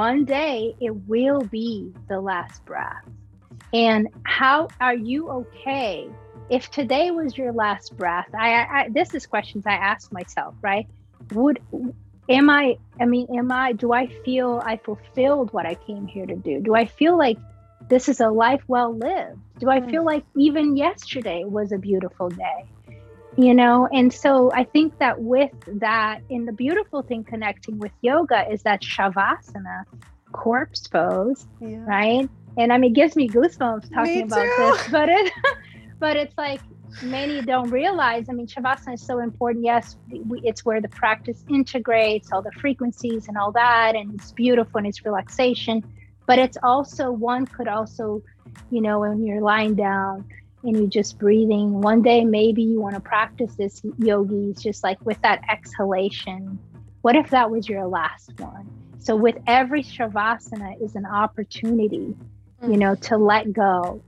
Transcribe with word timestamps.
one 0.00 0.24
day 0.24 0.74
it 0.80 0.94
will 1.06 1.42
be 1.42 1.92
the 2.08 2.18
last 2.18 2.64
breath. 2.64 3.04
And 3.74 4.08
how 4.22 4.68
are 4.80 4.94
you 4.94 5.28
okay 5.28 6.08
if 6.48 6.70
today 6.70 7.10
was 7.10 7.36
your 7.36 7.52
last 7.52 7.98
breath? 7.98 8.28
I, 8.34 8.48
I 8.76 8.88
this 8.88 9.12
is 9.14 9.26
questions 9.26 9.66
I 9.66 9.74
ask 9.74 10.10
myself, 10.10 10.54
right? 10.62 10.86
Would 11.34 11.58
am 12.30 12.48
I 12.48 12.78
I 12.98 13.04
mean, 13.04 13.26
am 13.36 13.52
I 13.52 13.72
do 13.72 13.92
I 13.92 14.06
feel 14.24 14.62
I 14.64 14.78
fulfilled 14.78 15.52
what 15.52 15.66
I 15.66 15.74
came 15.74 16.06
here 16.06 16.24
to 16.24 16.34
do? 16.34 16.62
Do 16.62 16.74
I 16.74 16.86
feel 16.86 17.18
like 17.18 17.36
this 17.90 18.08
is 18.08 18.20
a 18.20 18.30
life 18.30 18.62
well 18.68 18.96
lived? 18.96 19.38
Do 19.58 19.68
I 19.68 19.82
feel 19.82 20.02
mm. 20.02 20.12
like 20.12 20.24
even 20.34 20.78
yesterday 20.78 21.44
was 21.44 21.72
a 21.72 21.78
beautiful 21.78 22.30
day? 22.30 22.64
You 23.36 23.54
know? 23.54 23.88
And 23.92 24.12
so 24.12 24.50
i 24.52 24.64
think 24.64 24.98
that 24.98 25.20
with 25.20 25.52
that 25.66 26.22
and 26.30 26.46
the 26.46 26.52
beautiful 26.52 27.02
thing 27.02 27.24
connecting 27.24 27.78
with 27.78 27.92
yoga 28.00 28.50
is 28.50 28.62
that 28.62 28.82
shavasana 28.82 29.84
corpse 30.32 30.86
pose 30.86 31.46
yeah. 31.60 31.84
right? 31.84 32.28
And 32.56 32.72
i 32.72 32.78
mean 32.78 32.90
it 32.92 32.94
gives 32.94 33.16
me 33.16 33.28
goosebumps 33.28 33.92
talking 33.92 34.16
me 34.16 34.22
about 34.22 34.46
this 34.58 34.88
but 34.88 35.08
it 35.08 35.32
but 35.98 36.16
it's 36.16 36.36
like 36.36 36.60
many 37.02 37.40
don't 37.40 37.70
realize 37.70 38.28
i 38.28 38.32
mean 38.32 38.46
shavasana 38.46 38.94
is 38.94 39.02
so 39.06 39.20
important. 39.20 39.64
Yes 39.64 39.96
we, 40.08 40.40
it's 40.42 40.64
where 40.64 40.80
the 40.80 40.88
practice 40.88 41.44
integrates 41.48 42.32
all 42.32 42.42
the 42.42 42.52
frequencies 42.52 43.28
and 43.28 43.36
all 43.36 43.52
that 43.52 43.94
and 43.94 44.14
it's 44.14 44.32
beautiful 44.32 44.78
and 44.78 44.86
it's 44.86 45.04
relaxation 45.04 45.84
but 46.26 46.38
it's 46.38 46.58
also 46.62 47.10
one 47.10 47.46
could 47.46 47.68
also 47.68 48.22
you 48.70 48.80
know 48.80 49.00
when 49.00 49.24
you're 49.24 49.40
lying 49.40 49.74
down 49.74 50.24
and 50.62 50.76
you're 50.76 50.86
just 50.86 51.18
breathing. 51.18 51.80
One 51.80 52.02
day, 52.02 52.24
maybe 52.24 52.62
you 52.62 52.80
want 52.80 52.94
to 52.94 53.00
practice 53.00 53.54
this 53.54 53.82
yogis 53.98 54.62
just 54.62 54.84
like 54.84 55.04
with 55.04 55.20
that 55.22 55.42
exhalation. 55.50 56.58
What 57.02 57.16
if 57.16 57.30
that 57.30 57.50
was 57.50 57.68
your 57.68 57.86
last 57.86 58.38
one? 58.38 58.68
So, 58.98 59.16
with 59.16 59.36
every 59.46 59.82
Shavasana 59.82 60.82
is 60.82 60.94
an 60.94 61.06
opportunity, 61.06 62.14
you 62.62 62.68
mm. 62.68 62.78
know, 62.78 62.94
to 62.96 63.16
let 63.16 63.52
go. 63.52 64.02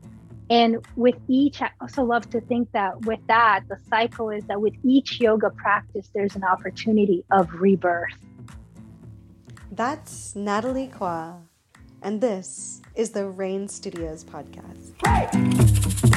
And 0.50 0.86
with 0.96 1.14
each, 1.28 1.62
I 1.62 1.70
also 1.80 2.04
love 2.04 2.28
to 2.30 2.40
think 2.42 2.70
that 2.72 3.06
with 3.06 3.20
that, 3.28 3.62
the 3.68 3.78
cycle 3.88 4.28
is 4.28 4.44
that 4.48 4.60
with 4.60 4.74
each 4.84 5.18
yoga 5.18 5.48
practice, 5.48 6.10
there's 6.12 6.36
an 6.36 6.44
opportunity 6.44 7.24
of 7.30 7.48
rebirth. 7.54 8.12
That's 9.70 10.36
Nathalie 10.36 10.88
Croix, 10.88 11.36
and 12.02 12.20
this 12.20 12.82
is 12.94 13.10
the 13.10 13.26
Reyn 13.26 13.68
Studios 13.68 14.24
podcast. 14.24 14.92
Hey! 15.06 16.11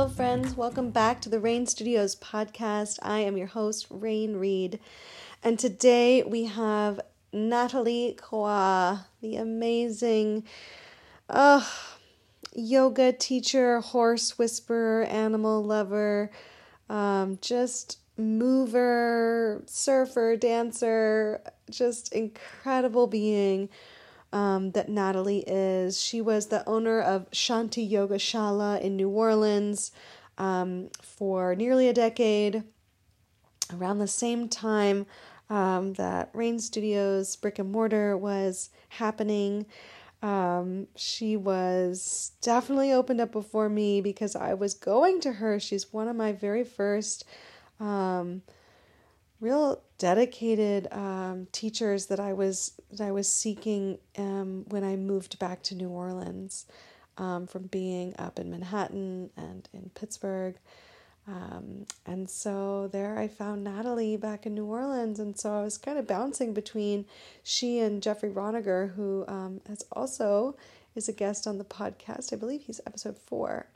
Hello, 0.00 0.08
friends. 0.08 0.56
Welcome 0.56 0.92
back 0.92 1.20
to 1.20 1.28
the 1.28 1.40
Reyn 1.40 1.66
Studios 1.66 2.16
podcast. 2.16 2.98
I 3.02 3.18
am 3.18 3.36
your 3.36 3.48
host, 3.48 3.86
Reyn 3.90 4.38
Reed. 4.38 4.80
And 5.44 5.58
today 5.58 6.22
we 6.22 6.44
have 6.44 7.02
Nathalie 7.34 8.16
Croix, 8.18 8.96
the 9.20 9.36
amazing 9.36 10.44
uh, 11.28 11.62
yoga 12.54 13.12
teacher, 13.12 13.80
horse 13.80 14.38
whisperer, 14.38 15.02
animal 15.02 15.62
lover, 15.62 16.30
um, 16.88 17.38
just 17.42 17.98
mover, 18.16 19.62
surfer, 19.66 20.34
dancer, 20.34 21.42
just 21.68 22.10
incredible 22.14 23.06
being 23.06 23.68
um, 24.32 24.72
that 24.72 24.88
Nathalie 24.88 25.44
is. 25.46 26.00
She 26.00 26.20
was 26.20 26.46
the 26.46 26.68
owner 26.68 27.00
of 27.00 27.30
Shanti 27.30 27.88
Yoga 27.88 28.16
Shala 28.16 28.80
in 28.80 28.96
New 28.96 29.08
Orleans 29.08 29.92
um, 30.38 30.90
for 31.02 31.54
nearly 31.54 31.88
a 31.88 31.92
decade. 31.92 32.64
Around 33.72 33.98
the 33.98 34.08
same 34.08 34.48
time 34.48 35.06
um, 35.48 35.92
that 35.94 36.30
Reyn 36.32 36.58
Studios 36.58 37.36
brick 37.36 37.58
and 37.58 37.70
mortar 37.70 38.16
was 38.16 38.70
happening, 38.88 39.66
um, 40.22 40.86
she 40.96 41.36
was 41.36 42.32
definitely 42.42 42.92
opened 42.92 43.20
up 43.20 43.32
before 43.32 43.68
me 43.68 44.00
because 44.00 44.36
I 44.36 44.54
was 44.54 44.74
going 44.74 45.20
to 45.22 45.32
her. 45.34 45.58
She's 45.58 45.92
one 45.92 46.08
of 46.08 46.16
my 46.16 46.32
very 46.32 46.64
first 46.64 47.24
um, 47.78 48.42
real 49.40 49.82
dedicated 49.98 50.88
um, 50.92 51.46
teachers 51.52 52.06
that 52.06 52.20
I 52.20 52.32
was 52.32 52.72
that 52.92 53.06
I 53.06 53.12
was 53.12 53.30
seeking 53.30 53.98
um, 54.18 54.64
when 54.68 54.84
I 54.84 54.96
moved 54.96 55.38
back 55.38 55.62
to 55.64 55.74
New 55.74 55.88
Orleans 55.88 56.66
um, 57.18 57.46
from 57.46 57.64
being 57.64 58.14
up 58.18 58.38
in 58.38 58.50
Manhattan 58.50 59.30
and 59.36 59.68
in 59.72 59.90
Pittsburgh. 59.94 60.56
Um, 61.28 61.86
and 62.06 62.28
so 62.28 62.88
there 62.88 63.18
I 63.18 63.28
found 63.28 63.62
Nathalie 63.62 64.16
back 64.16 64.46
in 64.46 64.54
New 64.54 64.64
Orleans. 64.64 65.20
And 65.20 65.38
so 65.38 65.52
I 65.52 65.62
was 65.62 65.78
kind 65.78 65.98
of 65.98 66.06
bouncing 66.06 66.54
between 66.54 67.04
she 67.42 67.78
and 67.78 68.02
Jeffrey 68.02 68.30
Roniger, 68.30 68.94
who 68.94 69.24
um, 69.28 69.60
has 69.68 69.84
also 69.92 70.56
is 70.94 71.08
a 71.08 71.12
guest 71.12 71.46
on 71.46 71.58
the 71.58 71.64
podcast. 71.64 72.32
I 72.32 72.36
believe 72.36 72.62
he's 72.62 72.80
episode 72.86 73.16
four. 73.16 73.66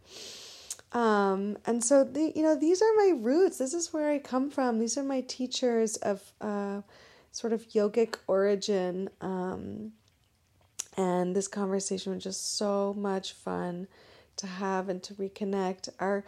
Um, 0.94 1.59
and 1.66 1.82
so 1.82 2.05
the, 2.05 2.32
you 2.34 2.43
know 2.43 2.56
these 2.56 2.81
are 2.81 2.94
my 2.97 3.15
roots. 3.16 3.59
This 3.59 3.75
is 3.75 3.93
where 3.93 4.10
I 4.10 4.19
come 4.19 4.49
from. 4.49 4.78
These 4.78 4.97
are 4.97 5.03
my 5.03 5.22
teachers 5.22 5.97
of 5.97 6.22
uh, 6.41 6.82
sort 7.32 7.53
of 7.53 7.69
yogic 7.71 8.15
origin. 8.28 9.10
Um, 9.21 9.93
and 10.97 11.34
this 11.34 11.49
conversation 11.49 12.15
was 12.15 12.22
just 12.22 12.56
so 12.56 12.94
much 12.97 13.33
fun 13.33 13.88
to 14.37 14.47
have 14.47 14.88
and 14.88 15.03
to 15.03 15.15
reconnect. 15.15 15.88
Our 15.99 16.25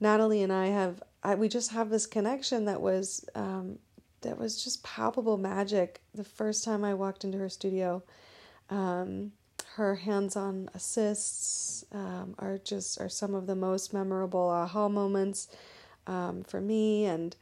Nathalie 0.00 0.42
and 0.42 0.52
I 0.52 0.66
have 0.66 1.02
I, 1.22 1.34
we 1.34 1.48
just 1.48 1.70
have 1.72 1.88
this 1.88 2.06
connection 2.06 2.66
that 2.66 2.82
was 2.82 3.24
um, 3.34 3.78
that 4.20 4.38
was 4.38 4.62
just 4.62 4.82
palpable 4.82 5.38
magic 5.38 6.02
the 6.14 6.24
first 6.24 6.62
time 6.62 6.84
I 6.84 6.92
walked 6.92 7.24
into 7.24 7.38
her 7.38 7.48
studio. 7.48 8.02
Um, 8.68 9.32
her 9.76 9.96
hands-on 9.96 10.70
assists 10.74 11.84
um, 11.92 12.34
are 12.38 12.58
just 12.58 13.00
are 13.00 13.08
some 13.08 13.34
of 13.34 13.46
the 13.46 13.56
most 13.56 13.92
memorable 13.92 14.48
aha 14.48 14.88
moments 14.88 15.48
um, 16.06 16.44
for 16.44 16.60
me. 16.60 17.06
And 17.06 17.34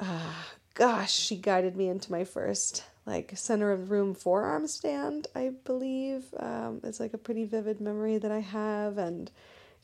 uh, 0.00 0.32
gosh 0.74 1.12
she 1.12 1.36
guided 1.36 1.76
me 1.76 1.88
into 1.88 2.10
my 2.10 2.24
first 2.24 2.84
like 3.04 3.36
center 3.36 3.72
of 3.72 3.88
the 3.88 3.94
room 3.94 4.14
forearm 4.14 4.66
stand 4.66 5.26
i 5.34 5.50
believe. 5.64 6.24
Um, 6.38 6.80
it's 6.82 7.00
like 7.00 7.12
a 7.14 7.18
pretty 7.18 7.44
vivid 7.44 7.80
memory 7.80 8.18
that 8.18 8.30
i 8.32 8.40
have 8.40 8.96
and 8.96 9.30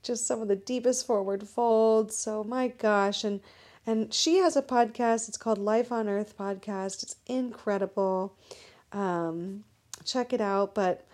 just 0.02 0.26
some 0.26 0.40
of 0.40 0.48
the 0.48 0.56
deepest 0.56 1.06
forward 1.06 1.46
folds. 1.48 2.16
So 2.16 2.44
my 2.44 2.68
gosh. 2.68 3.24
And 3.24 3.40
and 3.86 4.12
she 4.12 4.36
has 4.36 4.56
a 4.56 4.62
podcast. 4.62 5.28
It's 5.28 5.38
called 5.38 5.58
life 5.58 5.90
on 5.90 6.08
earth 6.08 6.36
podcast. 6.36 7.02
It's 7.02 7.16
incredible. 7.26 8.34
Um, 8.92 9.64
check 10.04 10.32
it 10.32 10.40
out. 10.40 10.74
But 10.74 11.06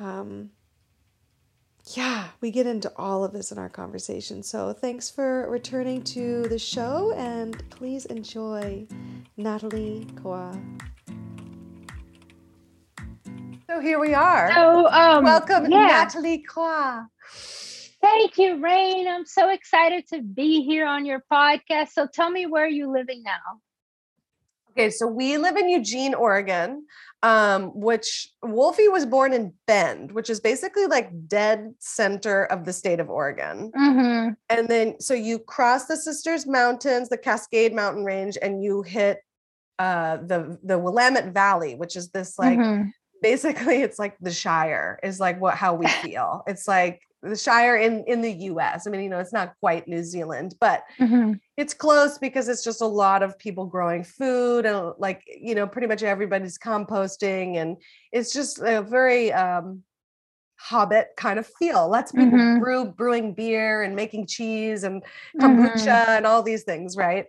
um, 0.00 0.50
yeah, 1.94 2.28
we 2.40 2.50
get 2.50 2.66
into 2.66 2.92
all 2.96 3.24
of 3.24 3.32
this 3.32 3.52
in 3.52 3.58
our 3.58 3.68
conversation. 3.68 4.42
So 4.42 4.72
thanks 4.72 5.10
for 5.10 5.48
returning 5.50 6.02
to 6.04 6.42
the 6.48 6.58
show 6.58 7.12
and 7.16 7.62
please 7.70 8.06
enjoy 8.06 8.86
Nathalie 9.36 10.06
Croix. 10.16 10.56
So 13.68 13.80
here 13.80 13.98
we 13.98 14.14
are. 14.14 14.52
So 14.52 14.88
um, 14.88 15.24
welcome, 15.24 15.70
yeah. 15.70 15.86
Nathalie 15.86 16.38
Croix. 16.38 17.00
Thank 18.00 18.38
you, 18.38 18.62
Reyn. 18.62 19.06
I'm 19.08 19.26
so 19.26 19.50
excited 19.50 20.06
to 20.08 20.22
be 20.22 20.64
here 20.64 20.86
on 20.86 21.04
your 21.04 21.22
podcast. 21.30 21.88
So 21.92 22.06
tell 22.12 22.30
me 22.30 22.46
where 22.46 22.64
are 22.64 22.68
you 22.68 22.90
living 22.90 23.22
now? 23.22 23.60
Okay, 24.70 24.90
so 24.90 25.06
we 25.06 25.36
live 25.36 25.56
in 25.56 25.68
Eugene, 25.68 26.14
Oregon 26.14 26.84
um, 27.22 27.72
which 27.74 28.30
Wolfie 28.42 28.88
was 28.88 29.04
born 29.04 29.32
in 29.32 29.52
Bend, 29.66 30.12
which 30.12 30.30
is 30.30 30.40
basically 30.40 30.86
like 30.86 31.10
dead 31.28 31.74
center 31.78 32.44
of 32.44 32.64
the 32.64 32.72
state 32.72 33.00
of 33.00 33.10
Oregon. 33.10 33.70
Mm-hmm. 33.76 34.32
And 34.48 34.68
then, 34.68 35.00
so 35.00 35.12
you 35.12 35.38
cross 35.38 35.86
the 35.86 35.96
Sisters 35.96 36.46
Mountains, 36.46 37.08
the 37.08 37.18
Cascade 37.18 37.74
Mountain 37.74 38.04
Range, 38.04 38.38
and 38.40 38.62
you 38.62 38.82
hit 38.82 39.18
uh, 39.78 40.18
the 40.18 40.58
the 40.62 40.78
Willamette 40.78 41.32
Valley, 41.32 41.74
which 41.74 41.96
is 41.96 42.10
this 42.10 42.38
like 42.38 42.58
mm-hmm. 42.58 42.88
basically 43.22 43.82
it's 43.82 43.98
like 43.98 44.16
the 44.20 44.32
Shire 44.32 44.98
is 45.02 45.20
like 45.20 45.40
what 45.40 45.54
how 45.54 45.74
we 45.74 45.86
feel. 45.86 46.42
it's 46.46 46.66
like 46.66 47.00
the 47.22 47.36
Shire 47.36 47.76
in 47.76 48.04
in 48.06 48.20
the 48.20 48.32
U.S. 48.32 48.86
I 48.86 48.90
mean, 48.90 49.02
you 49.02 49.10
know, 49.10 49.18
it's 49.18 49.32
not 49.32 49.54
quite 49.60 49.86
New 49.86 50.02
Zealand, 50.02 50.54
but 50.60 50.84
mm-hmm. 50.98 51.34
it's 51.56 51.74
close 51.74 52.18
because 52.18 52.48
it's 52.48 52.64
just 52.64 52.80
a 52.80 52.86
lot 52.86 53.22
of 53.22 53.38
people 53.38 53.66
growing 53.66 54.04
food 54.04 54.64
and 54.64 54.92
like 54.98 55.22
you 55.26 55.54
know, 55.54 55.66
pretty 55.66 55.86
much 55.86 56.02
everybody's 56.02 56.58
composting, 56.58 57.56
and 57.56 57.76
it's 58.12 58.32
just 58.32 58.58
a 58.60 58.80
very 58.80 59.32
um, 59.32 59.82
hobbit 60.60 61.08
kind 61.16 61.38
of 61.38 61.46
feel. 61.58 61.88
Lots 61.88 62.12
of 62.12 62.18
people 62.18 62.38
mm-hmm. 62.38 62.60
brew 62.60 62.84
brewing 62.86 63.34
beer 63.34 63.82
and 63.82 63.96
making 63.96 64.26
cheese 64.26 64.84
and 64.84 65.02
kombucha 65.38 65.74
mm-hmm. 65.74 66.10
and 66.10 66.26
all 66.26 66.42
these 66.42 66.64
things, 66.64 66.96
right? 66.96 67.26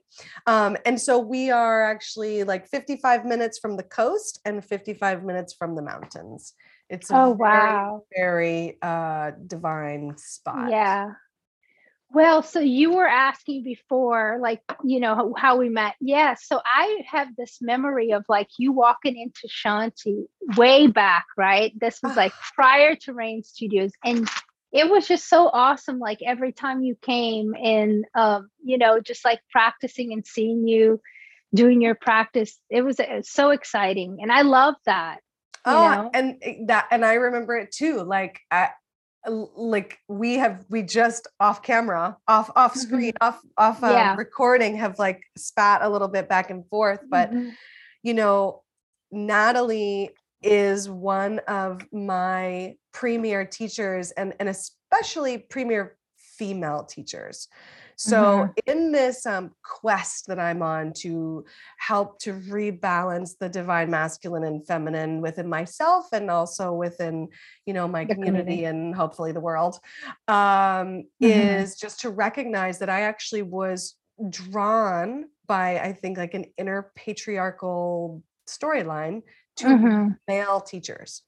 Um, 0.48 0.78
and 0.86 1.00
so 1.00 1.20
we 1.20 1.50
are 1.50 1.84
actually 1.84 2.44
like 2.44 2.68
55 2.68 3.26
minutes 3.26 3.58
from 3.58 3.78
the 3.78 3.84
coast 3.84 4.40
and 4.46 4.64
55 4.64 5.24
minutes 5.24 5.54
from 5.54 5.76
the 5.76 5.82
mountains. 5.82 6.54
It's 6.92 7.10
a 7.10 7.18
oh, 7.18 7.30
wow. 7.30 8.04
very, 8.14 8.76
very 8.76 8.78
uh, 8.82 9.32
divine 9.48 10.18
spot. 10.18 10.70
Yeah. 10.70 11.12
Well, 12.14 12.44
so 12.44 12.60
you 12.60 12.94
were 12.94 13.08
asking 13.08 13.64
before, 13.64 14.40
like, 14.42 14.62
you 14.84 15.00
know, 15.00 15.34
how 15.38 15.58
we 15.58 15.70
met. 15.70 15.96
Yeah. 16.02 16.36
So 16.38 16.60
I 16.66 17.04
have 17.10 17.30
this 17.38 17.60
memory 17.62 18.12
of 18.12 18.26
like 18.28 18.50
you 18.60 18.74
walking 18.74 19.18
into 19.18 19.48
Shanti 19.48 20.26
way 20.58 20.88
back, 20.88 21.28
right? 21.38 21.72
This 21.80 22.00
was 22.04 22.18
like 22.18 22.34
prior 22.56 22.96
to 23.04 23.14
Reyn 23.14 23.44
Studios. 23.44 23.94
And 24.04 24.28
it 24.74 24.90
was 24.90 25.08
just 25.08 25.30
so 25.30 25.48
awesome. 25.48 26.00
Like 26.00 26.20
every 26.22 26.52
time 26.52 26.84
you 26.84 26.98
came 27.02 27.56
and, 27.56 28.04
um, 28.14 28.50
you 28.62 28.78
know, 28.78 29.00
just 29.00 29.24
like 29.24 29.40
practicing 29.50 30.12
and 30.12 30.28
seeing 30.28 30.68
you 30.68 31.00
doing 31.56 31.82
your 31.82 31.96
practice, 31.96 32.60
it 32.70 32.82
was, 32.82 33.00
it 33.00 33.10
uh, 33.10 33.16
was 33.18 33.30
so 33.32 33.52
exciting. 33.52 34.18
And 34.22 34.30
I 34.30 34.42
love 34.42 34.76
that. 34.86 35.20
Oh, 35.66 35.90
know? 35.90 36.10
and 36.14 36.38
eh, 36.42 36.56
that, 36.66 36.88
and 36.92 37.06
I 37.06 37.14
remember 37.16 37.58
it 37.58 37.72
too. 37.72 38.04
Like, 38.04 38.40
I, 38.50 38.70
like 39.28 40.00
we 40.08 40.36
have 40.36 40.66
we 40.70 40.82
just 40.82 41.28
off 41.40 41.62
camera 41.62 42.18
off 42.28 42.50
off 42.56 42.76
screen 42.76 43.14
mm-hmm. 43.14 43.28
off 43.28 43.40
off 43.58 43.84
um, 43.84 43.92
yeah. 43.92 44.16
recording 44.16 44.76
have 44.78 44.98
like 44.98 45.22
spat 45.38 45.82
a 45.84 45.90
little 45.90 46.08
bit 46.08 46.28
back 46.28 46.50
and 46.50 46.68
forth 46.70 47.02
but 47.08 47.30
mm-hmm. 47.32 47.50
you 48.02 48.14
know 48.14 48.64
nathalie 49.12 50.10
is 50.42 50.90
one 50.90 51.40
of 51.48 51.86
my 51.92 52.76
premier 52.94 53.46
teachers 53.46 54.10
and 54.12 54.34
and 54.40 54.50
especially 54.50 55.38
premier 55.38 55.98
female 56.18 56.84
teachers 56.84 57.48
so 57.96 58.18
mm-hmm. 58.22 58.52
in 58.72 58.92
this 58.92 59.26
um, 59.26 59.52
quest 59.64 60.28
that 60.28 60.40
I'm 60.40 60.62
on 60.62 60.94
to 60.98 61.46
help 61.78 62.20
to 62.20 62.34
rebalance 62.34 63.38
the 63.40 63.50
divine 63.50 63.90
masculine 63.90 64.44
and 64.44 64.66
feminine 64.66 65.22
within 65.22 65.48
myself 65.48 66.08
and 66.14 66.30
also 66.30 66.74
within, 66.74 67.30
you 67.66 67.74
know, 67.74 67.88
my 67.88 68.06
community, 68.06 68.44
community, 68.44 68.66
and 68.66 68.96
hopefully 68.96 69.32
the 69.32 69.40
world, 69.40 69.80
um, 70.28 70.36
mm-hmm. 70.36 71.26
is 71.26 71.78
just 71.78 72.02
to 72.02 72.10
recognize 72.10 72.80
that 72.80 72.90
I 72.90 73.02
actually 73.02 73.44
was 73.44 73.96
drawn 74.30 75.26
by, 75.48 75.80
I 75.80 75.94
think, 75.94 76.18
like 76.18 76.34
an 76.34 76.46
inner 76.58 76.92
patriarchal 76.96 78.24
storyline 78.48 79.22
to 79.58 79.66
mm-hmm. 79.66 80.10
male 80.28 80.62
teachers. 80.62 81.24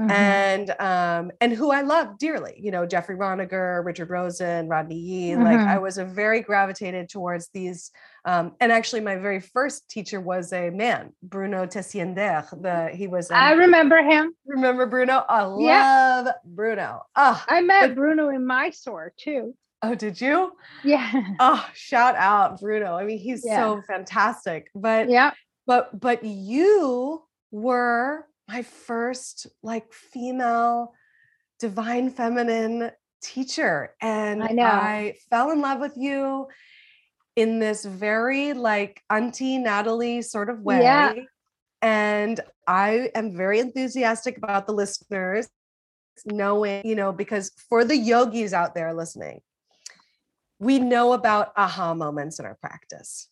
Mm-hmm. 0.00 0.10
and 0.12 0.70
um 0.80 1.30
and 1.42 1.52
who 1.52 1.70
I 1.70 1.82
love 1.82 2.16
dearly, 2.16 2.54
you 2.58 2.70
know, 2.70 2.86
Jeffrey 2.86 3.16
Roniger, 3.16 3.84
Richard 3.84 4.08
Rosen, 4.08 4.66
Rodney 4.66 4.96
Yee. 4.96 5.30
Mm-hmm. 5.32 5.42
Like 5.42 5.58
I 5.58 5.74
mm-hmm. 5.74 5.82
was 5.82 5.98
a 5.98 6.06
very 6.06 6.40
gravitated 6.40 7.10
towards 7.10 7.50
these. 7.52 7.90
Um, 8.24 8.52
and 8.60 8.72
actually, 8.72 9.02
my 9.02 9.16
very 9.16 9.40
first 9.40 9.90
teacher 9.90 10.18
was 10.18 10.54
a 10.54 10.70
man, 10.70 11.12
Bruno 11.22 11.66
Tessiender. 11.66 12.46
The 12.50 12.90
he 12.94 13.08
was. 13.08 13.30
Um, 13.30 13.36
I 13.36 13.52
remember 13.52 13.98
him. 13.98 14.32
Remember 14.46 14.86
Bruno? 14.86 15.22
I 15.28 15.42
love 15.42 15.60
yeah. 15.60 16.32
Bruno. 16.46 17.02
Oh, 17.14 17.44
I 17.46 17.60
met 17.60 17.88
but, 17.88 17.96
Bruno 17.96 18.30
in 18.30 18.46
Mysore 18.46 19.12
too. 19.18 19.54
Oh, 19.82 19.94
did 19.94 20.18
you? 20.18 20.52
Yeah. 20.82 21.10
Oh, 21.38 21.66
shout 21.74 22.16
out 22.16 22.58
Bruno. 22.58 22.94
I 22.94 23.04
mean, 23.04 23.18
he's 23.18 23.42
yeah. 23.44 23.58
so 23.58 23.82
fantastic. 23.86 24.70
But 24.74 25.10
yeah. 25.10 25.32
But 25.66 26.00
but 26.00 26.24
you 26.24 27.22
were 27.50 28.26
my 28.50 28.62
first 28.62 29.46
like 29.62 29.92
female 29.92 30.92
divine 31.60 32.10
feminine 32.10 32.90
teacher 33.22 33.94
and 34.00 34.42
I. 34.42 34.48
I 34.58 35.14
fell 35.28 35.50
in 35.50 35.60
love 35.60 35.78
with 35.78 35.96
you 35.96 36.48
in 37.36 37.58
this 37.58 37.84
very 37.84 38.52
like 38.52 39.02
auntie 39.08 39.58
Nathalie 39.58 40.22
sort 40.22 40.50
of 40.50 40.60
way. 40.60 40.80
Yeah. 40.80 41.14
And 41.82 42.40
I 42.66 43.10
am 43.14 43.36
very 43.36 43.60
enthusiastic 43.60 44.36
about 44.36 44.66
the 44.66 44.72
listeners 44.72 45.48
knowing, 46.26 46.86
you 46.86 46.94
know, 46.94 47.12
because 47.12 47.52
for 47.68 47.84
the 47.84 47.96
yogis 47.96 48.52
out 48.52 48.74
there 48.74 48.92
listening, 48.92 49.40
we 50.58 50.78
know 50.78 51.12
about 51.12 51.52
aha 51.56 51.94
moments 51.94 52.38
in 52.38 52.46
our 52.46 52.56
practice. 52.56 53.28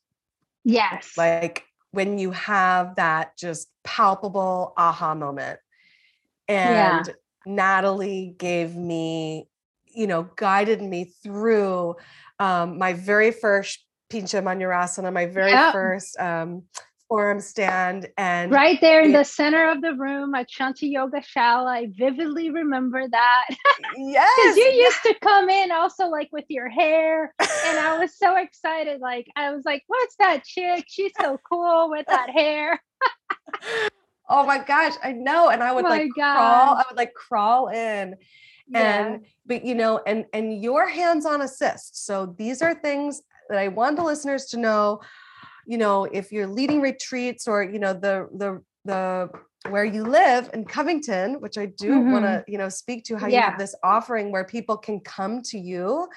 Yes. 0.65 1.13
Like 1.17 1.65
when 1.91 2.19
you 2.19 2.31
have 2.33 2.97
that 2.97 3.37
just 3.37 3.69
palpable 3.85 4.75
aha 4.77 5.15
moment. 5.15 5.59
And 6.47 7.07
yeah. 7.07 7.13
Nathalie 7.47 8.35
gave 8.39 8.77
me, 8.77 9.49
you 9.87 10.07
know, 10.07 10.29
guided 10.37 10.83
me 10.83 11.13
through 11.23 11.97
um, 12.39 12.79
my 12.79 12.93
very 12.93 13.31
first 13.31 13.85
Pincha 14.11 14.43
Mayurasana, 14.43 15.13
my 15.13 15.27
very 15.27 15.51
yep. 15.51 15.73
first 15.73 16.19
um, 16.19 16.65
forearm 17.09 17.41
stand 17.41 18.09
and 18.19 18.53
right 18.53 18.81
there 18.81 19.03
in 19.03 19.13
the 19.13 19.25
center 19.25 19.71
of 19.71 19.81
the 19.81 19.95
room 19.95 20.35
at 20.35 20.49
Shanti 20.51 20.91
Yoga 20.93 21.21
Shala. 21.21 21.67
I 21.67 21.87
vividly 21.97 22.51
remember 22.51 23.09
that. 23.09 23.47
Yes. 23.97 24.29
Because 24.37 24.57
you 24.57 24.83
used 24.83 25.03
to 25.05 25.15
come 25.23 25.49
in 25.49 25.71
also 25.71 26.09
like 26.09 26.29
with 26.33 26.45
your 26.49 26.69
hair. 26.69 27.33
And 27.39 27.79
I 27.79 27.97
was 27.99 28.17
so 28.17 28.37
excited. 28.37 29.01
Like 29.01 29.29
I 29.37 29.53
was 29.53 29.65
like, 29.65 29.85
what's 29.87 30.17
that 30.17 30.45
chick? 30.45 30.85
She's 30.89 31.13
so 31.19 31.39
cool 31.49 31.89
with 31.89 32.07
that 32.07 32.31
hair. 32.31 32.83
oh 34.29 34.45
my 34.45 34.59
gosh, 34.59 34.95
I 35.03 35.13
know. 35.13 35.49
And 35.49 35.63
I 35.63 35.73
would 35.73 35.85
oh 35.85 35.89
like 35.89 36.11
gosh. 36.17 36.37
crawl, 36.37 36.77
I 36.77 36.85
would 36.89 36.97
like 36.97 37.15
crawl 37.15 37.69
in. 37.69 38.17
Yeah. 38.69 39.07
And 39.07 39.25
but 39.47 39.65
you 39.65 39.75
know, 39.75 40.01
and 40.07 40.27
and 40.33 40.63
your 40.63 40.89
hands-on 40.89 41.41
assist. 41.41 42.05
So 42.05 42.35
these 42.37 42.63
are 42.63 42.75
things 42.75 43.23
that 43.49 43.59
I 43.59 43.69
want 43.69 43.97
the 43.97 44.05
listeners 44.05 44.47
to 44.47 44.59
know 44.59 45.01
you 45.69 45.79
know 45.79 46.05
if 46.05 46.33
you're 46.33 46.49
leading 46.49 46.81
retreats 46.81 47.47
or 47.47 47.63
you 47.63 47.79
know 47.79 47.93
the 47.93 48.29
the 48.35 48.61
the 48.85 49.31
where 49.71 49.85
you 49.85 50.05
live 50.05 50.49
in 50.55 50.65
Covington, 50.65 51.41
which 51.41 51.59
I 51.59 51.67
do 51.67 51.91
mm-hmm. 51.91 52.13
want 52.13 52.25
to, 52.25 52.45
you 52.47 52.59
know, 52.59 52.69
speak 52.69 53.05
to 53.05 53.17
how 53.17 53.27
yeah. 53.27 53.37
you 53.37 53.43
have 53.51 53.59
this 53.59 53.75
offering 53.83 54.31
where 54.31 54.45
people 54.45 54.77
can 54.77 55.01
come 55.01 55.43
to 55.43 55.59
you 55.59 56.09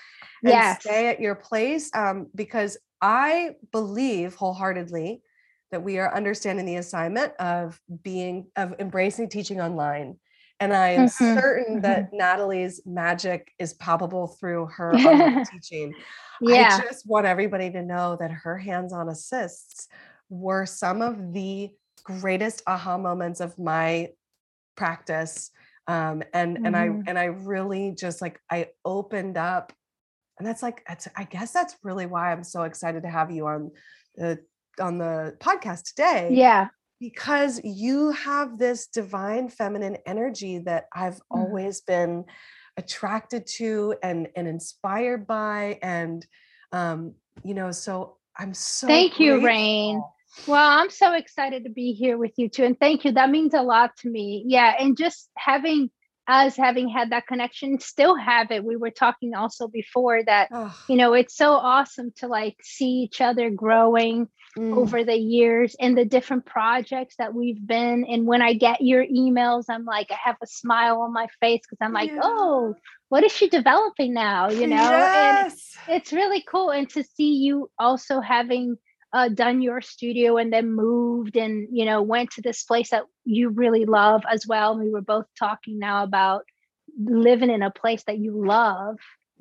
and 0.44 0.51
yes. 0.51 0.80
stay 0.81 1.07
at 1.07 1.19
your 1.19 1.36
place. 1.36 1.89
Um, 1.95 2.27
because 2.36 2.77
I 3.01 3.56
believe 3.71 4.36
wholeheartedly 4.36 5.21
that 5.71 5.81
we 5.81 5.98
are 5.98 6.15
understanding 6.15 6.65
the 6.65 6.75
assignment 6.75 7.33
of 7.39 7.80
being 8.03 8.48
of 8.56 8.75
embracing 8.80 9.30
teaching 9.30 9.59
online. 9.59 10.19
And 10.61 10.73
I 10.73 10.89
am 10.89 11.07
mm-hmm. 11.07 11.35
certain 11.39 11.75
mm-hmm. 11.77 11.81
that 11.81 12.13
Nathalie's 12.13 12.81
magic 12.85 13.51
is 13.57 13.73
palpable 13.73 14.27
through 14.27 14.67
her 14.67 14.93
teaching. 15.51 15.93
Yeah. 16.39 16.79
I 16.81 16.85
just 16.85 17.07
want 17.07 17.25
everybody 17.25 17.71
to 17.71 17.81
know 17.81 18.15
that 18.19 18.31
her 18.31 18.57
hands 18.57 18.93
on 18.93 19.09
assists 19.09 19.87
were 20.29 20.67
some 20.67 21.01
of 21.01 21.33
the 21.33 21.71
greatest 22.03 22.61
aha 22.67 22.97
moments 22.97 23.41
of 23.41 23.57
my 23.57 24.09
practice. 24.77 25.49
Um, 25.87 26.21
and 26.31 26.57
mm-hmm. 26.57 26.65
and 26.67 26.77
I 26.77 26.87
mm-hmm. 26.87 27.01
and 27.07 27.17
I 27.17 27.25
really 27.25 27.95
just 27.97 28.21
like 28.21 28.39
I 28.49 28.67
opened 28.85 29.38
up, 29.38 29.74
and 30.38 30.47
that's 30.47 30.62
like 30.62 30.83
that's, 30.88 31.07
I 31.17 31.24
guess 31.24 31.51
that's 31.51 31.75
really 31.83 32.05
why 32.05 32.31
I'm 32.31 32.43
so 32.43 32.63
excited 32.63 33.01
to 33.01 33.09
have 33.09 33.31
you 33.31 33.47
on 33.47 33.71
the 34.15 34.39
on 34.79 35.00
the 35.00 35.36
podcast 35.39 35.83
today. 35.86 36.29
Yeah, 36.31 36.67
because 37.01 37.60
you 37.63 38.12
have 38.12 38.60
this 38.60 38.88
divine 38.88 39.50
feminine 39.50 39.98
energy 40.05 40.60
that 40.60 40.86
I've 40.93 41.15
mm-hmm. 41.15 41.39
always 41.39 41.81
been 41.81 42.24
attracted 42.77 43.46
to 43.46 43.96
and 44.01 44.29
and 44.36 44.48
inspired 44.48 45.27
by 45.27 45.77
and 45.81 46.25
um 46.72 47.13
you 47.43 47.53
know 47.53 47.70
so 47.70 48.15
i'm 48.38 48.53
so 48.53 48.88
thank 48.88 49.15
grateful. 49.15 49.39
you 49.39 49.46
rain 49.46 50.01
well 50.48 50.79
i'm 50.79 50.89
so 50.89 51.13
excited 51.13 51.65
to 51.65 51.70
be 51.70 51.91
here 51.91 52.17
with 52.17 52.31
you 52.38 52.48
too 52.48 52.63
and 52.63 52.79
thank 52.79 53.03
you 53.03 53.12
that 53.12 53.29
means 53.29 53.53
a 53.53 53.62
lot 53.62 53.91
to 53.98 54.10
me 54.10 54.43
yeah 54.48 54.74
and 54.79 54.98
just 54.98 55.29
having 55.38 55.91
us 56.31 56.55
having 56.55 56.88
had 56.89 57.11
that 57.11 57.27
connection 57.27 57.79
still 57.79 58.15
have 58.15 58.51
it 58.51 58.63
we 58.63 58.75
were 58.75 58.91
talking 58.91 59.35
also 59.35 59.67
before 59.67 60.23
that 60.23 60.47
oh. 60.51 60.75
you 60.88 60.95
know 60.95 61.13
it's 61.13 61.35
so 61.35 61.51
awesome 61.51 62.11
to 62.15 62.27
like 62.27 62.55
see 62.63 63.01
each 63.03 63.21
other 63.21 63.50
growing 63.50 64.27
mm. 64.57 64.75
over 64.75 65.03
the 65.03 65.15
years 65.15 65.75
and 65.79 65.97
the 65.97 66.05
different 66.05 66.45
projects 66.45 67.15
that 67.17 67.33
we've 67.33 67.65
been. 67.65 68.05
And 68.05 68.25
when 68.25 68.41
I 68.41 68.53
get 68.53 68.81
your 68.81 69.05
emails, 69.05 69.65
I'm 69.69 69.85
like, 69.85 70.07
I 70.11 70.17
have 70.23 70.38
a 70.41 70.47
smile 70.47 71.01
on 71.01 71.13
my 71.13 71.27
face 71.39 71.61
because 71.63 71.77
I'm 71.81 71.93
like, 71.93 72.11
yeah. 72.11 72.21
oh, 72.23 72.75
what 73.09 73.23
is 73.23 73.31
she 73.31 73.50
developing 73.50 74.13
now? 74.13 74.50
You 74.50 74.67
know, 74.67 74.75
yes. 74.75 75.75
and 75.88 75.97
it's 75.97 76.13
really 76.13 76.43
cool. 76.47 76.69
And 76.69 76.89
to 76.91 77.03
see 77.03 77.33
you 77.35 77.69
also 77.77 78.21
having 78.21 78.77
uh, 79.13 79.30
done 79.30 79.62
your 79.62 79.82
studio 79.82 80.38
and 80.38 80.51
then 80.53 80.72
moved 80.72 81.36
and 81.36 81.68
you 81.72 81.86
know 81.86 82.01
went 82.01 82.32
to 82.32 82.41
this 82.41 82.63
place 82.63 82.89
that 82.91 83.03
you 83.25 83.50
really 83.50 83.86
love 83.86 84.24
as 84.30 84.48
well. 84.48 84.77
We 84.77 84.89
were 84.89 85.01
both 85.01 85.25
talking 85.38 85.80
now 85.80 86.03
about 86.03 86.46
living 86.98 87.50
in 87.50 87.62
a 87.62 87.72
place 87.72 88.03
that 88.03 88.18
you 88.18 88.46
love 88.46 88.98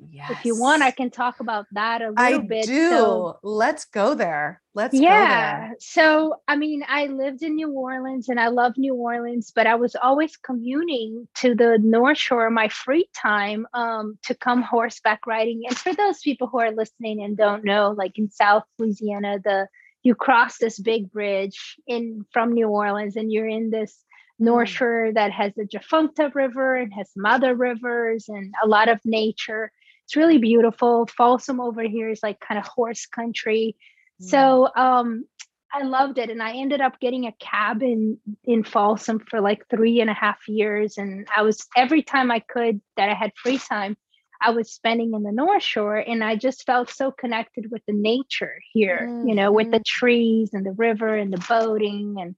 Yes. 0.09 0.31
If 0.31 0.45
you 0.45 0.59
want, 0.59 0.81
I 0.81 0.91
can 0.91 1.11
talk 1.11 1.39
about 1.39 1.67
that 1.73 2.01
a 2.01 2.09
little 2.09 2.17
I 2.17 2.37
bit. 2.39 2.63
I 2.63 2.65
do. 2.65 2.89
So, 2.89 3.39
Let's 3.43 3.85
go 3.85 4.15
there. 4.15 4.61
Let's 4.73 4.93
yeah. 4.93 5.59
There. 5.59 5.75
So, 5.79 6.35
I 6.47 6.55
mean, 6.55 6.83
I 6.87 7.07
lived 7.07 7.43
in 7.43 7.55
New 7.55 7.71
Orleans 7.71 8.29
and 8.29 8.39
I 8.39 8.47
love 8.47 8.73
New 8.77 8.95
Orleans, 8.95 9.51
but 9.53 9.67
I 9.67 9.75
was 9.75 9.95
always 9.95 10.37
commuting 10.37 11.27
to 11.35 11.53
the 11.53 11.77
North 11.81 12.17
Shore 12.17 12.49
my 12.49 12.69
free 12.69 13.07
time 13.15 13.67
um, 13.73 14.17
to 14.23 14.33
come 14.33 14.61
horseback 14.61 15.27
riding. 15.27 15.63
And 15.67 15.77
for 15.77 15.93
those 15.93 16.19
people 16.19 16.47
who 16.47 16.59
are 16.59 16.71
listening 16.71 17.21
and 17.21 17.37
don't 17.37 17.63
know, 17.63 17.93
like 17.97 18.17
in 18.17 18.29
South 18.31 18.63
Louisiana, 18.79 19.39
the 19.43 19.67
you 20.03 20.15
cross 20.15 20.57
this 20.57 20.79
big 20.79 21.11
bridge 21.11 21.77
in 21.85 22.25
from 22.31 22.53
New 22.53 22.69
Orleans 22.69 23.15
and 23.15 23.31
you're 23.31 23.47
in 23.47 23.69
this 23.69 23.95
North 24.39 24.69
mm. 24.69 24.73
Shore 24.73 25.11
that 25.13 25.31
has 25.31 25.53
the 25.55 25.65
Tchefuncte 25.65 26.33
River 26.33 26.75
and 26.75 26.91
has 26.93 27.11
some 27.11 27.25
other 27.25 27.53
rivers 27.53 28.25
and 28.27 28.53
a 28.63 28.67
lot 28.67 28.89
of 28.89 28.99
nature 29.05 29.71
it's 30.11 30.17
really 30.17 30.39
beautiful. 30.39 31.07
Folsom 31.07 31.61
over 31.61 31.83
here 31.83 32.09
is 32.09 32.19
like 32.21 32.37
kind 32.41 32.59
of 32.59 32.67
horse 32.67 33.05
country. 33.05 33.77
Mm. 34.21 34.29
So 34.29 34.69
um 34.75 35.25
I 35.73 35.83
loved 35.83 36.17
it. 36.17 36.29
And 36.29 36.43
I 36.43 36.57
ended 36.57 36.81
up 36.81 36.99
getting 36.99 37.27
a 37.27 37.35
cabin 37.39 38.19
in 38.43 38.65
Folsom 38.65 39.19
for 39.19 39.39
like 39.39 39.69
three 39.69 40.01
and 40.01 40.09
a 40.09 40.13
half 40.13 40.49
years. 40.49 40.97
And 40.97 41.29
I 41.33 41.43
was 41.43 41.65
every 41.77 42.03
time 42.03 42.29
I 42.29 42.39
could 42.39 42.81
that 42.97 43.07
I 43.07 43.13
had 43.13 43.31
free 43.41 43.57
time, 43.57 43.95
I 44.41 44.49
was 44.49 44.73
spending 44.73 45.13
in 45.13 45.23
the 45.23 45.31
North 45.31 45.63
Shore. 45.63 45.95
And 45.95 46.25
I 46.25 46.35
just 46.35 46.65
felt 46.65 46.89
so 46.89 47.09
connected 47.11 47.71
with 47.71 47.81
the 47.87 47.93
nature 47.93 48.59
here, 48.73 49.07
mm-hmm. 49.09 49.29
you 49.29 49.35
know, 49.35 49.53
with 49.53 49.71
the 49.71 49.77
mm-hmm. 49.77 49.99
trees 49.99 50.49
and 50.51 50.65
the 50.65 50.73
river 50.73 51.15
and 51.15 51.31
the 51.31 51.45
boating 51.47 52.17
and 52.19 52.35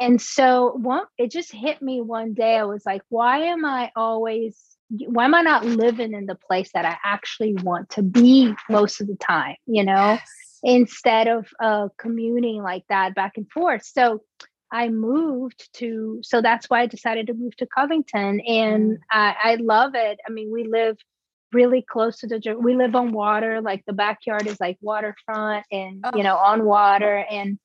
and 0.00 0.20
so 0.20 0.74
one 0.76 1.06
it 1.16 1.30
just 1.30 1.52
hit 1.52 1.80
me 1.80 2.02
one 2.02 2.34
day. 2.34 2.58
I 2.58 2.64
was 2.64 2.84
like, 2.84 3.02
why 3.08 3.46
am 3.46 3.64
I 3.64 3.92
always 3.96 4.77
why 4.90 5.24
am 5.24 5.34
I 5.34 5.42
not 5.42 5.66
living 5.66 6.14
in 6.14 6.26
the 6.26 6.34
place 6.34 6.70
that 6.72 6.84
I 6.84 6.96
actually 7.04 7.54
want 7.54 7.90
to 7.90 8.02
be 8.02 8.54
most 8.70 9.00
of 9.00 9.06
the 9.06 9.16
time, 9.16 9.56
you 9.66 9.84
know, 9.84 9.92
yes. 10.18 10.60
instead 10.62 11.28
of 11.28 11.46
uh, 11.60 11.88
commuting 11.98 12.62
like 12.62 12.84
that 12.88 13.14
back 13.14 13.32
and 13.36 13.50
forth. 13.50 13.84
So 13.84 14.22
I 14.70 14.88
moved 14.88 15.68
to, 15.74 16.20
so 16.22 16.40
that's 16.40 16.68
why 16.68 16.82
I 16.82 16.86
decided 16.86 17.26
to 17.28 17.34
move 17.34 17.56
to 17.56 17.66
Covington 17.66 18.40
and 18.40 18.92
mm. 18.92 19.00
I, 19.10 19.34
I 19.42 19.54
love 19.56 19.92
it. 19.94 20.18
I 20.26 20.30
mean, 20.30 20.50
we 20.50 20.64
live 20.64 20.96
really 21.52 21.82
close 21.82 22.18
to 22.18 22.26
the, 22.26 22.56
we 22.58 22.74
live 22.74 22.94
on 22.94 23.12
water, 23.12 23.60
like 23.60 23.84
the 23.86 23.94
backyard 23.94 24.46
is 24.46 24.60
like 24.60 24.76
waterfront 24.80 25.64
and, 25.70 26.04
oh. 26.04 26.16
you 26.16 26.22
know, 26.22 26.36
on 26.36 26.64
water. 26.64 27.24
And 27.30 27.58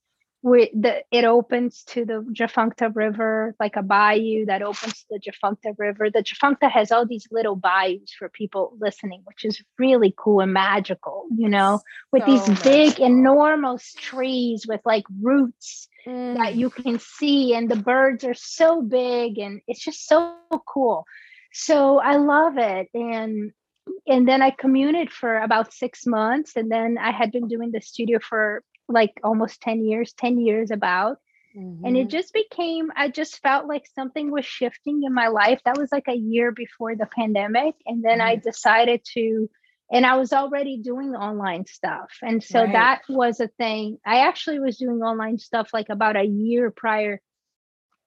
we 0.44 0.70
the 0.74 1.04
it 1.10 1.24
opens 1.24 1.84
to 1.86 2.04
the 2.04 2.26
Tchefuncte 2.34 2.94
River, 2.96 3.56
like 3.62 3.78
a 3.78 3.82
bayou 3.82 4.46
that 4.48 4.62
opens 4.62 4.94
to 4.94 5.06
the 5.12 5.20
Tchefuncte 5.20 5.74
River. 5.78 6.10
The 6.10 6.22
Tchefuncte 6.22 6.70
has 6.70 6.92
all 6.92 7.06
these 7.06 7.28
little 7.32 7.56
bayous 7.56 8.12
for 8.20 8.28
people 8.28 8.76
listening, 8.80 9.22
which 9.24 9.46
is 9.46 9.64
really 9.80 10.14
cool 10.18 10.42
and 10.42 10.52
magical, 10.52 11.28
you 11.36 11.48
know, 11.48 11.80
with 12.12 12.26
so 12.26 12.32
these 12.32 12.48
magical. 12.48 12.72
big, 12.72 13.00
enormous 13.00 13.94
trees 13.94 14.68
with 14.68 14.82
like 14.84 15.06
roots 15.22 15.88
mm. 16.06 16.36
that 16.36 16.56
you 16.56 16.70
can 16.70 17.00
see, 17.00 17.56
and 17.56 17.72
the 17.72 17.78
birds 17.78 18.26
are 18.26 18.34
so 18.34 18.82
big, 18.82 19.38
and 19.38 19.62
it's 19.66 19.80
just 19.80 20.06
so 20.06 20.36
cool. 20.68 21.06
So 21.54 22.00
I 22.00 22.18
love 22.18 22.58
it, 22.58 22.90
and 22.94 23.54
and 24.06 24.28
then 24.28 24.42
I 24.42 24.52
commuted 24.52 25.10
for 25.10 25.38
about 25.38 25.74
six 25.74 26.06
months, 26.06 26.58
and 26.58 26.70
then 26.70 26.98
I 26.98 27.12
had 27.12 27.32
been 27.32 27.48
doing 27.48 27.72
the 27.72 27.80
studio 27.80 28.20
for 28.20 28.62
like 28.88 29.20
almost 29.24 29.62
10 29.62 29.84
years 29.84 30.14
10 30.14 30.40
years 30.40 30.72
about 30.72 31.18
mm-hmm. 31.56 31.86
and 31.86 31.98
it 31.98 32.02
mm-hmm. 32.02 32.10
just 32.10 32.34
became 32.34 32.92
i 32.96 33.08
just 33.08 33.42
felt 33.42 33.68
like 33.68 33.86
something 33.96 34.32
was 34.32 34.46
shifting 34.46 35.04
in 35.04 35.14
my 35.14 35.28
life 35.28 35.60
that 35.66 35.78
was 35.78 35.92
like 35.92 36.08
a 36.08 36.16
year 36.16 36.52
before 36.52 36.96
the 36.96 37.06
pandemic 37.06 37.76
and 37.86 38.04
then 38.04 38.20
mm-hmm. 38.20 38.30
i 38.30 38.36
decided 38.36 39.02
to 39.04 39.50
and 39.92 40.06
i 40.06 40.16
was 40.16 40.34
already 40.34 40.78
doing 40.78 41.16
online 41.16 41.66
stuff 41.66 42.12
and 42.22 42.44
so 42.44 42.62
right. 42.62 42.74
that 42.74 43.02
was 43.10 43.40
a 43.40 43.48
thing 43.48 43.98
i 44.06 44.28
actually 44.28 44.60
was 44.60 44.78
doing 44.78 45.02
online 45.02 45.38
stuff 45.38 45.70
like 45.74 45.90
about 45.90 46.16
a 46.16 46.24
year 46.24 46.72
prior 46.72 47.22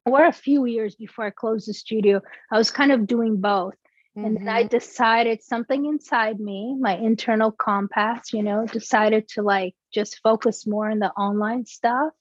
or 0.04 0.25
a 0.25 0.33
few 0.33 0.66
years 0.66 0.95
before 0.95 1.26
i 1.26 1.30
closed 1.30 1.68
the 1.68 1.75
studio 1.75 2.21
i 2.50 2.59
was 2.59 2.71
kind 2.71 2.92
of 2.92 3.06
doing 3.06 3.40
both 3.40 3.75
and 4.16 4.37
then 4.37 4.49
I 4.49 4.62
mm-hmm. 4.62 4.68
decided 4.68 5.42
something 5.42 5.85
inside 5.85 6.40
me, 6.40 6.75
my 6.78 6.96
internal 6.96 7.52
compass, 7.52 8.32
you 8.32 8.42
know, 8.42 8.66
decided 8.66 9.28
to 9.30 9.42
like 9.42 9.75
just 9.92 10.20
focus 10.23 10.66
more 10.66 10.90
on 10.90 11.00
the 11.00 11.11
online 11.11 11.66
stuff. 11.66 12.12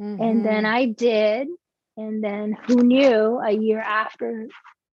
Mm-hmm. 0.00 0.22
And 0.22 0.46
then 0.46 0.64
mm-hmm. 0.64 0.74
I 0.74 0.86
did. 0.86 1.48
And 1.96 2.22
then 2.22 2.56
who 2.66 2.76
knew 2.76 3.40
a 3.44 3.50
year 3.50 3.80
after 3.80 4.48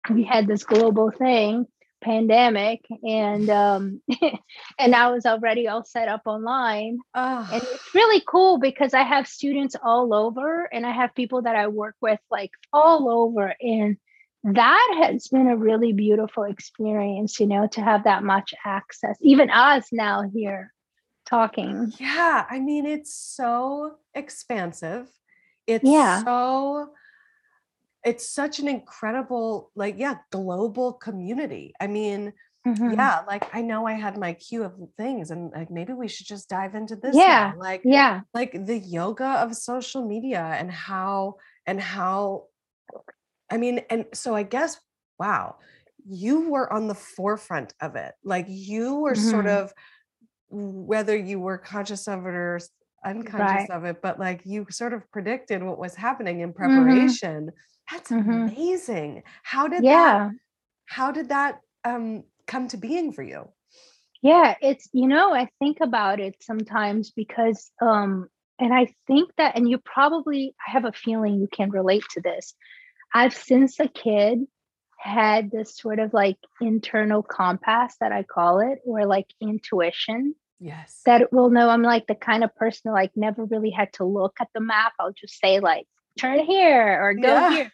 we 0.10 0.24
had 0.24 0.48
this 0.48 0.64
global 0.64 1.12
thing, 1.12 1.68
pandemic, 2.02 2.84
and 3.04 3.48
um 3.50 4.02
and 4.80 4.96
I 4.96 5.12
was 5.12 5.28
already 5.28 5.68
all 5.68 5.84
set 5.84 6.08
up 6.08 6.24
online. 6.26 6.98
Oh. 7.14 7.50
And 7.54 7.62
it's 7.62 7.96
really 7.96 8.24
cool 8.28 8.58
because 8.58 8.96
I 8.96 9.04
have 9.04 9.28
students 9.28 9.76
all 9.82 10.16
over 10.16 10.68
and 10.74 10.86
I 10.86 10.92
have 10.92 11.14
people 11.14 11.44
that 11.44 11.56
I 11.56 11.68
work 11.68 11.96
with 12.02 12.20
like 12.32 12.52
all 12.74 13.10
over. 13.10 13.54
And 13.62 13.98
that 14.44 14.96
has 15.04 15.28
been 15.28 15.48
a 15.48 15.58
really 15.58 15.94
beautiful 15.94 16.44
experience, 16.44 17.40
you 17.40 17.48
know, 17.48 17.68
to 17.68 17.82
have 17.82 18.06
that 18.06 18.24
much 18.24 18.54
access. 18.66 19.18
Even 19.22 19.50
us 19.50 19.88
now 19.92 20.30
here 20.34 20.74
talking. 21.26 21.92
Yeah, 22.00 22.46
I 22.50 22.60
mean, 22.60 22.86
it's 22.86 23.14
so 23.14 23.96
expansive. 24.16 25.08
It's 25.68 25.84
yeah. 25.84 26.24
so 26.24 26.90
it's 28.04 28.30
such 28.30 28.60
an 28.60 28.68
incredible 28.68 29.72
like 29.76 29.96
yeah 29.98 30.16
global 30.32 30.94
community 30.94 31.74
i 31.80 31.88
mean 31.88 32.32
mm-hmm. 32.66 32.92
yeah 32.92 33.22
like 33.28 33.54
i 33.54 33.62
know 33.62 33.86
i 33.86 33.94
had 33.94 34.18
my 34.18 34.34
queue 34.34 34.64
of 34.64 34.74
things 34.98 35.32
and 35.32 35.52
like 35.52 35.70
maybe 35.70 35.94
we 35.94 36.08
should 36.08 36.26
just 36.26 36.50
dive 36.50 36.76
into 36.76 36.96
this 36.96 37.16
yeah 37.16 37.52
now. 37.54 37.60
like 37.60 37.82
yeah 37.84 38.22
like 38.34 38.66
the 38.66 38.78
yoga 38.78 39.26
of 39.26 39.56
social 39.56 40.06
media 40.06 40.56
and 40.58 40.72
how 40.72 41.36
and 41.66 41.80
how 41.80 42.46
I 43.52 43.58
mean, 43.58 43.82
and 43.90 44.06
so 44.14 44.36
I 44.36 44.44
guess, 44.44 44.80
wow, 45.20 45.58
you 46.08 46.50
were 46.50 46.72
on 46.72 46.88
the 46.88 46.96
forefront 46.96 47.74
of 47.82 47.96
it. 47.96 48.14
Like 48.24 48.46
you 48.48 48.96
were 48.96 49.14
mm-hmm. 49.14 49.30
sort 49.30 49.48
of, 49.48 49.74
whether 50.50 51.16
you 51.16 51.40
were 51.40 51.58
conscious 51.58 52.08
of 52.08 52.26
it 52.26 52.34
or 52.34 52.60
unconscious 53.06 53.70
right. 53.70 53.72
of 53.72 53.86
it, 53.86 54.02
but 54.02 54.20
like 54.20 54.42
you 54.46 54.66
sort 54.70 54.94
of 54.94 55.10
predicted 55.12 55.62
what 55.62 55.78
was 55.78 55.96
happening 55.96 56.40
in 56.40 56.50
mm-hmm. 56.50 56.58
preparation. 56.58 57.46
Mm-hmm. 57.46 57.96
That's 57.96 58.12
mm-hmm. 58.12 58.32
amazing. 58.32 59.24
How 59.44 59.68
did 59.68 59.84
yeah. 59.84 60.30
that, 60.30 60.32
how 60.86 61.12
did 61.12 61.30
that 61.30 61.60
um, 61.86 62.24
come 62.48 62.68
to 62.70 62.78
being 62.78 63.14
for 63.14 63.24
you? 63.24 63.50
Yeah, 64.22 64.56
it's, 64.62 64.90
you 64.92 65.08
know, 65.08 65.34
I 65.34 65.50
think 65.60 65.78
about 65.82 66.20
it 66.20 66.36
sometimes 66.42 67.12
because, 67.12 67.72
um, 67.82 68.28
and 68.60 68.74
I 68.74 68.94
think 69.08 69.32
that, 69.38 69.56
and 69.56 69.70
you 69.70 69.78
probably, 69.78 70.54
I 70.68 70.72
have 70.72 70.86
a 70.86 70.92
feeling 70.92 71.40
you 71.40 71.48
can 71.52 71.70
relate 71.70 72.04
to 72.12 72.22
this 72.22 72.54
I've 73.14 73.34
since 73.34 73.80
a 73.80 73.88
kid 73.88 74.46
had 74.98 75.50
this 75.50 75.78
sort 75.78 76.00
of 76.00 76.14
like 76.14 76.38
internal 76.60 77.24
compass 77.24 77.96
that 78.02 78.12
I 78.12 78.24
call 78.24 78.60
it, 78.60 78.80
or 78.86 79.06
like 79.06 79.28
intuition. 79.42 80.36
Yes. 80.60 81.02
That 81.06 81.32
will 81.32 81.50
know 81.50 81.70
I'm 81.70 81.84
like 81.84 82.08
the 82.08 82.16
kind 82.16 82.44
of 82.44 82.54
person 82.56 82.82
that 82.86 82.92
like 82.92 83.12
never 83.16 83.46
really 83.46 83.70
had 83.70 83.94
to 83.94 84.04
look 84.04 84.36
at 84.42 84.50
the 84.54 84.60
map. 84.60 84.94
I'll 85.00 85.14
just 85.14 85.40
say 85.40 85.60
like 85.62 85.88
turn 86.20 86.40
here 86.40 87.00
or 87.02 87.14
go 87.14 87.28
yeah. 87.28 87.52
here. 87.52 87.72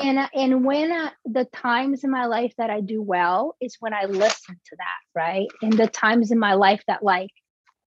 And 0.00 0.18
uh, 0.18 0.28
and 0.34 0.64
when 0.64 0.90
uh, 0.90 1.10
the 1.26 1.44
times 1.44 2.04
in 2.04 2.10
my 2.10 2.24
life 2.24 2.54
that 2.56 2.70
I 2.70 2.80
do 2.80 3.02
well 3.02 3.54
is 3.60 3.76
when 3.80 3.92
I 3.92 4.06
listen 4.06 4.58
to 4.64 4.76
that, 4.76 5.20
right? 5.20 5.48
And 5.60 5.74
the 5.74 5.86
times 5.86 6.30
in 6.30 6.38
my 6.38 6.54
life 6.54 6.82
that 6.88 7.02
like 7.02 7.30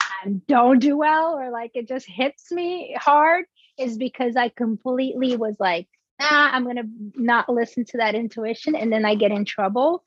I 0.01 0.29
don't 0.47 0.79
do 0.79 0.97
well 0.97 1.37
or 1.37 1.51
like 1.51 1.71
it 1.73 1.89
just 1.89 2.07
hits 2.07 2.51
me 2.51 2.95
hard 2.97 3.45
is 3.77 3.97
because 3.97 4.37
I 4.37 4.49
completely 4.49 5.35
was 5.35 5.57
like 5.59 5.87
I'm 6.29 6.63
going 6.63 6.77
to 6.77 6.87
not 7.15 7.49
listen 7.49 7.85
to 7.85 7.97
that 7.97 8.15
intuition 8.15 8.75
and 8.75 8.91
then 8.91 9.05
I 9.05 9.15
get 9.15 9.31
in 9.31 9.45
trouble. 9.45 10.03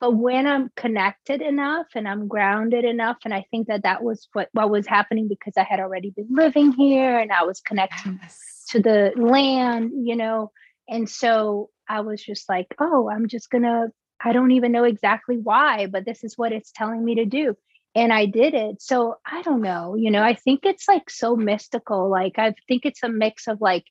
But 0.00 0.12
when 0.12 0.46
I'm 0.46 0.70
connected 0.76 1.42
enough 1.42 1.86
and 1.96 2.06
I'm 2.06 2.28
grounded 2.28 2.84
enough, 2.84 3.16
and 3.24 3.34
I 3.34 3.44
think 3.50 3.66
that 3.66 3.82
that 3.82 4.02
was 4.02 4.28
what, 4.32 4.48
what 4.52 4.70
was 4.70 4.86
happening 4.86 5.26
because 5.26 5.54
I 5.56 5.64
had 5.64 5.80
already 5.80 6.10
been 6.10 6.28
living 6.30 6.70
here 6.70 7.18
and 7.18 7.32
I 7.32 7.42
was 7.42 7.60
connecting 7.60 8.20
yes. 8.22 8.64
to 8.68 8.80
the 8.80 9.12
land, 9.16 9.90
you 10.04 10.14
know. 10.14 10.52
And 10.88 11.08
so 11.08 11.70
I 11.88 12.02
was 12.02 12.22
just 12.22 12.48
like, 12.48 12.74
oh, 12.78 13.10
I'm 13.10 13.26
just 13.26 13.50
going 13.50 13.64
to, 13.64 13.88
I 14.20 14.32
don't 14.32 14.52
even 14.52 14.70
know 14.70 14.84
exactly 14.84 15.36
why, 15.36 15.86
but 15.86 16.04
this 16.04 16.22
is 16.22 16.38
what 16.38 16.52
it's 16.52 16.70
telling 16.72 17.04
me 17.04 17.16
to 17.16 17.24
do. 17.24 17.56
And 17.96 18.12
I 18.12 18.26
did 18.26 18.54
it. 18.54 18.80
So 18.80 19.16
I 19.26 19.42
don't 19.42 19.62
know, 19.62 19.96
you 19.96 20.12
know, 20.12 20.22
I 20.22 20.34
think 20.34 20.60
it's 20.64 20.86
like 20.86 21.10
so 21.10 21.34
mystical. 21.34 22.08
Like, 22.08 22.38
I 22.38 22.54
think 22.68 22.86
it's 22.86 23.02
a 23.02 23.08
mix 23.08 23.48
of 23.48 23.60
like 23.60 23.84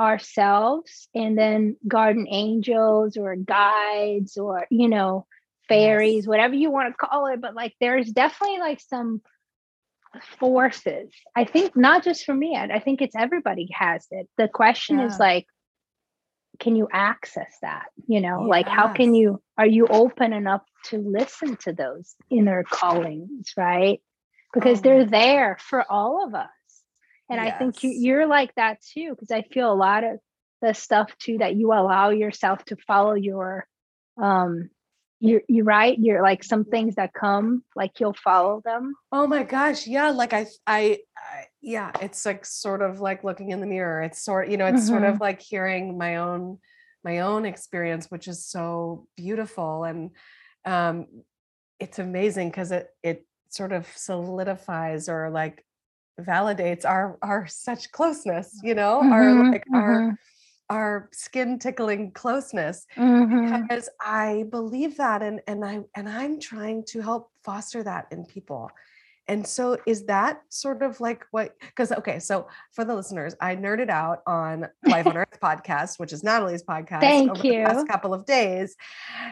ourselves 0.00 1.08
and 1.14 1.36
then 1.36 1.76
guardian 1.86 2.26
angels 2.30 3.18
or 3.18 3.36
guides 3.36 4.38
or 4.38 4.66
you 4.70 4.88
know 4.88 5.26
fairies 5.68 6.24
yes. 6.24 6.26
whatever 6.26 6.54
you 6.54 6.70
want 6.70 6.88
to 6.88 7.06
call 7.06 7.26
it 7.26 7.40
but 7.40 7.54
like 7.54 7.74
there's 7.80 8.10
definitely 8.10 8.58
like 8.58 8.80
some 8.80 9.20
forces 10.38 11.12
i 11.36 11.44
think 11.44 11.76
not 11.76 12.02
just 12.02 12.24
for 12.24 12.34
me 12.34 12.56
i 12.56 12.80
think 12.80 13.02
it's 13.02 13.14
everybody 13.14 13.68
has 13.72 14.06
it 14.10 14.26
the 14.38 14.48
question 14.48 14.98
yeah. 14.98 15.06
is 15.06 15.18
like 15.20 15.46
can 16.58 16.74
you 16.76 16.88
access 16.90 17.52
that 17.60 17.86
you 18.08 18.20
know 18.22 18.40
yes. 18.40 18.48
like 18.48 18.68
how 18.68 18.88
can 18.88 19.14
you 19.14 19.40
are 19.58 19.66
you 19.66 19.86
open 19.86 20.32
enough 20.32 20.62
to 20.86 20.96
listen 20.96 21.56
to 21.56 21.72
those 21.72 22.16
inner 22.30 22.64
callings 22.64 23.52
right 23.56 24.00
because 24.54 24.78
oh. 24.78 24.82
they're 24.82 25.04
there 25.04 25.58
for 25.60 25.84
all 25.92 26.26
of 26.26 26.34
us 26.34 26.48
and 27.30 27.40
yes. 27.40 27.54
I 27.54 27.58
think 27.58 27.82
you, 27.82 27.90
you're 27.90 28.26
like 28.26 28.54
that 28.56 28.78
too, 28.82 29.10
because 29.10 29.30
I 29.30 29.42
feel 29.42 29.72
a 29.72 29.74
lot 29.74 30.04
of 30.04 30.18
the 30.60 30.74
stuff 30.74 31.16
too 31.18 31.38
that 31.38 31.56
you 31.56 31.72
allow 31.72 32.10
yourself 32.10 32.64
to 32.66 32.76
follow 32.86 33.14
your 33.14 33.66
um 34.20 34.68
you're 35.20 35.42
you 35.48 35.64
right 35.64 35.98
you're 35.98 36.22
like 36.22 36.42
some 36.42 36.64
things 36.64 36.96
that 36.96 37.12
come 37.12 37.62
like 37.76 38.00
you'll 38.00 38.14
follow 38.14 38.60
them 38.64 38.94
oh 39.12 39.26
my 39.26 39.42
gosh 39.42 39.86
yeah 39.86 40.10
like 40.10 40.32
I, 40.32 40.46
I 40.66 40.98
i 41.16 41.44
yeah 41.60 41.90
it's 42.00 42.26
like 42.26 42.44
sort 42.44 42.82
of 42.82 43.00
like 43.00 43.24
looking 43.24 43.50
in 43.50 43.60
the 43.60 43.66
mirror 43.66 44.02
it's 44.02 44.22
sort 44.22 44.48
you 44.48 44.56
know 44.56 44.66
it's 44.66 44.80
mm-hmm. 44.80 44.88
sort 44.88 45.04
of 45.04 45.14
mm-hmm. 45.14 45.22
like 45.22 45.40
hearing 45.40 45.96
my 45.96 46.16
own 46.16 46.58
my 47.04 47.20
own 47.20 47.44
experience 47.44 48.10
which 48.10 48.28
is 48.28 48.46
so 48.46 49.06
beautiful 49.16 49.84
and 49.84 50.10
um 50.66 51.06
it's 51.78 51.98
amazing 51.98 52.48
because 52.48 52.72
it 52.72 52.88
it 53.02 53.26
sort 53.50 53.72
of 53.72 53.86
solidifies 53.96 55.08
or 55.08 55.30
like 55.30 55.64
validates 56.20 56.84
our 56.84 57.18
our 57.22 57.46
such 57.46 57.90
closeness 57.92 58.58
you 58.62 58.74
know 58.74 59.00
mm-hmm, 59.02 59.12
our 59.12 59.50
like 59.50 59.64
mm-hmm. 59.64 59.74
our 59.74 60.18
our 60.70 61.08
skin 61.12 61.58
tickling 61.58 62.12
closeness 62.12 62.86
mm-hmm. 62.96 63.62
because 63.62 63.88
i 64.00 64.44
believe 64.50 64.96
that 64.96 65.22
and 65.22 65.40
and 65.46 65.64
i 65.64 65.80
and 65.96 66.08
i'm 66.08 66.38
trying 66.38 66.84
to 66.84 67.00
help 67.00 67.30
foster 67.44 67.82
that 67.82 68.06
in 68.10 68.24
people 68.24 68.70
and 69.30 69.46
so 69.46 69.78
is 69.86 70.06
that 70.06 70.42
sort 70.48 70.82
of 70.82 71.00
like 71.00 71.24
what 71.30 71.54
because 71.60 71.92
okay, 71.92 72.18
so 72.18 72.48
for 72.72 72.84
the 72.84 72.96
listeners, 72.96 73.36
I 73.40 73.54
nerded 73.54 73.88
out 73.88 74.22
on 74.26 74.66
Life 74.84 75.06
on 75.06 75.16
Earth 75.16 75.38
podcast, 75.40 76.00
which 76.00 76.12
is 76.12 76.22
Nathalie's 76.22 76.64
podcast 76.64 77.00
Thank 77.00 77.30
over 77.30 77.46
you. 77.46 77.52
the 77.60 77.64
past 77.64 77.86
couple 77.86 78.12
of 78.12 78.26
days. 78.26 78.74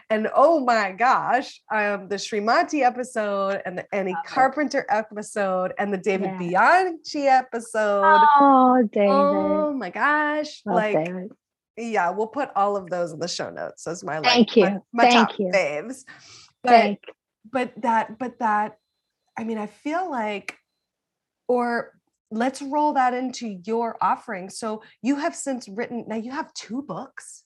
And 0.08 0.28
oh 0.36 0.64
my 0.64 0.92
gosh, 0.92 1.60
um, 1.72 2.06
the 2.06 2.14
Srimati 2.14 2.82
episode 2.82 3.60
and 3.66 3.76
the 3.76 3.92
Annie 3.92 4.16
Carpenter 4.24 4.86
episode 4.88 5.72
and 5.78 5.92
the 5.92 5.98
David 5.98 6.30
yeah. 6.38 6.38
Bianchi 6.38 7.26
episode. 7.26 8.20
Oh, 8.38 8.88
David. 8.92 9.10
Oh 9.10 9.72
my 9.72 9.90
gosh. 9.90 10.62
Like 10.64 11.06
David. 11.06 11.32
yeah, 11.76 12.10
we'll 12.10 12.28
put 12.28 12.50
all 12.54 12.76
of 12.76 12.88
those 12.88 13.10
in 13.12 13.18
the 13.18 13.26
show 13.26 13.50
notes 13.50 13.84
as 13.88 14.04
my 14.04 14.20
Thank 14.20 14.54
you. 14.54 14.62
My, 14.62 14.78
my 14.92 15.10
Thank 15.10 15.28
top 15.30 15.38
you. 15.40 15.50
faves. 15.52 16.04
But 16.62 16.70
Thank. 16.70 16.98
but 17.50 17.72
that 17.82 18.16
but 18.16 18.38
that 18.38 18.76
I 19.38 19.44
mean, 19.44 19.58
I 19.58 19.66
feel 19.66 20.10
like, 20.10 20.56
or 21.46 21.92
let's 22.30 22.60
roll 22.60 22.92
that 22.94 23.14
into 23.14 23.60
your 23.64 23.96
offering. 24.00 24.50
So 24.50 24.82
you 25.02 25.16
have 25.16 25.34
since 25.34 25.68
written, 25.68 26.04
now 26.08 26.16
you 26.16 26.30
have 26.30 26.52
two 26.54 26.82
books. 26.82 27.44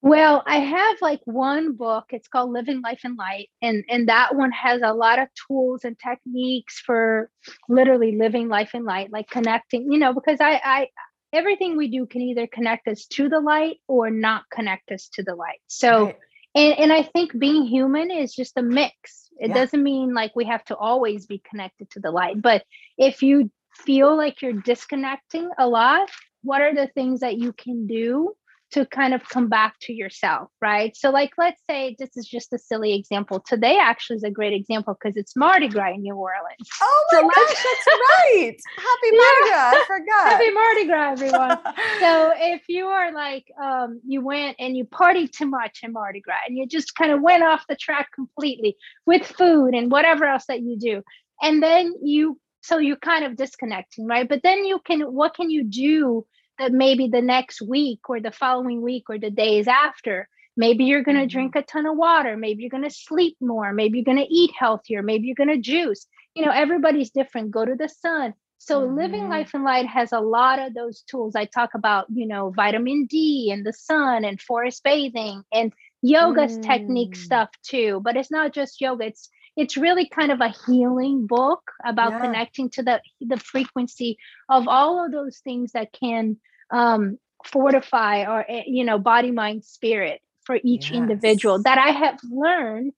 Well, 0.00 0.44
I 0.46 0.58
have 0.58 0.96
like 1.00 1.20
one 1.24 1.72
book. 1.72 2.06
It's 2.10 2.28
called 2.28 2.52
Living 2.52 2.80
Life 2.82 3.00
in 3.04 3.16
Light, 3.16 3.48
and 3.60 3.84
and 3.88 4.08
that 4.08 4.36
one 4.36 4.52
has 4.52 4.80
a 4.82 4.92
lot 4.92 5.18
of 5.18 5.26
tools 5.48 5.84
and 5.84 5.98
techniques 5.98 6.78
for 6.78 7.30
literally 7.68 8.16
living 8.16 8.48
life 8.48 8.76
in 8.76 8.84
light, 8.84 9.10
like 9.10 9.28
connecting. 9.28 9.90
You 9.90 9.98
know, 9.98 10.12
because 10.14 10.38
I 10.40 10.60
I 10.64 10.88
everything 11.32 11.76
we 11.76 11.88
do 11.88 12.06
can 12.06 12.22
either 12.22 12.46
connect 12.46 12.86
us 12.86 13.06
to 13.06 13.28
the 13.28 13.40
light 13.40 13.78
or 13.88 14.08
not 14.08 14.44
connect 14.50 14.92
us 14.92 15.08
to 15.14 15.24
the 15.24 15.34
light. 15.34 15.60
So, 15.66 16.04
right. 16.06 16.16
And 16.58 16.78
and 16.78 16.92
I 16.92 17.02
think 17.02 17.38
being 17.38 17.64
human 17.64 18.10
is 18.10 18.34
just 18.34 18.56
a 18.56 18.62
mix 18.62 19.28
it 19.38 19.48
yeah. 19.48 19.54
doesn't 19.54 19.82
mean 19.82 20.14
like 20.14 20.34
we 20.34 20.44
have 20.46 20.64
to 20.64 20.76
always 20.76 21.26
be 21.26 21.40
connected 21.48 21.90
to 21.90 22.00
the 22.00 22.10
light, 22.10 22.42
but 22.42 22.64
if 22.96 23.22
you 23.22 23.50
feel 23.72 24.16
like 24.16 24.42
you're 24.42 24.52
disconnecting 24.52 25.48
a 25.58 25.66
lot, 25.68 26.08
what 26.42 26.60
are 26.60 26.74
the 26.74 26.88
things 26.88 27.20
that 27.20 27.38
you 27.38 27.52
can 27.52 27.86
do 27.86 28.34
to 28.70 28.84
kind 28.86 29.14
of 29.14 29.26
come 29.28 29.48
back 29.48 29.76
to 29.80 29.92
yourself, 29.92 30.50
right? 30.60 30.94
So, 30.96 31.10
like, 31.10 31.30
let's 31.38 31.60
say 31.68 31.96
this 31.98 32.10
is 32.16 32.26
just 32.26 32.52
a 32.52 32.58
silly 32.58 32.94
example. 32.94 33.40
Today 33.40 33.78
actually 33.80 34.16
is 34.16 34.24
a 34.24 34.30
great 34.30 34.52
example 34.52 34.94
because 34.94 35.16
it's 35.16 35.34
Mardi 35.34 35.68
Gras 35.68 35.94
in 35.94 36.02
New 36.02 36.14
Orleans. 36.14 36.68
Oh 36.80 37.06
my 37.12 37.18
so 37.18 37.28
gosh, 37.28 37.54
that's 37.54 37.86
right! 37.86 38.56
Happy 38.76 39.16
Mardi 39.16 39.48
Gras! 39.48 39.72
I 39.74 39.84
forgot. 39.86 40.32
Happy 40.32 40.50
Mardi 40.50 40.84
Gras, 40.84 41.12
everyone. 41.12 41.58
so, 42.00 42.32
if 42.36 42.62
you 42.68 42.86
are 42.86 43.12
like, 43.12 43.46
um, 43.62 44.00
you 44.06 44.20
went 44.20 44.56
and 44.58 44.76
you 44.76 44.84
partied 44.84 45.32
too 45.32 45.46
much 45.46 45.80
in 45.82 45.92
Mardi 45.92 46.20
Gras, 46.20 46.36
and 46.46 46.56
you 46.56 46.66
just 46.66 46.94
kind 46.94 47.10
of 47.10 47.22
went 47.22 47.42
off 47.42 47.64
the 47.68 47.76
track 47.76 48.08
completely 48.14 48.76
with 49.06 49.24
food 49.24 49.74
and 49.74 49.90
whatever 49.90 50.26
else 50.26 50.44
that 50.48 50.60
you 50.60 50.78
do, 50.78 51.02
and 51.40 51.62
then 51.62 51.94
you, 52.02 52.38
so 52.60 52.78
you're 52.78 52.96
kind 52.96 53.24
of 53.24 53.36
disconnecting, 53.36 54.06
right? 54.06 54.28
But 54.28 54.42
then 54.42 54.66
you 54.66 54.78
can, 54.84 55.00
what 55.00 55.34
can 55.34 55.50
you 55.50 55.64
do? 55.64 56.26
That 56.58 56.72
maybe 56.72 57.08
the 57.08 57.22
next 57.22 57.62
week 57.62 58.00
or 58.08 58.20
the 58.20 58.32
following 58.32 58.82
week 58.82 59.04
or 59.08 59.18
the 59.18 59.30
days 59.30 59.66
after 59.66 60.28
maybe 60.56 60.84
you're 60.84 61.04
going 61.04 61.16
to 61.16 61.22
mm-hmm. 61.22 61.28
drink 61.28 61.56
a 61.56 61.62
ton 61.62 61.86
of 61.86 61.96
water 61.96 62.36
maybe 62.36 62.62
you're 62.62 62.70
going 62.70 62.82
to 62.82 62.90
sleep 62.90 63.36
more 63.40 63.72
maybe 63.72 63.98
you're 63.98 64.04
going 64.04 64.18
to 64.18 64.34
eat 64.34 64.50
healthier 64.58 65.02
maybe 65.02 65.26
you're 65.26 65.34
going 65.34 65.48
to 65.48 65.58
juice 65.58 66.06
you 66.34 66.44
know 66.44 66.52
everybody's 66.52 67.10
different 67.10 67.50
go 67.50 67.64
to 67.64 67.76
the 67.76 67.88
sun 67.88 68.34
so 68.58 68.80
mm-hmm. 68.80 68.96
living 68.96 69.28
life 69.28 69.54
in 69.54 69.62
light 69.64 69.86
has 69.86 70.12
a 70.12 70.20
lot 70.20 70.58
of 70.58 70.74
those 70.74 71.02
tools 71.02 71.34
i 71.34 71.44
talk 71.44 71.70
about 71.74 72.06
you 72.12 72.26
know 72.26 72.50
vitamin 72.50 73.06
d 73.06 73.50
and 73.52 73.64
the 73.64 73.72
sun 73.72 74.24
and 74.24 74.40
forest 74.40 74.82
bathing 74.82 75.42
and 75.52 75.72
yoga's 76.02 76.58
mm. 76.58 76.62
technique 76.62 77.16
stuff 77.16 77.48
too 77.62 78.00
but 78.04 78.16
it's 78.16 78.30
not 78.30 78.52
just 78.52 78.80
yoga 78.80 79.06
it's 79.06 79.30
it's 79.58 79.76
really 79.76 80.08
kind 80.08 80.30
of 80.30 80.40
a 80.40 80.54
healing 80.66 81.26
book 81.26 81.72
about 81.84 82.12
yeah. 82.12 82.20
connecting 82.20 82.70
to 82.70 82.82
the 82.82 83.02
the 83.20 83.36
frequency 83.36 84.16
of 84.48 84.68
all 84.68 85.04
of 85.04 85.10
those 85.10 85.38
things 85.38 85.72
that 85.72 85.92
can 85.92 86.36
um, 86.70 87.18
fortify 87.44 88.22
or 88.22 88.44
eh, 88.48 88.62
you 88.66 88.84
know 88.84 88.98
body 88.98 89.32
mind 89.32 89.64
spirit 89.64 90.20
for 90.44 90.58
each 90.62 90.90
yes. 90.90 90.98
individual 90.98 91.60
that 91.62 91.78
i 91.78 91.90
have 91.90 92.18
learned 92.30 92.92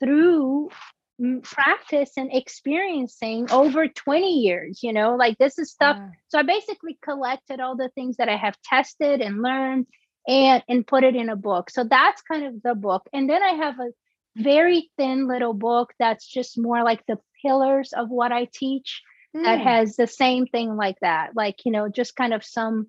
through 0.00 0.68
practice 1.42 2.12
and 2.16 2.30
experiencing 2.32 3.50
over 3.50 3.86
20 3.86 4.40
years 4.40 4.80
you 4.82 4.92
know 4.92 5.16
like 5.16 5.36
this 5.38 5.58
is 5.58 5.70
stuff 5.70 5.96
yeah. 5.98 6.08
so 6.28 6.38
i 6.38 6.42
basically 6.42 6.98
collected 7.02 7.60
all 7.60 7.76
the 7.76 7.90
things 7.94 8.16
that 8.16 8.28
i 8.28 8.36
have 8.36 8.56
tested 8.64 9.20
and 9.20 9.42
learned 9.42 9.86
and 10.26 10.62
and 10.68 10.86
put 10.86 11.04
it 11.04 11.14
in 11.14 11.28
a 11.28 11.36
book 11.36 11.68
so 11.70 11.84
that's 11.84 12.22
kind 12.22 12.46
of 12.46 12.62
the 12.62 12.74
book 12.74 13.08
and 13.12 13.28
then 13.28 13.42
i 13.42 13.50
have 13.50 13.78
a 13.78 13.90
very 14.36 14.90
thin 14.96 15.26
little 15.26 15.54
book 15.54 15.92
that's 15.98 16.26
just 16.26 16.58
more 16.58 16.82
like 16.84 17.04
the 17.06 17.18
pillars 17.42 17.92
of 17.92 18.08
what 18.08 18.32
I 18.32 18.48
teach 18.52 19.02
mm. 19.36 19.42
that 19.44 19.58
hmm. 19.58 19.64
has 19.64 19.96
the 19.96 20.06
same 20.06 20.46
thing 20.46 20.76
like 20.76 20.96
that. 21.00 21.30
Like, 21.34 21.64
you 21.64 21.72
know, 21.72 21.88
just 21.88 22.16
kind 22.16 22.34
of 22.34 22.44
some 22.44 22.86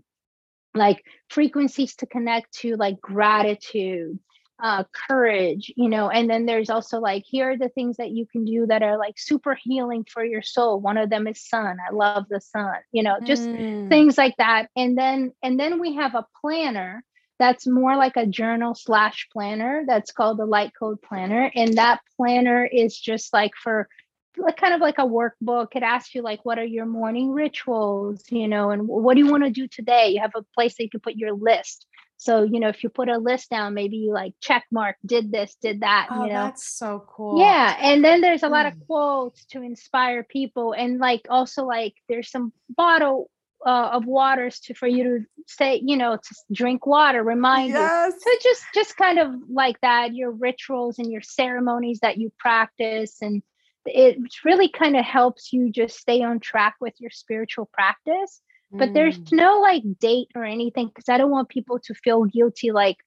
like 0.73 1.03
frequencies 1.29 1.95
to 1.97 2.05
connect 2.05 2.53
to 2.59 2.75
like 2.75 2.99
gratitude, 3.01 4.17
uh, 4.63 4.83
courage, 5.09 5.73
you 5.75 5.89
know, 5.89 6.09
and 6.09 6.29
then 6.29 6.45
there's 6.45 6.69
also 6.69 6.99
like 6.99 7.23
here 7.25 7.51
are 7.51 7.57
the 7.57 7.69
things 7.69 7.97
that 7.97 8.11
you 8.11 8.25
can 8.31 8.45
do 8.45 8.65
that 8.67 8.83
are 8.83 8.97
like 8.97 9.15
super 9.17 9.57
healing 9.61 10.05
for 10.09 10.23
your 10.23 10.41
soul. 10.41 10.79
One 10.79 10.97
of 10.97 11.09
them 11.09 11.27
is 11.27 11.47
sun. 11.47 11.77
I 11.85 11.93
love 11.93 12.25
the 12.29 12.39
sun, 12.39 12.75
you 12.91 13.03
know, 13.03 13.17
just 13.23 13.43
mm. 13.43 13.89
things 13.89 14.17
like 14.17 14.35
that. 14.37 14.67
And 14.75 14.97
then 14.97 15.33
and 15.43 15.59
then 15.59 15.79
we 15.79 15.95
have 15.95 16.15
a 16.15 16.27
planner 16.41 17.03
that's 17.41 17.65
more 17.65 17.97
like 17.97 18.17
a 18.17 18.27
journal 18.27 18.75
slash 18.75 19.27
planner 19.33 19.83
that's 19.87 20.11
called 20.11 20.37
the 20.37 20.45
light 20.45 20.73
code 20.77 21.01
planner. 21.01 21.51
And 21.55 21.75
that 21.75 22.01
planner 22.15 22.63
is 22.63 22.95
just 22.95 23.33
like 23.33 23.53
for 23.55 23.89
like 24.37 24.57
kind 24.57 24.75
of 24.75 24.79
like 24.79 24.99
a 24.99 25.07
workbook. 25.07 25.69
It 25.75 25.81
asks 25.81 26.13
you 26.13 26.21
like 26.21 26.45
what 26.45 26.59
are 26.59 26.63
your 26.63 26.85
morning 26.85 27.31
rituals 27.31 28.23
you 28.29 28.47
know 28.47 28.69
and 28.69 28.87
what 28.87 29.15
do 29.15 29.21
you 29.21 29.31
want 29.31 29.43
to 29.43 29.49
do 29.49 29.67
today? 29.67 30.09
You 30.09 30.21
have 30.21 30.35
a 30.35 30.43
place 30.53 30.77
that 30.77 30.83
you 30.83 30.89
can 30.91 30.99
put 30.99 31.15
your 31.15 31.33
list. 31.33 31.87
So 32.17 32.43
you 32.43 32.59
know 32.59 32.69
if 32.69 32.83
you 32.83 32.89
put 32.89 33.09
a 33.09 33.17
list 33.17 33.49
down 33.49 33.73
maybe 33.73 33.97
you 33.97 34.13
like 34.13 34.33
check 34.39 34.65
mark 34.71 34.97
did 35.03 35.31
this 35.31 35.57
did 35.63 35.81
that 35.81 36.09
oh, 36.11 36.25
you 36.25 36.29
know? 36.29 36.43
that's 36.43 36.67
so 36.67 37.03
cool. 37.07 37.39
Yeah 37.39 37.75
and 37.81 38.05
then 38.05 38.21
there's 38.21 38.43
a 38.43 38.49
lot 38.49 38.67
of 38.67 38.73
mm. 38.75 38.85
quotes 38.85 39.45
to 39.45 39.63
inspire 39.63 40.21
people. 40.21 40.73
And 40.73 40.99
like 40.99 41.25
also 41.27 41.65
like 41.65 41.95
there's 42.07 42.29
some 42.29 42.53
bottle 42.69 43.31
uh, 43.65 43.89
of 43.93 44.05
waters 44.05 44.59
to 44.59 44.73
for 44.73 44.87
you 44.87 45.03
to 45.03 45.19
say 45.47 45.81
you 45.83 45.95
know 45.95 46.15
to 46.15 46.35
drink 46.51 46.85
water 46.85 47.23
remind 47.23 47.69
yes. 47.69 48.13
you 48.13 48.19
so 48.19 48.49
just 48.49 48.63
just 48.73 48.97
kind 48.97 49.19
of 49.19 49.31
like 49.49 49.79
that 49.81 50.15
your 50.15 50.31
rituals 50.31 50.97
and 50.97 51.11
your 51.11 51.21
ceremonies 51.21 51.99
that 52.01 52.17
you 52.17 52.31
practice 52.39 53.17
and 53.21 53.43
it 53.85 54.17
really 54.45 54.69
kind 54.69 54.95
of 54.95 55.03
helps 55.03 55.51
you 55.51 55.71
just 55.71 55.97
stay 55.97 56.21
on 56.21 56.39
track 56.39 56.75
with 56.79 56.93
your 56.99 57.09
spiritual 57.09 57.69
practice. 57.73 58.41
But 58.71 58.89
mm. 58.89 58.93
there's 58.93 59.31
no 59.31 59.59
like 59.59 59.83
date 59.99 60.27
or 60.35 60.45
anything 60.45 60.87
because 60.87 61.09
i 61.09 61.17
don't 61.17 61.31
want 61.31 61.49
people 61.49 61.79
to 61.79 61.93
feel 61.93 62.23
guilty 62.25 62.71
like 62.71 62.97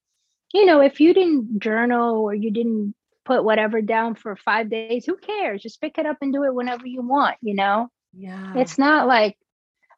you 0.53 0.67
know 0.67 0.81
if 0.81 1.01
you 1.01 1.15
didn't 1.15 1.59
journal 1.59 2.17
or 2.21 2.35
you 2.35 2.51
didn't 2.51 2.95
put 3.25 3.45
whatever 3.45 3.81
down 3.81 4.15
for 4.15 4.37
five 4.37 4.69
days 4.69 5.07
who 5.07 5.17
cares? 5.17 5.63
Just 5.63 5.81
pick 5.81 5.97
it 5.97 6.07
up 6.07 6.19
and 6.21 6.33
do 6.33 6.45
it 6.45 6.55
whenever 6.55 6.87
you 6.87 7.03
want 7.03 7.37
you 7.41 7.55
know? 7.55 7.89
Yeah. 8.13 8.53
It's 8.57 8.79
not 8.79 9.07
like 9.07 9.37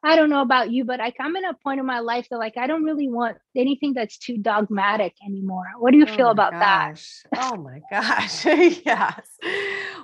I 0.03 0.15
don't 0.15 0.29
know 0.29 0.41
about 0.41 0.71
you, 0.71 0.85
but 0.85 0.99
like 0.99 1.15
I'm 1.19 1.35
in 1.35 1.45
a 1.45 1.53
point 1.53 1.79
in 1.79 1.85
my 1.85 1.99
life 1.99 2.27
that 2.29 2.37
like 2.37 2.57
I 2.57 2.67
don't 2.67 2.83
really 2.83 3.09
want 3.09 3.37
anything 3.55 3.93
that's 3.93 4.17
too 4.17 4.37
dogmatic 4.37 5.13
anymore. 5.25 5.65
What 5.77 5.91
do 5.91 5.97
you 5.97 6.05
oh 6.07 6.15
feel 6.15 6.29
about 6.29 6.53
gosh. 6.53 7.23
that? 7.31 7.51
oh 7.51 7.57
my 7.57 7.81
gosh. 7.89 8.45
yes. 8.85 9.27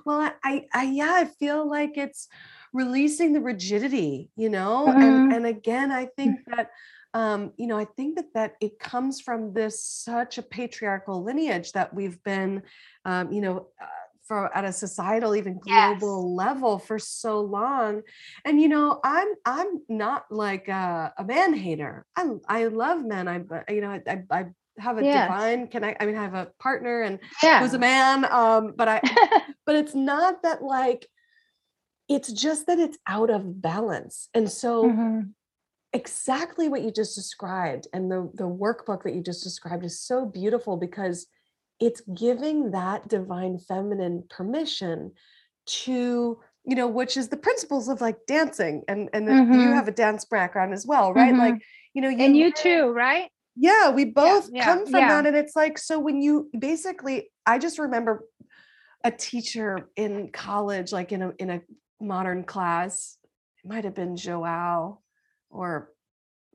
Well, 0.06 0.32
I, 0.44 0.66
I 0.74 0.84
yeah, 0.84 1.14
I 1.14 1.26
feel 1.26 1.70
like 1.70 1.98
it's 1.98 2.28
releasing 2.74 3.34
the 3.34 3.40
rigidity, 3.40 4.30
you 4.36 4.50
know? 4.50 4.88
Mm-hmm. 4.88 5.02
And 5.02 5.34
and 5.34 5.46
again, 5.46 5.92
I 5.92 6.08
think 6.18 6.40
that 6.48 6.72
um, 7.14 7.54
you 7.58 7.68
know, 7.68 7.78
I 7.78 7.86
think 7.86 8.16
that 8.16 8.34
that 8.34 8.56
it 8.60 8.80
comes 8.80 9.22
from 9.22 9.54
this 9.54 9.84
such 9.84 10.40
a 10.40 10.44
patriarchal 10.44 11.24
lineage 11.24 11.72
that 11.74 11.94
we've 11.94 12.22
been 12.24 12.64
um, 13.06 13.32
you 13.32 13.42
know, 13.42 13.68
uh, 13.82 13.86
for 14.28 14.56
at 14.56 14.66
a 14.66 14.72
societal 14.72 15.36
even 15.36 15.60
global 15.60 16.24
yes. 16.24 16.48
level 16.48 16.80
for 16.80 16.98
so 16.98 17.42
long 17.42 18.02
and 18.46 18.62
you 18.62 18.68
know 18.68 19.00
i'm 19.04 19.28
i'm 19.46 19.82
not 19.90 20.26
like 20.30 20.68
a, 20.68 21.14
a 21.18 21.24
man 21.24 21.54
hater 21.54 22.06
i 22.16 22.30
i 22.48 22.66
love 22.66 23.04
men 23.04 23.28
i 23.28 23.36
you 23.72 23.82
know 23.82 24.00
i, 24.08 24.24
I 24.32 24.46
have 24.80 24.98
a 24.98 25.04
yes. 25.04 25.28
divine 25.28 25.68
connect 25.68 26.02
i 26.02 26.06
mean 26.06 26.16
i 26.16 26.24
have 26.24 26.34
a 26.34 26.52
partner 26.60 27.02
and 27.02 27.20
yeah. 27.44 27.60
who's 27.60 27.74
a 27.74 27.80
man 27.80 28.26
um 28.32 28.74
but 28.76 28.88
i 28.88 29.02
but 29.66 29.76
it's 29.76 29.94
not 29.94 30.42
that 30.44 30.64
like 30.64 31.08
it's 32.10 32.32
just 32.32 32.68
that 32.68 32.80
it's 32.80 32.98
out 33.08 33.30
of 33.30 33.62
balance 33.62 34.30
and 34.34 34.50
so 34.50 34.86
mm-hmm. 34.86 35.22
exactly 35.94 36.70
what 36.70 36.82
you 36.82 36.92
just 36.92 37.16
described 37.16 37.88
and 37.94 38.12
the 38.12 38.32
the 38.34 38.48
workbook 38.48 39.04
that 39.04 39.14
you 39.14 39.22
just 39.22 39.44
described 39.44 39.86
is 39.86 40.00
so 40.00 40.26
beautiful 40.26 40.78
because 40.78 41.28
it's 41.84 42.02
giving 42.16 42.72
that 42.72 43.10
divine 43.10 43.60
feminine 43.60 44.24
permission 44.30 45.12
to 45.66 46.40
you 46.66 46.76
know 46.78 46.88
which 46.88 47.18
is 47.18 47.28
the 47.28 47.36
principles 47.36 47.90
of 47.90 48.00
like 48.00 48.18
dancing 48.26 48.84
and 48.88 49.10
and 49.12 49.28
mm-hmm. 49.28 49.54
you 49.54 49.72
have 49.74 49.90
a 49.90 49.92
dance 49.92 50.24
background 50.24 50.74
as 50.74 50.88
well 50.88 51.14
right 51.14 51.34
mm-hmm. 51.34 51.42
like 51.42 51.62
you 51.94 52.02
know 52.02 52.08
you 52.08 52.24
and 52.24 52.38
you 52.38 52.54
too 52.54 52.88
right 52.92 53.30
yeah 53.58 53.90
we 53.90 54.06
both 54.06 54.50
yeah, 54.52 54.64
come 54.64 54.86
from 54.86 55.02
yeah. 55.02 55.10
that 55.10 55.26
and 55.28 55.36
it's 55.36 55.58
like 55.58 55.78
so 55.78 56.00
when 56.00 56.22
you 56.22 56.50
basically 56.58 57.30
i 57.46 57.60
just 57.60 57.78
remember 57.78 58.24
a 59.04 59.12
teacher 59.12 59.90
in 59.98 60.32
college 60.32 60.94
like 60.94 61.12
in 61.12 61.22
a 61.22 61.34
in 61.38 61.50
a 61.50 61.62
modern 62.00 62.46
class 62.46 63.18
it 63.62 63.68
might 63.70 63.84
have 63.84 63.96
been 63.96 64.16
joao 64.16 65.02
or 65.50 65.93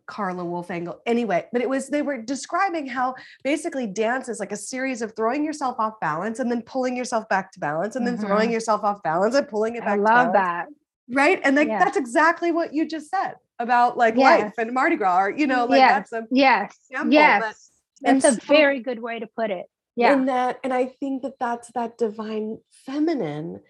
Carla 0.09 0.43
Wolfengle. 0.43 0.99
Anyway, 1.07 1.47
but 1.53 1.63
it 1.63 1.69
was 1.69 1.89
they 1.89 2.03
were 2.03 2.21
describing 2.21 2.87
how 2.87 3.15
basically 3.45 3.87
dance 3.87 4.29
is 4.29 4.41
like 4.41 4.51
a 4.51 4.57
series 4.57 5.03
of 5.03 5.15
throwing 5.15 5.45
yourself 5.45 5.77
off 5.79 6.01
balance 6.01 6.41
and 6.41 6.51
then 6.51 6.63
pulling 6.63 6.97
yourself 6.97 7.29
back 7.29 7.53
to 7.53 7.61
balance 7.61 7.95
and 7.95 8.07
then 8.07 8.17
mm-hmm. 8.17 8.27
throwing 8.27 8.51
yourself 8.51 8.83
off 8.83 9.03
balance 9.03 9.37
and 9.37 9.47
pulling 9.49 9.77
it 9.77 9.81
back. 9.81 9.91
I 9.91 10.03
love 10.03 10.33
that. 10.33 10.67
Right. 11.11 11.41
And 11.45 11.55
like 11.55 11.69
yeah. 11.69 11.79
that's 11.79 11.97
exactly 11.97 12.51
what 12.51 12.75
you 12.75 12.87
just 12.89 13.11
said 13.11 13.35
about 13.59 13.97
like 13.97 14.17
yes. 14.17 14.43
life 14.43 14.53
and 14.59 14.73
Mardi 14.73 14.97
Gras, 14.97 15.19
or 15.19 15.31
you 15.31 15.47
know, 15.47 15.67
like 15.67 15.79
yes. 15.79 16.11
that's 16.11 16.13
a 16.13 16.27
yes, 16.31 16.77
yes. 17.09 17.71
That's 18.01 18.25
a 18.25 18.33
so, 18.33 18.41
very 18.47 18.81
good 18.81 19.01
way 19.01 19.19
to 19.19 19.27
put 19.27 19.51
it. 19.51 19.67
Yeah. 19.97 20.13
And 20.13 20.29
that, 20.29 20.61
and 20.63 20.73
I 20.73 20.87
think 20.87 21.23
that 21.23 21.41
that's 21.41 21.73
that 21.73 21.99
divine 21.99 22.59
feminine 22.87 23.61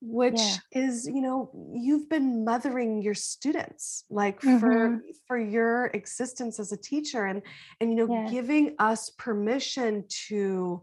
which 0.00 0.38
yeah. 0.38 0.56
is 0.72 1.06
you 1.06 1.20
know 1.20 1.50
you've 1.74 2.08
been 2.08 2.44
mothering 2.44 3.02
your 3.02 3.14
students 3.14 4.04
like 4.08 4.40
mm-hmm. 4.40 4.58
for 4.58 5.02
for 5.26 5.38
your 5.38 5.86
existence 5.86 6.58
as 6.58 6.72
a 6.72 6.76
teacher 6.76 7.26
and 7.26 7.42
and 7.80 7.90
you 7.90 7.96
know 7.96 8.12
yeah. 8.12 8.30
giving 8.30 8.74
us 8.78 9.10
permission 9.10 10.04
to 10.08 10.80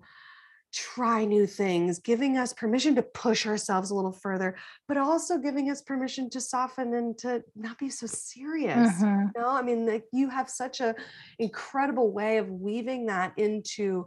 try 0.72 1.26
new 1.26 1.48
things 1.48 1.98
giving 1.98 2.38
us 2.38 2.54
permission 2.54 2.94
to 2.94 3.02
push 3.02 3.48
ourselves 3.48 3.90
a 3.90 3.96
little 3.96 4.12
further 4.12 4.56
but 4.88 4.98
also 4.98 5.40
giving 5.40 5.72
us 5.72 5.82
permission 5.82 6.30
to 6.30 6.40
soften 6.40 6.94
and 6.94 7.18
to 7.18 7.42
not 7.56 7.78
be 7.80 7.90
so 7.90 8.06
serious 8.06 8.92
mm-hmm. 9.02 9.28
you 9.36 9.42
know 9.42 9.50
i 9.50 9.62
mean 9.64 9.88
like 9.88 10.04
you 10.12 10.30
have 10.30 10.50
such 10.50 10.80
a 10.80 10.94
incredible 11.40 12.12
way 12.12 12.38
of 12.38 12.50
weaving 12.50 13.08
that 13.08 13.34
into 13.38 14.06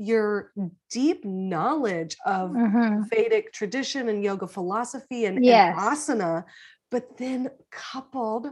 your 0.00 0.50
deep 0.90 1.26
knowledge 1.26 2.16
of 2.24 2.50
mm-hmm. 2.52 3.02
Vedic 3.10 3.52
tradition 3.52 4.08
and 4.08 4.24
yoga 4.24 4.46
philosophy 4.46 5.26
and, 5.26 5.44
yes. 5.44 5.76
and, 5.76 5.96
asana, 5.96 6.44
but 6.90 7.18
then 7.18 7.50
coupled, 7.70 8.46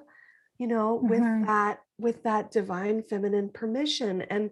you 0.59 0.67
know, 0.67 0.99
mm-hmm. 0.99 1.09
with 1.09 1.47
that 1.47 1.79
with 1.99 2.23
that 2.25 2.51
divine 2.51 3.03
feminine 3.03 3.49
permission. 3.49 4.21
And 4.21 4.51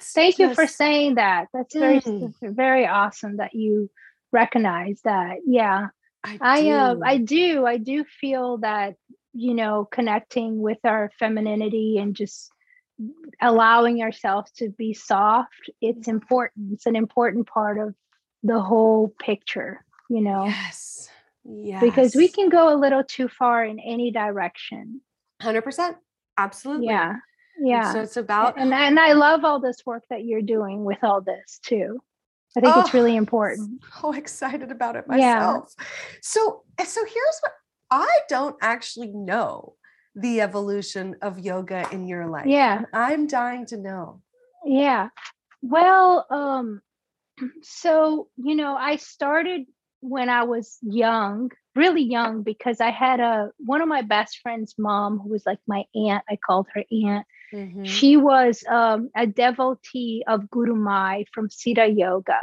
thank 0.00 0.36
just, 0.36 0.38
you 0.40 0.54
for 0.54 0.66
saying 0.66 1.14
that. 1.14 1.46
That's 1.54 1.76
very 1.76 2.00
mm. 2.00 2.32
very 2.42 2.84
awesome 2.84 3.36
that 3.36 3.54
you 3.54 3.88
recognize 4.32 5.00
that. 5.04 5.36
Yeah. 5.46 5.86
I, 6.24 6.38
I 6.40 6.70
uh, 6.70 6.96
I 7.04 7.18
do. 7.18 7.64
I 7.64 7.76
do 7.76 8.04
feel 8.20 8.58
that, 8.58 8.96
you 9.34 9.54
know, 9.54 9.86
connecting 9.88 10.60
with 10.60 10.78
our 10.82 11.12
femininity 11.20 11.98
and 11.98 12.16
just 12.16 12.50
allowing 13.40 13.98
yourself 13.98 14.50
to 14.54 14.70
be 14.70 14.94
soft 14.94 15.70
it's 15.80 16.00
mm-hmm. 16.00 16.10
important. 16.10 16.72
It's 16.72 16.86
an 16.86 16.96
important 16.96 17.46
part 17.46 17.78
of 17.78 17.94
the 18.42 18.60
whole 18.60 19.14
picture 19.20 19.84
you 20.08 20.20
know? 20.20 20.46
Yes. 20.46 21.08
Yes 21.44 21.82
because 21.82 22.14
we 22.16 22.28
can 22.28 22.48
go 22.48 22.74
a 22.74 22.76
little 22.76 23.04
too 23.04 23.28
far 23.28 23.64
in 23.64 23.78
any 23.78 24.10
direction. 24.10 25.00
100% 25.42 25.94
absolutely. 26.38 26.86
Yeah. 26.86 27.14
Yeah. 27.62 27.92
So 27.92 28.00
it's 28.02 28.16
about 28.16 28.58
and, 28.58 28.74
and 28.74 29.00
i 29.00 29.12
love 29.12 29.44
all 29.44 29.60
this 29.60 29.78
work 29.86 30.02
that 30.10 30.24
you're 30.24 30.42
doing 30.42 30.84
with 30.84 30.98
all 31.02 31.20
this 31.20 31.58
too. 31.64 32.00
I 32.56 32.60
think 32.60 32.76
oh, 32.76 32.80
it's 32.80 32.94
really 32.94 33.16
important. 33.16 33.82
so 34.00 34.12
excited 34.12 34.70
about 34.70 34.96
it 34.96 35.06
myself. 35.06 35.74
Yeah. 35.78 35.84
so 36.22 36.62
eh, 36.78 36.84
so 36.84 37.02
here's 37.02 37.38
what 37.40 37.52
i 37.90 38.18
don't 38.28 38.56
actually 38.60 39.12
know 39.12 39.74
the 40.16 40.40
evolution 40.40 41.14
of 41.22 41.38
yoga 41.38 41.86
in 41.92 42.08
your 42.08 42.26
life? 42.26 42.46
Yeah. 42.46 42.82
I'm 42.92 43.26
dying 43.26 43.66
to 43.66 43.76
know. 43.76 44.22
Yeah. 44.64 45.10
Well, 45.62 46.26
um 46.30 46.80
so, 47.62 48.28
you 48.36 48.56
know, 48.56 48.76
I 48.76 48.96
started 48.96 49.66
when 50.00 50.28
I 50.28 50.44
was 50.44 50.78
young, 50.82 51.50
really 51.74 52.02
young 52.02 52.42
because 52.42 52.80
I 52.80 52.90
had 52.90 53.20
a 53.20 53.50
one 53.58 53.82
of 53.82 53.88
my 53.88 54.02
best 54.02 54.38
friend's 54.42 54.74
mom 54.78 55.18
who 55.18 55.28
was 55.28 55.44
like 55.44 55.58
my 55.66 55.84
aunt, 55.94 56.24
I 56.28 56.36
called 56.36 56.66
her 56.74 56.84
aunt. 56.90 57.26
Mm-hmm. 57.52 57.84
She 57.84 58.16
was 58.16 58.64
um, 58.68 59.10
a 59.14 59.26
devotee 59.26 60.24
of 60.26 60.42
Gurumayi 60.44 61.26
from 61.32 61.48
Siddha 61.48 61.96
Yoga. 61.96 62.40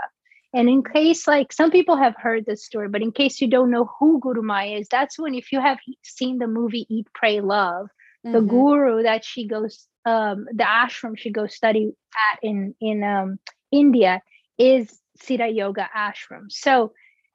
And 0.53 0.69
in 0.69 0.83
case, 0.83 1.27
like 1.27 1.51
some 1.51 1.71
people 1.71 1.97
have 1.97 2.15
heard 2.15 2.45
this 2.45 2.63
story, 2.63 2.87
but 2.87 3.01
in 3.01 3.11
case 3.11 3.41
you 3.41 3.47
don't 3.47 3.71
know 3.71 3.89
who 3.99 4.19
Gurumayi 4.19 4.79
is, 4.79 4.87
that's 4.87 5.17
when, 5.17 5.33
if 5.33 5.51
you 5.51 5.59
have 5.59 5.79
seen 6.03 6.37
the 6.37 6.47
movie 6.47 6.85
Eat, 6.89 7.07
Pray, 7.13 7.41
Love, 7.41 7.87
mm-hmm. 8.25 8.33
the 8.33 8.41
guru 8.41 9.03
that 9.03 9.25
she 9.25 9.47
goes, 9.47 9.87
um, 10.05 10.45
the 10.53 10.63
ashram 10.63 11.17
she 11.17 11.31
goes 11.31 11.55
study 11.55 11.91
at 12.31 12.39
in 12.43 12.75
in 12.79 13.03
um, 13.03 13.39
India 13.71 14.21
is 14.59 14.99
Siddha 15.23 15.53
Yoga 15.53 15.89
ashram. 15.95 16.51
So 16.51 16.93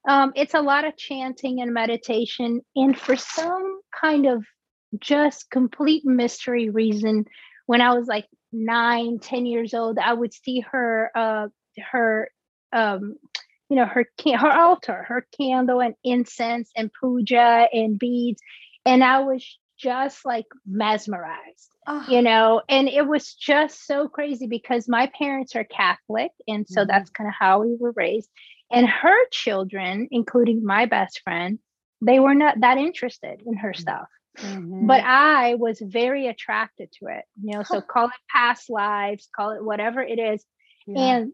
um, 0.08 0.32
it's 0.36 0.54
a 0.54 0.60
lot 0.60 0.84
of 0.84 0.96
chanting 0.96 1.60
and 1.60 1.74
meditation, 1.74 2.60
and 2.76 2.96
for 2.96 3.16
some 3.16 3.80
kind 4.00 4.26
of 4.26 4.44
just 5.00 5.50
complete 5.50 6.04
mystery 6.04 6.70
reason, 6.70 7.24
when 7.66 7.80
I 7.80 7.94
was 7.94 8.06
like 8.06 8.26
nine, 8.52 9.18
ten 9.18 9.44
years 9.44 9.74
old, 9.74 9.98
I 9.98 10.12
would 10.12 10.32
see 10.32 10.60
her 10.60 11.10
uh, 11.16 11.48
her 11.90 12.30
um, 12.72 13.16
you 13.68 13.76
know, 13.76 13.86
her 13.86 14.06
her 14.36 14.52
altar, 14.52 15.04
her 15.08 15.26
candle 15.38 15.80
and 15.80 15.94
incense 16.04 16.70
and 16.76 16.90
puja 16.98 17.68
and 17.72 17.98
beads, 17.98 18.40
and 18.86 19.04
I 19.04 19.20
was 19.20 19.44
just 19.78 20.24
like 20.24 20.46
mesmerized, 20.66 21.70
uh-huh. 21.86 22.10
you 22.10 22.22
know, 22.22 22.62
and 22.68 22.88
it 22.88 23.06
was 23.06 23.34
just 23.34 23.86
so 23.86 24.08
crazy 24.08 24.46
because 24.46 24.88
my 24.88 25.10
parents 25.18 25.54
are 25.54 25.64
Catholic, 25.64 26.32
and 26.46 26.66
so 26.68 26.80
mm-hmm. 26.80 26.90
that's 26.90 27.10
kind 27.10 27.28
of 27.28 27.34
how 27.38 27.60
we 27.60 27.76
were 27.78 27.92
raised. 27.94 28.30
And 28.70 28.86
her 28.86 29.16
children, 29.30 30.08
including 30.10 30.64
my 30.64 30.86
best 30.86 31.20
friend, 31.24 31.58
they 32.00 32.20
were 32.20 32.34
not 32.34 32.60
that 32.60 32.78
interested 32.78 33.42
in 33.46 33.54
her 33.54 33.72
mm-hmm. 33.72 33.80
stuff. 33.80 34.08
Mm-hmm. 34.38 34.86
But 34.86 35.02
I 35.04 35.54
was 35.54 35.80
very 35.80 36.28
attracted 36.28 36.90
to 37.00 37.06
it, 37.06 37.24
you 37.42 37.56
know. 37.56 37.62
So 37.62 37.80
call 37.80 38.06
it 38.06 38.12
past 38.30 38.70
lives, 38.70 39.28
call 39.34 39.50
it 39.50 39.64
whatever 39.64 40.00
it 40.00 40.18
is. 40.18 40.44
Yeah. 40.86 41.00
And 41.00 41.32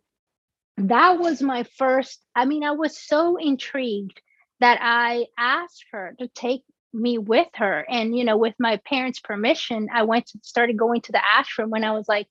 that 0.76 1.18
was 1.18 1.40
my 1.40 1.62
first 1.76 2.20
i 2.34 2.44
mean 2.44 2.64
i 2.64 2.72
was 2.72 2.98
so 2.98 3.36
intrigued 3.36 4.20
that 4.60 4.78
i 4.80 5.26
asked 5.38 5.84
her 5.92 6.14
to 6.18 6.28
take 6.28 6.62
me 6.92 7.18
with 7.18 7.48
her 7.54 7.84
and 7.88 8.16
you 8.16 8.24
know 8.24 8.36
with 8.36 8.54
my 8.58 8.76
parents 8.88 9.20
permission 9.20 9.88
i 9.92 10.02
went 10.02 10.26
to 10.26 10.38
started 10.42 10.76
going 10.76 11.00
to 11.00 11.12
the 11.12 11.20
ashram 11.36 11.68
when 11.68 11.84
i 11.84 11.92
was 11.92 12.08
like 12.08 12.26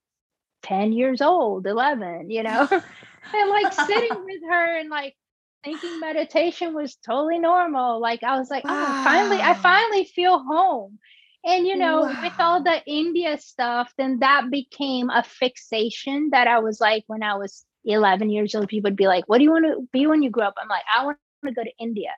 10 0.64 0.94
years 0.94 1.22
old 1.22 1.68
11 1.68 2.30
you 2.30 2.44
know 2.44 2.68
and 3.34 3.50
like 3.50 3.74
sitting 3.74 4.10
with 4.26 4.42
her 4.50 4.80
and 4.80 4.90
like 4.90 5.16
thinking 5.64 6.00
meditation 6.00 6.74
was 6.74 6.96
totally 6.96 7.40
normal 7.40 8.02
like 8.02 8.24
i 8.24 8.38
was 8.38 8.50
like 8.50 8.64
wow. 8.64 8.72
oh 8.72 9.04
finally 9.04 9.42
i 9.42 9.54
finally 9.54 10.06
feel 10.06 10.40
home 10.40 11.00
and 11.46 11.68
you 11.68 11.76
know 11.76 12.02
wow. 12.02 12.22
with 12.22 12.34
all 12.40 12.64
the 12.64 12.82
india 12.86 13.38
stuff 13.38 13.94
then 13.98 14.20
that 14.20 14.50
became 14.50 15.10
a 15.10 15.24
fixation 15.24 16.30
that 16.32 16.48
i 16.48 16.60
was 16.60 16.80
like 16.80 17.04
when 17.08 17.24
i 17.24 17.36
was 17.36 17.66
11 17.86 18.30
years 18.30 18.56
old, 18.56 18.68
people 18.68 18.90
would 18.90 18.98
be 18.98 19.08
like, 19.08 19.28
What 19.28 19.38
do 19.38 19.44
you 19.44 19.52
want 19.52 19.66
to 19.66 19.88
be 19.92 20.08
when 20.08 20.24
you 20.24 20.30
grow 20.30 20.48
up? 20.48 20.56
I'm 20.62 20.68
like, 20.68 20.84
I 20.94 21.06
want 21.06 21.18
to 21.46 21.52
go 21.52 21.64
to 21.64 21.72
India. 21.80 22.12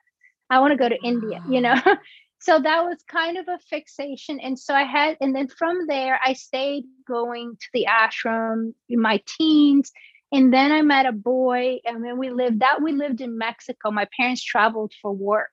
I 0.48 0.60
want 0.60 0.72
to 0.72 0.78
go 0.78 0.88
to 0.88 0.98
India, 1.02 1.42
you 1.48 1.60
know? 1.60 1.74
so 2.38 2.60
that 2.60 2.84
was 2.84 2.98
kind 3.08 3.36
of 3.36 3.48
a 3.48 3.58
fixation. 3.68 4.38
And 4.40 4.58
so 4.58 4.74
I 4.74 4.84
had, 4.84 5.16
and 5.20 5.34
then 5.34 5.48
from 5.48 5.86
there, 5.88 6.20
I 6.24 6.34
stayed 6.34 6.84
going 7.06 7.56
to 7.58 7.66
the 7.72 7.86
ashram 7.90 8.74
in 8.88 9.00
my 9.00 9.20
teens. 9.26 9.90
And 10.32 10.52
then 10.52 10.72
I 10.72 10.82
met 10.82 11.06
a 11.06 11.12
boy, 11.12 11.78
and 11.84 12.04
then 12.04 12.18
we 12.18 12.30
lived 12.30 12.60
that 12.60 12.82
we 12.82 12.92
lived 12.92 13.20
in 13.20 13.38
Mexico. 13.38 13.92
My 13.92 14.08
parents 14.16 14.42
traveled 14.42 14.92
for 15.00 15.12
work. 15.12 15.50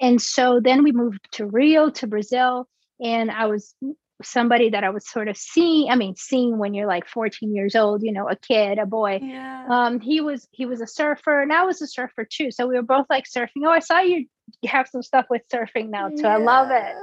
And 0.00 0.20
so 0.20 0.60
then 0.60 0.82
we 0.82 0.92
moved 0.92 1.20
to 1.32 1.46
Rio, 1.46 1.90
to 1.90 2.06
Brazil. 2.06 2.66
And 3.00 3.30
I 3.30 3.46
was 3.46 3.74
somebody 4.22 4.70
that 4.70 4.84
I 4.84 4.90
was 4.90 5.08
sort 5.08 5.28
of 5.28 5.36
seeing, 5.36 5.90
I 5.90 5.96
mean, 5.96 6.14
seeing 6.16 6.58
when 6.58 6.74
you're 6.74 6.86
like 6.86 7.08
14 7.08 7.54
years 7.54 7.74
old, 7.74 8.02
you 8.02 8.12
know, 8.12 8.28
a 8.28 8.36
kid, 8.36 8.78
a 8.78 8.86
boy. 8.86 9.20
Yeah. 9.22 9.66
Um, 9.68 10.00
he 10.00 10.20
was 10.20 10.46
he 10.52 10.66
was 10.66 10.80
a 10.80 10.86
surfer 10.86 11.40
and 11.40 11.52
I 11.52 11.64
was 11.64 11.82
a 11.82 11.86
surfer 11.86 12.24
too. 12.24 12.50
So 12.50 12.66
we 12.66 12.76
were 12.76 12.82
both 12.82 13.06
like 13.10 13.24
surfing. 13.24 13.64
Oh, 13.64 13.70
I 13.70 13.80
saw 13.80 14.00
you 14.00 14.26
have 14.66 14.88
some 14.88 15.02
stuff 15.02 15.26
with 15.30 15.42
surfing 15.52 15.90
now 15.90 16.08
too. 16.08 16.22
Yes. 16.22 16.26
I 16.26 16.36
love 16.36 16.70
it. 16.70 16.94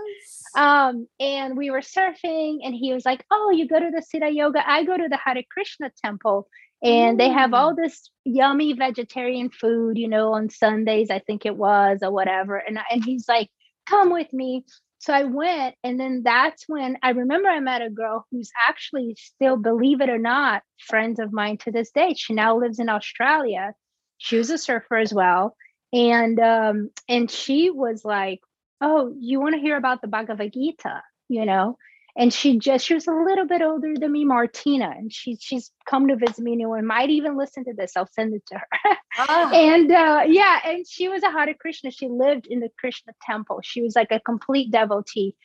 Um, 0.55 1.07
and 1.19 1.57
we 1.57 1.71
were 1.71 1.81
surfing 1.81 2.59
and 2.63 2.73
he 2.73 2.93
was 2.93 3.05
like, 3.05 3.25
Oh, 3.31 3.51
you 3.51 3.67
go 3.67 3.79
to 3.79 3.91
the 3.91 4.01
Siddha 4.01 4.33
Yoga. 4.33 4.63
I 4.65 4.83
go 4.83 4.95
to 4.95 5.07
the 5.09 5.17
Hare 5.17 5.43
Krishna 5.49 5.91
temple 6.03 6.47
and 6.83 7.19
they 7.19 7.29
have 7.29 7.53
all 7.53 7.75
this 7.75 8.09
yummy 8.25 8.73
vegetarian 8.73 9.49
food, 9.49 9.97
you 9.97 10.07
know, 10.07 10.33
on 10.33 10.49
Sundays, 10.49 11.11
I 11.11 11.19
think 11.19 11.45
it 11.45 11.55
was, 11.55 11.99
or 12.01 12.11
whatever. 12.11 12.57
And 12.57 12.79
and 12.89 13.05
he's 13.05 13.27
like, 13.27 13.49
come 13.87 14.11
with 14.11 14.31
me. 14.33 14.65
So 15.01 15.13
I 15.13 15.23
went, 15.23 15.73
and 15.83 15.99
then 15.99 16.21
that's 16.23 16.65
when 16.67 16.95
I 17.01 17.09
remember 17.09 17.49
I 17.49 17.59
met 17.59 17.81
a 17.81 17.89
girl 17.89 18.27
who's 18.29 18.51
actually 18.67 19.17
still, 19.17 19.57
believe 19.57 19.99
it 19.99 20.11
or 20.11 20.19
not, 20.19 20.61
friends 20.77 21.19
of 21.19 21.33
mine 21.33 21.57
to 21.63 21.71
this 21.71 21.89
day. 21.89 22.13
She 22.13 22.33
now 22.33 22.59
lives 22.59 22.77
in 22.77 22.87
Australia. 22.87 23.73
She 24.19 24.37
was 24.37 24.51
a 24.51 24.59
surfer 24.59 24.97
as 24.97 25.11
well, 25.11 25.55
and 25.91 26.39
um, 26.39 26.91
and 27.09 27.31
she 27.31 27.71
was 27.71 28.05
like, 28.05 28.41
"Oh, 28.79 29.11
you 29.19 29.39
want 29.39 29.55
to 29.55 29.61
hear 29.61 29.75
about 29.75 30.01
the 30.01 30.07
Bhagavad 30.07 30.53
Gita?" 30.53 31.01
You 31.29 31.47
know, 31.47 31.77
and 32.15 32.33
she 32.33 32.57
just 32.59 32.85
she 32.85 32.93
was 32.93 33.07
a 33.07 33.13
little 33.13 33.45
bit 33.45 33.61
older 33.61 33.93
than 33.99 34.11
me 34.11 34.25
martina 34.25 34.93
and 34.97 35.13
she 35.13 35.37
she's 35.39 35.71
come 35.85 36.07
to 36.07 36.15
visit 36.15 36.39
me 36.39 36.53
and 36.53 36.87
might 36.87 37.09
even 37.09 37.37
listen 37.37 37.63
to 37.63 37.73
this 37.73 37.93
i'll 37.95 38.07
send 38.07 38.33
it 38.33 38.45
to 38.47 38.55
her. 38.55 38.97
Oh. 39.19 39.51
and 39.53 39.91
uh, 39.91 40.23
yeah 40.27 40.59
and 40.65 40.85
she 40.87 41.09
was 41.09 41.23
a 41.23 41.31
hare 41.31 41.53
krishna. 41.59 41.91
She 41.91 42.07
lived 42.07 42.47
in 42.47 42.59
the 42.59 42.69
krishna 42.79 43.13
temple. 43.25 43.59
She 43.63 43.81
was 43.81 43.95
like 43.95 44.11
a 44.11 44.19
complete 44.19 44.71
devotee. 44.71 45.35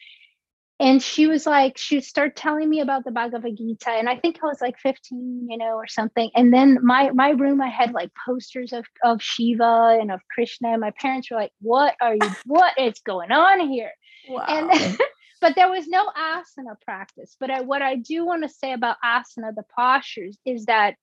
And 0.78 1.02
she 1.02 1.26
was 1.26 1.46
like 1.46 1.78
she 1.78 2.00
started 2.00 2.36
telling 2.36 2.68
me 2.68 2.80
about 2.80 3.04
the 3.04 3.10
bhagavad 3.10 3.56
gita 3.56 3.90
and 3.90 4.10
i 4.10 4.16
think 4.16 4.38
i 4.42 4.46
was 4.46 4.60
like 4.60 4.78
15 4.78 5.48
you 5.50 5.56
know 5.56 5.74
or 5.76 5.86
something. 5.86 6.30
And 6.34 6.52
then 6.52 6.78
my 6.82 7.10
my 7.10 7.30
room 7.30 7.60
i 7.62 7.68
had 7.68 7.92
like 7.92 8.10
posters 8.26 8.72
of 8.72 8.84
of 9.02 9.22
shiva 9.22 9.98
and 10.00 10.10
of 10.10 10.20
krishna 10.34 10.72
and 10.72 10.80
my 10.80 10.92
parents 11.00 11.30
were 11.30 11.38
like 11.38 11.52
what 11.60 11.94
are 12.00 12.14
you 12.14 12.30
what 12.44 12.78
is 12.78 12.98
going 13.00 13.32
on 13.32 13.68
here? 13.68 13.92
Wow. 14.28 14.44
and 14.48 14.98
but 15.40 15.54
there 15.54 15.70
was 15.70 15.86
no 15.86 16.06
asana 16.06 16.80
practice. 16.84 17.36
But 17.38 17.50
I, 17.50 17.60
what 17.62 17.82
I 17.82 17.96
do 17.96 18.24
want 18.24 18.42
to 18.42 18.48
say 18.48 18.72
about 18.72 18.96
asana, 19.04 19.54
the 19.54 19.64
postures, 19.76 20.38
is 20.44 20.66
that 20.66 20.96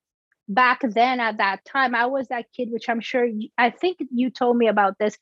back 0.48 0.80
then 0.82 1.20
at 1.20 1.38
that 1.38 1.64
time, 1.64 1.94
I 1.94 2.06
was 2.06 2.28
that 2.28 2.46
kid, 2.56 2.70
which 2.70 2.88
I'm 2.88 3.00
sure 3.00 3.24
you, 3.24 3.48
I 3.56 3.70
think 3.70 3.98
you 4.10 4.30
told 4.30 4.56
me 4.56 4.68
about 4.68 4.98
this, 4.98 5.16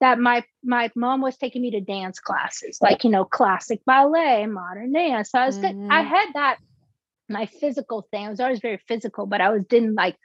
that 0.00 0.18
my 0.18 0.44
my 0.62 0.90
mom 0.94 1.22
was 1.22 1.36
taking 1.36 1.62
me 1.62 1.70
to 1.72 1.80
dance 1.80 2.20
classes, 2.20 2.78
like 2.82 3.04
you 3.04 3.10
know, 3.10 3.24
classic 3.24 3.80
ballet, 3.86 4.46
modern 4.46 4.92
dance. 4.92 5.30
So 5.30 5.38
I 5.38 5.46
was 5.46 5.58
mm-hmm. 5.58 5.90
I 5.90 6.02
had 6.02 6.26
that 6.34 6.58
my 7.28 7.46
physical 7.46 8.06
thing. 8.10 8.26
I 8.26 8.30
was 8.30 8.40
always 8.40 8.60
very 8.60 8.78
physical, 8.86 9.26
but 9.26 9.40
I 9.40 9.50
was 9.50 9.62
didn't 9.68 9.94
like 9.94 10.16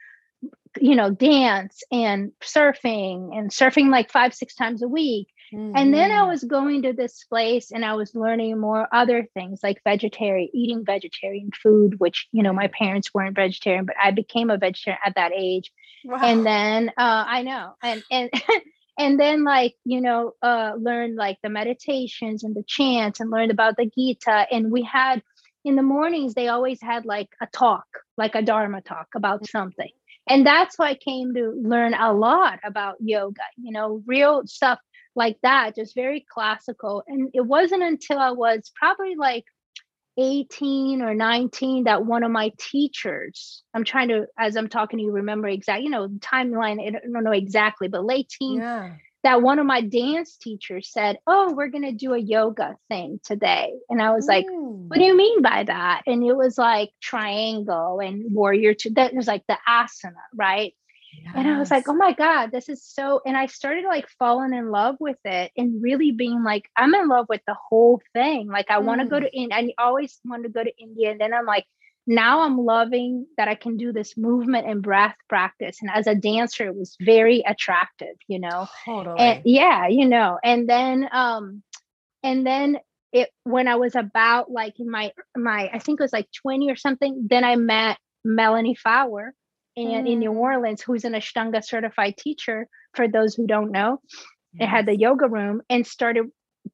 you 0.80 0.94
know 0.94 1.10
dance 1.10 1.82
and 1.90 2.32
surfing 2.42 3.36
and 3.36 3.50
surfing 3.50 3.90
like 3.90 4.10
five 4.10 4.34
six 4.34 4.54
times 4.54 4.82
a 4.82 4.88
week 4.88 5.28
Mm-hmm. 5.52 5.76
And 5.76 5.92
then 5.92 6.10
I 6.10 6.20
mm-hmm. 6.20 6.30
was 6.30 6.44
going 6.44 6.82
to 6.82 6.92
this 6.92 7.24
place 7.24 7.70
and 7.70 7.84
I 7.84 7.94
was 7.94 8.14
learning 8.14 8.58
more 8.58 8.88
other 8.92 9.28
things 9.34 9.60
like 9.62 9.82
vegetarian, 9.84 10.48
eating 10.54 10.84
vegetarian 10.84 11.50
food, 11.62 11.98
which, 11.98 12.28
you 12.32 12.42
know, 12.42 12.52
my 12.52 12.68
parents 12.68 13.12
weren't 13.12 13.36
vegetarian, 13.36 13.84
but 13.84 13.96
I 14.02 14.10
became 14.12 14.50
a 14.50 14.56
vegetarian 14.56 15.00
at 15.04 15.14
that 15.16 15.32
age. 15.36 15.70
Wow. 16.04 16.20
And 16.22 16.46
then 16.46 16.88
uh, 16.90 17.24
I 17.26 17.42
know. 17.42 17.74
And, 17.82 18.02
and, 18.10 18.30
and 18.98 19.20
then 19.20 19.44
like, 19.44 19.74
you 19.84 20.00
know, 20.00 20.32
uh, 20.42 20.72
learned 20.78 21.16
like 21.16 21.38
the 21.42 21.50
meditations 21.50 22.44
and 22.44 22.54
the 22.54 22.64
chants 22.66 23.20
and 23.20 23.30
learned 23.30 23.50
about 23.50 23.76
the 23.76 23.90
Gita. 23.94 24.46
And 24.50 24.72
we 24.72 24.82
had, 24.82 25.22
in 25.64 25.76
the 25.76 25.82
mornings, 25.82 26.34
they 26.34 26.48
always 26.48 26.80
had 26.80 27.04
like 27.04 27.28
a 27.40 27.46
talk, 27.46 27.86
like 28.16 28.34
a 28.34 28.42
Dharma 28.42 28.80
talk 28.80 29.08
about 29.14 29.46
something 29.46 29.90
and 30.28 30.46
that's 30.46 30.78
why 30.78 30.90
i 30.90 30.94
came 30.94 31.34
to 31.34 31.50
learn 31.60 31.94
a 31.94 32.12
lot 32.12 32.60
about 32.64 32.94
yoga 33.00 33.42
you 33.56 33.72
know 33.72 34.02
real 34.06 34.46
stuff 34.46 34.78
like 35.14 35.38
that, 35.42 35.76
just 35.76 35.94
very 35.94 36.24
classical. 36.32 37.02
And 37.06 37.30
it 37.34 37.42
wasn't 37.42 37.82
until 37.82 38.18
I 38.18 38.30
was 38.30 38.70
probably 38.74 39.14
like 39.16 39.44
18 40.18 41.02
or 41.02 41.14
19 41.14 41.84
that 41.84 42.04
one 42.04 42.22
of 42.22 42.30
my 42.30 42.52
teachers, 42.58 43.62
I'm 43.74 43.84
trying 43.84 44.08
to, 44.08 44.26
as 44.38 44.56
I'm 44.56 44.68
talking 44.68 44.98
to 44.98 45.04
you, 45.04 45.12
remember 45.12 45.48
exactly, 45.48 45.84
you 45.84 45.90
know, 45.90 46.08
timeline, 46.08 46.86
I 46.86 46.90
don't 46.90 47.24
know 47.24 47.32
exactly, 47.32 47.88
but 47.88 48.04
late 48.04 48.28
teen, 48.28 48.58
yeah. 48.58 48.92
that 49.22 49.40
one 49.40 49.58
of 49.58 49.66
my 49.66 49.80
dance 49.80 50.36
teachers 50.36 50.90
said, 50.92 51.18
Oh, 51.26 51.54
we're 51.54 51.68
going 51.68 51.84
to 51.84 51.92
do 51.92 52.12
a 52.12 52.18
yoga 52.18 52.76
thing 52.88 53.20
today. 53.24 53.72
And 53.88 54.02
I 54.02 54.12
was 54.12 54.26
like, 54.26 54.46
What 54.48 54.98
do 54.98 55.04
you 55.04 55.16
mean 55.16 55.40
by 55.40 55.64
that? 55.64 56.02
And 56.06 56.22
it 56.24 56.36
was 56.36 56.58
like 56.58 56.90
triangle 57.00 58.00
and 58.00 58.34
warrior 58.34 58.74
two, 58.74 58.90
that 58.90 59.14
was 59.14 59.26
like 59.26 59.44
the 59.48 59.56
asana, 59.66 60.12
right? 60.34 60.74
Yes. 61.12 61.32
And 61.36 61.48
I 61.48 61.58
was 61.58 61.70
like, 61.70 61.88
oh 61.88 61.94
my 61.94 62.12
God, 62.12 62.50
this 62.52 62.68
is 62.68 62.82
so. 62.84 63.20
And 63.26 63.36
I 63.36 63.46
started 63.46 63.84
like 63.84 64.08
falling 64.18 64.54
in 64.54 64.70
love 64.70 64.96
with 64.98 65.18
it 65.24 65.52
and 65.56 65.82
really 65.82 66.12
being 66.12 66.42
like, 66.42 66.68
I'm 66.76 66.94
in 66.94 67.08
love 67.08 67.26
with 67.28 67.42
the 67.46 67.56
whole 67.68 68.00
thing. 68.12 68.48
Like, 68.48 68.70
I 68.70 68.80
mm. 68.80 68.84
want 68.84 69.00
to 69.00 69.06
go 69.06 69.20
to 69.20 69.32
India. 69.32 69.56
I 69.56 69.72
always 69.78 70.18
wanted 70.24 70.44
to 70.44 70.48
go 70.48 70.64
to 70.64 70.72
India. 70.78 71.10
And 71.10 71.20
then 71.20 71.34
I'm 71.34 71.46
like, 71.46 71.66
now 72.06 72.42
I'm 72.42 72.58
loving 72.58 73.26
that 73.36 73.48
I 73.48 73.54
can 73.54 73.76
do 73.76 73.92
this 73.92 74.16
movement 74.16 74.66
and 74.66 74.82
breath 74.82 75.14
practice. 75.28 75.78
And 75.80 75.90
as 75.92 76.06
a 76.06 76.14
dancer, 76.14 76.66
it 76.66 76.74
was 76.74 76.96
very 77.00 77.42
attractive, 77.46 78.16
you 78.26 78.40
know? 78.40 78.66
Totally. 78.84 79.18
And 79.18 79.42
yeah, 79.44 79.86
you 79.86 80.08
know, 80.08 80.38
and 80.42 80.68
then, 80.68 81.08
um, 81.12 81.62
and 82.24 82.44
then 82.46 82.78
it, 83.12 83.30
when 83.44 83.68
I 83.68 83.76
was 83.76 83.94
about 83.94 84.50
like 84.50 84.80
in 84.80 84.90
my, 84.90 85.12
my, 85.36 85.70
I 85.72 85.78
think 85.78 86.00
it 86.00 86.02
was 86.02 86.12
like 86.12 86.28
20 86.42 86.70
or 86.70 86.76
something, 86.76 87.26
then 87.28 87.44
I 87.44 87.56
met 87.56 87.98
Melanie 88.24 88.74
Fowler 88.74 89.34
and 89.76 90.06
mm. 90.06 90.12
in 90.12 90.18
New 90.18 90.32
mm. 90.32 90.36
Orleans, 90.36 90.82
who's 90.82 91.04
an 91.04 91.12
Ashtanga 91.12 91.64
certified 91.64 92.16
teacher. 92.16 92.68
For 92.94 93.08
those 93.08 93.34
who 93.34 93.46
don't 93.46 93.72
know, 93.72 94.00
yes. 94.52 94.64
it 94.64 94.68
had 94.68 94.86
the 94.86 94.96
yoga 94.96 95.26
room 95.26 95.62
and 95.70 95.86
started 95.86 96.26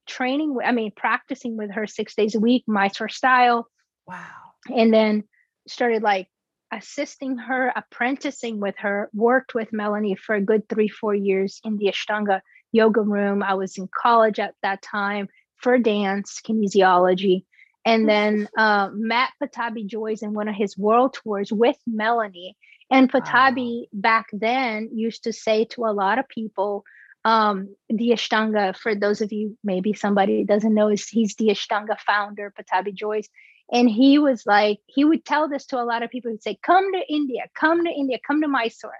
training. 0.06 0.56
I 0.64 0.72
mean, 0.72 0.92
practicing 0.96 1.56
with 1.56 1.72
her 1.72 1.86
six 1.86 2.14
days 2.16 2.34
a 2.34 2.40
week, 2.40 2.64
Mysore 2.66 3.08
style. 3.08 3.68
Wow. 4.06 4.26
And 4.74 4.92
then 4.92 5.24
started 5.68 6.02
like 6.02 6.26
assisting 6.72 7.38
her, 7.38 7.72
apprenticing 7.74 8.58
with 8.58 8.74
her, 8.78 9.10
worked 9.14 9.54
with 9.54 9.72
Melanie 9.72 10.16
for 10.16 10.34
a 10.34 10.40
good 10.40 10.68
three, 10.68 10.88
four 10.88 11.14
years 11.14 11.60
in 11.64 11.76
the 11.76 11.86
Ashtanga 11.86 12.40
yoga 12.72 13.00
room. 13.00 13.42
I 13.42 13.54
was 13.54 13.78
in 13.78 13.88
college 13.94 14.40
at 14.40 14.54
that 14.62 14.82
time 14.82 15.28
for 15.56 15.78
dance, 15.78 16.40
kinesiology 16.44 17.44
and 17.88 18.06
then 18.06 18.48
uh, 18.56 18.90
met 18.92 19.30
Pattabhi 19.42 19.86
Jois 19.86 20.22
in 20.22 20.34
one 20.34 20.48
of 20.48 20.54
his 20.54 20.76
world 20.76 21.14
tours 21.14 21.50
with 21.50 21.76
Melanie. 21.86 22.54
And 22.90 23.10
Pattabhi 23.10 23.80
wow. 23.80 23.86
back 23.92 24.26
then 24.32 24.90
used 24.94 25.24
to 25.24 25.32
say 25.32 25.66
to 25.66 25.84
a 25.84 25.92
lot 25.92 26.18
of 26.18 26.28
people, 26.28 26.84
um, 27.24 27.74
the 27.88 28.10
Ashtanga, 28.10 28.76
for 28.76 28.94
those 28.94 29.20
of 29.20 29.32
you, 29.32 29.58
maybe 29.62 29.92
somebody 29.92 30.44
doesn't 30.44 30.72
know, 30.72 30.88
is 30.88 31.06
he's 31.06 31.34
the 31.34 31.48
Ashtanga 31.48 31.98
founder, 31.98 32.52
Pattabhi 32.58 32.94
Jois. 32.94 33.28
And 33.70 33.90
he 33.90 34.18
was 34.18 34.44
like, 34.46 34.78
he 34.86 35.04
would 35.04 35.24
tell 35.24 35.48
this 35.48 35.66
to 35.66 35.80
a 35.80 35.84
lot 35.84 36.02
of 36.02 36.10
people. 36.10 36.30
He'd 36.30 36.42
say, 36.42 36.58
come 36.62 36.92
to 36.92 37.02
India, 37.08 37.42
come 37.54 37.84
to 37.84 37.90
India, 37.90 38.18
come 38.26 38.40
to 38.40 38.48
Mysore. 38.48 38.92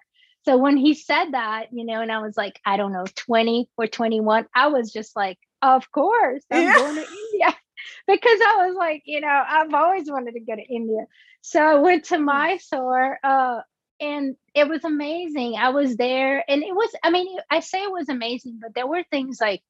So 0.44 0.58
when 0.58 0.76
he 0.76 0.94
said 0.94 1.32
that, 1.32 1.66
you 1.72 1.84
know, 1.84 2.00
and 2.00 2.12
I 2.12 2.18
was 2.18 2.36
like, 2.36 2.60
I 2.64 2.76
don't 2.76 2.92
know, 2.92 3.06
20 3.16 3.68
or 3.78 3.86
21, 3.86 4.46
I 4.54 4.68
was 4.68 4.92
just 4.92 5.16
like, 5.16 5.38
of 5.62 5.90
course, 5.90 6.44
I'm 6.50 6.62
yeah. 6.62 6.74
going 6.74 6.94
to 6.96 7.00
India. 7.00 7.56
because 8.06 8.40
I 8.46 8.66
was 8.66 8.76
like, 8.76 9.02
you 9.04 9.20
know, 9.20 9.44
I've 9.46 9.72
always 9.72 10.10
wanted 10.10 10.32
to 10.32 10.40
go 10.40 10.54
to 10.54 10.62
India. 10.62 11.06
So 11.42 11.60
I 11.60 11.74
went 11.76 12.04
to 12.06 12.18
Mysore 12.18 13.18
uh, 13.22 13.60
and 14.00 14.36
it 14.54 14.68
was 14.68 14.84
amazing. 14.84 15.56
I 15.56 15.70
was 15.70 15.96
there 15.96 16.44
and 16.48 16.62
it 16.62 16.74
was, 16.74 16.90
I 17.02 17.10
mean, 17.10 17.38
I 17.50 17.60
say 17.60 17.82
it 17.82 17.92
was 17.92 18.08
amazing, 18.08 18.58
but 18.60 18.74
there 18.74 18.86
were 18.86 19.04
things 19.10 19.38
like, 19.40 19.62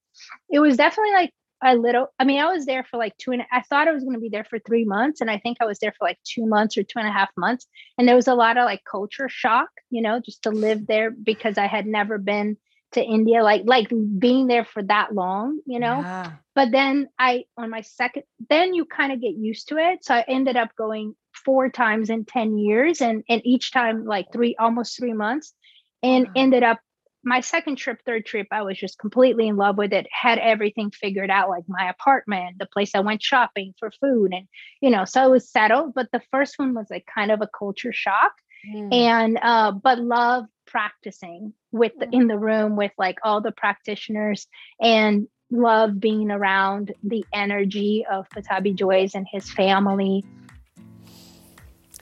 it 0.50 0.60
was 0.60 0.76
definitely 0.76 1.12
like 1.12 1.32
a 1.62 1.74
little, 1.74 2.08
I 2.18 2.24
mean, 2.24 2.40
I 2.40 2.52
was 2.52 2.66
there 2.66 2.84
for 2.84 2.98
like 2.98 3.16
two 3.16 3.32
and 3.32 3.42
I 3.50 3.62
thought 3.62 3.88
I 3.88 3.92
was 3.92 4.04
going 4.04 4.14
to 4.14 4.20
be 4.20 4.28
there 4.28 4.44
for 4.44 4.58
three 4.58 4.84
months. 4.84 5.20
And 5.20 5.30
I 5.30 5.38
think 5.38 5.58
I 5.60 5.64
was 5.64 5.78
there 5.78 5.92
for 5.98 6.06
like 6.06 6.18
two 6.24 6.46
months 6.46 6.76
or 6.78 6.82
two 6.82 6.98
and 6.98 7.08
a 7.08 7.12
half 7.12 7.30
months. 7.36 7.66
And 7.96 8.06
there 8.06 8.16
was 8.16 8.28
a 8.28 8.34
lot 8.34 8.56
of 8.56 8.64
like 8.64 8.82
culture 8.84 9.28
shock, 9.28 9.68
you 9.90 10.02
know, 10.02 10.20
just 10.20 10.42
to 10.42 10.50
live 10.50 10.86
there 10.86 11.10
because 11.10 11.58
I 11.58 11.66
had 11.66 11.86
never 11.86 12.18
been 12.18 12.56
to 12.92 13.02
India, 13.02 13.42
like 13.42 13.62
like 13.64 13.92
being 14.18 14.46
there 14.46 14.64
for 14.64 14.82
that 14.82 15.14
long, 15.14 15.60
you 15.66 15.78
know. 15.78 16.00
Yeah. 16.00 16.32
But 16.54 16.72
then 16.72 17.08
I 17.18 17.44
on 17.56 17.70
my 17.70 17.82
second, 17.82 18.24
then 18.48 18.74
you 18.74 18.84
kind 18.84 19.12
of 19.12 19.20
get 19.20 19.34
used 19.34 19.68
to 19.68 19.76
it. 19.76 20.04
So 20.04 20.14
I 20.14 20.24
ended 20.26 20.56
up 20.56 20.70
going 20.76 21.14
four 21.44 21.68
times 21.70 22.10
in 22.10 22.24
10 22.24 22.58
years 22.58 23.00
and 23.00 23.22
and 23.28 23.42
each 23.44 23.72
time 23.72 24.04
like 24.04 24.26
three 24.32 24.56
almost 24.58 24.96
three 24.96 25.12
months 25.12 25.54
and 26.02 26.26
wow. 26.26 26.32
ended 26.36 26.62
up 26.62 26.78
my 27.24 27.40
second 27.40 27.76
trip 27.76 27.98
third 28.04 28.24
trip 28.24 28.46
i 28.50 28.62
was 28.62 28.78
just 28.78 28.98
completely 28.98 29.48
in 29.48 29.56
love 29.56 29.76
with 29.76 29.92
it 29.92 30.06
had 30.10 30.38
everything 30.38 30.90
figured 30.90 31.30
out 31.30 31.48
like 31.48 31.64
my 31.68 31.88
apartment 31.88 32.56
the 32.58 32.66
place 32.66 32.90
i 32.94 33.00
went 33.00 33.22
shopping 33.22 33.74
for 33.78 33.90
food 34.00 34.32
and 34.32 34.46
you 34.80 34.90
know 34.90 35.04
so 35.04 35.24
it 35.24 35.30
was 35.30 35.50
settled 35.50 35.92
but 35.94 36.08
the 36.12 36.22
first 36.30 36.58
one 36.58 36.74
was 36.74 36.86
like 36.90 37.06
kind 37.12 37.30
of 37.30 37.40
a 37.40 37.48
culture 37.58 37.92
shock 37.92 38.32
mm. 38.74 38.92
and 38.92 39.38
uh 39.42 39.72
but 39.72 39.98
love 39.98 40.44
practicing 40.68 41.52
with 41.72 41.92
the, 41.98 42.08
in 42.12 42.28
the 42.28 42.38
room 42.38 42.76
with 42.76 42.92
like 42.98 43.18
all 43.22 43.40
the 43.40 43.52
practitioners 43.52 44.46
and 44.80 45.26
love 45.50 45.98
being 45.98 46.30
around 46.30 46.92
the 47.02 47.24
energy 47.32 48.04
of 48.10 48.28
Pattabhi 48.30 48.74
Jois 48.74 49.14
and 49.14 49.26
his 49.30 49.50
family. 49.50 50.24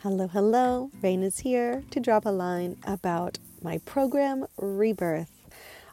Hello, 0.02 0.26
hello. 0.26 0.90
Reyn 1.02 1.22
is 1.22 1.40
here 1.40 1.82
to 1.90 2.00
drop 2.00 2.26
a 2.26 2.30
line 2.30 2.76
about 2.84 3.38
my 3.62 3.78
program 3.78 4.46
Rebirth. 4.58 5.30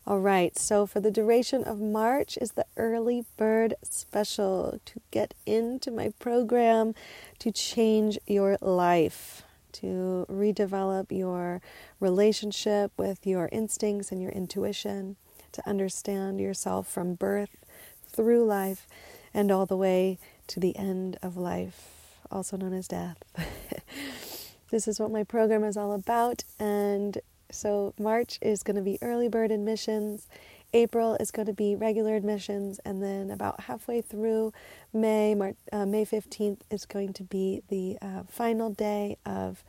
All 0.06 0.20
right, 0.20 0.58
so 0.58 0.86
for 0.86 1.00
the 1.00 1.12
duration 1.12 1.64
of 1.64 1.80
March 1.80 2.38
is 2.42 2.52
the 2.52 2.66
early 2.76 3.24
bird 3.38 3.76
special 3.84 4.80
to 4.84 5.00
get 5.12 5.34
into 5.46 5.92
my 5.92 6.12
program 6.20 6.94
to 7.40 7.52
change 7.52 8.20
your 8.28 8.58
life 8.60 9.44
to 9.74 10.26
redevelop 10.30 11.12
your 11.12 11.62
relationship 12.00 12.92
with 12.98 13.26
your 13.26 13.50
instincts 13.52 14.12
and 14.12 14.22
your 14.22 14.32
intuition, 14.32 15.16
to 15.52 15.68
understand 15.68 16.40
yourself 16.40 16.88
from 16.88 17.16
birth 17.16 17.58
through 18.06 18.46
life, 18.46 18.88
and 19.34 19.52
all 19.52 19.66
the 19.66 19.78
way 19.78 20.18
to 20.48 20.60
the 20.60 20.76
end 20.78 21.18
of 21.22 21.38
life, 21.38 22.18
also 22.32 22.58
known 22.58 22.74
as 22.74 22.88
death. 22.88 23.18
this 24.72 24.88
is 24.88 25.00
what 25.00 25.12
my 25.12 25.24
program 25.24 25.64
is 25.64 25.78
all 25.78 25.94
about. 25.94 26.44
And 26.60 27.18
so, 27.52 27.94
March 28.00 28.40
is 28.42 28.64
going 28.64 28.76
to 28.76 28.82
be 28.82 28.98
early 29.02 29.28
bird 29.28 29.52
admissions. 29.52 30.28
April 30.74 31.16
is 31.20 31.30
going 31.30 31.46
to 31.46 31.54
be 31.54 31.76
regular 31.76 32.16
admissions, 32.16 32.80
and 32.84 33.02
then 33.02 33.30
about 33.30 33.62
halfway 33.62 34.02
through 34.02 34.54
May, 34.92 35.36
March, 35.36 35.56
uh, 35.72 35.86
May 35.86 36.04
15th 36.04 36.62
is 36.72 36.86
going 36.86 37.14
to 37.14 37.24
be 37.24 37.62
the 37.70 37.98
uh, 38.02 38.24
final 38.28 38.72
day 38.72 39.18
of 39.26 39.64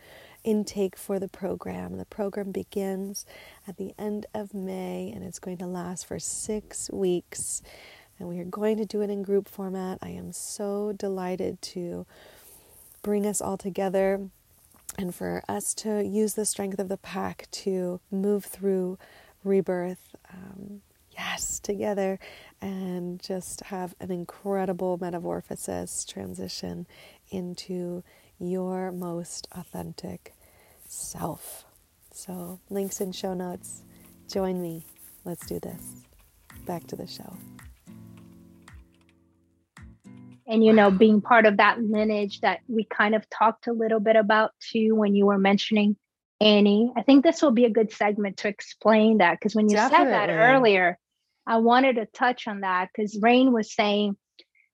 intake 0.45 0.97
for 0.97 1.19
the 1.19 1.29
program. 1.29 1.97
The 1.97 2.05
program 2.05 2.53
begins 2.53 3.27
at 3.67 3.77
the 3.77 3.95
end 3.99 4.27
of 4.35 4.55
May 4.55 5.11
and 5.14 5.25
it's 5.25 5.38
going 5.38 5.57
to 5.59 5.67
last 5.67 6.07
for 6.07 6.19
six 6.19 6.90
weeks. 6.93 7.62
And 8.19 8.29
we 8.29 8.38
are 8.38 8.45
going 8.45 8.77
to 8.77 8.85
do 8.85 9.01
it 9.01 9.11
in 9.11 9.23
group 9.23 9.49
format. 9.49 9.99
I 10.03 10.11
am 10.11 10.33
so 10.33 10.93
delighted 10.93 11.61
to 11.62 12.07
bring 13.03 13.27
us 13.27 13.40
all 13.40 13.57
together 13.57 14.29
and 14.99 15.14
for 15.14 15.43
us 15.49 15.75
to 15.75 16.05
use 16.05 16.35
the 16.35 16.45
strength 16.45 16.79
of 16.79 16.88
the 16.88 16.97
pack 16.97 17.49
to 17.51 18.01
move 18.11 18.45
through 18.45 18.99
rebirth. 19.43 20.14
Um, 20.33 20.83
yes, 21.16 21.59
together 21.61 22.18
and 22.61 23.22
just 23.22 23.61
have 23.62 23.94
an 24.00 24.11
incredible 24.11 24.98
metamorphosis 25.00 26.05
transition 26.05 26.87
into 27.31 28.03
your 28.38 28.92
most 28.92 29.46
authentic 29.53 30.35
self. 30.87 31.64
So, 32.12 32.61
links 32.70 33.00
in 33.00 33.12
show 33.12 33.35
notes. 33.35 33.83
Join 34.31 34.62
me. 34.62 34.87
Let's 35.24 35.46
do 35.46 35.59
this. 35.59 36.07
Back 36.66 36.87
to 36.88 36.96
the 36.96 37.07
show. 37.07 37.37
And, 40.46 40.64
you 40.64 40.72
know, 40.72 40.90
being 40.90 41.22
part 41.22 41.46
of 41.46 41.57
that 41.57 41.81
lineage 41.81 42.40
that 42.42 42.61
we 42.68 42.85
kind 42.85 43.14
of 43.14 43.29
talked 43.31 43.66
a 43.66 43.72
little 43.72 44.00
bit 44.00 44.16
about 44.16 44.50
too 44.61 44.94
when 44.94 45.14
you 45.14 45.27
were 45.27 45.38
mentioning 45.38 45.96
Annie. 46.40 46.92
I 46.96 47.03
think 47.03 47.24
this 47.24 47.40
will 47.42 47.53
be 47.53 47.64
a 47.64 47.70
good 47.70 47.90
segment 47.92 48.38
to 48.38 48.48
explain 48.48 49.18
that 49.18 49.38
because 49.38 49.55
when 49.55 49.68
you 49.68 49.77
Definitely. 49.77 50.12
said 50.12 50.12
that 50.12 50.31
earlier, 50.31 50.98
I 51.46 51.59
wanted 51.59 51.96
to 51.96 52.07
touch 52.07 52.48
on 52.48 52.61
that 52.61 52.88
because 52.94 53.18
Reyn 53.20 53.52
was 53.52 53.74
saying 53.74 54.16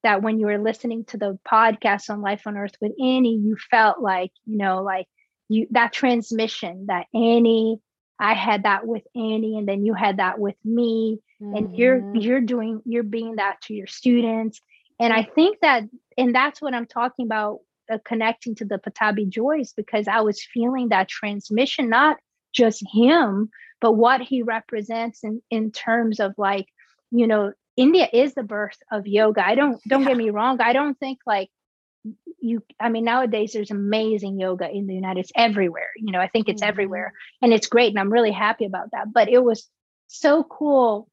that 0.03 0.23
when 0.23 0.39
you 0.39 0.47
were 0.47 0.59
listening 0.59 1.05
to 1.07 1.19
the 1.19 1.39
podcast 1.51 2.11
on 2.11 2.23
Life 2.23 2.47
on 2.47 2.57
Earth 2.57 2.75
with 2.81 2.93
Annie, 3.01 3.37
you 3.37 3.57
felt 3.71 4.01
like, 4.01 4.33
you 4.47 4.57
know, 4.57 4.83
like 4.83 5.07
you 5.49 5.67
that 5.73 5.93
transmission 5.93 6.87
that 6.89 7.07
Annie, 7.13 7.81
I 8.19 8.35
had 8.35 8.63
that 8.63 8.87
with 8.87 9.03
Annie, 9.15 9.59
and 9.59 9.69
then 9.69 9.85
you 9.85 9.95
had 9.95 10.19
that 10.19 10.39
with 10.39 10.57
me. 10.65 11.19
Mm-hmm. 11.43 11.57
And 11.57 11.77
you're 11.77 12.01
mm-hmm. 12.01 12.17
you're 12.17 12.41
doing 12.41 12.83
you're 12.85 13.03
being 13.03 13.37
that 13.37 13.61
to 13.63 13.75
your 13.75 13.87
students. 13.87 14.61
And 15.01 15.13
I 15.15 15.23
think 15.23 15.61
that, 15.61 15.85
and 16.19 16.35
that's 16.35 16.61
what 16.61 16.75
I'm 16.75 16.87
talking 16.87 17.25
about 17.25 17.61
uh, 17.91 17.97
connecting 18.05 18.55
to 18.57 18.67
the 18.67 18.79
Pattabhi 18.79 19.29
Jois 19.29 19.73
because 19.75 20.07
I 20.07 20.21
was 20.21 20.45
feeling 20.45 20.91
that 20.91 21.09
transmission, 21.09 21.89
not 21.89 22.19
just 22.53 22.85
him, 22.93 23.51
but 23.81 23.93
what 23.93 24.21
he 24.21 24.43
represents 24.43 25.25
in, 25.25 25.43
in 25.51 25.73
terms 25.73 26.21
of 26.21 26.35
like, 26.37 26.67
you 27.11 27.27
know, 27.27 27.53
India 27.77 28.09
is 28.13 28.35
the 28.35 28.43
birth 28.43 28.77
of 28.93 29.07
yoga. 29.07 29.47
I 29.47 29.55
don't 29.55 29.81
don't 29.89 30.03
yeah. 30.03 30.09
get 30.09 30.17
me 30.17 30.31
wrong. 30.31 30.61
I 30.61 30.73
don't 30.73 30.99
think 30.99 31.19
like 31.27 31.51
you 32.41 32.63
i 32.81 32.89
mean 32.89 33.05
nowadays 33.05 33.53
there's 33.53 33.71
amazing 33.71 34.41
yoga 34.41 34.67
in 34.71 34.87
the 34.87 34.95
united 34.95 35.27
states 35.27 35.33
everywhere 35.37 35.89
you 35.97 36.11
know 36.11 36.19
i 36.19 36.29
think 36.29 36.49
it's 36.49 36.63
mm-hmm. 36.63 36.69
everywhere 36.71 37.13
and 37.43 37.53
it's 37.53 37.67
great 37.67 37.91
and 37.91 37.99
i'm 37.99 38.11
really 38.11 38.31
happy 38.31 38.65
about 38.65 38.91
that 38.93 39.13
but 39.13 39.29
it 39.29 39.45
was 39.45 39.69
so 40.07 40.43
cool 40.43 41.09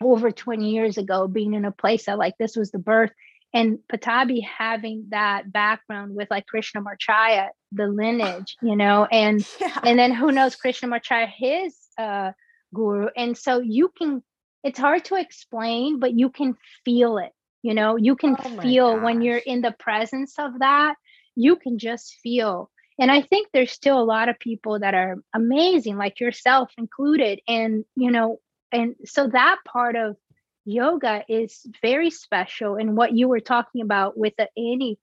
over 0.00 0.30
20 0.30 0.70
years 0.70 0.98
ago 0.98 1.26
being 1.26 1.54
in 1.54 1.64
a 1.64 1.72
place 1.72 2.06
that 2.06 2.18
like 2.18 2.34
this 2.38 2.56
was 2.56 2.70
the 2.70 2.78
birth 2.78 3.10
and 3.52 3.78
Pattabhi 3.90 4.40
having 4.44 5.06
that 5.10 5.52
background 5.52 6.16
with 6.16 6.28
like 6.28 6.44
Krishnamacharya, 6.52 7.50
the 7.70 7.86
lineage, 7.86 8.56
you 8.60 8.74
know, 8.74 9.06
and 9.10 9.46
yeah. 9.60 9.78
and 9.84 9.96
then 9.96 10.12
who 10.12 10.32
knows 10.32 10.56
Krishnamacharya, 10.56 11.28
his 11.28 11.76
uh, 11.98 12.32
guru, 12.72 13.08
and 13.16 13.36
so 13.36 13.60
you 13.60 13.90
can. 13.96 14.22
It's 14.62 14.78
hard 14.78 15.04
to 15.06 15.16
explain, 15.16 16.00
but 16.00 16.18
you 16.18 16.30
can 16.30 16.56
feel 16.84 17.18
it. 17.18 17.32
You 17.62 17.74
know, 17.74 17.96
you 17.96 18.16
can 18.16 18.36
oh 18.38 18.60
feel 18.60 18.98
when 18.98 19.22
you're 19.22 19.36
in 19.36 19.60
the 19.60 19.74
presence 19.78 20.38
of 20.38 20.58
that. 20.60 20.94
You 21.34 21.56
can 21.56 21.78
just 21.78 22.16
feel. 22.22 22.70
And 22.98 23.10
I 23.10 23.22
think 23.22 23.48
there's 23.52 23.72
still 23.72 24.00
a 24.00 24.04
lot 24.04 24.28
of 24.28 24.38
people 24.38 24.78
that 24.78 24.94
are 24.94 25.16
amazing, 25.34 25.96
like 25.96 26.20
yourself 26.20 26.70
included, 26.78 27.40
and 27.48 27.84
you 27.96 28.10
know, 28.10 28.40
and 28.72 28.94
so 29.04 29.28
that 29.28 29.58
part 29.66 29.96
of 29.96 30.16
yoga 30.64 31.24
is 31.28 31.66
very 31.82 32.10
special 32.10 32.76
and 32.76 32.96
what 32.96 33.12
you 33.12 33.28
were 33.28 33.40
talking 33.40 33.82
about 33.82 34.16
with 34.16 34.32
the 34.38 34.48
Annie 34.56 34.98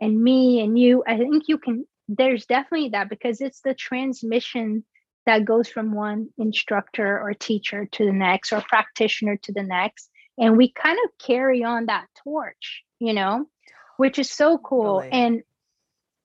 and 0.00 0.22
me 0.22 0.60
and 0.60 0.78
you 0.78 1.02
i 1.06 1.16
think 1.16 1.44
you 1.48 1.58
can 1.58 1.86
there's 2.08 2.46
definitely 2.46 2.90
that 2.90 3.08
because 3.08 3.40
it's 3.40 3.60
the 3.60 3.74
transmission 3.74 4.84
that 5.26 5.44
goes 5.44 5.68
from 5.68 5.92
one 5.92 6.28
instructor 6.38 7.20
or 7.20 7.34
teacher 7.34 7.86
to 7.92 8.06
the 8.06 8.12
next 8.12 8.52
or 8.52 8.60
practitioner 8.60 9.36
to 9.42 9.52
the 9.52 9.62
next. 9.62 10.08
And 10.38 10.56
we 10.56 10.70
kind 10.72 10.98
of 11.04 11.10
carry 11.18 11.64
on 11.64 11.86
that 11.86 12.06
torch 12.24 12.82
you 12.98 13.12
know 13.12 13.46
which 13.96 14.18
is 14.18 14.30
so 14.30 14.58
cool. 14.58 15.02
And 15.10 15.42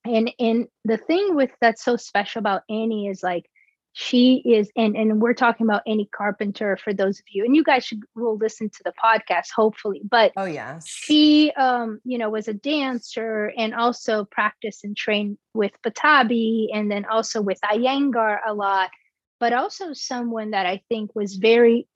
and 0.04 0.32
and 0.38 0.66
the 0.84 0.96
thing 0.96 1.34
with 1.34 1.50
that's 1.60 1.84
so 1.84 1.96
special 1.96 2.40
about 2.40 2.62
annie 2.68 3.08
is 3.08 3.22
like 3.22 3.48
she 3.92 4.36
is 4.44 4.70
and 4.74 4.96
and 4.96 5.20
we're 5.20 5.34
talking 5.34 5.66
about 5.66 5.82
Annie 5.86 6.08
Carpenter 6.14 6.78
for 6.82 6.94
those 6.94 7.18
of 7.18 7.26
you 7.30 7.44
and 7.44 7.54
you 7.54 7.62
guys 7.62 7.84
should 7.84 8.00
will 8.14 8.36
listen 8.36 8.70
to 8.70 8.82
the 8.84 8.92
podcast 9.02 9.48
hopefully 9.54 10.00
but 10.08 10.32
oh 10.36 10.46
yes. 10.46 10.88
she 10.88 11.52
um 11.52 12.00
you 12.04 12.16
know 12.16 12.30
was 12.30 12.48
a 12.48 12.54
dancer 12.54 13.52
and 13.56 13.74
also 13.74 14.24
practiced 14.24 14.84
and 14.84 14.96
trained 14.96 15.36
with 15.52 15.72
Pattabhi 15.82 16.68
and 16.72 16.90
then 16.90 17.04
also 17.04 17.42
with 17.42 17.58
Iyengar 17.60 18.38
a 18.46 18.54
lot 18.54 18.90
but 19.38 19.52
also 19.52 19.92
someone 19.92 20.52
that 20.52 20.66
I 20.66 20.82
think 20.88 21.14
was 21.14 21.36
very 21.36 21.86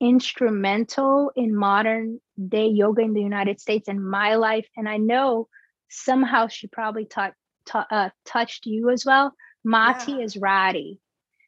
instrumental 0.00 1.30
in 1.36 1.54
modern 1.54 2.20
day 2.48 2.66
yoga 2.66 3.02
in 3.02 3.14
the 3.14 3.22
United 3.22 3.60
States 3.60 3.86
and 3.86 4.04
my 4.04 4.34
life 4.34 4.66
and 4.76 4.88
I 4.88 4.96
know 4.96 5.46
somehow 5.88 6.48
she 6.48 6.66
probably 6.66 7.04
taught, 7.04 7.34
ta- 7.64 7.86
uh, 7.90 8.10
touched 8.24 8.66
you 8.66 8.90
as 8.90 9.04
well. 9.04 9.32
Maty 9.64 10.12
yeah. 10.12 10.24
Ezraty 10.24 10.98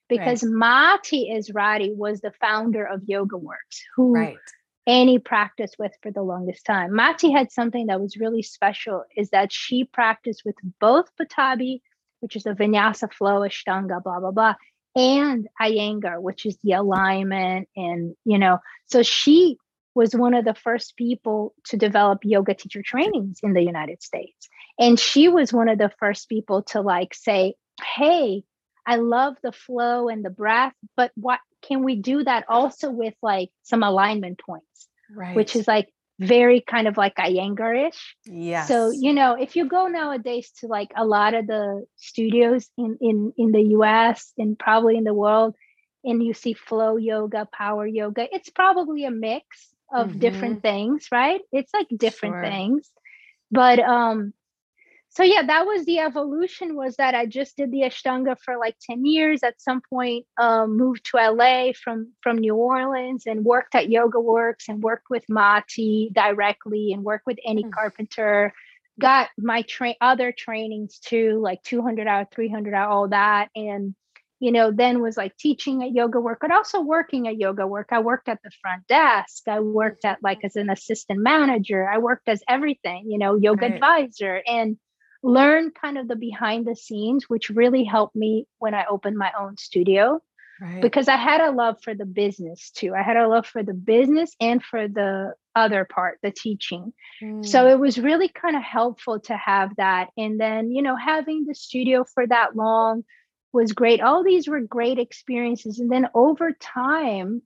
because 0.09 0.43
right. 0.43 1.01
Maty 1.03 1.31
Ezraty 1.33 1.95
was 1.95 2.21
the 2.21 2.33
founder 2.41 2.85
of 2.85 3.03
Yoga 3.07 3.37
Works, 3.37 3.83
who 3.97 4.15
right. 4.15 4.37
Annie 4.87 5.19
practiced 5.19 5.77
with 5.79 5.93
for 6.03 6.11
the 6.11 6.23
longest 6.23 6.65
time. 6.65 6.95
Maty 6.95 7.33
had 7.33 7.51
something 7.51 7.87
that 7.87 8.01
was 8.01 8.17
really 8.17 8.43
special 8.43 9.05
is 9.17 9.31
that 9.31 9.53
she 9.53 9.85
practiced 9.85 10.43
with 10.45 10.57
both 10.81 11.11
Pattabhi, 11.21 11.81
which 12.21 12.37
is 12.37 12.47
a 12.47 12.55
vinyasa 12.55 13.13
flow, 13.13 13.41
Ashtanga, 13.41 14.03
blah, 14.03 14.21
blah, 14.21 14.31
blah, 14.31 14.55
and 14.95 15.49
Iyengar, 15.61 16.21
which 16.21 16.47
is 16.47 16.57
the 16.63 16.73
alignment. 16.73 17.69
And, 17.77 18.15
you 18.25 18.39
know, 18.39 18.59
so 18.87 19.03
she 19.03 19.59
was 19.95 20.15
one 20.15 20.35
of 20.35 20.45
the 20.45 20.55
first 20.55 20.97
people 20.97 21.55
to 21.65 21.77
develop 21.77 22.21
yoga 22.23 22.55
teacher 22.55 22.83
trainings 22.83 23.41
in 23.43 23.55
the 23.55 23.63
United 23.63 24.03
States. 24.03 24.49
And 24.79 25.01
she 25.01 25.29
was 25.29 25.53
one 25.53 25.69
of 25.69 25.79
the 25.79 25.91
first 25.99 26.29
people 26.29 26.63
to 26.65 26.81
like 26.81 27.15
say, 27.15 27.55
hey, 27.83 28.45
I 28.87 28.97
love 28.97 29.37
the 29.43 29.53
flow 29.53 30.09
and 30.09 30.25
the 30.25 30.31
breath, 30.31 30.75
but 30.97 31.11
what 31.17 31.41
can 31.63 31.83
we 31.83 31.97
do 31.97 32.23
that 32.23 32.45
also 32.49 32.91
with 32.91 33.15
like 33.23 33.51
some 33.63 33.83
alignment 33.83 34.41
points? 34.41 34.89
Right. 35.15 35.35
Which 35.35 35.57
is 35.57 35.67
like 35.67 35.89
very 36.19 36.61
kind 36.61 36.89
of 36.89 36.97
like 36.97 37.17
Iyengarish. 37.17 37.99
Yeah. 38.25 38.65
So, 38.65 38.91
you 38.91 39.13
know, 39.13 39.35
if 39.35 39.57
you 39.57 39.69
go 39.69 39.89
nowadays 39.89 40.51
to 40.61 40.67
like 40.67 40.91
a 40.97 41.05
lot 41.05 41.35
of 41.35 41.47
the 41.47 41.85
studios 41.97 42.69
in 42.79 42.97
in 43.01 43.33
in 43.37 43.53
the 43.53 43.63
US 43.79 44.33
and 44.39 44.59
probably 44.59 44.97
in 44.97 45.05
the 45.05 45.15
world 45.15 45.55
and 46.05 46.23
you 46.23 46.33
see 46.33 46.55
flow 46.55 46.97
yoga, 46.97 47.49
power 47.53 47.87
yoga, 47.87 48.27
it's 48.33 48.51
probably 48.51 49.05
a 49.05 49.11
mix 49.11 49.45
of 49.93 50.09
mm-hmm. 50.09 50.19
different 50.19 50.63
things, 50.63 51.09
right? 51.13 51.41
It's 51.53 51.73
like 51.75 51.89
different 51.95 52.37
sure. 52.37 52.43
things. 52.45 52.91
But 53.51 53.81
um 53.81 54.33
so 55.17 55.23
yeah 55.23 55.43
that 55.43 55.67
was 55.67 55.85
the 55.87 55.99
evolution 55.99 56.77
was 56.77 56.97
that 56.97 57.15
i 57.15 57.25
just 57.25 57.57
did 57.57 57.71
the 57.71 57.81
ashtanga 57.81 58.37
for 58.45 58.59
like 58.59 58.77
10 58.89 59.05
years 59.07 59.43
at 59.43 59.61
some 59.61 59.81
point 59.91 60.27
um, 60.39 60.77
moved 60.77 61.05
to 61.07 61.17
la 61.17 61.73
from 61.73 62.13
from 62.23 62.37
new 62.39 62.55
orleans 62.55 63.25
and 63.27 63.45
worked 63.45 63.75
at 63.75 63.91
yoga 63.91 64.21
works 64.21 64.69
and 64.69 64.83
worked 64.83 65.07
with 65.11 65.25
Maty 65.29 66.11
directly 66.13 66.93
and 66.93 67.03
worked 67.03 67.27
with 67.27 67.39
Annie 67.47 67.63
mm-hmm. 67.63 67.71
carpenter 67.71 68.53
got 68.99 69.29
my 69.39 69.63
train 69.63 69.95
other 70.01 70.33
trainings 70.33 70.99
too 70.99 71.39
like 71.41 71.63
200 71.63 72.07
hour 72.07 72.27
300 72.33 72.75
hour 72.75 72.89
all 72.89 73.09
that. 73.09 73.49
And 73.55 73.95
you 74.39 74.53
know 74.53 74.71
then 74.71 75.01
was 75.01 75.17
like 75.17 75.35
teaching 75.39 75.83
at 75.83 75.93
yoga 75.93 76.21
work 76.21 76.39
but 76.43 76.53
also 76.53 76.81
working 76.81 77.27
at 77.27 77.39
yoga 77.39 77.67
work. 77.67 77.89
I 77.91 78.01
worked 78.01 78.29
at 78.29 78.43
the 78.43 78.51
front 78.63 78.87
desk. 78.87 79.49
I 79.49 79.61
worked 79.61 80.05
at 80.05 80.19
like 80.23 80.41
as 80.45 80.57
an 80.57 80.71
assistant 80.71 81.21
manager. 81.21 81.89
I 81.89 81.99
worked 81.99 82.29
as 82.29 82.43
everything 82.49 83.11
you 83.11 83.19
know 83.19 83.37
yoga 83.37 83.63
right. 83.63 83.75
advisor. 83.75 84.43
And 84.47 84.77
learn 85.23 85.71
kind 85.71 85.99
of 85.99 86.09
the 86.09 86.17
behind 86.17 86.67
the 86.67 86.77
scenes, 86.77 87.29
which 87.29 87.51
really 87.51 87.85
helped 87.85 88.17
me 88.17 88.47
when 88.59 88.75
I 88.75 88.85
opened 88.91 89.17
my 89.17 89.33
own 89.39 89.57
studio. 89.57 90.21
Right. 90.61 90.81
Because 90.81 91.07
I 91.09 91.17
had 91.17 91.43
a 91.43 91.51
love 91.51 91.83
for 91.83 91.95
the 91.95 92.07
business 92.07 92.71
too. 92.71 92.95
I 92.95 93.03
had 93.03 93.19
a 93.19 93.29
love 93.29 93.47
for 93.47 93.63
the 93.63 93.75
business 93.75 94.35
and 94.41 94.63
for 94.63 94.89
the 94.89 95.35
other 95.57 95.87
part 95.87 96.19
the 96.23 96.31
teaching 96.31 96.93
mm. 97.21 97.45
so 97.45 97.67
it 97.67 97.81
was 97.81 97.99
really 97.99 98.29
kind 98.29 98.55
of 98.55 98.63
helpful 98.63 99.19
to 99.19 99.35
have 99.35 99.75
that 99.77 100.11
and 100.17 100.39
then 100.39 100.71
you 100.71 100.83
know 100.83 100.95
having 100.95 101.47
the 101.47 101.55
studio 101.55 102.05
for 102.05 102.27
that 102.27 102.55
long 102.55 103.03
was 103.55 103.73
great 103.73 104.03
all 104.03 104.23
these 104.23 104.47
were 104.47 104.61
great 104.61 104.99
experiences 104.99 105.79
and 105.79 105.91
then 105.91 106.07
over 106.15 106.53
time 106.53 107.41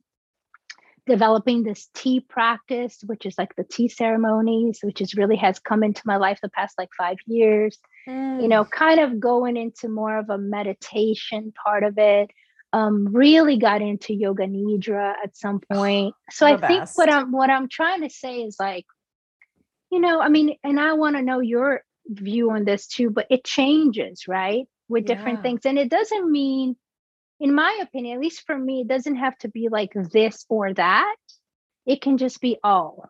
developing 1.06 1.62
this 1.62 1.88
tea 1.94 2.20
practice 2.20 2.98
which 3.06 3.26
is 3.26 3.36
like 3.38 3.54
the 3.56 3.64
tea 3.64 3.88
ceremonies 3.88 4.80
which 4.82 5.00
is 5.00 5.14
really 5.14 5.36
has 5.36 5.58
come 5.58 5.82
into 5.82 6.02
my 6.04 6.16
life 6.16 6.38
the 6.42 6.48
past 6.50 6.74
like 6.78 6.90
five 6.96 7.16
years 7.26 7.78
mm. 8.08 8.42
you 8.42 8.48
know 8.48 8.64
kind 8.64 9.00
of 9.00 9.20
going 9.20 9.56
into 9.56 9.88
more 9.88 10.18
of 10.18 10.30
a 10.30 10.38
meditation 10.38 11.52
part 11.64 11.84
of 11.84 11.98
it 11.98 12.30
um, 12.72 13.12
really 13.12 13.56
got 13.56 13.82
into 13.82 14.14
yoga 14.14 14.44
nidra 14.44 15.14
at 15.22 15.36
some 15.36 15.60
point. 15.60 16.14
So 16.30 16.46
I 16.46 16.56
think 16.56 16.82
best. 16.82 16.96
what 16.96 17.12
I'm 17.12 17.32
what 17.32 17.50
I'm 17.50 17.68
trying 17.68 18.02
to 18.02 18.10
say 18.10 18.42
is 18.42 18.56
like, 18.60 18.86
you 19.90 20.00
know, 20.00 20.20
I 20.20 20.28
mean, 20.28 20.56
and 20.62 20.78
I 20.78 20.92
want 20.92 21.16
to 21.16 21.22
know 21.22 21.40
your 21.40 21.82
view 22.06 22.50
on 22.50 22.64
this 22.64 22.86
too, 22.86 23.10
but 23.10 23.26
it 23.30 23.44
changes, 23.44 24.24
right? 24.28 24.66
With 24.88 25.04
different 25.04 25.38
yeah. 25.38 25.42
things. 25.42 25.60
And 25.64 25.78
it 25.78 25.90
doesn't 25.90 26.30
mean, 26.30 26.76
in 27.40 27.54
my 27.54 27.78
opinion, 27.82 28.16
at 28.16 28.20
least 28.20 28.46
for 28.46 28.56
me, 28.56 28.82
it 28.82 28.88
doesn't 28.88 29.16
have 29.16 29.36
to 29.38 29.48
be 29.48 29.68
like 29.68 29.92
this 29.94 30.44
or 30.48 30.74
that. 30.74 31.16
It 31.86 32.02
can 32.02 32.18
just 32.18 32.40
be 32.40 32.58
all, 32.62 33.08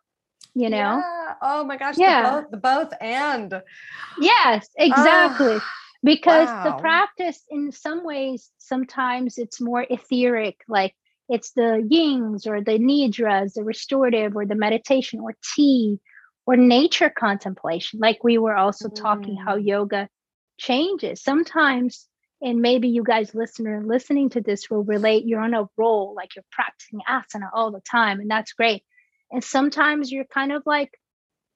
you 0.55 0.71
know? 0.71 1.03
Yeah. 1.03 1.35
Oh 1.43 1.65
my 1.65 1.77
gosh. 1.77 1.99
Yeah. 1.99 2.23
The 2.23 2.41
both, 2.41 2.51
the 2.51 2.57
both 2.57 2.93
and. 3.01 3.63
Yes, 4.21 4.69
exactly. 4.77 5.57
Uh, 5.57 5.61
because 6.03 6.47
wow. 6.47 6.65
the 6.65 6.73
practice 6.81 7.45
in 7.51 7.73
some 7.73 8.05
ways 8.05 8.51
sometimes 8.59 9.39
it's 9.39 9.61
more 9.61 9.85
etheric 9.91 10.57
like 10.69 10.95
it's 11.29 11.53
the 11.53 11.87
yings 11.89 12.47
or 12.47 12.63
the 12.63 12.79
nidras 12.79 13.55
the 13.55 13.63
restorative 13.63 14.35
or 14.35 14.47
the 14.47 14.55
meditation 14.55 15.21
or 15.21 15.35
tea 15.55 15.99
or 16.47 16.57
nature 16.57 17.11
contemplation 17.11 18.01
like 18.01 18.25
we 18.25 18.39
were 18.39 18.57
also 18.57 18.89
mm. 18.89 18.95
talking 18.95 19.37
how 19.37 19.57
mm. 19.57 19.67
yoga 19.67 20.09
changes 20.59 21.23
sometimes 21.23 22.09
and 22.43 22.61
maybe 22.61 22.89
you 22.89 23.03
guys 23.03 23.35
listener 23.35 23.83
listening 23.85 24.31
to 24.31 24.41
this 24.41 24.71
will 24.71 24.85
relate 24.85 25.27
you're 25.27 25.41
on 25.41 25.55
a 25.55 25.69
roll 25.77 26.15
like 26.17 26.35
you're 26.35 26.45
practicing 26.51 27.01
asana 27.09 27.49
all 27.53 27.71
the 27.71 27.81
time 27.81 28.21
and 28.21 28.31
that's 28.31 28.53
great. 28.53 28.83
And 29.33 29.45
sometimes 29.45 30.11
you're 30.11 30.25
kind 30.25 30.53
of 30.53 30.63
like 30.67 30.91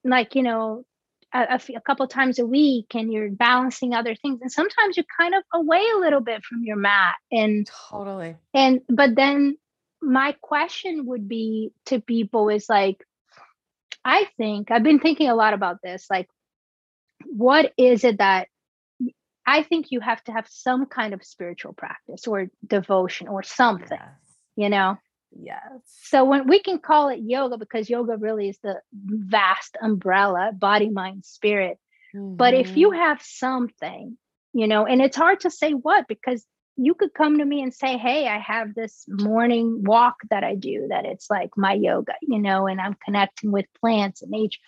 like 0.04 0.34
you 0.34 0.42
know 0.42 0.84
a, 1.32 1.60
a, 1.74 1.80
couple 1.80 2.06
times 2.06 2.38
a 2.38 2.46
week 2.46 2.94
and 2.94 3.12
you're 3.12 3.30
balancing 3.30 3.92
other 3.92 4.14
things 4.14 4.40
and 4.40 4.52
sometimes 4.52 4.96
you're 4.96 5.06
kind 5.18 5.34
of 5.34 5.42
away 5.52 5.82
a 5.94 5.98
little 5.98 6.20
bit 6.20 6.44
from 6.44 6.62
your 6.62 6.76
mat 6.76 7.16
and 7.32 7.68
totally. 7.90 8.36
and 8.54 8.80
but 8.88 9.16
then 9.16 9.56
my 10.00 10.36
question 10.40 11.06
would 11.06 11.28
be 11.28 11.72
to 11.86 12.00
people 12.00 12.48
is 12.50 12.66
like 12.68 13.02
i 14.04 14.28
think 14.36 14.70
i've 14.70 14.84
been 14.84 15.00
thinking 15.00 15.28
a 15.28 15.34
lot 15.34 15.54
about 15.54 15.78
this 15.82 16.06
like 16.08 16.28
what 17.26 17.72
is 17.76 18.04
it 18.04 18.18
that 18.18 18.46
i 19.46 19.62
think 19.62 19.86
you 19.90 20.00
have 20.00 20.22
to 20.24 20.32
have 20.32 20.46
some 20.48 20.86
kind 20.86 21.14
of 21.14 21.22
spiritual 21.24 21.72
practice 21.72 22.26
or 22.26 22.48
devotion 22.66 23.28
or 23.28 23.42
something 23.42 23.98
yes. 24.00 24.10
you 24.56 24.68
know 24.68 24.96
Yes. 25.40 25.60
So 26.02 26.24
when 26.24 26.46
we 26.46 26.60
can 26.60 26.78
call 26.78 27.08
it 27.08 27.20
yoga 27.20 27.58
because 27.58 27.90
yoga 27.90 28.16
really 28.16 28.48
is 28.48 28.58
the 28.62 28.80
vast 28.92 29.76
umbrella, 29.80 30.52
body, 30.52 30.90
mind, 30.90 31.24
spirit. 31.24 31.78
Mm-hmm. 32.14 32.36
But 32.36 32.54
if 32.54 32.76
you 32.76 32.90
mm-hmm. 32.90 33.00
have 33.00 33.22
something, 33.22 34.16
you 34.52 34.66
know, 34.66 34.86
and 34.86 35.02
it's 35.02 35.16
hard 35.16 35.40
to 35.40 35.50
say 35.50 35.72
what 35.72 36.06
because 36.08 36.44
you 36.76 36.94
could 36.94 37.14
come 37.14 37.38
to 37.38 37.44
me 37.44 37.62
and 37.62 37.72
say, 37.72 37.96
Hey, 37.96 38.28
I 38.28 38.38
have 38.38 38.74
this 38.74 39.04
morning 39.08 39.82
walk 39.84 40.16
that 40.30 40.44
I 40.44 40.54
do 40.54 40.86
that 40.90 41.04
it's 41.04 41.30
like 41.30 41.50
my 41.56 41.72
yoga, 41.72 42.14
you 42.22 42.38
know, 42.38 42.66
and 42.66 42.80
I'm 42.80 42.96
connecting 43.04 43.52
with 43.52 43.66
plants 43.80 44.22
and 44.22 44.30
nature, 44.30 44.60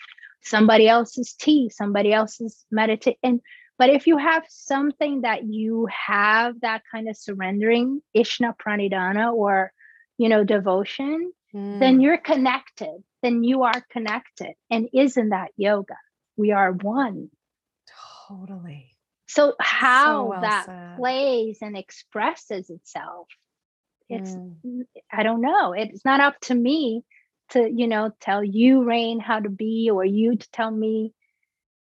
somebody 0.43 0.89
else's 0.89 1.35
tea, 1.35 1.71
somebody 1.71 2.13
else's 2.13 2.65
meditate. 2.71 3.19
And 3.23 3.41
but 3.79 3.91
if 3.91 4.07
you 4.07 4.17
have 4.17 4.45
something 4.49 5.23
that 5.23 5.45
you 5.45 5.87
have 5.87 6.61
that 6.61 6.83
kind 6.91 7.09
of 7.09 7.17
surrendering, 7.17 8.03
Ishvara 8.17 8.55
Pranidhana 8.57 9.33
or 9.33 9.73
you 10.19 10.29
know, 10.29 10.45
devotion, 10.45 11.33
mm. 11.55 11.81
then 11.81 12.01
you're 12.01 12.19
connected. 12.19 13.03
Then 13.23 13.45
you 13.45 13.65
are 13.65 13.83
connected. 13.91 14.55
And 14.71 14.89
isn't 14.93 15.31
that 15.31 15.51
yoga? 15.57 15.97
We 16.37 16.53
are 16.53 16.73
one. 16.73 17.31
Totally. 18.29 18.93
So, 19.27 19.55
how 19.61 20.23
so 20.23 20.25
well 20.31 20.41
that 20.43 20.67
said. 20.67 20.97
plays 20.97 21.59
and 21.61 21.77
expresses 21.77 22.71
itself, 22.71 23.29
it's, 24.09 24.31
mm. 24.31 24.83
I 25.13 25.23
don't 25.23 25.41
know. 25.41 25.73
It's 25.73 26.05
not 26.05 26.21
up 26.21 26.39
to 26.43 26.55
me 26.55 27.03
to, 27.51 27.69
you 27.69 27.89
know, 27.89 28.13
tell 28.21 28.43
you, 28.43 28.85
Reyn, 28.85 29.21
how 29.21 29.41
to 29.41 29.49
be, 29.49 29.91
or 29.93 30.05
you 30.05 30.37
to 30.37 30.51
tell 30.53 30.71
me. 30.71 31.13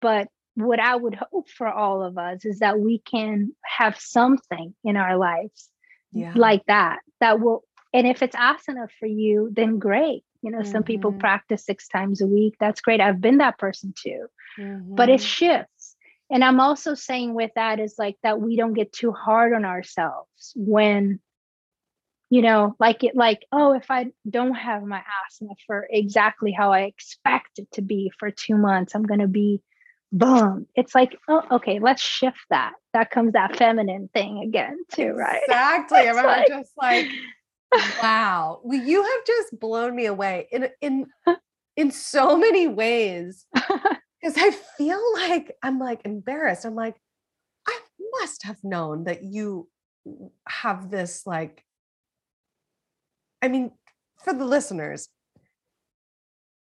But 0.01 0.29
what 0.65 0.81
I 0.81 0.97
would 0.97 1.15
hope 1.15 1.49
for 1.49 1.69
all 1.69 2.03
of 2.03 2.19
us 2.19 2.45
is 2.45 2.61
that 2.61 2.79
we 2.79 2.99
can 2.99 3.53
have 3.65 3.99
something 3.99 4.75
in 4.85 4.97
our 4.97 5.17
lives 5.17 5.69
yeah. 6.13 6.33
like 6.35 6.65
that 6.67 7.01
that 7.21 7.41
will 7.41 7.65
and 7.93 8.07
if 8.07 8.23
it's 8.23 8.37
asana 8.37 8.89
for 8.99 9.07
you, 9.07 9.51
then 9.53 9.79
great. 9.79 10.23
You 10.43 10.51
know, 10.51 10.59
mm-hmm. 10.59 10.71
some 10.71 10.83
people 10.83 11.11
mm-hmm. 11.11 11.21
practice 11.21 11.65
six 11.65 11.89
times 11.89 12.21
a 12.21 12.27
week. 12.27 12.55
That's 12.61 12.81
great. 12.81 13.01
I've 13.01 13.21
been 13.21 13.39
that 13.39 13.59
person 13.59 13.95
too. 13.97 14.27
Mm-hmm. 14.59 14.95
But 14.95 15.09
it 15.09 15.21
mm-hmm. 15.21 15.27
shifts. 15.27 15.97
And 16.31 16.45
I'm 16.45 16.61
also 16.61 16.95
saying 16.95 17.35
with 17.35 17.51
that 17.55 17.81
is 17.81 17.95
like 17.99 18.17
that 18.23 18.41
we 18.41 18.57
don't 18.57 18.75
get 18.75 18.93
too 18.93 19.13
hard 19.13 19.55
on 19.55 19.65
ourselves 19.65 20.53
when, 20.55 21.21
you 22.29 22.43
know, 22.43 22.77
like 22.79 23.03
it, 23.03 23.17
like, 23.17 23.47
oh, 23.51 23.73
if 23.73 23.91
I 23.91 24.09
don't 24.29 24.55
have 24.55 24.83
my 24.83 24.99
asana 25.01 25.55
for 25.67 25.89
exactly 25.91 26.53
how 26.53 26.73
I 26.73 26.81
expect 26.83 27.59
it 27.59 27.69
to 27.73 27.83
be 27.83 28.13
for 28.19 28.31
two 28.31 28.57
months, 28.57 28.95
I'm 28.95 29.05
going 29.05 29.21
to 29.21 29.29
be 29.29 29.63
boom. 30.13 30.67
It's 30.75 30.95
like, 30.95 31.17
oh, 31.29 31.43
okay, 31.53 31.79
let's 31.79 32.03
shift 32.03 32.39
that. 32.51 32.73
That 32.95 33.11
comes 33.11 33.33
that 33.33 33.57
feminine 33.57 34.09
thing 34.13 34.39
again, 34.39 34.79
too, 34.93 35.13
right? 35.13 35.43
Exactly. 35.45 35.99
I'm 36.09 36.17
like, 36.17 36.49
just 36.49 36.73
like, 36.77 37.07
wow. 38.03 38.61
Well, 38.63 38.81
you 38.81 39.03
have 39.03 39.27
just 39.27 39.59
blown 39.59 39.95
me 39.95 40.07
away 40.07 40.49
in 40.51 40.69
in 40.81 41.07
in 41.77 41.91
so 41.91 42.37
many 42.37 42.69
ways. 42.69 43.47
Because 44.21 44.37
I 44.37 44.51
feel 44.77 45.01
like 45.15 45.57
I'm 45.63 45.79
like 45.79 46.01
embarrassed. 46.05 46.65
I'm 46.65 46.75
like, 46.75 46.97
I 47.69 47.79
must 48.19 48.43
have 48.43 48.59
known 48.65 49.05
that 49.05 49.23
you 49.23 49.69
have 50.49 50.91
this 50.91 51.25
like 51.25 51.65
I 53.41 53.47
mean, 53.47 53.71
for 54.25 54.33
the 54.33 54.45
listeners, 54.45 55.09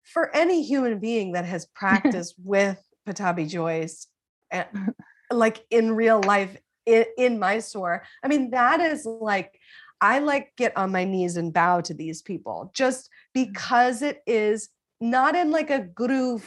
for 0.02 0.34
any 0.34 0.62
human 0.62 0.98
being 0.98 1.32
that 1.32 1.44
has 1.44 1.66
practiced 1.66 2.34
with 2.42 2.82
Pattabhi 3.06 3.48
Jois, 3.48 4.06
and, 4.50 4.94
like 5.30 5.64
in 5.70 5.92
real 5.92 6.20
life 6.20 6.56
in, 6.86 7.04
in 7.16 7.38
Mysore, 7.38 8.04
I 8.22 8.28
mean, 8.28 8.50
that 8.50 8.80
is 8.80 9.06
like 9.06 9.58
I 10.00 10.18
like 10.18 10.52
get 10.56 10.76
on 10.76 10.92
my 10.92 11.04
knees 11.04 11.36
and 11.36 11.52
bow 11.52 11.80
to 11.82 11.94
these 11.94 12.20
people 12.22 12.70
just 12.74 13.06
mm. 13.06 13.46
because 13.46 14.02
it 14.02 14.22
is 14.26 14.68
not 15.00 15.34
in 15.34 15.50
like 15.50 15.70
a 15.70 15.80
guru, 15.80 16.38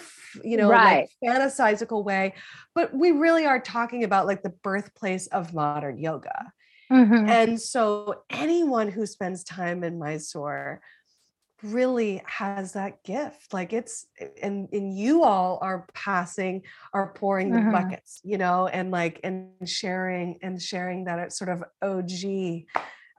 you 0.44 0.58
know, 0.58 0.70
right. 0.70 1.08
like 1.22 1.34
fantastical 1.34 2.04
way, 2.04 2.34
but 2.74 2.94
we 2.94 3.12
really 3.12 3.46
are 3.46 3.60
talking 3.60 4.04
about 4.04 4.26
like 4.26 4.42
the 4.42 4.54
birthplace 4.64 5.28
of 5.28 5.54
modern 5.54 5.98
yoga. 5.98 6.52
Mm-hmm. 6.92 7.30
And 7.30 7.62
so 7.62 8.24
anyone 8.30 8.90
who 8.90 9.06
spends 9.06 9.44
time 9.44 9.84
in 9.84 10.00
Mysore 10.00 10.82
really 11.64 12.22
has 12.26 12.74
that 12.74 13.04
gift 13.04 13.52
like 13.54 13.74
it's 13.74 14.06
and 14.44 14.70
and 14.72 14.96
you 14.98 15.24
all 15.24 15.58
are 15.62 15.88
passing 15.94 16.62
are 16.94 17.14
pouring 17.14 17.52
the 17.52 17.58
mm-hmm. 17.58 17.72
buckets 17.72 18.22
you 18.24 18.38
know 18.38 18.68
and 18.68 18.92
like 18.92 19.20
and 19.24 19.50
sharing 19.66 20.38
and 20.44 20.62
sharing 20.62 21.06
that 21.06 21.34
sort 21.34 21.50
of 21.50 21.64
og 21.82 22.12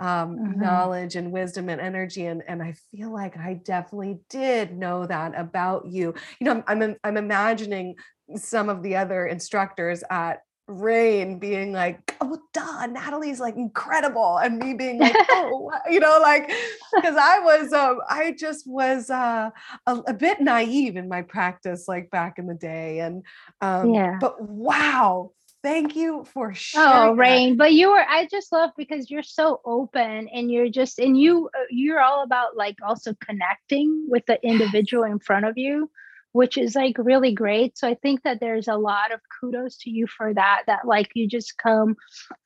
um, 0.01 0.39
mm-hmm. 0.39 0.61
knowledge 0.61 1.17
and 1.17 1.33
wisdom 1.33 1.69
and 1.69 1.81
energy. 1.81 2.27
And, 2.27 2.43
and 2.47 2.63
I 2.63 2.75
feel 2.91 3.13
like 3.13 3.37
I 3.37 3.55
definitely 3.55 4.21
did 4.29 4.77
know 4.77 5.07
that 5.07 5.33
about 5.37 5.87
you. 5.87 6.15
You 6.41 6.45
know, 6.45 6.63
I'm, 6.67 6.83
I'm, 6.83 6.97
I'm 7.03 7.17
imagining 7.17 7.97
some 8.37 8.69
of 8.69 8.83
the 8.83 8.97
other 8.97 9.27
instructors 9.27 10.05
at 10.11 10.43
Reyn 10.69 11.39
being 11.39 11.73
like, 11.73 12.15
oh, 12.21 12.39
duh, 12.53 12.87
Nathalie's 12.87 13.41
like 13.41 13.57
incredible. 13.57 14.39
And 14.39 14.59
me 14.59 14.75
being 14.75 14.99
like, 14.99 15.17
oh, 15.31 15.71
you 15.91 15.99
know, 15.99 16.19
like, 16.23 16.53
because 16.95 17.17
I 17.17 17.41
was, 17.41 17.73
um, 17.73 18.01
I 18.09 18.35
just 18.39 18.67
was 18.67 19.11
uh, 19.11 19.51
a, 19.87 19.97
a, 20.07 20.15
bit 20.15 20.41
naive 20.41 20.97
in 20.97 21.09
my 21.09 21.23
practice, 21.23 21.87
like 21.89 22.11
back 22.11 22.39
in 22.39 22.47
the 22.47 22.55
day. 22.55 23.01
And, 23.01 23.25
um, 23.61 23.95
yeah. 23.95 24.19
but 24.21 24.41
wow, 24.41 25.33
thank 25.63 25.97
you 25.97 26.25
for 26.33 26.55
sharing. 26.55 26.89
Oh, 26.89 27.15
Reyn, 27.15 27.57
but 27.57 27.73
you 27.73 27.91
were 27.91 28.05
I 28.09 28.27
just 28.31 28.53
love 28.53 28.71
because 28.77 29.11
you're 29.11 29.23
so 29.23 29.61
open 29.65 30.29
and 30.29 30.51
you're 30.51 30.69
just 30.69 30.99
and 30.99 31.19
you 31.19 31.51
uh, 31.57 31.65
you're 31.71 32.01
all 32.01 32.23
about 32.23 32.57
like 32.57 32.77
also 32.87 33.15
connecting 33.15 34.07
with 34.09 34.25
the 34.27 34.39
individual 34.47 35.05
in 35.05 35.19
front 35.19 35.47
of 35.47 35.57
you, 35.57 35.91
which 36.33 36.59
is 36.59 36.75
like 36.75 36.97
really 36.99 37.33
great. 37.33 37.77
So 37.79 37.89
I 37.89 37.95
think 37.95 38.23
that 38.23 38.39
there's 38.41 38.69
a 38.69 38.77
lot 38.77 39.13
of 39.13 39.21
kudos 39.41 39.79
to 39.79 39.91
you 39.91 40.07
for 40.07 40.35
that 40.35 40.63
that 40.67 40.87
like 40.87 41.11
you 41.15 41.27
just 41.27 41.57
come 41.59 41.97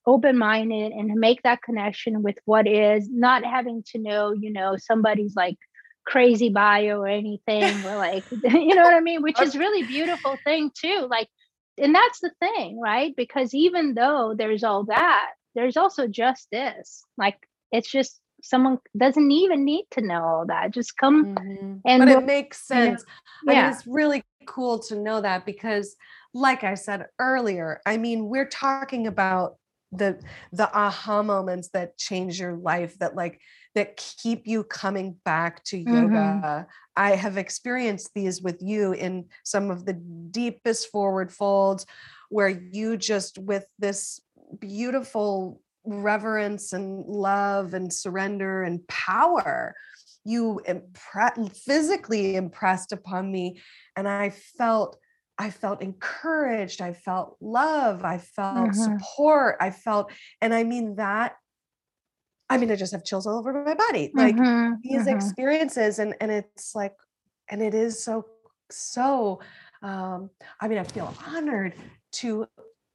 open-minded 0.06 0.92
and 0.92 1.14
make 1.14 1.42
that 1.42 1.62
connection 1.62 2.22
with 2.22 2.36
what 2.44 2.68
is, 2.68 3.08
not 3.10 3.44
having 3.44 3.82
to 3.92 3.98
know, 3.98 4.32
you 4.32 4.52
know, 4.52 4.76
somebody's 4.78 5.34
like 5.34 5.56
crazy 6.06 6.50
bio 6.50 6.98
or 7.00 7.08
anything. 7.08 7.82
We're 7.82 7.98
like, 7.98 8.24
you 8.30 8.74
know 8.74 8.82
what 8.82 8.94
I 8.94 9.00
mean? 9.00 9.22
Which 9.22 9.40
is 9.40 9.56
really 9.56 9.82
beautiful 9.82 10.36
thing 10.44 10.70
too. 10.74 11.06
Like, 11.10 11.28
and 11.78 11.94
that's 11.94 12.20
the 12.20 12.30
thing, 12.38 12.80
right? 12.80 13.14
Because 13.16 13.54
even 13.54 13.94
though 13.94 14.34
there's 14.36 14.64
all 14.64 14.84
that, 14.84 15.30
there's 15.54 15.76
also 15.76 16.06
just 16.06 16.48
this. 16.50 17.02
Like, 17.16 17.36
it's 17.70 17.90
just 17.90 18.20
someone 18.42 18.78
doesn't 18.96 19.30
even 19.30 19.64
need 19.64 19.86
to 19.92 20.02
know 20.02 20.22
all 20.22 20.46
that. 20.46 20.72
Just 20.72 20.96
come 20.96 21.34
mm-hmm. 21.34 21.76
and 21.86 21.98
but 21.98 22.08
it 22.08 22.24
makes 22.26 22.66
sense. 22.66 23.04
Yeah. 23.46 23.52
I 23.52 23.62
mean, 23.62 23.72
it's 23.72 23.86
really 23.86 24.22
cool 24.46 24.78
to 24.80 24.96
know 24.96 25.20
that 25.20 25.46
because, 25.46 25.96
like 26.34 26.64
I 26.64 26.74
said 26.74 27.06
earlier, 27.18 27.80
I 27.86 27.96
mean, 27.96 28.28
we're 28.28 28.48
talking 28.48 29.06
about 29.06 29.56
the 29.92 30.18
the 30.52 30.74
aha 30.76 31.22
moments 31.22 31.68
that 31.74 31.96
change 31.98 32.40
your 32.40 32.56
life 32.56 32.98
that 32.98 33.14
like 33.14 33.40
that 33.74 33.96
keep 33.96 34.46
you 34.46 34.64
coming 34.64 35.16
back 35.24 35.62
to 35.64 35.76
mm-hmm. 35.76 35.94
yoga. 35.94 36.66
I 36.96 37.12
have 37.12 37.38
experienced 37.38 38.10
these 38.14 38.42
with 38.42 38.60
you 38.60 38.92
in 38.92 39.26
some 39.44 39.70
of 39.70 39.86
the 39.86 39.94
deepest 39.94 40.88
forward 40.88 41.32
folds 41.32 41.86
where 42.28 42.48
you 42.48 42.96
just 42.96 43.38
with 43.38 43.66
this 43.78 44.20
beautiful 44.58 45.61
reverence 45.84 46.72
and 46.72 47.04
love 47.06 47.74
and 47.74 47.92
surrender 47.92 48.62
and 48.62 48.86
power 48.88 49.74
you 50.24 50.60
impre- 50.68 51.56
physically 51.56 52.36
impressed 52.36 52.92
upon 52.92 53.30
me 53.30 53.60
and 53.96 54.08
i 54.08 54.30
felt 54.30 54.96
i 55.38 55.50
felt 55.50 55.82
encouraged 55.82 56.80
i 56.80 56.92
felt 56.92 57.36
love 57.40 58.04
i 58.04 58.18
felt 58.18 58.70
mm-hmm. 58.70 58.98
support 58.98 59.56
i 59.60 59.70
felt 59.70 60.12
and 60.40 60.54
i 60.54 60.62
mean 60.62 60.94
that 60.96 61.34
I 62.52 62.58
mean, 62.58 62.70
I 62.70 62.76
just 62.76 62.92
have 62.92 63.02
chills 63.02 63.26
all 63.26 63.38
over 63.38 63.64
my 63.64 63.72
body. 63.72 64.10
Like 64.12 64.36
mm-hmm, 64.36 64.74
these 64.82 65.06
mm-hmm. 65.06 65.16
experiences, 65.16 65.98
and 65.98 66.14
and 66.20 66.30
it's 66.30 66.74
like, 66.74 66.92
and 67.48 67.62
it 67.62 67.72
is 67.72 68.04
so 68.04 68.26
so. 68.70 69.40
Um, 69.82 70.28
I 70.60 70.68
mean, 70.68 70.76
I 70.76 70.84
feel 70.84 71.14
honored 71.26 71.74
to 72.12 72.46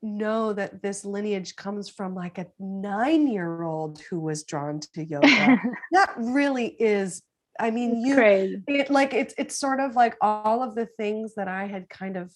know 0.02 0.54
that 0.54 0.82
this 0.82 1.04
lineage 1.04 1.56
comes 1.56 1.90
from 1.90 2.16
like 2.16 2.38
a 2.38 2.48
nine-year-old 2.60 4.02
who 4.10 4.20
was 4.20 4.44
drawn 4.44 4.80
to 4.94 5.04
yoga. 5.04 5.28
that 5.92 6.14
really 6.18 6.68
is. 6.68 7.22
I 7.60 7.72
mean, 7.72 8.02
you 8.06 8.16
it 8.68 8.92
like 8.92 9.14
it's 9.14 9.34
it's 9.38 9.58
sort 9.58 9.80
of 9.80 9.96
like 9.96 10.16
all 10.22 10.62
of 10.62 10.76
the 10.76 10.86
things 10.86 11.34
that 11.36 11.48
I 11.48 11.66
had 11.66 11.90
kind 11.90 12.16
of 12.16 12.32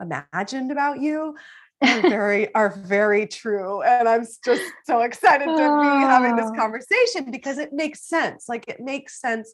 imagined 0.00 0.72
about 0.72 1.00
you 1.00 1.34
are 1.82 2.00
very 2.08 2.54
are 2.54 2.70
very 2.70 3.26
true 3.26 3.82
and 3.82 4.08
i'm 4.08 4.26
just 4.44 4.62
so 4.84 5.00
excited 5.00 5.44
to 5.44 5.52
be 5.52 6.06
having 6.06 6.36
this 6.36 6.50
ah. 6.50 6.56
conversation 6.56 7.30
because 7.30 7.58
it 7.58 7.72
makes 7.72 8.08
sense 8.08 8.48
like 8.48 8.68
it 8.68 8.80
makes 8.80 9.20
sense 9.20 9.52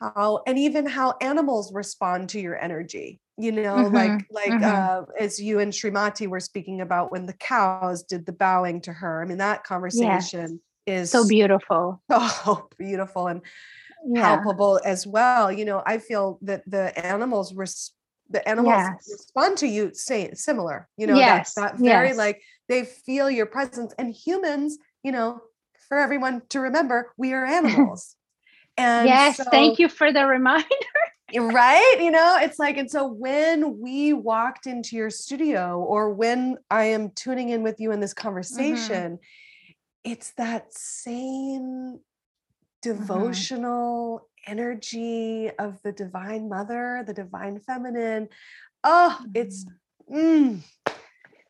how 0.00 0.42
and 0.46 0.58
even 0.58 0.86
how 0.86 1.14
animals 1.20 1.72
respond 1.72 2.28
to 2.28 2.40
your 2.40 2.58
energy 2.58 3.20
you 3.38 3.52
know 3.52 3.76
mm-hmm, 3.76 3.94
like 3.94 4.26
like 4.30 4.50
mm-hmm. 4.50 4.64
uh, 4.64 5.04
as 5.20 5.40
you 5.40 5.60
and 5.60 5.72
Srimati 5.72 6.26
were 6.26 6.40
speaking 6.40 6.80
about 6.80 7.12
when 7.12 7.26
the 7.26 7.34
cows 7.34 8.02
did 8.02 8.26
the 8.26 8.32
bowing 8.32 8.80
to 8.82 8.92
her 8.92 9.22
i 9.22 9.26
mean 9.26 9.38
that 9.38 9.64
conversation 9.64 10.60
yes. 10.86 11.04
is 11.04 11.10
so 11.10 11.26
beautiful 11.26 12.00
so 12.10 12.68
beautiful 12.78 13.26
and 13.26 13.42
yeah. 14.06 14.36
palpable 14.36 14.80
as 14.84 15.06
well 15.06 15.52
you 15.52 15.64
know 15.64 15.82
i 15.86 15.98
feel 15.98 16.38
that 16.42 16.62
the 16.66 16.96
animals 17.04 17.54
respond 17.54 17.92
the 18.28 18.48
animals 18.48 18.74
yes. 18.74 19.08
respond 19.10 19.56
to 19.56 19.68
you 19.68 19.90
say 19.94 20.32
similar 20.34 20.88
you 20.96 21.06
know 21.06 21.14
yes. 21.14 21.54
that, 21.54 21.72
that 21.72 21.78
very 21.78 22.08
yes. 22.08 22.16
like 22.16 22.42
they 22.68 22.84
feel 22.84 23.30
your 23.30 23.46
presence 23.46 23.94
and 23.98 24.12
humans 24.12 24.78
you 25.04 25.12
know 25.12 25.40
for 25.88 25.98
everyone 25.98 26.42
to 26.48 26.60
remember 26.60 27.12
we 27.16 27.32
are 27.32 27.44
animals 27.60 28.16
and 28.76 29.08
yes 29.08 29.36
so, 29.36 29.44
thank 29.44 29.78
you 29.78 29.88
for 29.88 30.12
the 30.12 30.26
reminder 30.26 30.66
right 31.34 31.96
you 32.00 32.10
know 32.10 32.38
it's 32.40 32.58
like 32.58 32.76
and 32.76 32.90
so 32.90 33.06
when 33.06 33.80
we 33.80 34.12
walked 34.12 34.66
into 34.66 34.94
your 34.94 35.10
studio 35.10 35.78
or 35.80 36.14
when 36.14 36.56
i 36.70 36.84
am 36.84 37.10
tuning 37.10 37.48
in 37.48 37.62
with 37.62 37.80
you 37.80 37.90
in 37.90 37.98
this 37.98 38.14
mm-hmm. 38.14 38.28
conversation 38.28 39.12
mm-hmm. 39.14 39.72
it's 40.04 40.32
that 40.34 40.72
same 40.72 41.62
mm-hmm. 41.62 41.96
devotional 42.80 44.18
mm-hmm 44.18 44.26
energy 44.46 45.50
of 45.58 45.80
the 45.82 45.92
divine 45.92 46.48
mother, 46.48 47.02
the 47.06 47.12
divine 47.12 47.60
feminine. 47.60 48.28
Oh, 48.84 49.18
it's 49.34 49.66
mm. 50.10 50.62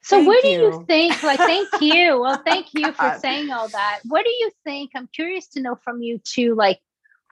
so 0.03 0.20
what 0.20 0.43
do 0.43 0.49
you. 0.49 0.62
you 0.62 0.85
think? 0.87 1.22
Like, 1.22 1.39
thank 1.39 1.68
you. 1.81 2.20
Well, 2.20 2.43
thank 2.47 2.68
you 2.74 2.93
for 2.93 3.18
saying 3.20 3.51
all 3.51 3.68
that. 3.68 4.01
What 4.05 4.24
do 4.24 4.31
you 4.31 4.51
think? 4.64 4.93
I'm 4.95 5.09
curious 5.09 5.49
to 5.49 5.61
know 5.61 5.77
from 5.77 6.03
you 6.03 6.18
too, 6.18 6.55
like, 6.55 6.81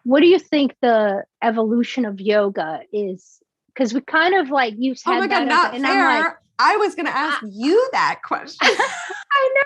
what 0.05 0.21
do 0.21 0.27
you 0.27 0.39
think 0.39 0.77
the 0.81 1.25
evolution 1.43 2.05
of 2.05 2.21
yoga 2.21 2.83
is? 2.93 3.43
Because 3.69 3.93
we 3.93 4.01
kind 4.03 4.35
of 4.35 4.51
like 4.51 4.75
you 4.79 4.93
oh 4.93 4.95
said 4.95 5.17
oh 5.17 5.21
my 5.21 5.27
God, 5.27 5.49
not 5.49 5.75
and 5.75 5.83
fair. 5.83 6.21
Like, 6.21 6.33
I 6.59 6.77
was 6.77 6.95
gonna 6.95 7.11
uh, 7.11 7.15
ask 7.15 7.43
I, 7.43 7.49
you 7.51 7.89
that 7.93 8.21
question. 8.25 8.59
I 8.71 9.53
know, 9.55 9.63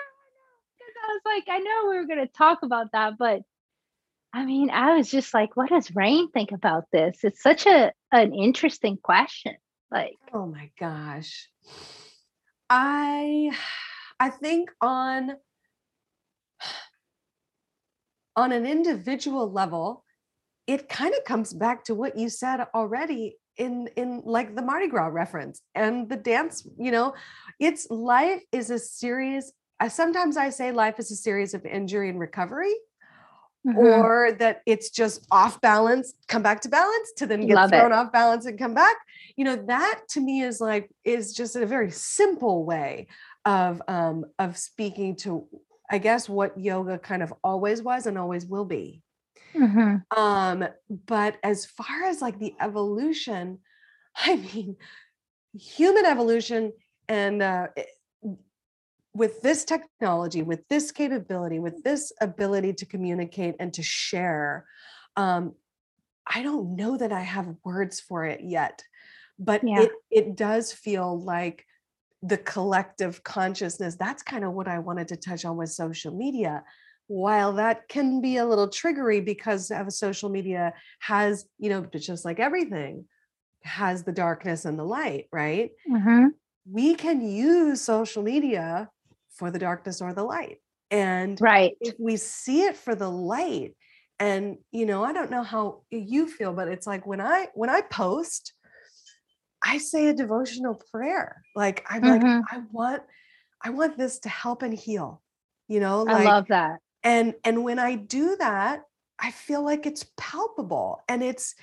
because 0.79 0.95
I 1.03 1.13
was 1.13 1.21
like, 1.25 1.43
I 1.49 1.59
know 1.59 1.89
we 1.89 1.97
were 1.97 2.07
gonna 2.07 2.27
talk 2.27 2.63
about 2.63 2.93
that, 2.93 3.17
but 3.19 3.41
I 4.33 4.45
mean, 4.45 4.69
I 4.69 4.95
was 4.95 5.09
just 5.09 5.33
like, 5.33 5.57
what 5.57 5.69
does 5.69 5.95
Reyn 5.95 6.29
think 6.29 6.51
about 6.51 6.85
this? 6.91 7.19
It's 7.23 7.43
such 7.43 7.65
a 7.65 7.91
an 8.11 8.33
interesting 8.33 8.97
question. 8.97 9.55
Like, 9.91 10.17
oh 10.33 10.45
my 10.45 10.69
gosh. 10.79 11.49
I 12.69 13.51
I 14.19 14.29
think 14.29 14.71
on 14.81 15.31
on 18.35 18.51
an 18.51 18.65
individual 18.65 19.51
level, 19.51 20.05
it 20.69 20.87
kind 20.87 21.13
of 21.17 21.23
comes 21.25 21.51
back 21.51 21.83
to 21.85 21.95
what 21.95 22.15
you 22.15 22.29
said 22.29 22.59
already 22.75 23.37
in 23.57 23.89
in 23.95 24.21
like 24.23 24.55
the 24.55 24.61
Mardi 24.61 24.87
Gras 24.87 25.07
reference 25.07 25.61
and 25.73 26.07
the 26.07 26.15
dance, 26.15 26.55
you 26.77 26.91
know, 26.91 27.15
it's 27.59 27.89
life 27.89 28.43
is 28.51 28.69
a 28.69 28.77
series. 28.77 29.51
Sometimes 29.87 30.37
I 30.37 30.49
say 30.51 30.71
life 30.71 30.99
is 30.99 31.09
a 31.11 31.15
series 31.15 31.53
of 31.55 31.65
injury 31.65 32.09
and 32.09 32.19
recovery 32.19 32.75
Mm-hmm. 33.67 33.77
or 33.77 34.31
that 34.39 34.61
it's 34.65 34.89
just 34.89 35.27
off 35.31 35.59
balance, 35.59 36.13
come 36.29 36.41
back 36.41 36.61
to 36.61 36.69
balance 36.69 37.11
to 37.17 37.27
then 37.27 37.45
get 37.45 37.55
Love 37.55 37.69
thrown 37.71 37.91
it. 37.91 37.95
off 37.99 38.09
balance 38.09 38.45
and 38.45 38.57
come 38.57 38.73
back. 38.73 38.95
You 39.35 39.43
know, 39.43 39.57
that 39.67 39.99
to 40.11 40.21
me 40.21 40.41
is 40.49 40.61
like 40.61 40.89
is 41.03 41.33
just 41.33 41.57
a 41.57 41.65
very 41.65 41.91
simple 41.91 42.63
way 42.63 43.07
of 43.43 43.81
um 43.89 44.23
of 44.39 44.57
speaking 44.57 45.17
to 45.17 45.45
I 45.91 45.97
guess 45.97 46.29
what 46.29 46.57
yoga 46.57 46.99
kind 46.99 47.21
of 47.21 47.33
always 47.43 47.81
was 47.81 48.05
and 48.07 48.17
always 48.17 48.45
will 48.45 48.65
be. 48.65 49.01
Mm-hmm. 49.55 50.19
Um, 50.19 50.67
but 51.05 51.37
as 51.43 51.65
far 51.65 52.05
as 52.05 52.21
like 52.21 52.39
the 52.39 52.53
evolution, 52.59 53.59
I 54.15 54.35
mean, 54.35 54.75
human 55.53 56.05
evolution 56.05 56.73
and 57.07 57.41
uh, 57.41 57.67
with 59.13 59.41
this 59.41 59.65
technology, 59.65 60.43
with 60.43 60.67
this 60.69 60.91
capability, 60.91 61.59
with 61.59 61.83
this 61.83 62.11
ability 62.21 62.73
to 62.73 62.85
communicate 62.85 63.55
and 63.59 63.73
to 63.73 63.83
share, 63.83 64.65
um, 65.15 65.53
I 66.27 66.43
don't 66.43 66.75
know 66.75 66.95
that 66.97 67.11
I 67.11 67.21
have 67.21 67.55
words 67.65 67.99
for 67.99 68.23
it 68.25 68.41
yet, 68.43 68.83
but 69.39 69.61
yeah. 69.63 69.81
it 69.81 69.91
it 70.11 70.35
does 70.35 70.71
feel 70.71 71.19
like 71.19 71.65
the 72.21 72.37
collective 72.37 73.23
consciousness. 73.23 73.95
That's 73.95 74.21
kind 74.21 74.43
of 74.43 74.53
what 74.53 74.67
I 74.67 74.79
wanted 74.79 75.07
to 75.09 75.17
touch 75.17 75.45
on 75.45 75.57
with 75.57 75.71
social 75.71 76.13
media. 76.13 76.63
While 77.09 77.53
that 77.53 77.87
can 77.89 78.21
be 78.21 78.37
a 78.37 78.45
little 78.45 78.67
triggery 78.69 79.19
because 79.25 79.71
of 79.71 79.91
social 79.91 80.29
media 80.29 80.73
has, 80.99 81.45
you 81.57 81.69
know, 81.71 81.81
just 81.81 82.23
like 82.23 82.39
everything, 82.39 83.05
has 83.63 84.03
the 84.03 84.11
darkness 84.11 84.63
and 84.63 84.77
the 84.77 84.83
light, 84.83 85.25
right? 85.31 85.71
Mm-hmm. 85.89 86.27
We 86.71 86.93
can 86.93 87.27
use 87.27 87.81
social 87.81 88.21
media 88.21 88.91
for 89.31 89.49
the 89.49 89.57
darkness 89.57 90.01
or 90.01 90.13
the 90.13 90.23
light. 90.23 90.57
And 90.91 91.41
right. 91.41 91.75
if 91.81 91.95
we 91.99 92.15
see 92.15 92.61
it 92.61 92.77
for 92.77 92.93
the 92.93 93.09
light, 93.09 93.75
and 94.19 94.57
you 94.71 94.85
know, 94.85 95.03
I 95.03 95.11
don't 95.11 95.31
know 95.31 95.43
how 95.43 95.81
you 95.89 96.27
feel, 96.27 96.53
but 96.53 96.67
it's 96.67 96.85
like 96.85 97.07
when 97.07 97.21
I 97.21 97.47
when 97.55 97.71
I 97.71 97.81
post, 97.81 98.53
I 99.63 99.79
say 99.79 100.07
a 100.07 100.13
devotional 100.13 100.79
prayer. 100.91 101.41
Like 101.55 101.85
I'm 101.89 102.03
mm-hmm. 102.03 102.27
like, 102.27 102.43
I 102.51 102.61
want, 102.71 103.01
I 103.63 103.71
want 103.71 103.97
this 103.97 104.19
to 104.19 104.29
help 104.29 104.61
and 104.61 104.73
heal. 104.73 105.23
You 105.67 105.79
know, 105.79 106.03
like, 106.03 106.17
I 106.17 106.23
love 106.23 106.47
that. 106.49 106.81
And 107.03 107.35
and 107.43 107.63
when 107.63 107.79
I 107.79 107.95
do 107.95 108.35
that, 108.37 108.83
I 109.19 109.31
feel 109.31 109.63
like 109.63 109.85
it's 109.85 110.05
palpable 110.17 111.01
and 111.07 111.23
it's 111.23 111.55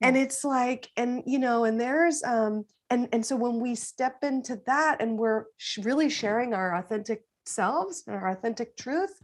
and 0.00 0.16
it's 0.16 0.44
like 0.44 0.90
and 0.96 1.22
you 1.26 1.38
know 1.38 1.64
and 1.64 1.80
there's 1.80 2.22
um 2.22 2.64
and 2.90 3.08
and 3.12 3.24
so 3.24 3.36
when 3.36 3.60
we 3.60 3.74
step 3.74 4.22
into 4.22 4.60
that 4.66 5.00
and 5.00 5.18
we're 5.18 5.44
really 5.82 6.10
sharing 6.10 6.54
our 6.54 6.76
authentic 6.76 7.22
selves 7.46 8.04
and 8.06 8.16
our 8.16 8.28
authentic 8.28 8.76
truth 8.76 9.22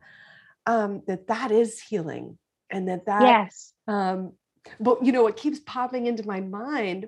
um 0.66 1.02
that 1.06 1.26
that 1.26 1.50
is 1.50 1.80
healing 1.80 2.38
and 2.70 2.88
that 2.88 3.04
that 3.06 3.22
yes. 3.22 3.72
um 3.88 4.32
but 4.80 5.04
you 5.04 5.12
know 5.12 5.22
what 5.22 5.36
keeps 5.36 5.60
popping 5.60 6.06
into 6.06 6.26
my 6.26 6.40
mind 6.40 7.06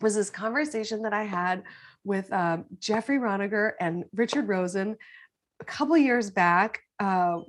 was 0.00 0.14
this 0.14 0.30
conversation 0.30 1.02
that 1.02 1.12
i 1.12 1.24
had 1.24 1.62
with 2.04 2.32
um, 2.32 2.64
jeffrey 2.78 3.18
roniger 3.18 3.72
and 3.80 4.04
richard 4.14 4.48
rosen 4.48 4.96
a 5.60 5.64
couple 5.64 5.96
years 5.96 6.30
back 6.30 6.80
uh, 7.00 7.40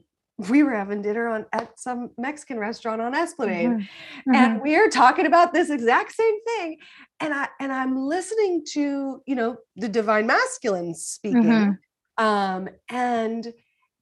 we 0.49 0.63
were 0.63 0.73
having 0.73 1.01
dinner 1.01 1.27
on 1.27 1.45
at 1.53 1.79
some 1.79 2.09
Mexican 2.17 2.57
restaurant 2.57 3.01
on 3.01 3.13
Esplanade, 3.13 3.69
mm-hmm. 3.69 3.79
Mm-hmm. 3.81 4.35
and 4.35 4.61
we 4.61 4.75
are 4.75 4.87
talking 4.87 5.25
about 5.25 5.53
this 5.53 5.69
exact 5.69 6.13
same 6.13 6.43
thing. 6.45 6.77
And 7.19 7.33
I 7.33 7.47
and 7.59 7.71
I'm 7.71 7.97
listening 7.97 8.63
to 8.71 9.21
you 9.25 9.35
know 9.35 9.57
the 9.75 9.89
divine 9.89 10.27
masculine 10.27 10.95
speaking, 10.95 11.43
mm-hmm. 11.43 12.23
um, 12.23 12.69
and 12.89 13.53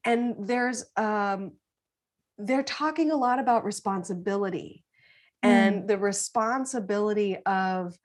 and 0.05 0.35
there's 0.39 0.85
um, 0.95 1.53
they're 2.37 2.63
talking 2.63 3.11
a 3.11 3.17
lot 3.17 3.39
about 3.39 3.65
responsibility 3.65 4.83
and 5.43 5.83
mm. 5.83 5.87
the 5.87 5.97
responsibility 5.97 7.37
of 7.45 7.97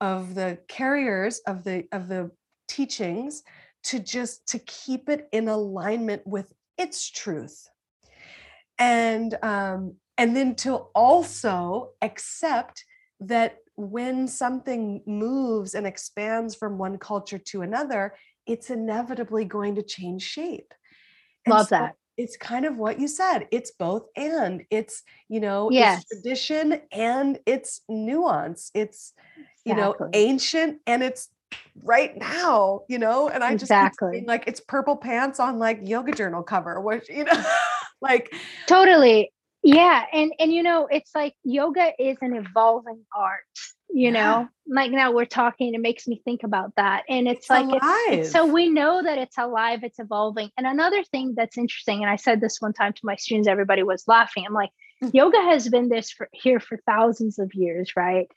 of 0.00 0.34
the 0.34 0.58
carriers 0.68 1.40
of 1.46 1.64
the 1.64 1.84
of 1.92 2.08
the 2.08 2.30
teachings 2.68 3.42
to 3.82 3.98
just 3.98 4.46
to 4.46 4.58
keep 4.60 5.08
it 5.08 5.28
in 5.32 5.48
alignment 5.48 6.24
with 6.26 6.52
its 6.78 7.10
truth 7.10 7.68
and 8.80 9.36
um 9.42 9.94
and 10.18 10.36
then 10.36 10.54
to 10.54 10.74
also 10.94 11.90
accept 12.02 12.84
that 13.20 13.58
when 13.76 14.26
something 14.26 15.02
moves 15.06 15.74
and 15.74 15.86
expands 15.86 16.54
from 16.54 16.76
one 16.76 16.98
culture 16.98 17.38
to 17.38 17.62
another 17.62 18.14
it's 18.46 18.70
inevitably 18.70 19.44
going 19.44 19.76
to 19.76 19.82
change 19.82 20.22
shape. 20.22 20.74
Love 21.46 21.68
so 21.68 21.76
that. 21.76 21.94
it's 22.16 22.36
kind 22.36 22.64
of 22.64 22.76
what 22.76 22.98
you 22.98 23.06
said 23.06 23.46
it's 23.50 23.70
both 23.70 24.06
and. 24.16 24.64
It's 24.70 25.02
you 25.28 25.40
know 25.40 25.70
yes. 25.70 26.02
it's 26.10 26.22
tradition 26.22 26.80
and 26.90 27.38
it's 27.46 27.82
nuance. 27.88 28.70
It's 28.74 29.12
you 29.64 29.74
know 29.74 29.94
ancient 30.14 30.80
and 30.86 31.02
it's 31.02 31.28
right 31.82 32.16
now 32.16 32.82
you 32.88 32.98
know 32.98 33.28
and 33.28 33.42
i 33.42 33.52
exactly. 33.52 34.18
just 34.18 34.28
like 34.28 34.44
it's 34.46 34.60
purple 34.60 34.96
pants 34.96 35.40
on 35.40 35.58
like 35.58 35.80
yoga 35.82 36.12
journal 36.12 36.42
cover 36.42 36.80
which 36.80 37.08
you 37.08 37.24
know 37.24 37.32
like 38.00 38.34
totally. 38.66 39.32
Yeah 39.62 40.04
and 40.12 40.32
and 40.38 40.52
you 40.52 40.62
know 40.62 40.88
it's 40.90 41.14
like 41.14 41.34
yoga 41.44 41.92
is 41.98 42.16
an 42.22 42.34
evolving 42.34 43.04
art 43.14 43.42
you 43.92 44.04
yeah. 44.04 44.10
know? 44.10 44.48
Like 44.68 44.92
now 44.92 45.12
we're 45.12 45.24
talking 45.24 45.74
it 45.74 45.80
makes 45.80 46.06
me 46.06 46.22
think 46.24 46.44
about 46.44 46.72
that 46.76 47.02
and 47.08 47.26
it's, 47.26 47.40
it's 47.40 47.50
like 47.50 47.66
it's, 47.68 47.86
it's, 48.08 48.30
so 48.30 48.46
we 48.46 48.68
know 48.68 49.02
that 49.02 49.18
it's 49.18 49.36
alive 49.36 49.80
it's 49.82 49.98
evolving 49.98 50.50
and 50.56 50.66
another 50.66 51.02
thing 51.02 51.34
that's 51.36 51.58
interesting 51.58 52.02
and 52.02 52.08
i 52.08 52.14
said 52.14 52.40
this 52.40 52.58
one 52.60 52.72
time 52.72 52.92
to 52.92 53.00
my 53.02 53.16
students 53.16 53.48
everybody 53.48 53.82
was 53.82 54.04
laughing 54.06 54.44
i'm 54.46 54.54
like 54.54 54.70
mm. 55.02 55.10
yoga 55.12 55.42
has 55.42 55.68
been 55.68 55.88
this 55.88 56.12
for 56.12 56.28
here 56.32 56.60
for 56.60 56.78
thousands 56.86 57.40
of 57.40 57.52
years 57.52 57.92
right? 57.96 58.28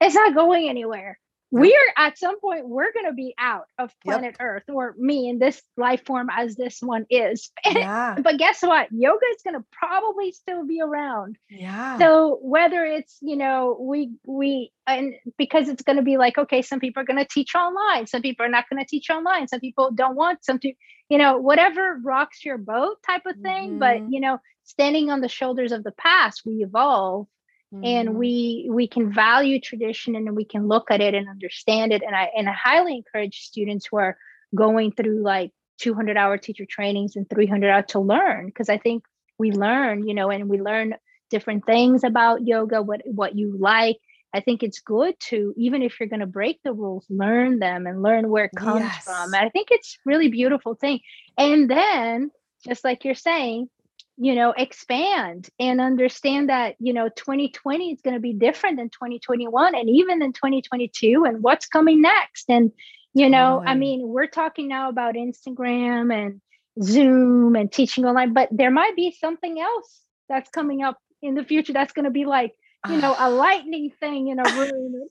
It's 0.00 0.16
not 0.16 0.34
going 0.34 0.68
anywhere 0.68 1.20
we're 1.50 1.92
at 1.96 2.18
some 2.18 2.40
point 2.40 2.68
we're 2.68 2.92
going 2.92 3.06
to 3.06 3.12
be 3.12 3.34
out 3.38 3.66
of 3.78 3.92
planet 4.02 4.36
yep. 4.38 4.40
earth 4.40 4.62
or 4.68 4.94
me 4.98 5.28
in 5.28 5.38
this 5.38 5.62
life 5.76 6.04
form 6.04 6.28
as 6.30 6.56
this 6.56 6.78
one 6.80 7.06
is 7.08 7.50
yeah. 7.66 8.16
but 8.20 8.38
guess 8.38 8.62
what 8.62 8.88
yoga 8.90 9.24
is 9.34 9.42
going 9.44 9.54
to 9.54 9.64
probably 9.72 10.32
still 10.32 10.66
be 10.66 10.80
around 10.80 11.36
yeah 11.48 11.98
so 11.98 12.38
whether 12.42 12.84
it's 12.84 13.18
you 13.20 13.36
know 13.36 13.76
we 13.80 14.10
we 14.26 14.72
and 14.86 15.14
because 15.38 15.68
it's 15.68 15.82
going 15.82 15.96
to 15.96 16.02
be 16.02 16.16
like 16.16 16.36
okay 16.36 16.62
some 16.62 16.80
people 16.80 17.02
are 17.02 17.06
going 17.06 17.18
to 17.18 17.28
teach 17.30 17.54
online 17.54 18.06
some 18.06 18.22
people 18.22 18.44
are 18.44 18.50
not 18.50 18.64
going 18.68 18.82
to 18.82 18.88
teach 18.88 19.08
online 19.10 19.46
some 19.46 19.60
people 19.60 19.90
don't 19.92 20.16
want 20.16 20.44
some 20.44 20.58
to 20.58 20.72
you 21.08 21.18
know 21.18 21.38
whatever 21.38 21.98
rocks 22.02 22.44
your 22.44 22.58
boat 22.58 22.96
type 23.06 23.22
of 23.26 23.36
thing 23.36 23.70
mm-hmm. 23.70 23.78
but 23.78 23.98
you 24.10 24.20
know 24.20 24.38
standing 24.64 25.10
on 25.10 25.20
the 25.20 25.28
shoulders 25.28 25.70
of 25.70 25.84
the 25.84 25.92
past 25.92 26.42
we 26.44 26.54
evolve 26.64 27.26
mm-hmm. 27.72 27.84
and 27.84 28.14
we 28.14 28.68
we 28.70 28.86
can 28.86 29.12
value 29.12 29.60
tradition 29.60 30.16
and 30.16 30.36
we 30.36 30.44
can 30.44 30.68
look 30.68 30.90
at 30.90 31.00
it 31.00 31.14
and 31.14 31.28
understand 31.28 31.92
it 31.92 32.02
and 32.02 32.14
i 32.14 32.30
and 32.36 32.48
i 32.48 32.52
highly 32.52 32.96
encourage 32.96 33.40
students 33.40 33.86
who 33.90 33.98
are 33.98 34.16
going 34.54 34.92
through 34.92 35.22
like 35.22 35.52
200 35.78 36.16
hour 36.16 36.38
teacher 36.38 36.64
trainings 36.68 37.16
and 37.16 37.28
300 37.28 37.70
hour 37.70 37.82
to 37.82 38.00
learn 38.00 38.46
because 38.46 38.68
i 38.68 38.78
think 38.78 39.04
we 39.38 39.52
learn 39.52 40.06
you 40.06 40.14
know 40.14 40.30
and 40.30 40.48
we 40.48 40.60
learn 40.60 40.94
different 41.30 41.66
things 41.66 42.04
about 42.04 42.46
yoga 42.46 42.80
what 42.82 43.02
what 43.04 43.34
you 43.34 43.56
like 43.58 43.98
i 44.32 44.40
think 44.40 44.62
it's 44.62 44.80
good 44.80 45.18
to 45.20 45.52
even 45.56 45.82
if 45.82 45.98
you're 45.98 46.08
going 46.08 46.20
to 46.20 46.26
break 46.26 46.60
the 46.62 46.72
rules 46.72 47.04
learn 47.10 47.58
them 47.58 47.86
and 47.86 48.02
learn 48.02 48.28
where 48.28 48.44
it 48.44 48.52
comes 48.56 48.80
yes. 48.80 49.04
from 49.04 49.34
and 49.34 49.44
i 49.44 49.48
think 49.48 49.68
it's 49.70 49.98
really 50.04 50.28
beautiful 50.28 50.74
thing 50.74 51.00
and 51.36 51.68
then 51.68 52.30
just 52.66 52.84
like 52.84 53.04
you're 53.04 53.14
saying 53.14 53.68
you 54.16 54.34
know 54.34 54.52
expand 54.56 55.48
and 55.58 55.80
understand 55.80 56.48
that 56.48 56.76
you 56.78 56.92
know 56.92 57.08
2020 57.08 57.92
is 57.92 58.00
going 58.00 58.14
to 58.14 58.20
be 58.20 58.32
different 58.32 58.78
than 58.78 58.88
2021 58.88 59.74
and 59.74 59.90
even 59.90 60.22
in 60.22 60.32
2022 60.32 61.24
and 61.26 61.42
what's 61.42 61.66
coming 61.66 62.00
next. 62.00 62.48
And 62.48 62.72
you 63.16 63.30
know 63.30 63.62
i 63.66 63.74
mean 63.74 64.06
we're 64.06 64.26
talking 64.26 64.68
now 64.68 64.90
about 64.90 65.14
instagram 65.14 66.14
and 66.14 66.40
zoom 66.82 67.56
and 67.56 67.72
teaching 67.72 68.04
online 68.04 68.34
but 68.34 68.48
there 68.52 68.70
might 68.70 68.94
be 68.94 69.10
something 69.10 69.58
else 69.58 70.02
that's 70.28 70.50
coming 70.50 70.82
up 70.82 70.98
in 71.22 71.34
the 71.34 71.42
future 71.42 71.72
that's 71.72 71.94
going 71.94 72.04
to 72.04 72.10
be 72.10 72.26
like 72.26 72.52
you 72.90 72.98
know 72.98 73.16
a 73.18 73.30
lightning 73.44 73.90
thing 73.98 74.28
in 74.28 74.38
a 74.38 74.44
room 74.54 75.08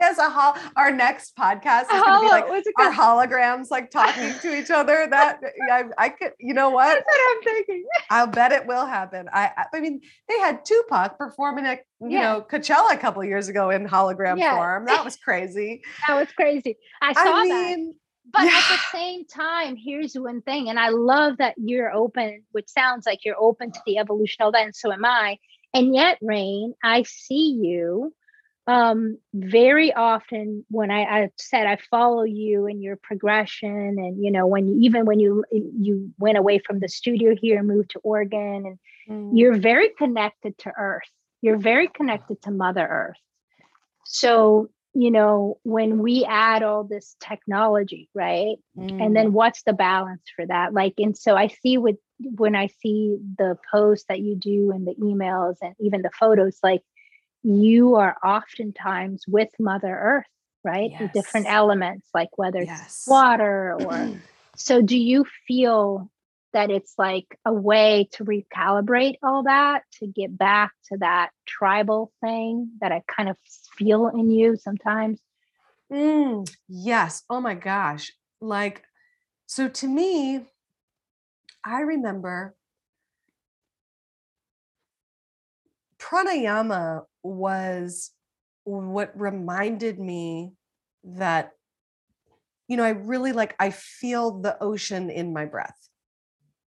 Yes, 0.00 0.18
a 0.18 0.28
hol- 0.30 0.56
our 0.76 0.90
next 0.90 1.36
podcast 1.36 1.82
is 1.82 1.88
going 1.88 2.02
to 2.02 2.20
be 2.20 2.26
oh, 2.26 2.28
like 2.28 2.64
our 2.78 2.92
holograms 2.92 3.70
like 3.70 3.90
talking 3.90 4.32
to 4.40 4.56
each 4.56 4.70
other. 4.70 5.06
That 5.18 5.40
I, 5.70 5.84
I 5.96 6.08
could, 6.10 6.32
you 6.38 6.52
know 6.52 6.68
what? 6.70 6.86
That's 6.86 7.04
what 7.06 7.36
I'm 7.36 7.42
thinking. 7.42 7.84
I'll 8.10 8.26
bet 8.26 8.52
it 8.52 8.66
will 8.66 8.84
happen. 8.84 9.28
I, 9.32 9.50
I 9.72 9.80
mean, 9.80 10.00
they 10.28 10.38
had 10.38 10.64
Tupac 10.64 11.16
performing 11.16 11.64
at 11.64 11.80
you 12.00 12.10
yeah. 12.10 12.34
know 12.34 12.46
Coachella 12.48 12.92
a 12.92 12.98
couple 12.98 13.24
years 13.24 13.48
ago 13.48 13.70
in 13.70 13.88
hologram 13.88 14.38
yeah. 14.38 14.54
form. 14.54 14.84
That 14.84 15.04
was 15.04 15.16
crazy. 15.16 15.82
that 16.08 16.14
was 16.14 16.28
crazy. 16.32 16.76
I 17.00 17.12
saw 17.14 17.22
I 17.22 17.42
mean, 17.44 17.86
that. 17.86 17.94
But 18.30 18.42
yeah. 18.42 18.58
at 18.58 18.64
the 18.68 18.98
same 18.98 19.24
time, 19.24 19.76
here's 19.76 20.14
one 20.14 20.42
thing, 20.42 20.68
and 20.68 20.78
I 20.78 20.90
love 20.90 21.38
that 21.38 21.54
you're 21.56 21.92
open, 21.92 22.42
which 22.52 22.68
sounds 22.68 23.06
like 23.06 23.24
you're 23.24 23.40
open 23.40 23.72
to 23.72 23.80
the 23.86 23.96
evolution 23.98 24.42
of 24.42 24.52
that, 24.52 24.64
and 24.64 24.76
so 24.76 24.92
am 24.92 25.04
I. 25.04 25.38
And 25.72 25.94
yet, 25.94 26.18
Reyn, 26.20 26.74
I 26.82 27.04
see 27.04 27.58
you 27.62 28.12
um, 28.68 29.16
very 29.32 29.94
often 29.94 30.66
when 30.68 30.90
I, 30.90 31.02
I 31.04 31.30
said 31.38 31.66
I 31.66 31.78
follow 31.90 32.22
you 32.22 32.66
and 32.66 32.82
your 32.82 32.96
progression, 32.96 33.96
and 33.98 34.22
you 34.22 34.30
know 34.30 34.46
when 34.46 34.68
you, 34.68 34.78
even 34.80 35.06
when 35.06 35.18
you 35.18 35.42
you 35.50 36.12
went 36.18 36.36
away 36.36 36.58
from 36.58 36.78
the 36.78 36.88
studio 36.88 37.34
here 37.34 37.58
and 37.58 37.66
moved 37.66 37.90
to 37.92 38.00
Oregon, 38.00 38.66
and 38.66 38.78
mm. 39.08 39.30
you're 39.32 39.56
very 39.56 39.88
connected 39.96 40.56
to 40.58 40.72
Earth. 40.78 41.08
You're 41.40 41.56
very 41.56 41.88
connected 41.88 42.42
to 42.42 42.50
Mother 42.50 42.86
Earth. 42.86 43.16
So 44.04 44.68
you 44.92 45.10
know 45.10 45.58
when 45.62 46.00
we 46.00 46.26
add 46.28 46.62
all 46.62 46.84
this 46.84 47.16
technology, 47.20 48.10
right, 48.14 48.56
mm. 48.76 49.02
and 49.02 49.16
then 49.16 49.32
what's 49.32 49.62
the 49.62 49.72
balance 49.72 50.24
for 50.36 50.44
that? 50.44 50.74
Like, 50.74 50.92
and 50.98 51.16
so 51.16 51.34
I 51.34 51.46
see 51.46 51.78
with 51.78 51.96
when 52.20 52.54
I 52.54 52.66
see 52.82 53.16
the 53.38 53.56
posts 53.72 54.04
that 54.10 54.20
you 54.20 54.36
do 54.36 54.72
and 54.72 54.86
the 54.86 54.94
emails 54.96 55.54
and 55.62 55.74
even 55.80 56.02
the 56.02 56.10
photos, 56.20 56.58
like 56.62 56.82
you 57.48 57.94
are 57.96 58.16
oftentimes 58.24 59.24
with 59.26 59.48
Mother 59.58 59.88
Earth, 59.88 60.26
right? 60.64 60.90
Yes. 60.90 61.00
The 61.00 61.08
different 61.20 61.46
elements, 61.48 62.08
like 62.12 62.28
whether 62.36 62.62
yes. 62.62 62.82
it's 62.86 63.06
water 63.06 63.74
or. 63.80 64.10
so, 64.56 64.82
do 64.82 64.98
you 64.98 65.24
feel 65.46 66.10
that 66.52 66.70
it's 66.70 66.94
like 66.98 67.38
a 67.44 67.52
way 67.52 68.08
to 68.12 68.24
recalibrate 68.24 69.16
all 69.22 69.44
that 69.44 69.82
to 69.94 70.06
get 70.06 70.36
back 70.36 70.72
to 70.90 70.98
that 70.98 71.30
tribal 71.46 72.12
thing 72.20 72.70
that 72.80 72.92
I 72.92 73.02
kind 73.06 73.28
of 73.28 73.36
feel 73.76 74.08
in 74.08 74.30
you 74.30 74.56
sometimes? 74.56 75.20
Mm, 75.92 76.50
yes. 76.68 77.22
Oh 77.30 77.40
my 77.40 77.54
gosh. 77.54 78.12
Like, 78.40 78.84
so 79.46 79.68
to 79.68 79.88
me, 79.88 80.44
I 81.64 81.80
remember 81.80 82.54
pranayama 85.98 87.04
was 87.22 88.10
what 88.64 89.18
reminded 89.18 89.98
me 89.98 90.52
that 91.04 91.52
you 92.68 92.76
know 92.76 92.84
i 92.84 92.90
really 92.90 93.32
like 93.32 93.54
i 93.58 93.70
feel 93.70 94.40
the 94.40 94.60
ocean 94.62 95.10
in 95.10 95.32
my 95.32 95.44
breath 95.44 95.76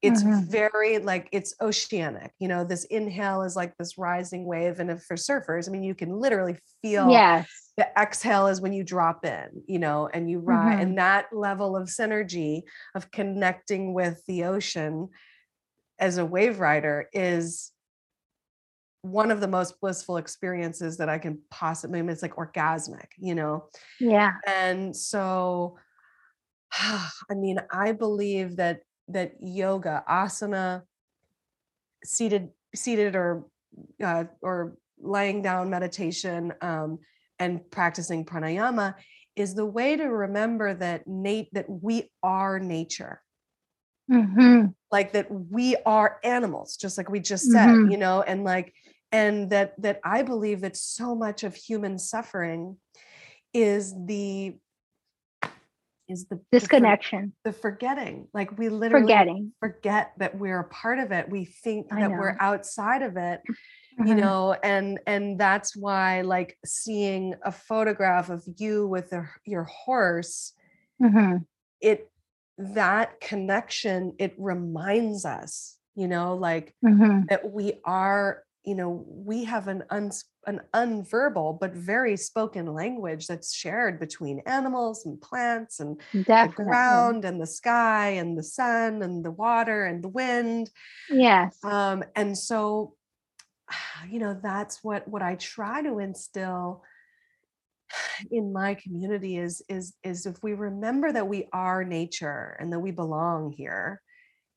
it's 0.03 0.23
mm-hmm. 0.23 0.45
very 0.51 0.99
like 0.99 1.29
it's 1.33 1.55
oceanic 1.61 2.33
you 2.39 2.49
know 2.49 2.65
this 2.65 2.85
inhale 2.87 3.43
is 3.43 3.57
like 3.57 3.75
this 3.79 3.97
rising 3.97 4.45
wave 4.45 4.81
and 4.81 4.91
if 4.91 5.03
for 5.05 5.17
surfers 5.17 5.69
i 5.69 5.73
mean 5.73 5.83
you 5.83 5.95
can 5.95 6.11
literally 6.19 6.59
feel 6.83 7.11
yes 7.11 7.49
the 7.77 7.89
exhale 7.99 8.47
is 8.47 8.61
when 8.61 8.73
you 8.73 8.85
drop 8.85 9.25
in 9.25 9.49
you 9.67 9.79
know 9.79 10.09
and 10.13 10.31
you 10.31 10.39
ride 10.39 10.75
mm-hmm. 10.75 10.83
and 10.83 10.99
that 10.99 11.27
level 11.33 11.77
of 11.77 11.89
synergy 11.89 12.63
of 12.95 13.11
connecting 13.11 13.95
with 13.95 14.21
the 14.27 14.45
ocean 14.45 15.09
as 15.99 16.19
a 16.19 16.27
wave 16.27 16.61
rider 16.61 17.09
is 17.13 17.73
one 19.05 19.31
of 19.31 19.41
the 19.41 19.49
most 19.49 19.79
blissful 19.83 20.17
experiences 20.17 20.97
that 20.97 21.11
I 21.11 21.19
can 21.19 21.39
possibly, 21.51 21.99
I 21.99 22.03
mean, 22.03 22.11
it's 22.11 22.23
like 22.23 22.37
orgasmic, 22.37 23.09
you 23.19 23.35
know? 23.35 23.67
Yeah. 24.01 24.33
And 24.47 24.97
so, 24.97 25.77
I 26.73 27.35
mean, 27.35 27.61
I 27.71 27.93
believe 27.93 28.57
that, 28.57 28.81
that 29.09 29.35
yoga, 29.41 30.03
asana, 30.09 30.83
seated, 32.03 32.49
seated 32.75 33.15
or, 33.15 33.45
uh, 34.03 34.25
or 34.41 34.79
laying 34.99 35.43
down 35.43 35.69
meditation, 35.69 36.55
um, 36.63 36.99
and 37.39 37.69
practicing 37.71 38.25
pranayama 38.25 38.95
is 39.37 39.55
the 39.55 39.67
way 39.67 39.97
to 39.97 40.05
remember 40.05 40.73
that 40.73 41.07
Nate, 41.07 41.53
that 41.53 41.69
we 41.69 42.11
are 42.23 42.59
nature 42.59 43.21
mm-hmm. 44.11 44.67
like 44.91 45.13
that 45.13 45.31
we 45.31 45.77
are 45.87 46.19
animals 46.25 46.77
just 46.77 46.99
like 46.99 47.11
we 47.11 47.21
just 47.21 47.51
said 47.51 47.69
mm-hmm. 47.69 47.91
you 47.91 47.97
know 47.97 48.23
and 48.23 48.45
like 48.45 48.75
and 49.15 49.51
that 49.51 49.81
that 49.81 50.01
i 50.05 50.23
believe 50.23 50.61
that 50.61 50.77
so 50.77 51.15
much 51.15 51.45
of 51.45 51.55
human 51.55 51.99
suffering 51.99 52.77
is 53.55 53.95
the 54.07 54.55
is 56.09 56.27
the 56.27 56.39
disconnection 56.53 57.33
the, 57.45 57.51
the 57.51 57.57
forgetting 57.57 58.29
like 58.35 58.59
we 58.59 58.69
literally 58.69 59.05
forgetting 59.05 59.53
forget 59.61 60.13
that 60.19 60.37
we're 60.37 60.61
a 60.61 60.65
part 60.65 60.99
of 60.99 61.13
it 61.13 61.31
we 61.31 61.45
think 61.45 61.89
that 61.89 62.11
we're 62.11 62.37
outside 62.41 63.03
of 63.03 63.17
it 63.17 63.41
mm-hmm. 63.49 64.07
you 64.07 64.15
know 64.15 64.55
and 64.63 64.99
and 65.07 65.39
that's 65.39 65.75
why 65.75 66.21
like 66.21 66.59
seeing 66.67 67.35
a 67.45 67.53
photograph 67.53 68.29
of 68.29 68.45
you 68.59 68.87
with 68.87 69.13
a, 69.13 69.25
your 69.47 69.65
horse 69.65 70.53
mm-hmm. 71.01 71.37
it 71.81 72.11
that 72.59 73.19
connection 73.21 74.13
it 74.19 74.35
reminds 74.37 75.25
us 75.25 75.79
you 75.95 76.07
know 76.07 76.35
like 76.35 76.75
mm-hmm. 76.85 77.23
that 77.29 77.51
we 77.51 77.75
are 77.85 78.43
you 78.65 78.75
know 78.75 79.05
we 79.07 79.45
have 79.45 79.69
an 79.69 79.85
uns 79.91 80.25
an 80.47 80.61
unverbal 80.75 81.59
but 81.59 81.75
very 81.75 82.17
spoken 82.17 82.67
language 82.67 83.27
that's 83.27 83.55
shared 83.55 83.99
between 83.99 84.41
animals 84.47 85.07
and 85.07 85.21
plants 85.21 85.81
and 85.81 86.01
Definitely. 86.13 86.65
the 86.65 86.69
ground 86.69 87.25
and 87.25 87.41
the 87.41 87.47
sky 87.47 88.11
and 88.11 88.37
the 88.37 88.43
sun 88.43 89.03
and 89.03 89.25
the 89.25 89.31
water 89.31 89.87
and 89.87 90.05
the 90.05 90.09
wind. 90.09 90.71
Yes. 91.11 91.59
Um 91.63 92.05
and 92.15 92.37
so 92.37 92.95
you 94.11 94.19
know 94.19 94.39
that's 94.43 94.83
what 94.83 95.07
what 95.09 95.23
i 95.23 95.35
try 95.37 95.83
to 95.83 95.99
instill 95.99 96.83
in 98.31 98.53
my 98.53 98.75
community 98.75 99.39
is 99.39 99.63
is 99.69 99.95
is 100.03 100.27
if 100.27 100.43
we 100.43 100.55
remember 100.55 101.13
that 101.13 101.29
we 101.29 101.49
are 101.53 101.85
nature 101.85 102.57
and 102.61 102.73
that 102.73 102.81
we 102.81 102.91
belong 102.91 103.53
here 103.53 104.01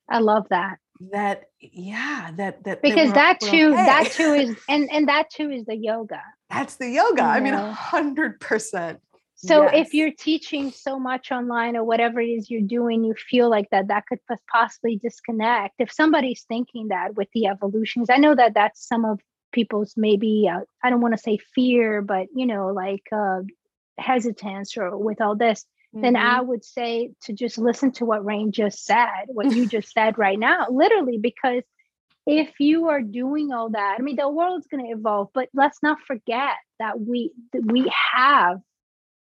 i 0.09 0.19
love 0.19 0.45
that 0.49 0.77
that 0.99 1.45
yeah 1.59 2.31
that 2.35 2.63
that 2.63 2.81
because 2.81 3.11
that, 3.13 3.39
that 3.39 3.51
too 3.51 3.73
okay. 3.73 3.85
that 3.85 4.11
too 4.11 4.33
is 4.33 4.55
and 4.69 4.89
and 4.91 5.07
that 5.07 5.29
too 5.29 5.49
is 5.49 5.65
the 5.65 5.75
yoga 5.75 6.21
that's 6.49 6.75
the 6.75 6.89
yoga 6.89 7.21
you 7.21 7.27
i 7.27 7.39
mean 7.39 7.53
a 7.53 7.71
hundred 7.71 8.39
percent 8.39 8.99
so 9.35 9.63
yes. 9.63 9.87
if 9.87 9.93
you're 9.93 10.11
teaching 10.11 10.71
so 10.71 10.97
much 10.99 11.31
online 11.31 11.75
or 11.75 11.83
whatever 11.83 12.19
it 12.19 12.27
is 12.27 12.49
you're 12.49 12.61
doing 12.61 13.03
you 13.03 13.13
feel 13.13 13.49
like 13.49 13.69
that 13.69 13.87
that 13.87 14.05
could 14.07 14.19
possibly 14.51 14.97
disconnect 14.97 15.75
if 15.79 15.91
somebody's 15.91 16.43
thinking 16.47 16.87
that 16.87 17.15
with 17.15 17.27
the 17.33 17.45
evolutions 17.45 18.09
i 18.09 18.17
know 18.17 18.33
that 18.33 18.53
that's 18.53 18.87
some 18.87 19.05
of 19.05 19.19
people's 19.51 19.93
maybe 19.95 20.49
uh, 20.51 20.61
i 20.83 20.89
don't 20.89 21.01
want 21.01 21.13
to 21.13 21.21
say 21.21 21.37
fear 21.53 22.01
but 22.01 22.27
you 22.35 22.45
know 22.45 22.67
like 22.67 23.03
uh, 23.11 23.39
hesitance 23.99 24.77
or 24.77 24.97
with 24.97 25.21
all 25.21 25.35
this 25.35 25.65
mm-hmm. 25.95 26.01
then 26.01 26.15
I 26.15 26.41
would 26.41 26.63
say 26.63 27.11
to 27.23 27.33
just 27.33 27.57
listen 27.57 27.91
to 27.93 28.05
what 28.05 28.25
Reyn 28.25 28.51
just 28.51 28.85
said, 28.85 29.25
what 29.27 29.53
you 29.55 29.65
just 29.67 29.91
said 29.91 30.17
right 30.17 30.39
now, 30.39 30.67
literally, 30.69 31.17
because 31.17 31.63
if 32.25 32.59
you 32.59 32.89
are 32.89 33.01
doing 33.01 33.53
all 33.53 33.69
that, 33.69 33.95
I 33.97 34.01
mean, 34.01 34.17
the 34.17 34.29
world's 34.29 34.67
going 34.67 34.85
to 34.85 34.91
evolve, 34.91 35.29
but 35.33 35.47
let's 35.53 35.81
not 35.81 35.99
forget 36.05 36.55
that 36.77 36.99
we 36.99 37.31
that 37.53 37.63
we 37.65 37.91
have 38.13 38.59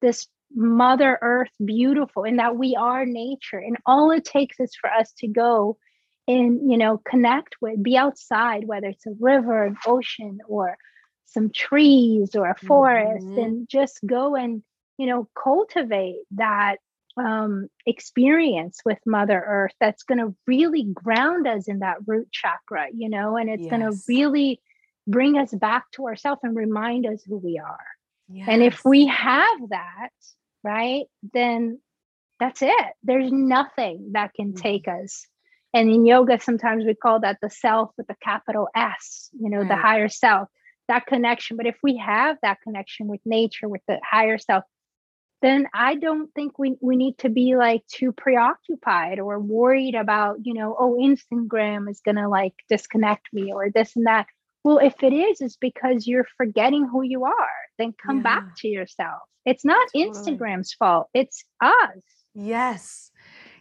this 0.03 0.27
Mother 0.55 1.19
Earth 1.23 1.51
beautiful, 1.65 2.25
and 2.25 2.39
that 2.39 2.57
we 2.57 2.77
are 2.77 3.07
nature, 3.07 3.59
and 3.59 3.77
all 3.87 4.11
it 4.11 4.25
takes 4.25 4.59
is 4.61 4.75
for 4.75 4.91
us 4.91 5.13
to 5.19 5.29
go 5.29 5.77
and 6.29 6.71
you 6.71 6.79
know 6.79 7.01
connect 7.09 7.57
with, 7.61 7.83
be 7.83 7.97
outside, 7.97 8.67
whether 8.67 8.89
it's 8.89 9.07
a 9.07 9.15
river, 9.21 9.65
an 9.65 9.77
ocean, 9.87 10.39
or 10.49 10.77
some 11.27 11.51
trees 11.51 12.35
or 12.35 12.49
a 12.49 12.57
forest, 12.57 13.25
mm-hmm. 13.25 13.39
and 13.39 13.69
just 13.69 14.01
go 14.05 14.35
and 14.35 14.63
you 14.99 15.07
know 15.07 15.29
cultivate 15.43 16.23
that 16.33 16.77
um, 17.19 17.69
experience 17.87 18.81
with 18.85 18.99
mother 19.07 19.43
earth 19.47 19.73
that's 19.81 20.03
going 20.03 20.19
to 20.19 20.35
really 20.47 20.83
ground 20.83 21.47
us 21.47 21.67
in 21.67 21.79
that 21.79 21.97
root 22.07 22.29
chakra 22.31 22.89
you 22.95 23.09
know 23.09 23.37
and 23.37 23.49
it's 23.49 23.63
yes. 23.63 23.71
going 23.71 23.81
to 23.81 23.97
really 24.07 24.61
bring 25.07 25.39
us 25.39 25.53
back 25.53 25.85
to 25.93 26.07
ourselves 26.07 26.41
and 26.43 26.55
remind 26.55 27.07
us 27.07 27.23
who 27.27 27.39
we 27.39 27.59
are 27.59 27.87
yes. 28.29 28.47
and 28.51 28.63
if 28.63 28.85
we 28.85 29.07
have 29.07 29.59
that 29.71 30.11
right 30.63 31.07
then 31.33 31.81
that's 32.39 32.61
it 32.61 32.87
there's 33.03 33.33
nothing 33.33 34.11
that 34.13 34.35
can 34.35 34.49
mm-hmm. 34.49 34.61
take 34.61 34.87
us 34.87 35.27
and 35.73 35.89
in 35.89 36.05
yoga 36.05 36.39
sometimes 36.39 36.85
we 36.85 36.95
call 36.95 37.21
that 37.21 37.39
the 37.41 37.49
self 37.49 37.91
with 37.97 38.07
the 38.09 38.17
capital 38.23 38.69
s 38.75 39.31
you 39.41 39.49
know 39.49 39.61
right. 39.61 39.69
the 39.69 39.77
higher 39.77 40.09
self 40.09 40.49
that 40.87 41.07
connection 41.07 41.57
but 41.57 41.67
if 41.67 41.77
we 41.83 41.97
have 41.97 42.37
that 42.43 42.59
connection 42.63 43.07
with 43.07 43.21
nature 43.25 43.69
with 43.69 43.81
the 43.89 43.99
higher 44.05 44.37
self 44.37 44.65
then 45.43 45.67
I 45.75 45.97
don't 45.97 46.33
think 46.35 46.59
we, 46.59 46.77
we 46.81 46.97
need 46.97 47.19
to 47.19 47.29
be 47.29 47.57
like 47.57 47.87
too 47.89 48.13
preoccupied 48.13 49.19
or 49.19 49.39
worried 49.39 49.95
about, 49.95 50.39
you 50.43 50.55
know, 50.55 50.75
oh, 50.79 50.97
Instagram 50.99 51.91
is 51.91 52.01
going 52.05 52.17
to 52.17 52.29
like 52.29 52.55
disconnect 52.69 53.29
me 53.33 53.53
or 53.53 53.71
this 53.71 53.97
and 53.97 54.07
that. 54.07 54.27
Well, 54.65 54.79
if 54.79 55.03
it 55.03 55.13
is, 55.13 55.41
it's 55.41 55.57
because 55.57 56.07
you're 56.07 56.27
forgetting 56.37 56.89
who 56.91 57.03
you 57.03 57.25
are. 57.25 57.49
Then 57.79 57.95
come 58.05 58.19
yeah. 58.19 58.23
back 58.23 58.57
to 58.59 58.69
yourself. 58.69 59.23
It's 59.45 59.65
not 59.65 59.89
totally. 59.95 60.11
Instagram's 60.11 60.73
fault, 60.73 61.09
it's 61.15 61.45
us. 61.61 61.73
Yes. 62.35 63.11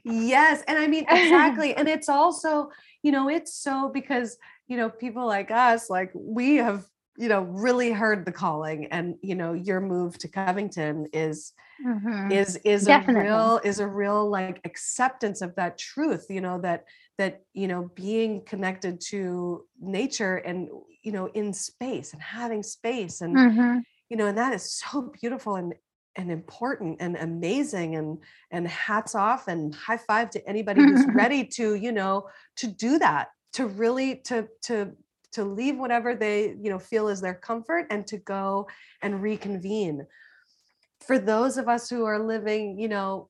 Yes. 0.03 0.63
And 0.67 0.78
I 0.78 0.88
mean, 0.88 1.05
exactly. 1.09 1.76
and 1.76 1.88
it's 1.95 2.09
also, 2.09 2.69
you 3.03 3.11
know, 3.11 3.30
it's 3.30 3.55
so 3.55 3.89
because, 3.93 4.38
you 4.67 4.78
know, 4.78 4.89
people 4.89 5.26
like 5.26 5.51
us, 5.51 5.89
like 5.89 6.11
we 6.13 6.55
have 6.55 6.86
you 7.18 7.30
know 7.30 7.41
really 7.41 7.91
heard 7.91 8.26
the 8.26 8.32
calling 8.32 8.88
and 8.88 9.16
you 9.22 9.36
know 9.36 9.53
your 9.53 9.80
move 9.80 10.18
to 10.18 10.28
covington 10.28 11.07
is 11.13 11.53
mm-hmm. 11.86 12.32
is 12.32 12.57
is 12.57 12.86
Definitely. 12.86 13.22
a 13.22 13.26
real 13.26 13.61
is 13.63 13.80
a 13.80 13.88
real 13.88 14.30
like 14.30 14.59
acceptance 14.66 15.41
of 15.41 15.55
that 15.55 15.78
truth 15.78 16.26
you 16.30 16.41
know 16.41 16.59
that 16.61 16.86
that 17.18 17.41
you 17.53 17.68
know 17.68 17.89
being 17.95 18.43
connected 18.45 18.99
to 19.09 19.66
nature 19.80 20.38
and 20.38 20.70
you 21.03 21.11
know 21.11 21.28
in 21.28 21.53
space 21.53 22.13
and 22.13 22.22
having 22.22 22.63
space 22.63 23.22
and 23.22 23.36
mm-hmm. 23.36 23.80
you 24.09 24.18
know 24.18 24.28
and 24.28 24.38
that 24.38 24.53
is 24.53 24.72
so 24.72 25.13
beautiful 25.22 25.55
and 25.55 25.74
and 26.18 26.32
important 26.32 26.97
and 27.01 27.18
amazing 27.18 27.95
and 27.95 28.18
and 28.51 28.68
hats 28.68 29.16
off 29.16 29.47
and 29.47 29.76
high 29.76 29.97
five 29.97 30.30
to 30.30 30.47
anybody 30.47 30.82
who's 30.82 31.05
ready 31.13 31.45
to 31.45 31.76
you 31.76 31.91
know 31.91 32.28
to 32.55 32.68
do 32.68 32.99
that 32.99 33.30
to 33.53 33.68
really 33.68 34.18
to 34.18 34.47
to 34.61 34.91
to 35.36 35.43
leave 35.43 35.77
whatever 35.77 36.15
they 36.15 36.55
you 36.61 36.69
know 36.69 36.79
feel 36.79 37.07
is 37.07 37.21
their 37.21 37.36
comfort 37.36 37.88
and 37.89 38.05
to 38.07 38.17
go 38.17 38.67
and 39.01 39.21
reconvene. 39.21 40.05
For 41.05 41.19
those 41.19 41.57
of 41.57 41.69
us 41.69 41.89
who 41.89 42.05
are 42.05 42.19
living 42.19 42.79
you 42.79 42.88
know 42.88 43.29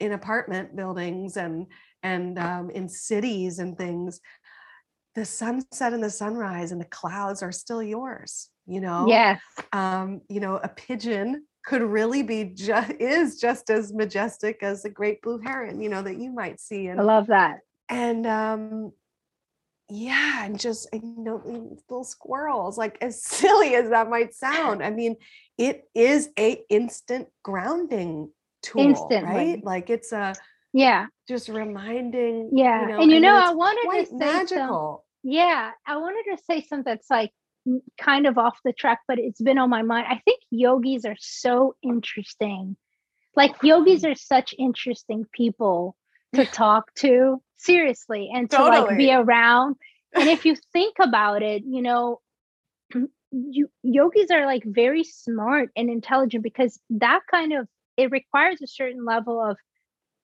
in 0.00 0.12
apartment 0.12 0.74
buildings 0.74 1.36
and 1.36 1.66
and 2.02 2.38
um, 2.38 2.70
in 2.70 2.88
cities 2.88 3.58
and 3.58 3.76
things 3.76 4.20
the 5.14 5.24
sunset 5.24 5.92
and 5.92 6.02
the 6.02 6.10
sunrise 6.10 6.72
and 6.72 6.80
the 6.80 6.86
clouds 6.86 7.42
are 7.42 7.52
still 7.52 7.82
yours 7.82 8.48
you 8.66 8.80
know? 8.80 9.06
Yes. 9.08 9.40
Um 9.72 10.22
you 10.28 10.40
know 10.40 10.56
a 10.62 10.68
pigeon 10.68 11.46
could 11.64 11.82
really 11.82 12.22
be 12.22 12.44
just 12.44 12.92
is 13.00 13.40
just 13.40 13.70
as 13.70 13.92
majestic 13.92 14.62
as 14.62 14.84
a 14.84 14.90
great 14.90 15.22
blue 15.22 15.38
heron 15.38 15.80
you 15.80 15.88
know 15.88 16.02
that 16.02 16.18
you 16.18 16.32
might 16.32 16.60
see 16.60 16.88
and 16.88 17.00
i 17.00 17.04
love 17.04 17.28
that. 17.28 17.60
and 17.88 18.26
um 18.26 18.92
yeah 19.88 20.44
and 20.44 20.58
just 20.58 20.88
you 20.92 21.14
know 21.18 21.42
little 21.44 22.04
squirrels 22.04 22.78
like 22.78 22.96
as 23.00 23.22
silly 23.24 23.74
as 23.74 23.90
that 23.90 24.08
might 24.08 24.34
sound 24.46 24.82
i 24.82 24.90
mean 24.90 25.16
it 25.58 25.84
is 25.94 26.30
a 26.38 26.60
instant 26.70 27.28
grounding 27.42 28.30
tool 28.62 28.80
Instantly. 28.82 29.34
right? 29.34 29.64
Like 29.64 29.90
it's 29.90 30.12
a 30.12 30.34
yeah. 30.72 31.06
just 31.28 31.48
reminding 31.48 32.50
yeah 32.56 32.82
you 32.82 32.88
know, 32.88 33.02
and 33.02 33.10
you 33.10 33.20
know 33.20 33.36
i 33.36 33.52
wanted 33.52 34.04
to 34.04 34.06
say 34.06 34.16
magical. 34.16 35.04
some, 35.22 35.30
yeah 35.30 35.72
i 35.86 35.96
wanted 35.96 36.34
to 36.34 36.42
say 36.44 36.62
something 36.62 36.84
that's 36.84 37.10
like 37.10 37.32
kind 38.00 38.26
of 38.26 38.38
off 38.38 38.58
the 38.64 38.72
track 38.72 39.00
but 39.06 39.18
it's 39.18 39.40
been 39.40 39.58
on 39.58 39.70
my 39.70 39.82
mind. 39.82 40.06
I 40.08 40.20
think 40.24 40.40
yogis 40.50 41.04
are 41.04 41.16
so 41.18 41.76
interesting. 41.82 42.76
Like 43.36 43.54
yogis 43.62 44.02
mm. 44.02 44.12
are 44.12 44.14
such 44.14 44.54
interesting 44.58 45.26
people 45.32 45.96
to 46.34 46.44
talk 46.52 46.92
to 46.96 47.42
seriously 47.62 48.30
and 48.32 48.50
to 48.50 48.56
totally. 48.56 48.88
like 48.88 48.98
be 48.98 49.12
around 49.12 49.76
and 50.14 50.28
if 50.28 50.44
you 50.44 50.56
think 50.72 50.96
about 51.00 51.42
it 51.42 51.62
you 51.64 51.82
know 51.82 52.20
you 53.30 53.70
yogis 53.82 54.30
are 54.30 54.46
like 54.46 54.62
very 54.64 55.04
smart 55.04 55.70
and 55.76 55.88
intelligent 55.88 56.42
because 56.42 56.78
that 56.90 57.20
kind 57.30 57.52
of 57.52 57.66
it 57.96 58.10
requires 58.10 58.60
a 58.62 58.66
certain 58.66 59.04
level 59.04 59.42
of 59.42 59.56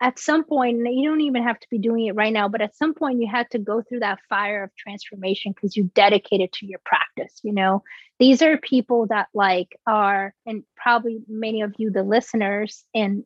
at 0.01 0.19
some 0.19 0.45
point 0.45 0.79
you 0.79 1.09
don't 1.09 1.23
even 1.23 1.43
have 1.43 1.59
to 1.59 1.67
be 1.71 1.79
doing 1.79 2.07
it 2.07 2.15
right 2.15 2.33
now 2.33 2.49
but 2.49 2.61
at 2.61 2.77
some 2.77 2.95
point 2.95 3.21
you 3.21 3.27
had 3.29 3.51
to 3.51 3.59
go 3.59 3.83
through 3.83 4.01
that 4.01 4.19
fire 4.29 4.65
of 4.65 4.71
transformation 4.77 5.53
because 5.53 5.77
you 5.77 5.91
dedicated 5.95 6.53
to 6.53 6.67
your 6.67 6.81
practice 6.85 7.41
you 7.43 7.53
know 7.53 7.83
these 8.19 8.43
are 8.43 8.59
people 8.59 9.07
that 9.07 9.29
like 9.33 9.79
are 9.87 10.35
and 10.47 10.63
probably 10.77 11.21
many 11.29 11.63
of 11.63 11.75
you 11.79 11.91
the 11.91 12.03
listeners 12.03 12.85
and 12.95 13.25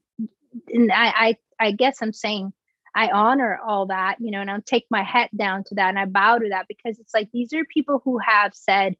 and 0.69 0.93
i 0.93 1.37
i, 1.59 1.67
I 1.67 1.73
guess 1.73 1.99
i'm 2.01 2.13
saying 2.13 2.53
I 2.95 3.11
honor 3.11 3.59
all 3.66 3.86
that, 3.86 4.16
you 4.20 4.30
know, 4.30 4.40
and 4.40 4.51
I'll 4.51 4.62
take 4.62 4.86
my 4.90 5.03
hat 5.03 5.30
down 5.36 5.64
to 5.64 5.74
that 5.76 5.88
and 5.88 5.99
I 5.99 6.05
bow 6.05 6.38
to 6.38 6.49
that 6.51 6.66
because 6.68 6.99
it's 6.99 7.14
like 7.14 7.30
these 7.32 7.53
are 7.53 7.64
people 7.64 8.03
who 8.05 8.18
have 8.18 8.55
said, 8.55 8.97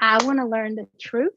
I 0.00 0.24
want 0.24 0.38
to 0.38 0.46
learn 0.46 0.76
the 0.76 0.86
truth. 1.00 1.32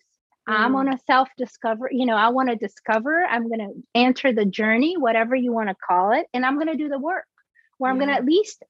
Mm. 0.48 0.54
I'm 0.54 0.76
on 0.76 0.94
a 0.94 1.00
self 1.08 1.30
discover, 1.38 1.90
you 1.92 2.06
know, 2.06 2.16
I 2.16 2.30
want 2.30 2.50
to 2.50 2.56
discover, 2.56 3.26
I'm 3.26 3.48
going 3.48 3.60
to 3.60 3.84
enter 3.96 4.32
the 4.32 4.46
journey, 4.46 4.96
whatever 4.98 5.36
you 5.36 5.52
want 5.52 5.70
to 5.70 5.76
call 5.76 6.12
it, 6.14 6.28
and 6.34 6.46
I'm 6.46 6.56
going 6.56 6.68
to 6.68 6.76
do 6.76 6.90
the 6.90 7.00
work. 7.00 7.26
where 7.78 7.92
I'm 7.92 7.98
going 7.98 8.10
to 8.10 8.16
at 8.16 8.26
least 8.26 8.64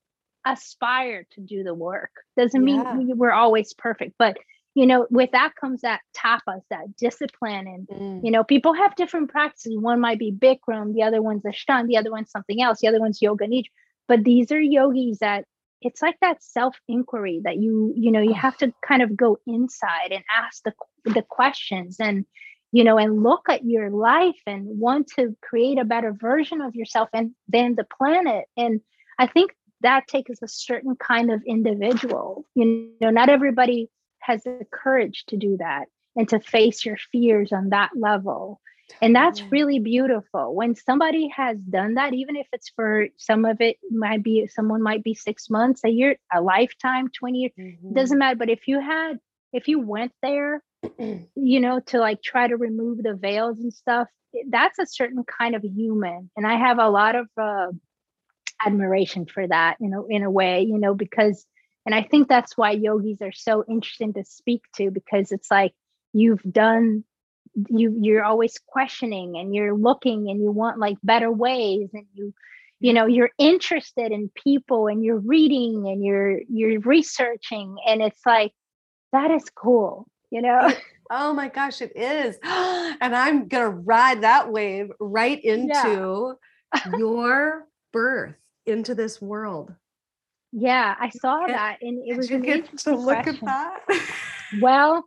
aspire 0.45 1.25
to 1.31 1.41
do 1.41 1.63
the 1.63 1.73
work. 1.73 2.11
Doesn't 2.37 2.63
mean 2.63 3.17
we're 3.17 3.31
always 3.31 3.73
perfect, 3.73 4.15
but 4.17 4.37
you 4.77 4.85
know, 4.85 5.07
with 5.09 5.31
that 5.31 5.55
comes 5.55 5.81
that 5.81 6.01
tapas, 6.15 6.61
that 6.69 6.95
discipline. 6.97 7.65
And, 7.65 7.87
mm. 7.87 8.23
you 8.23 8.29
know, 8.29 8.43
people 8.43 8.73
have 8.73 8.95
different 8.95 9.31
practices. 9.31 9.75
One 9.75 9.99
might 9.99 10.19
be 10.19 10.31
Bikram, 10.31 10.93
the 10.93 11.01
other 11.01 11.19
one's 11.19 11.41
Ashtanga, 11.41 11.87
the 11.87 11.97
other 11.97 12.11
one's 12.11 12.29
something 12.29 12.61
else, 12.61 12.81
the 12.81 12.87
other 12.87 12.99
one's 12.99 13.19
Yoga 13.19 13.47
Nidra. 13.47 13.71
But 14.07 14.23
these 14.23 14.51
are 14.51 14.61
yogis 14.61 15.17
that 15.17 15.45
it's 15.81 16.03
like 16.03 16.17
that 16.21 16.43
self 16.43 16.77
inquiry 16.87 17.41
that 17.43 17.57
you, 17.57 17.91
you 17.97 18.11
know, 18.11 18.21
you 18.21 18.35
have 18.35 18.55
to 18.57 18.71
kind 18.87 19.01
of 19.01 19.17
go 19.17 19.39
inside 19.47 20.11
and 20.11 20.23
ask 20.31 20.61
the, 20.61 20.73
the 21.05 21.23
questions 21.23 21.97
and, 21.99 22.23
you 22.71 22.83
know, 22.83 22.99
and 22.99 23.23
look 23.23 23.49
at 23.49 23.65
your 23.65 23.89
life 23.89 24.39
and 24.45 24.79
want 24.79 25.07
to 25.17 25.35
create 25.41 25.79
a 25.79 25.85
better 25.85 26.13
version 26.13 26.61
of 26.61 26.75
yourself 26.75 27.09
and 27.13 27.31
then 27.47 27.73
the 27.73 27.87
planet. 27.97 28.45
And 28.55 28.81
I 29.17 29.25
think 29.25 29.55
that 29.81 30.07
takes 30.07 30.39
a 30.43 30.47
certain 30.47 30.95
kind 30.95 31.31
of 31.31 31.41
individual. 31.47 32.45
You 32.53 32.91
know, 33.01 33.09
not 33.09 33.29
everybody 33.29 33.89
has 34.19 34.43
the 34.43 34.65
courage 34.71 35.25
to 35.27 35.37
do 35.37 35.57
that 35.57 35.87
and 36.15 36.27
to 36.29 36.39
face 36.39 36.85
your 36.85 36.97
fears 37.11 37.51
on 37.51 37.69
that 37.69 37.91
level. 37.95 38.59
And 39.01 39.15
that's 39.15 39.41
really 39.51 39.79
beautiful. 39.79 40.55
When 40.55 40.73
somebody 40.75 41.27
has 41.35 41.57
done 41.57 41.95
that, 41.95 42.13
even 42.13 42.35
if 42.35 42.47
it's 42.53 42.69
for 42.69 43.07
some 43.17 43.45
of 43.45 43.59
it 43.59 43.77
might 43.91 44.23
be 44.23 44.47
someone 44.47 44.81
might 44.81 45.03
be 45.03 45.13
six 45.13 45.49
months, 45.49 45.81
a 45.83 45.89
year, 45.89 46.17
a 46.33 46.41
lifetime, 46.41 47.09
20 47.09 47.37
years, 47.37 47.51
mm-hmm. 47.59 47.93
doesn't 47.93 48.17
matter. 48.17 48.37
But 48.37 48.49
if 48.49 48.67
you 48.67 48.79
had, 48.79 49.19
if 49.51 49.67
you 49.67 49.79
went 49.79 50.13
there, 50.21 50.63
you 50.99 51.59
know, 51.59 51.81
to 51.87 51.99
like 51.99 52.21
try 52.23 52.47
to 52.47 52.55
remove 52.55 53.03
the 53.03 53.13
veils 53.13 53.59
and 53.59 53.73
stuff, 53.73 54.07
that's 54.49 54.79
a 54.79 54.87
certain 54.87 55.23
kind 55.25 55.55
of 55.55 55.63
human. 55.63 56.29
And 56.37 56.47
I 56.47 56.55
have 56.55 56.79
a 56.79 56.89
lot 56.89 57.15
of 57.15 57.27
uh, 57.39 57.67
admiration 58.65 59.25
for 59.25 59.47
that, 59.47 59.77
you 59.79 59.89
know, 59.89 60.07
in 60.09 60.23
a 60.23 60.31
way, 60.31 60.63
you 60.63 60.77
know, 60.77 60.93
because 60.93 61.45
and 61.87 61.95
I 61.95 62.03
think 62.03 62.27
that's 62.27 62.57
why 62.57 62.71
yogis 62.71 63.21
are 63.21 63.31
so 63.31 63.63
interesting 63.67 64.13
to 64.15 64.25
speak 64.25 64.61
to 64.75 64.91
because 64.91 65.31
it's 65.31 65.49
like 65.49 65.73
you've 66.11 66.43
done 66.43 67.05
you 67.69 67.97
you're 68.01 68.25
always 68.25 68.59
questioning 68.67 69.37
and 69.37 69.55
you're 69.55 69.73
looking 69.73 70.29
and 70.29 70.41
you 70.41 70.51
want 70.51 70.79
like 70.79 70.97
better 71.01 71.31
ways 71.31 71.89
and 71.93 72.05
you 72.13 72.33
you 72.81 72.91
know 72.91 73.05
you're 73.05 73.31
interested 73.37 74.11
in 74.11 74.29
people 74.35 74.87
and 74.87 75.01
you're 75.01 75.19
reading 75.19 75.87
and 75.87 76.03
you're 76.03 76.41
you're 76.49 76.81
researching. 76.81 77.77
And 77.87 78.01
it's 78.01 78.25
like 78.25 78.51
that 79.13 79.31
is 79.31 79.45
cool 79.55 80.07
you 80.29 80.41
know? 80.41 80.71
Oh 81.09 81.33
my 81.33 81.47
gosh 81.47 81.81
it 81.81 81.95
is. 81.95 82.37
And 82.99 83.15
i'm 83.15 83.47
gonna 83.47 83.69
ride 83.69 84.23
that 84.23 84.51
wave 84.51 84.91
right 84.99 85.41
into 85.41 86.35
yeah. 86.75 86.97
your 86.97 87.65
birth 87.93 88.35
into 88.65 88.93
this 88.93 89.21
world 89.21 89.73
yeah, 90.59 90.95
I 90.99 91.09
saw 91.09 91.45
that, 91.45 91.77
and 91.81 92.01
it 92.03 92.17
was 92.17 92.29
get 92.29 92.77
to 92.79 92.95
look 92.95 93.23
question. 93.23 93.47
at 93.47 93.79
that. 93.87 94.01
well, 94.61 95.03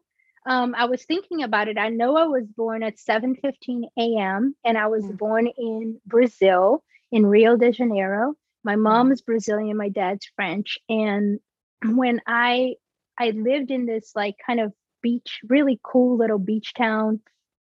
um, 0.46 0.76
I 0.78 0.84
was 0.84 1.04
thinking 1.04 1.42
about 1.42 1.66
it. 1.66 1.76
I 1.76 1.88
know 1.88 2.16
I 2.16 2.26
was 2.26 2.46
born 2.46 2.84
at 2.84 2.98
7:15 2.98 3.82
a.m. 3.98 4.54
and 4.64 4.78
I 4.78 4.86
was 4.86 5.04
mm. 5.04 5.18
born 5.18 5.48
in 5.58 6.00
Brazil, 6.06 6.84
in 7.10 7.26
Rio 7.26 7.56
de 7.56 7.72
Janeiro. 7.72 8.34
My 8.62 8.76
mom 8.76 9.08
mm. 9.08 9.12
is 9.12 9.22
Brazilian, 9.22 9.76
my 9.76 9.88
dad's 9.88 10.30
French, 10.36 10.78
and 10.88 11.40
when 11.84 12.20
I 12.28 12.76
I 13.18 13.30
lived 13.30 13.72
in 13.72 13.86
this 13.86 14.12
like 14.14 14.36
kind 14.46 14.60
of 14.60 14.72
beach, 15.02 15.40
really 15.48 15.80
cool 15.82 16.16
little 16.16 16.38
beach 16.38 16.74
town, 16.74 17.20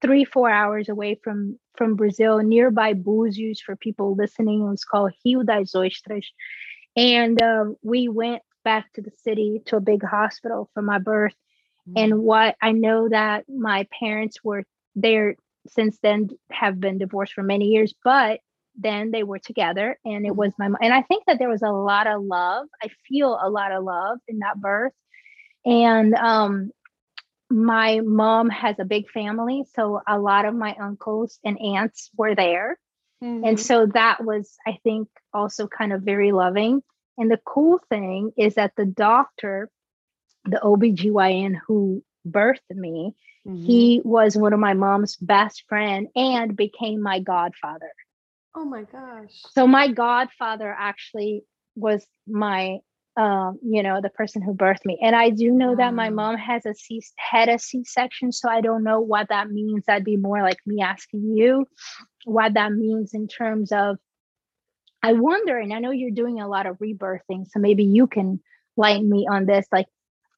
three 0.03 0.26
four 0.26 0.51
hours 0.51 0.91
away 0.91 1.18
from 1.24 1.59
from 1.78 1.97
Brazil, 1.97 2.41
nearby 2.41 2.93
Búzios. 2.93 3.61
For 3.64 3.74
people 3.74 4.14
listening, 4.14 4.61
it 4.61 4.70
was 4.70 4.85
called 4.85 5.12
Rio 5.24 5.43
das 5.45 5.74
Ostras 5.74 6.26
and 6.97 7.41
um, 7.43 7.76
we 7.82 8.09
went 8.09 8.43
back 8.64 8.93
to 8.95 9.03
the 9.03 9.12
city 9.22 9.62
to 9.66 9.76
a 9.76 9.80
big 9.80 10.05
hospital 10.05 10.70
for 10.74 10.82
my 10.82 10.99
birth. 10.99 11.34
Mm-hmm. 11.88 11.99
And 11.99 12.22
what 12.22 12.57
I 12.61 12.72
know 12.72 13.09
that 13.09 13.45
my 13.49 13.86
parents 13.99 14.38
were 14.45 14.64
there 14.95 15.36
since 15.68 15.99
then 16.03 16.30
have 16.51 16.80
been 16.80 16.99
divorced 16.99 17.34
for 17.34 17.43
many 17.43 17.66
years, 17.66 17.95
but 18.05 18.41
then 18.76 19.11
they 19.11 19.22
were 19.22 19.38
together 19.38 19.99
and 20.05 20.24
it 20.24 20.34
was 20.34 20.53
my 20.59 20.66
and 20.80 20.95
I 20.95 21.03
think 21.03 21.24
that 21.26 21.38
there 21.38 21.49
was 21.49 21.62
a 21.62 21.70
lot 21.70 22.07
of 22.07 22.22
love. 22.22 22.66
I 22.82 22.88
feel 23.09 23.38
a 23.41 23.51
lot 23.51 23.72
of 23.72 23.84
love 23.84 24.18
in 24.28 24.38
that 24.38 24.61
birth. 24.61 24.93
And 25.64 26.14
um 26.14 26.70
my 27.51 28.01
mom 28.01 28.49
has 28.49 28.78
a 28.78 28.84
big 28.84 29.11
family, 29.11 29.64
so 29.74 30.01
a 30.07 30.18
lot 30.18 30.45
of 30.45 30.55
my 30.55 30.76
uncles 30.80 31.41
and 31.45 31.59
aunts 31.61 32.11
were 32.16 32.34
there. 32.36 32.78
Mm-hmm. 33.23 33.45
And 33.45 33.61
so 33.61 33.87
that 33.87 34.25
was, 34.25 34.57
I 34.66 34.79
think, 34.83 35.09
also 35.33 35.66
kind 35.66 35.93
of 35.93 36.03
very 36.03 36.33
loving. 36.33 36.83
And 37.18 37.31
the 37.31 37.41
cool 37.45 37.81
thing 37.91 38.33
is 38.37 38.55
that 38.55 38.73
the 38.77 38.87
doctor, 38.87 39.68
the 40.45 40.61
OBGYN 40.62 41.59
who 41.66 42.03
birthed 42.27 42.61
me, 42.71 43.14
mm-hmm. 43.47 43.62
he 43.62 44.01
was 44.05 44.37
one 44.37 44.53
of 44.53 44.61
my 44.61 44.75
mom's 44.75 45.16
best 45.16 45.64
friend 45.68 46.09
and 46.16 46.57
became 46.57 47.03
my 47.03 47.21
godfather. 47.21 47.93
Oh 48.55 48.64
my 48.64 48.85
gosh. 48.85 49.43
So 49.51 49.66
my 49.66 49.89
godfather 49.89 50.75
actually 50.77 51.43
was 51.77 52.07
my 52.27 52.79
um, 53.16 53.59
you 53.62 53.83
know, 53.83 54.01
the 54.01 54.09
person 54.09 54.41
who 54.41 54.55
birthed 54.55 54.85
me. 54.85 54.99
And 55.03 55.14
I 55.14 55.31
do 55.31 55.51
know 55.51 55.71
wow. 55.71 55.77
that 55.77 55.95
my 55.95 56.11
mom 56.11 56.37
has 56.37 56.64
a 56.64 56.75
C 56.75 57.03
had 57.16 57.49
a 57.49 57.59
C-section, 57.59 58.33
so 58.33 58.49
I 58.49 58.61
don't 58.61 58.85
know 58.85 59.01
what 59.01 59.29
that 59.29 59.51
means. 59.51 59.85
That'd 59.87 60.05
be 60.05 60.16
more 60.16 60.41
like 60.43 60.59
me 60.64 60.81
asking 60.81 61.37
you 61.37 61.66
what 62.25 62.55
that 62.55 62.73
means 62.73 63.14
in 63.14 63.29
terms 63.29 63.73
of 63.73 63.99
I 65.03 65.14
wonder, 65.14 65.59
and 65.59 65.73
I 65.73 65.79
know 65.79 65.93
you're 65.93 66.11
doing 66.11 66.41
a 66.41 66.49
lot 66.49 66.66
of 66.66 66.77
rebirthing, 66.79 67.47
so 67.49 67.59
maybe 67.59 67.85
you 67.85 68.07
can 68.07 68.41
light 68.77 69.03
me 69.03 69.27
on 69.31 69.47
this. 69.47 69.66
Like, 69.73 69.87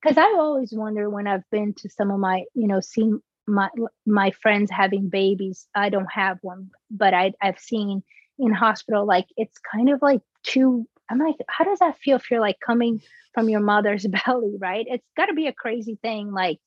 because 0.01 0.17
I 0.17 0.37
always 0.39 0.73
wonder 0.73 1.11
when 1.11 1.27
I've 1.27 1.49
been 1.51 1.75
to 1.79 1.89
some 1.89 2.13
of 2.13 2.21
my, 2.21 2.45
you 2.55 2.69
know, 2.69 2.81
seen 2.81 3.21
my 3.47 3.69
my 4.07 4.31
friends 4.31 4.71
having 4.71 5.09
babies. 5.09 5.67
I 5.75 5.89
don't 5.89 6.11
have 6.13 6.39
one, 6.43 6.71
but 6.91 7.15
I 7.15 7.33
I've 7.43 7.59
seen 7.59 8.03
in 8.39 8.53
hospital 8.53 9.05
like 9.07 9.27
it's 9.37 9.59
kind 9.59 9.91
of 9.91 10.01
like 10.01 10.21
two 10.43 10.87
I'm 11.11 11.19
like, 11.19 11.37
how 11.49 11.65
does 11.65 11.81
that 11.81 11.99
feel 11.99 12.17
if 12.17 12.31
you're 12.31 12.41
like 12.41 12.59
coming 12.65 13.03
from 13.35 13.49
your 13.49 13.61
mother's 13.61 14.07
belly, 14.27 14.57
right? 14.59 14.87
It's 14.89 15.07
got 15.17 15.27
to 15.27 15.35
be 15.35 15.47
a 15.47 15.53
crazy 15.53 15.99
thing. 16.03 16.33
Like 16.33 16.59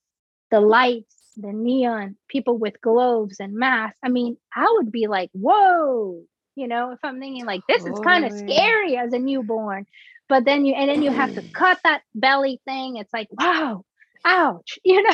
the 0.52 0.60
lights, 0.60 1.15
the 1.36 1.54
neon, 1.54 2.16
people 2.28 2.58
with 2.58 2.82
gloves 2.82 3.40
and 3.40 3.54
masks. 3.54 3.98
I 4.04 4.10
mean, 4.10 4.38
I 4.54 4.68
would 4.78 4.92
be 4.92 5.08
like, 5.08 5.30
whoa, 5.34 6.24
you 6.56 6.68
know, 6.68 6.92
if 6.92 7.00
I'm 7.04 7.20
thinking 7.20 7.46
like 7.46 7.62
this 7.68 7.86
is 7.86 8.00
kind 8.00 8.26
of 8.26 8.32
scary 8.32 8.98
as 8.98 9.14
a 9.14 9.20
newborn. 9.20 9.86
But 10.28 10.46
then 10.46 10.66
you, 10.66 10.74
and 10.74 10.90
then 10.90 11.04
you 11.04 11.12
have 11.12 11.36
to 11.36 11.42
cut 11.42 11.80
that 11.84 12.02
belly 12.16 12.60
thing. 12.66 12.98
It's 12.98 13.14
like, 13.14 13.28
wow, 13.32 13.86
ouch, 14.24 14.80
you 14.84 15.04
know? 15.04 15.14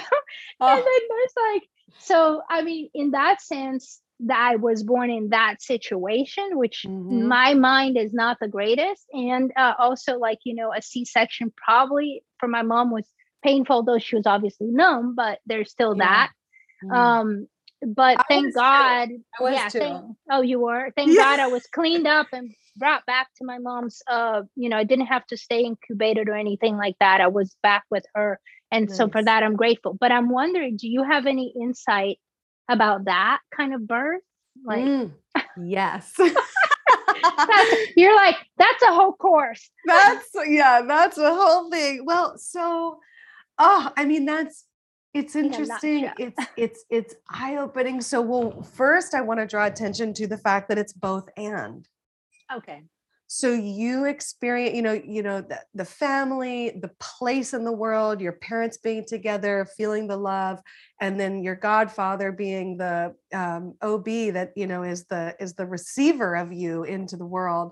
Oh. 0.59 0.67
And 0.67 0.78
then 0.78 1.01
there's 1.09 1.53
like, 1.53 1.63
so 1.99 2.41
I 2.49 2.61
mean, 2.61 2.89
in 2.93 3.11
that 3.11 3.41
sense, 3.41 4.01
that 4.22 4.39
I 4.39 4.55
was 4.57 4.84
born 4.84 5.09
in 5.09 5.30
that 5.30 5.61
situation, 5.61 6.57
which 6.57 6.86
mm-hmm. 6.88 7.28
my 7.28 7.53
mind 7.55 7.97
is 7.97 8.13
not 8.13 8.38
the 8.39 8.47
greatest. 8.47 9.03
And 9.11 9.51
uh, 9.57 9.74
also, 9.80 10.17
like, 10.17 10.39
you 10.43 10.53
know, 10.53 10.72
a 10.72 10.82
C 10.82 11.05
section 11.05 11.51
probably 11.55 12.24
for 12.39 12.47
my 12.47 12.61
mom 12.61 12.91
was 12.91 13.05
painful, 13.44 13.84
though 13.84 14.00
she 14.00 14.16
was 14.16 14.26
obviously 14.26 14.68
numb, 14.68 15.16
but 15.16 15.39
there's 15.46 15.72
still 15.72 15.96
yeah. 15.98 16.04
that. 16.04 16.30
Mm-hmm. 16.84 16.94
Um, 16.94 17.48
but 17.86 18.20
I 18.20 18.24
thank 18.28 18.54
God. 18.54 19.10
yeah. 19.39 19.70
Thank, 19.70 20.16
oh, 20.30 20.42
you 20.42 20.60
were? 20.60 20.92
Thank 20.96 21.10
yeah. 21.10 21.24
God 21.24 21.39
I 21.39 21.48
was 21.48 21.66
cleaned 21.68 22.08
up 22.08 22.28
and 22.32 22.54
brought 22.78 23.06
back 23.06 23.28
to 23.38 23.46
my 23.46 23.58
mom's. 23.58 24.02
Uh, 24.08 24.44
you 24.56 24.70
know, 24.70 24.78
I 24.78 24.84
didn't 24.84 25.08
have 25.08 25.26
to 25.28 25.38
stay 25.38 25.62
incubated 25.62 26.30
or 26.30 26.36
anything 26.36 26.78
like 26.78 26.96
that. 27.00 27.22
I 27.22 27.28
was 27.28 27.56
back 27.64 27.84
with 27.89 28.06
her. 28.14 28.39
And 28.72 28.88
nice. 28.88 28.98
so 28.98 29.10
for 29.10 29.24
that, 29.24 29.44
I'm 29.44 29.56
grateful. 29.56 29.98
But 30.00 30.12
I'm 30.12 30.30
wondering, 30.30 30.78
do 30.78 30.88
you 30.88 31.04
have 31.04 31.26
any 31.26 31.54
insight 31.60 32.20
about 32.70 33.06
that 33.06 33.39
kind 33.56 33.74
of 33.74 33.88
birth? 33.88 34.22
Like, 34.64 34.84
mm, 34.84 35.12
yes. 35.62 36.14
you're 37.96 38.16
like, 38.16 38.36
that's 38.58 38.84
a 38.84 38.94
whole 38.94 39.14
course. 39.14 39.70
That's, 39.86 40.30
yeah, 40.48 40.84
that's 40.88 41.18
a 41.18 41.34
whole 41.34 41.70
thing. 41.72 42.06
Well, 42.06 42.38
so, 42.38 43.00
oh, 43.62 43.91
I 43.95 44.05
mean, 44.05 44.26
that's, 44.26 44.66
it's 45.14 45.36
interesting. 45.36 46.09
It's 46.18 46.45
it's 46.57 46.86
it's 46.89 47.16
eye-opening. 47.30 48.01
So 48.01 48.22
well, 48.22 48.62
first 48.62 49.14
I 49.14 49.22
want 49.22 49.39
to 49.41 49.45
draw 49.45 49.66
attention 49.66 50.14
to 50.16 50.28
the 50.28 50.38
fact 50.38 50.70
that 50.70 50.78
it's 50.78 50.93
both 50.93 51.28
and. 51.38 51.88
Okay 52.53 52.84
so 53.34 53.53
you 53.53 54.03
experience 54.03 54.76
you 54.76 54.82
know 54.82 54.91
you 54.91 55.24
know 55.24 55.39
the, 55.39 55.57
the 55.74 55.86
family 55.86 56.70
the 56.82 56.91
place 56.99 57.53
in 57.53 57.64
the 57.64 57.72
world 57.72 58.20
your 58.20 58.34
parents 58.34 58.76
being 58.76 59.05
together 59.05 59.66
feeling 59.78 60.05
the 60.05 60.18
love 60.18 60.59
and 60.99 61.18
then 61.18 61.41
your 61.41 61.55
godfather 61.55 62.34
being 62.34 62.76
the 62.76 63.16
um, 63.34 63.74
ob 63.82 64.03
that 64.34 64.51
you 64.57 64.68
know 64.68 64.84
is 64.84 65.05
the 65.05 65.34
is 65.39 65.53
the 65.53 65.66
receiver 65.66 66.36
of 66.36 66.51
you 66.51 66.84
into 66.84 67.16
the 67.16 67.26
world 67.26 67.72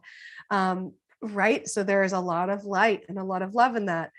um, 0.49 0.93
right 1.21 1.67
so 1.67 1.83
there 1.83 2.03
is 2.03 2.13
a 2.13 2.19
lot 2.21 2.49
of 2.49 2.63
light 2.63 3.03
and 3.09 3.19
a 3.19 3.23
lot 3.23 3.41
of 3.41 3.53
love 3.53 3.75
in 3.75 3.87
that 3.87 4.11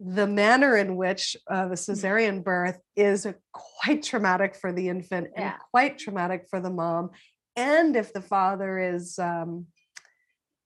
the 0.00 0.26
manner 0.26 0.76
in 0.76 0.96
which 0.96 1.36
uh, 1.50 1.68
the 1.68 1.74
mm. 1.74 1.90
cesarean 1.90 2.42
birth 2.42 2.78
is 2.96 3.26
quite 3.52 4.02
traumatic 4.02 4.56
for 4.56 4.72
the 4.72 4.88
infant 4.88 5.28
yeah. 5.36 5.42
and 5.42 5.54
quite 5.70 5.98
traumatic 5.98 6.46
for 6.48 6.58
the 6.60 6.70
mom 6.70 7.10
and 7.54 7.96
if 7.96 8.12
the 8.12 8.22
father 8.22 8.78
is 8.78 9.18
um, 9.18 9.66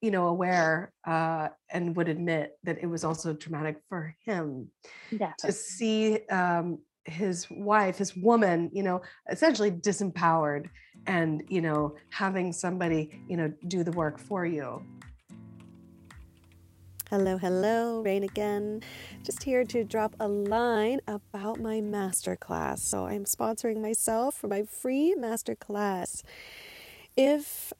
you 0.00 0.10
know 0.10 0.28
aware 0.28 0.92
uh, 1.06 1.48
and 1.70 1.96
would 1.96 2.08
admit 2.08 2.52
that 2.62 2.78
it 2.80 2.86
was 2.86 3.04
also 3.04 3.34
traumatic 3.34 3.78
for 3.88 4.14
him 4.24 4.70
to 5.38 5.50
see 5.50 6.20
um, 6.28 6.78
his 7.04 7.46
wife 7.50 7.98
his 7.98 8.16
woman 8.16 8.70
you 8.72 8.82
know 8.82 9.02
essentially 9.30 9.70
disempowered 9.70 10.66
and 11.06 11.42
you 11.48 11.60
know 11.60 11.96
having 12.10 12.52
somebody 12.52 13.20
you 13.28 13.36
know 13.36 13.52
do 13.66 13.82
the 13.82 13.92
work 13.92 14.18
for 14.18 14.46
you 14.46 14.82
Hello, 17.16 17.38
hello, 17.38 18.00
Reyn 18.00 18.24
again. 18.24 18.82
Just 19.22 19.44
here 19.44 19.62
to 19.66 19.84
drop 19.84 20.16
a 20.18 20.26
line 20.26 20.98
about 21.06 21.60
my 21.60 21.80
masterclass. 21.80 22.80
So, 22.80 23.06
I'm 23.06 23.22
sponsoring 23.24 23.80
myself 23.80 24.34
for 24.34 24.48
my 24.48 24.64
free 24.64 25.14
masterclass. 25.16 26.24
If 27.16 27.72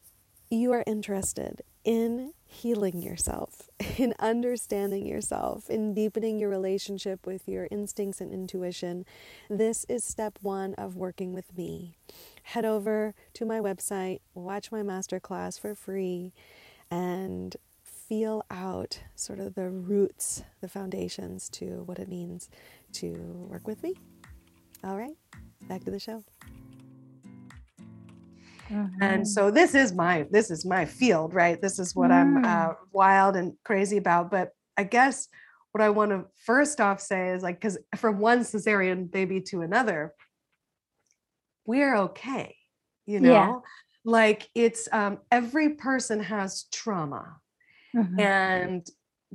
you 0.51 0.70
are 0.70 0.85
interested 0.87 1.62
in 1.82 2.32
healing 2.47 3.03
yourself, 3.03 3.68
in 3.99 4.14
understanding 4.20 5.05
yourself, 5.05 5.68
in 5.68 5.95
deepening 5.95 6.39
your 6.39 6.49
relationship 6.49 7.26
with 7.26 7.49
your 7.49 7.66
instincts 7.72 8.20
and 8.20 8.32
intuition, 8.32 9.05
this 9.51 9.85
is 9.89 10.05
step 10.05 10.39
one 10.43 10.74
of 10.74 10.95
working 10.95 11.32
with 11.32 11.59
me. 11.59 11.97
Head 12.45 12.64
over 12.64 13.16
to 13.32 13.45
my 13.45 13.59
website, 13.59 14.20
watch 14.32 14.70
my 14.70 14.82
masterclass 14.82 15.59
for 15.59 15.74
free, 15.74 16.32
and 16.89 17.57
feel 18.14 18.44
out 18.48 19.00
sort 19.16 19.40
of 19.40 19.56
the 19.56 19.68
roots, 19.68 20.44
the 20.60 20.68
foundations 20.68 21.48
to 21.48 21.82
what 21.86 21.98
it 21.98 22.08
means 22.08 22.48
to 22.92 23.10
work 23.50 23.66
with 23.66 23.82
me. 23.82 23.92
All 24.84 24.96
right, 24.96 25.16
back 25.68 25.82
to 25.82 25.90
the 25.90 25.98
show. 25.98 26.22
Mm-hmm. 28.70 29.02
And 29.02 29.26
so 29.26 29.50
this 29.50 29.74
is 29.74 29.92
my 29.92 30.28
this 30.30 30.52
is 30.52 30.64
my 30.64 30.84
field, 30.84 31.34
right? 31.34 31.60
This 31.60 31.80
is 31.80 31.96
what 31.96 32.10
mm. 32.10 32.14
I'm 32.14 32.44
uh, 32.44 32.74
wild 32.92 33.34
and 33.34 33.54
crazy 33.64 33.96
about. 33.96 34.30
But 34.30 34.50
I 34.76 34.84
guess 34.84 35.26
what 35.72 35.82
I 35.82 35.90
want 35.90 36.12
to 36.12 36.26
first 36.36 36.80
off 36.80 37.00
say 37.00 37.30
is 37.30 37.42
like 37.42 37.56
because 37.56 37.78
from 37.96 38.20
one 38.20 38.44
cesarean 38.44 39.10
baby 39.10 39.40
to 39.48 39.62
another, 39.62 40.14
we're 41.66 41.96
okay, 41.96 42.54
you 43.06 43.18
know. 43.18 43.32
Yeah. 43.32 43.54
Like 44.04 44.48
it's 44.54 44.88
um, 44.92 45.18
every 45.32 45.70
person 45.70 46.20
has 46.20 46.66
trauma, 46.70 47.38
Mm-hmm. 47.95 48.20
And 48.20 48.88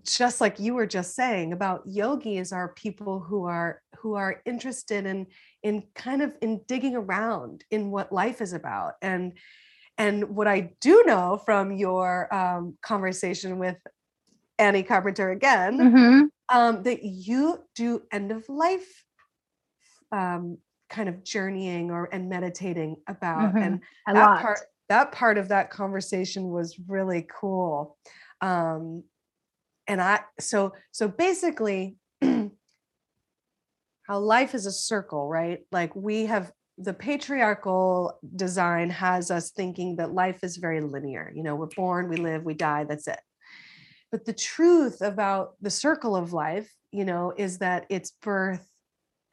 just 0.05 0.41
like 0.41 0.59
you 0.59 0.73
were 0.73 0.85
just 0.85 1.15
saying 1.15 1.53
about 1.53 1.83
yogis 1.85 2.51
are 2.51 2.69
people 2.69 3.19
who 3.19 3.45
are 3.45 3.81
who 3.97 4.13
are 4.13 4.41
interested 4.45 5.05
in 5.05 5.27
in 5.63 5.83
kind 5.95 6.21
of 6.21 6.35
in 6.41 6.61
digging 6.67 6.95
around 6.95 7.63
in 7.71 7.91
what 7.91 8.11
life 8.11 8.41
is 8.41 8.53
about 8.53 8.93
and 9.01 9.33
and 9.97 10.23
what 10.35 10.47
i 10.47 10.71
do 10.81 11.03
know 11.05 11.41
from 11.45 11.71
your 11.71 12.33
um, 12.33 12.77
conversation 12.81 13.59
with 13.59 13.77
annie 14.57 14.83
carpenter 14.83 15.31
again 15.31 15.77
mm-hmm. 15.77 16.21
um, 16.57 16.83
that 16.83 17.03
you 17.03 17.59
do 17.75 18.01
end 18.11 18.31
of 18.31 18.47
life 18.49 19.03
um, 20.11 20.57
kind 20.89 21.09
of 21.09 21.23
journeying 21.23 21.91
or 21.91 22.09
and 22.11 22.29
meditating 22.29 22.95
about 23.07 23.53
mm-hmm. 23.53 23.57
and 23.57 23.81
A 24.07 24.13
that 24.13 24.25
lot. 24.25 24.41
part 24.41 24.59
that 24.89 25.11
part 25.11 25.37
of 25.37 25.49
that 25.49 25.69
conversation 25.69 26.49
was 26.49 26.79
really 26.87 27.27
cool 27.29 27.97
um 28.41 29.03
and 29.87 30.01
i 30.01 30.19
so 30.39 30.73
so 30.91 31.07
basically 31.07 31.97
how 32.21 34.19
life 34.19 34.55
is 34.55 34.65
a 34.65 34.71
circle 34.71 35.27
right 35.27 35.59
like 35.71 35.95
we 35.95 36.25
have 36.25 36.51
the 36.77 36.93
patriarchal 36.93 38.17
design 38.35 38.89
has 38.89 39.29
us 39.29 39.51
thinking 39.51 39.97
that 39.97 40.13
life 40.13 40.39
is 40.43 40.57
very 40.57 40.81
linear 40.81 41.31
you 41.35 41.43
know 41.43 41.55
we're 41.55 41.67
born 41.67 42.07
we 42.07 42.15
live 42.17 42.43
we 42.43 42.53
die 42.53 42.85
that's 42.85 43.07
it 43.07 43.19
but 44.11 44.25
the 44.25 44.33
truth 44.33 45.01
about 45.01 45.53
the 45.61 45.69
circle 45.69 46.15
of 46.15 46.33
life 46.33 46.73
you 46.91 47.05
know 47.05 47.33
is 47.37 47.57
that 47.57 47.85
it's 47.89 48.11
birth 48.21 48.65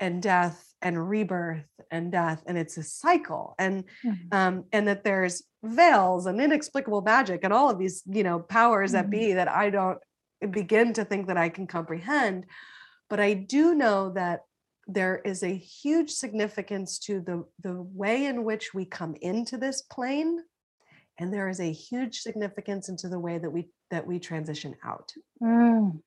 and 0.01 0.23
death 0.23 0.75
and 0.83 1.09
rebirth 1.09 1.65
and 1.91 2.13
death 2.13 2.43
and 2.47 2.59
it's 2.59 2.77
a 2.77 2.83
cycle 2.83 3.55
and 3.59 3.85
mm-hmm. 4.05 4.27
um 4.33 4.65
and 4.73 4.89
that 4.89 5.05
there's 5.05 5.43
veils 5.67 6.27
and 6.27 6.41
inexplicable 6.41 7.03
magic 7.03 7.41
and 7.43 7.53
all 7.53 7.71
of 7.71 7.79
these 7.79 8.03
you 8.07 8.23
know 8.23 8.39
powers 8.39 8.93
mm-hmm. 8.93 9.11
that 9.11 9.11
be 9.11 9.33
that 9.33 9.49
i 9.49 9.71
don't 9.71 9.99
begin 10.51 10.93
to 10.93 11.05
think 11.05 11.27
that 11.27 11.37
i 11.37 11.49
can 11.49 11.67
comprehend 11.67 12.45
but 13.09 13.21
i 13.21 13.33
do 13.33 13.75
know 13.75 14.11
that 14.11 14.41
there 14.87 15.21
is 15.25 15.43
a 15.43 15.55
huge 15.55 16.11
significance 16.11 16.99
to 16.99 17.21
the 17.21 17.45
the 17.63 17.83
way 17.95 18.27
in 18.27 18.45
which 18.45 18.73
we 18.75 18.85
come 18.85 19.15
into 19.21 19.57
this 19.57 19.83
plane 19.83 20.39
and 21.19 21.33
there 21.33 21.49
is 21.49 21.61
a 21.61 21.73
huge 21.73 22.19
significance 22.19 22.89
into 22.89 23.09
the 23.09 23.19
way 23.19 23.39
that 23.39 23.51
we 23.51 23.69
that 23.91 24.07
we 24.07 24.19
transition 24.19 24.75
out 24.85 25.13
mm. 25.43 25.99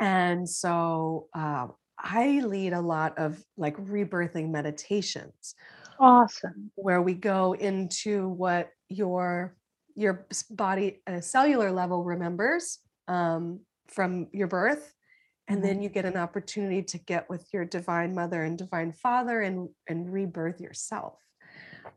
and 0.00 0.48
so 0.48 1.28
uh, 1.34 1.66
I 1.98 2.40
lead 2.40 2.72
a 2.72 2.80
lot 2.80 3.18
of 3.18 3.42
like 3.56 3.76
rebirthing 3.76 4.50
meditations. 4.50 5.54
Awesome. 5.98 6.70
Where 6.74 7.02
we 7.02 7.14
go 7.14 7.54
into 7.54 8.28
what 8.28 8.70
your 8.88 9.56
your 9.94 10.26
body 10.50 11.00
at 11.06 11.14
a 11.14 11.22
cellular 11.22 11.72
level 11.72 12.04
remembers 12.04 12.78
um, 13.08 13.60
from 13.88 14.28
your 14.32 14.46
birth 14.46 14.92
and 15.48 15.58
mm-hmm. 15.58 15.66
then 15.66 15.82
you 15.82 15.88
get 15.88 16.04
an 16.04 16.16
opportunity 16.16 16.82
to 16.82 16.98
get 16.98 17.30
with 17.30 17.46
your 17.52 17.64
divine 17.64 18.14
mother 18.14 18.42
and 18.42 18.58
divine 18.58 18.92
father 18.92 19.40
and 19.40 19.68
and 19.88 20.12
rebirth 20.12 20.60
yourself 20.60 21.14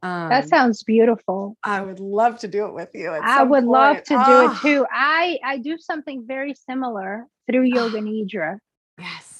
um, 0.01 0.29
that 0.29 0.47
sounds 0.47 0.83
beautiful 0.83 1.57
i 1.63 1.81
would 1.81 1.99
love 1.99 2.39
to 2.39 2.47
do 2.47 2.67
it 2.67 2.73
with 2.73 2.89
you 2.93 3.09
i 3.09 3.43
would 3.43 3.63
point. 3.63 3.71
love 3.71 4.03
to 4.03 4.13
oh. 4.13 4.25
do 4.25 4.45
it 4.45 4.51
ah. 4.51 4.59
too 4.61 4.85
i 4.91 5.37
i 5.43 5.57
do 5.57 5.77
something 5.77 6.23
very 6.25 6.53
similar 6.53 7.25
through 7.47 7.63
yoga 7.63 7.99
nidra 7.99 8.59
yes 8.97 9.39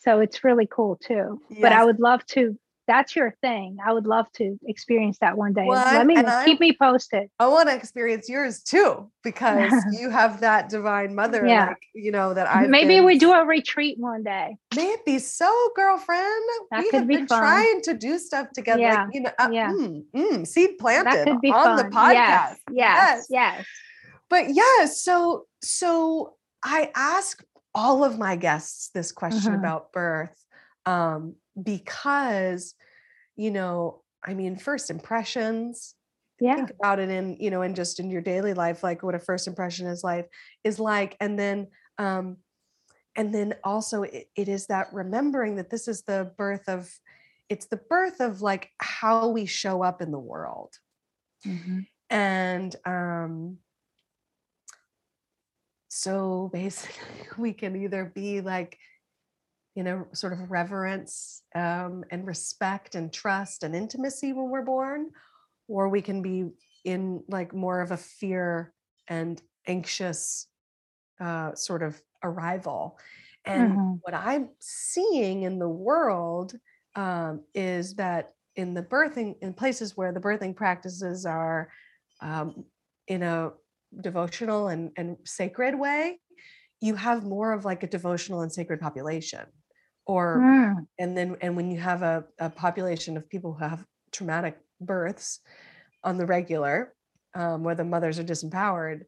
so 0.00 0.20
it's 0.20 0.44
really 0.44 0.66
cool 0.66 0.96
too. 0.96 1.40
Yes. 1.50 1.60
But 1.60 1.72
I 1.72 1.84
would 1.84 2.00
love 2.00 2.24
to. 2.26 2.58
That's 2.90 3.14
your 3.14 3.36
thing. 3.40 3.76
I 3.86 3.92
would 3.92 4.04
love 4.04 4.26
to 4.32 4.58
experience 4.66 5.18
that 5.20 5.36
one 5.36 5.52
day. 5.52 5.64
Well, 5.64 5.84
Let 5.94 6.08
me 6.08 6.16
keep 6.44 6.58
me 6.58 6.72
posted. 6.76 7.30
I 7.38 7.46
want 7.46 7.68
to 7.68 7.76
experience 7.76 8.28
yours 8.28 8.64
too 8.64 9.08
because 9.22 9.72
you 9.92 10.10
have 10.10 10.40
that 10.40 10.68
divine 10.68 11.14
mother. 11.14 11.46
Yeah. 11.46 11.68
Like, 11.68 11.82
you 11.94 12.10
know 12.10 12.34
that 12.34 12.50
I 12.50 12.66
maybe 12.66 12.96
been... 12.96 13.04
we 13.04 13.16
do 13.16 13.32
a 13.32 13.46
retreat 13.46 13.96
one 14.00 14.24
day. 14.24 14.56
Maybe 14.74 15.20
so, 15.20 15.70
girlfriend. 15.76 16.42
That 16.72 16.80
we 16.80 16.90
could 16.90 17.06
be 17.06 17.18
been 17.18 17.28
fun. 17.28 17.38
trying 17.38 17.80
to 17.82 17.94
do 17.94 18.18
stuff 18.18 18.48
together. 18.52 18.80
Yeah. 18.80 19.04
Like, 19.04 19.14
you 19.14 19.20
know, 19.20 19.30
uh, 19.38 19.48
yeah. 19.52 19.70
Mm, 19.70 20.02
mm, 20.12 20.44
seed 20.44 20.78
planted 20.80 21.12
that 21.12 21.26
could 21.28 21.40
be 21.40 21.52
on 21.52 21.62
fun. 21.62 21.76
the 21.76 21.96
podcast. 21.96 22.12
Yes. 22.12 22.58
Yes. 22.72 23.26
yes. 23.30 23.56
yes. 23.58 23.66
But 24.28 24.46
yeah, 24.52 24.86
so 24.86 25.46
so 25.62 26.34
I 26.64 26.90
ask 26.96 27.40
all 27.72 28.02
of 28.02 28.18
my 28.18 28.34
guests 28.34 28.90
this 28.92 29.12
question 29.12 29.52
mm-hmm. 29.52 29.60
about 29.60 29.92
birth 29.92 30.34
um, 30.86 31.36
because 31.62 32.74
you 33.40 33.50
know 33.50 34.02
i 34.22 34.34
mean 34.34 34.54
first 34.54 34.90
impressions 34.90 35.94
yeah 36.40 36.56
think 36.56 36.70
about 36.78 36.98
it 36.98 37.08
in 37.08 37.38
you 37.40 37.50
know 37.50 37.62
in 37.62 37.74
just 37.74 37.98
in 37.98 38.10
your 38.10 38.20
daily 38.20 38.52
life 38.52 38.82
like 38.82 39.02
what 39.02 39.14
a 39.14 39.18
first 39.18 39.46
impression 39.46 39.86
is 39.86 40.04
life 40.04 40.26
is 40.62 40.78
like 40.78 41.16
and 41.20 41.38
then 41.38 41.66
um 41.96 42.36
and 43.16 43.34
then 43.34 43.54
also 43.64 44.02
it, 44.02 44.28
it 44.36 44.48
is 44.48 44.66
that 44.66 44.88
remembering 44.92 45.56
that 45.56 45.70
this 45.70 45.88
is 45.88 46.02
the 46.02 46.30
birth 46.36 46.68
of 46.68 46.92
it's 47.48 47.66
the 47.66 47.80
birth 47.88 48.20
of 48.20 48.42
like 48.42 48.68
how 48.78 49.28
we 49.28 49.46
show 49.46 49.82
up 49.82 50.02
in 50.02 50.10
the 50.10 50.18
world 50.18 50.74
mm-hmm. 51.46 51.80
and 52.10 52.76
um 52.84 53.56
so 55.88 56.50
basically 56.52 57.02
we 57.38 57.54
can 57.54 57.74
either 57.74 58.12
be 58.14 58.42
like 58.42 58.76
you 59.74 59.82
know 59.82 60.06
sort 60.12 60.32
of 60.32 60.50
reverence 60.50 61.42
um, 61.54 62.04
and 62.10 62.26
respect 62.26 62.94
and 62.94 63.12
trust 63.12 63.62
and 63.62 63.74
intimacy 63.74 64.32
when 64.32 64.50
we're 64.50 64.62
born 64.62 65.10
or 65.68 65.88
we 65.88 66.02
can 66.02 66.22
be 66.22 66.46
in 66.84 67.22
like 67.28 67.54
more 67.54 67.80
of 67.80 67.92
a 67.92 67.96
fear 67.96 68.72
and 69.08 69.42
anxious 69.66 70.46
uh, 71.20 71.54
sort 71.54 71.82
of 71.82 72.00
arrival 72.24 72.98
and 73.44 73.72
mm-hmm. 73.72 73.92
what 74.02 74.14
i'm 74.14 74.48
seeing 74.58 75.42
in 75.42 75.58
the 75.58 75.68
world 75.68 76.54
um, 76.96 77.42
is 77.54 77.94
that 77.94 78.32
in 78.56 78.74
the 78.74 78.82
birthing 78.82 79.36
in 79.40 79.54
places 79.54 79.96
where 79.96 80.12
the 80.12 80.20
birthing 80.20 80.54
practices 80.54 81.24
are 81.24 81.70
um, 82.20 82.64
in 83.06 83.22
a 83.22 83.50
devotional 84.00 84.68
and, 84.68 84.90
and 84.96 85.16
sacred 85.24 85.78
way, 85.78 86.20
you 86.80 86.94
have 86.94 87.24
more 87.24 87.52
of 87.52 87.64
like 87.64 87.82
a 87.82 87.86
devotional 87.86 88.42
and 88.42 88.52
sacred 88.52 88.80
population. 88.80 89.46
Or 90.10 90.38
mm. 90.38 90.86
and 90.98 91.16
then 91.16 91.36
and 91.40 91.54
when 91.54 91.70
you 91.70 91.78
have 91.78 92.02
a, 92.02 92.24
a 92.40 92.50
population 92.50 93.16
of 93.16 93.30
people 93.30 93.52
who 93.52 93.62
have 93.62 93.84
traumatic 94.10 94.58
births 94.80 95.38
on 96.02 96.18
the 96.18 96.26
regular, 96.26 96.94
um, 97.34 97.62
where 97.62 97.76
the 97.76 97.84
mothers 97.84 98.18
are 98.18 98.24
disempowered, 98.24 99.02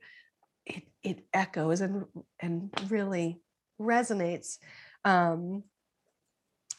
it 0.64 0.84
it 1.03 1.24
echoes 1.34 1.80
and 1.80 2.05
and 2.38 2.70
really 2.88 3.40
resonates. 3.80 4.59
Um, 5.05 5.64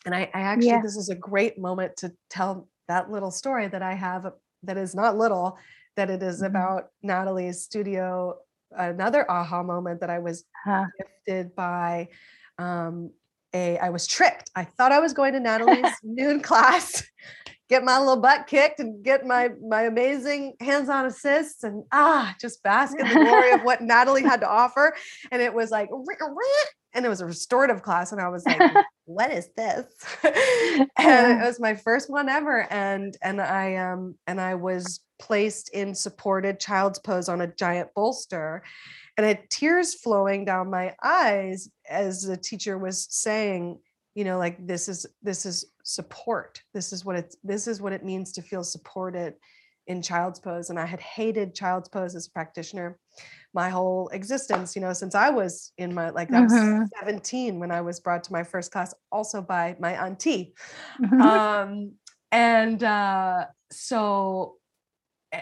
and 0.05 0.15
I, 0.15 0.29
I 0.33 0.41
actually 0.41 0.67
yeah. 0.67 0.81
this 0.81 0.95
is 0.95 1.09
a 1.09 1.15
great 1.15 1.57
moment 1.59 1.97
to 1.97 2.13
tell 2.29 2.69
that 2.87 3.11
little 3.11 3.31
story 3.31 3.67
that 3.67 3.81
I 3.81 3.93
have 3.93 4.31
that 4.63 4.77
is 4.77 4.95
not 4.95 5.17
little 5.17 5.57
that 5.97 6.09
it 6.09 6.23
is 6.23 6.37
mm-hmm. 6.37 6.45
about 6.45 6.91
Nathalie's 7.03 7.61
studio. 7.61 8.37
Another 8.71 9.29
aha 9.29 9.63
moment 9.63 9.99
that 9.99 10.09
I 10.09 10.19
was 10.19 10.45
huh. 10.63 10.85
gifted 10.97 11.53
by 11.55 12.07
um, 12.57 13.11
a, 13.53 13.77
I 13.77 13.89
was 13.89 14.07
tricked. 14.07 14.51
I 14.55 14.63
thought 14.63 14.91
I 14.91 14.99
was 14.99 15.13
going 15.13 15.33
to 15.33 15.39
Nathalie's 15.39 15.95
noon 16.03 16.41
class, 16.41 17.03
get 17.69 17.83
my 17.83 17.97
little 17.99 18.17
butt 18.17 18.47
kicked 18.47 18.79
and 18.79 19.03
get 19.03 19.25
my 19.25 19.49
my 19.67 19.83
amazing 19.83 20.53
hands-on 20.59 21.05
assists 21.05 21.63
and 21.63 21.83
ah, 21.91 22.35
just 22.39 22.61
bask 22.63 22.97
in 22.97 23.07
the 23.07 23.13
glory 23.13 23.51
of 23.51 23.61
what 23.61 23.81
Nathalie 23.81 24.23
had 24.23 24.41
to 24.41 24.49
offer. 24.49 24.95
And 25.31 25.41
it 25.41 25.53
was 25.53 25.71
like, 25.71 25.89
and 26.93 27.05
it 27.05 27.09
was 27.09 27.21
a 27.21 27.25
restorative 27.25 27.81
class, 27.81 28.11
and 28.11 28.21
I 28.21 28.29
was 28.29 28.45
like, 28.45 28.61
what 29.05 29.31
is 29.31 29.49
this? 29.55 29.85
and 30.23 31.41
it 31.41 31.45
was 31.45 31.59
my 31.59 31.75
first 31.75 32.09
one 32.09 32.29
ever. 32.29 32.67
And 32.71 33.15
and 33.21 33.41
I 33.41 33.75
um 33.75 34.15
and 34.27 34.39
I 34.39 34.55
was 34.55 34.99
placed 35.19 35.69
in 35.69 35.95
supported 35.95 36.59
child's 36.59 36.99
pose 36.99 37.29
on 37.29 37.41
a 37.41 37.47
giant 37.47 37.89
bolster 37.95 38.63
and 39.17 39.25
I 39.25 39.29
had 39.29 39.49
tears 39.49 39.93
flowing 39.93 40.45
down 40.45 40.69
my 40.69 40.95
eyes 41.03 41.69
as 41.87 42.23
the 42.23 42.37
teacher 42.37 42.77
was 42.77 43.07
saying 43.09 43.79
you 44.15 44.23
know 44.23 44.37
like 44.37 44.65
this 44.65 44.87
is 44.87 45.05
this 45.21 45.45
is 45.45 45.65
support 45.83 46.61
this 46.73 46.93
is 46.93 47.03
what 47.03 47.15
it's 47.15 47.35
this 47.43 47.67
is 47.67 47.81
what 47.81 47.93
it 47.93 48.05
means 48.05 48.31
to 48.31 48.41
feel 48.41 48.63
supported 48.63 49.35
in 49.87 50.01
child's 50.01 50.39
pose 50.39 50.69
and 50.69 50.79
i 50.79 50.85
had 50.85 50.99
hated 50.99 51.53
child's 51.53 51.89
pose 51.89 52.15
as 52.15 52.27
a 52.27 52.31
practitioner 52.31 52.97
my 53.53 53.69
whole 53.69 54.07
existence 54.09 54.75
you 54.75 54.81
know 54.81 54.93
since 54.93 55.15
i 55.15 55.29
was 55.29 55.71
in 55.77 55.93
my 55.93 56.09
like 56.09 56.31
i 56.31 56.41
was 56.41 56.53
mm-hmm. 56.53 56.85
17 56.99 57.59
when 57.59 57.71
i 57.71 57.81
was 57.81 57.99
brought 57.99 58.23
to 58.23 58.31
my 58.31 58.43
first 58.43 58.71
class 58.71 58.93
also 59.11 59.41
by 59.41 59.75
my 59.79 59.93
auntie 60.05 60.53
mm-hmm. 61.01 61.21
um 61.21 61.91
and 62.31 62.83
uh 62.83 63.45
so 63.71 64.55
eh, 65.31 65.41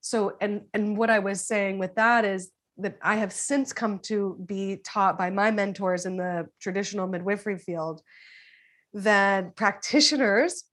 so 0.00 0.36
and 0.40 0.62
and 0.72 0.96
what 0.96 1.10
i 1.10 1.18
was 1.18 1.46
saying 1.46 1.78
with 1.78 1.94
that 1.96 2.24
is 2.24 2.50
that 2.78 2.98
I 3.02 3.16
have 3.16 3.32
since 3.32 3.72
come 3.72 3.98
to 4.00 4.36
be 4.46 4.78
taught 4.84 5.18
by 5.18 5.30
my 5.30 5.50
mentors 5.50 6.06
in 6.06 6.16
the 6.16 6.48
traditional 6.60 7.06
midwifery 7.06 7.58
field 7.58 8.02
that 8.94 9.56
practitioners, 9.56 10.64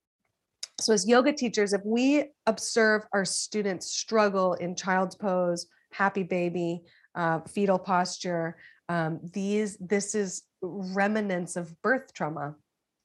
so 0.80 0.92
as 0.92 1.06
yoga 1.06 1.32
teachers, 1.32 1.72
if 1.72 1.82
we 1.84 2.24
observe 2.46 3.02
our 3.12 3.24
students 3.24 3.92
struggle 3.92 4.54
in 4.54 4.74
child's 4.74 5.14
pose, 5.14 5.66
happy 5.92 6.22
baby, 6.22 6.82
uh, 7.14 7.40
fetal 7.40 7.78
posture, 7.78 8.56
um, 8.88 9.20
these 9.32 9.76
this 9.78 10.14
is 10.14 10.42
remnants 10.62 11.56
of 11.56 11.80
birth 11.82 12.12
trauma 12.12 12.54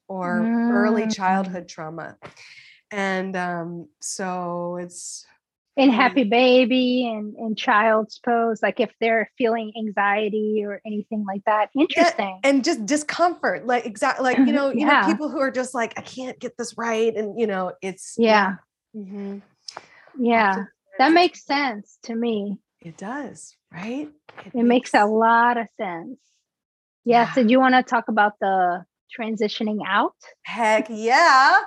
or 0.08 0.42
mm. 0.42 0.72
early 0.72 1.08
childhood 1.08 1.68
trauma, 1.68 2.18
and 2.92 3.36
um, 3.36 3.88
so 4.02 4.78
it's 4.78 5.26
in 5.78 5.90
happy 5.90 6.24
baby 6.24 7.06
and 7.06 7.36
in 7.38 7.54
child's 7.56 8.20
pose 8.20 8.62
like 8.64 8.80
if 8.80 8.92
they're 9.02 9.30
feeling 9.38 9.74
anxiety 9.78 10.64
or 10.66 10.82
anything 10.86 11.26
like 11.28 11.44
that 11.46 11.70
interesting. 11.78 12.40
yeah, 12.44 12.50
and 12.50 12.64
just 12.64 12.86
discomfort 12.86 13.66
like 13.66 13.86
exactly 13.86 14.24
like 14.24 14.38
you 14.38 14.54
know 14.54 14.70
you 14.70 14.86
yeah. 14.86 15.02
know 15.02 15.08
people 15.08 15.30
who 15.30 15.40
are 15.40 15.52
just 15.52 15.74
like 15.74 15.94
i 15.98 16.02
can't 16.02 16.40
get 16.40 16.58
this 16.58 16.78
right 16.78 17.16
and 17.16 17.40
you 17.40 17.46
know 17.46 17.74
it's 17.82 18.16
yeah. 18.18 18.56
Mm-hmm. 18.96 19.40
yeah. 20.18 20.64
that 21.00 21.12
makes 21.12 21.46
sense 21.46 21.98
to 22.04 22.16
me. 22.16 22.58
It 22.80 22.98
does 22.98 23.56
right? 23.76 24.10
It, 24.46 24.48
it 24.48 24.56
makes, 24.56 24.94
makes, 24.94 24.94
a 24.94 25.06
lot 25.06 25.58
of 25.58 25.68
sense. 25.78 26.18
Yeah, 27.04 27.24
yeah. 27.24 27.34
so 27.34 27.44
do 27.44 27.50
you 27.50 27.60
want 27.60 27.76
to 27.76 27.84
talk 27.84 28.06
about 28.08 28.34
the 28.40 28.86
transitioning 29.20 29.80
out? 29.86 30.16
Heck 30.44 30.88
yeah 30.90 31.58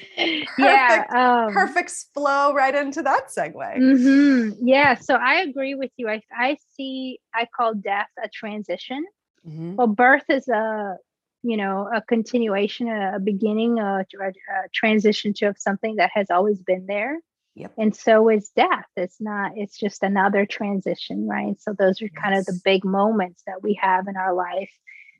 perfect, 0.16 0.50
yeah 0.58 1.04
um, 1.10 1.52
perfect 1.52 1.92
flow 2.14 2.52
right 2.54 2.74
into 2.74 3.02
that 3.02 3.28
segue 3.28 3.76
mm-hmm. 3.76 4.66
yeah 4.66 4.94
so 4.94 5.14
i 5.14 5.40
agree 5.40 5.74
with 5.74 5.90
you 5.96 6.08
i, 6.08 6.20
I 6.34 6.56
see 6.76 7.18
i 7.34 7.46
call 7.56 7.74
death 7.74 8.08
a 8.22 8.28
transition 8.28 9.04
mm-hmm. 9.46 9.76
well 9.76 9.86
birth 9.86 10.24
is 10.28 10.48
a 10.48 10.96
you 11.42 11.56
know 11.56 11.88
a 11.92 12.00
continuation 12.00 12.88
a, 12.88 13.18
beginning 13.18 13.78
a, 13.78 14.04
a, 14.20 14.32
transition 14.72 15.34
to 15.34 15.54
something 15.58 15.96
that 15.96 16.10
has 16.14 16.30
always 16.30 16.60
been 16.62 16.86
there 16.86 17.18
yep. 17.54 17.72
and 17.76 17.94
so 17.94 18.28
is 18.28 18.50
death 18.56 18.86
it's 18.96 19.20
not 19.20 19.52
it's 19.56 19.78
just 19.78 20.02
another 20.02 20.46
transition 20.46 21.26
right 21.28 21.60
so 21.60 21.74
those 21.78 22.00
are 22.00 22.06
yes. 22.06 22.22
kind 22.22 22.34
of 22.36 22.44
the 22.46 22.60
big 22.64 22.84
moments 22.84 23.42
that 23.46 23.62
we 23.62 23.74
have 23.80 24.06
in 24.08 24.16
our 24.16 24.34
life 24.34 24.70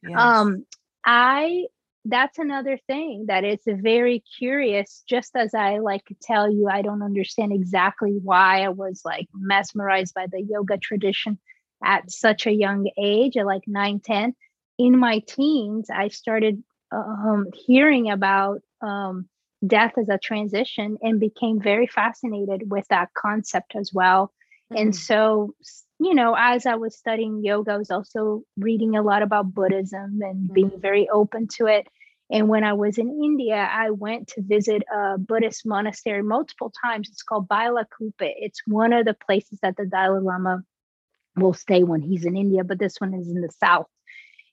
yes. 0.02 0.18
um 0.18 0.64
i 1.04 1.64
that's 2.04 2.38
another 2.38 2.78
thing 2.86 3.26
that 3.28 3.44
it's 3.44 3.66
very 3.66 4.22
curious 4.38 5.02
just 5.08 5.36
as 5.36 5.54
i 5.54 5.78
like 5.78 6.04
to 6.04 6.16
tell 6.20 6.52
you 6.52 6.68
i 6.68 6.82
don't 6.82 7.02
understand 7.02 7.52
exactly 7.52 8.18
why 8.22 8.62
i 8.62 8.68
was 8.68 9.02
like 9.04 9.28
mesmerized 9.34 10.14
by 10.14 10.26
the 10.26 10.42
yoga 10.42 10.76
tradition 10.78 11.38
at 11.84 12.10
such 12.10 12.46
a 12.46 12.52
young 12.52 12.88
age 12.98 13.36
at 13.36 13.46
like 13.46 13.62
9 13.66 14.00
10 14.00 14.34
in 14.78 14.98
my 14.98 15.20
teens 15.20 15.88
i 15.90 16.08
started 16.08 16.62
um, 16.90 17.46
hearing 17.54 18.10
about 18.10 18.60
um, 18.82 19.26
death 19.66 19.92
as 19.96 20.08
a 20.10 20.18
transition 20.18 20.98
and 21.00 21.20
became 21.20 21.60
very 21.60 21.86
fascinated 21.86 22.70
with 22.70 22.86
that 22.88 23.08
concept 23.14 23.76
as 23.76 23.92
well 23.92 24.32
mm-hmm. 24.72 24.82
and 24.82 24.96
so 24.96 25.54
you 26.04 26.14
know, 26.14 26.34
as 26.36 26.66
I 26.66 26.74
was 26.74 26.96
studying 26.96 27.44
yoga, 27.44 27.72
I 27.72 27.76
was 27.76 27.90
also 27.90 28.42
reading 28.56 28.96
a 28.96 29.02
lot 29.02 29.22
about 29.22 29.54
Buddhism 29.54 30.20
and 30.20 30.44
mm-hmm. 30.44 30.52
being 30.52 30.80
very 30.80 31.08
open 31.08 31.46
to 31.58 31.66
it. 31.66 31.86
And 32.30 32.48
when 32.48 32.64
I 32.64 32.72
was 32.72 32.98
in 32.98 33.20
India, 33.22 33.56
I 33.70 33.90
went 33.90 34.28
to 34.28 34.42
visit 34.42 34.82
a 34.92 35.18
Buddhist 35.18 35.66
monastery 35.66 36.22
multiple 36.22 36.72
times. 36.82 37.08
It's 37.10 37.22
called 37.22 37.46
Bylakuppe. 37.46 38.12
It's 38.18 38.60
one 38.66 38.92
of 38.92 39.04
the 39.04 39.14
places 39.14 39.58
that 39.62 39.76
the 39.76 39.84
Dalai 39.84 40.20
Lama 40.20 40.62
will 41.36 41.52
stay 41.52 41.84
when 41.84 42.00
he's 42.00 42.24
in 42.24 42.36
India, 42.36 42.64
but 42.64 42.78
this 42.78 42.96
one 42.98 43.14
is 43.14 43.28
in 43.28 43.40
the 43.40 43.52
south. 43.60 43.86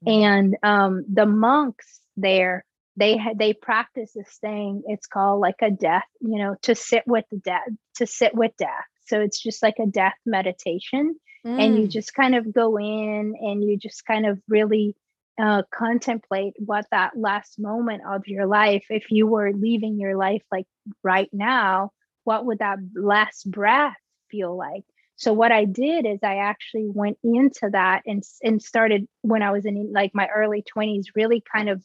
Mm-hmm. 0.05 0.23
And 0.23 0.57
um, 0.61 1.05
the 1.11 1.25
monks 1.25 2.01
there, 2.17 2.65
they 2.95 3.17
had 3.17 3.39
they 3.39 3.53
practice 3.53 4.11
this 4.13 4.37
thing. 4.41 4.83
It's 4.87 5.07
called 5.07 5.39
like 5.39 5.61
a 5.61 5.71
death, 5.71 6.03
you 6.19 6.37
know, 6.37 6.57
to 6.63 6.75
sit 6.75 7.03
with 7.07 7.25
the 7.31 7.37
death, 7.37 7.69
to 7.95 8.05
sit 8.05 8.35
with 8.35 8.51
death. 8.57 8.85
So 9.07 9.21
it's 9.21 9.41
just 9.41 9.63
like 9.63 9.79
a 9.79 9.87
death 9.87 10.15
meditation 10.25 11.15
mm. 11.45 11.59
and 11.59 11.77
you 11.77 11.83
mm. 11.85 11.89
just 11.89 12.13
kind 12.13 12.35
of 12.35 12.53
go 12.53 12.77
in 12.77 13.35
and 13.39 13.63
you 13.63 13.77
just 13.77 14.05
kind 14.05 14.25
of 14.25 14.39
really 14.47 14.95
uh, 15.41 15.63
contemplate 15.71 16.53
what 16.57 16.85
that 16.91 17.17
last 17.17 17.59
moment 17.59 18.01
of 18.05 18.27
your 18.27 18.45
life 18.45 18.85
if 18.89 19.05
you 19.09 19.25
were 19.25 19.53
leaving 19.53 19.97
your 19.97 20.17
life 20.17 20.43
like 20.51 20.65
right 21.01 21.29
now 21.31 21.91
what 22.25 22.45
would 22.45 22.59
that 22.59 22.77
last 22.93 23.49
breath 23.49 23.95
feel 24.29 24.57
like 24.57 24.83
so 25.15 25.31
what 25.31 25.51
i 25.51 25.63
did 25.63 26.05
is 26.05 26.19
i 26.23 26.39
actually 26.39 26.89
went 26.93 27.17
into 27.23 27.69
that 27.71 28.01
and 28.05 28.21
and 28.43 28.61
started 28.61 29.07
when 29.21 29.41
i 29.41 29.51
was 29.51 29.65
in 29.65 29.93
like 29.93 30.11
my 30.13 30.27
early 30.27 30.61
20s 30.75 31.05
really 31.15 31.41
kind 31.55 31.69
of 31.69 31.81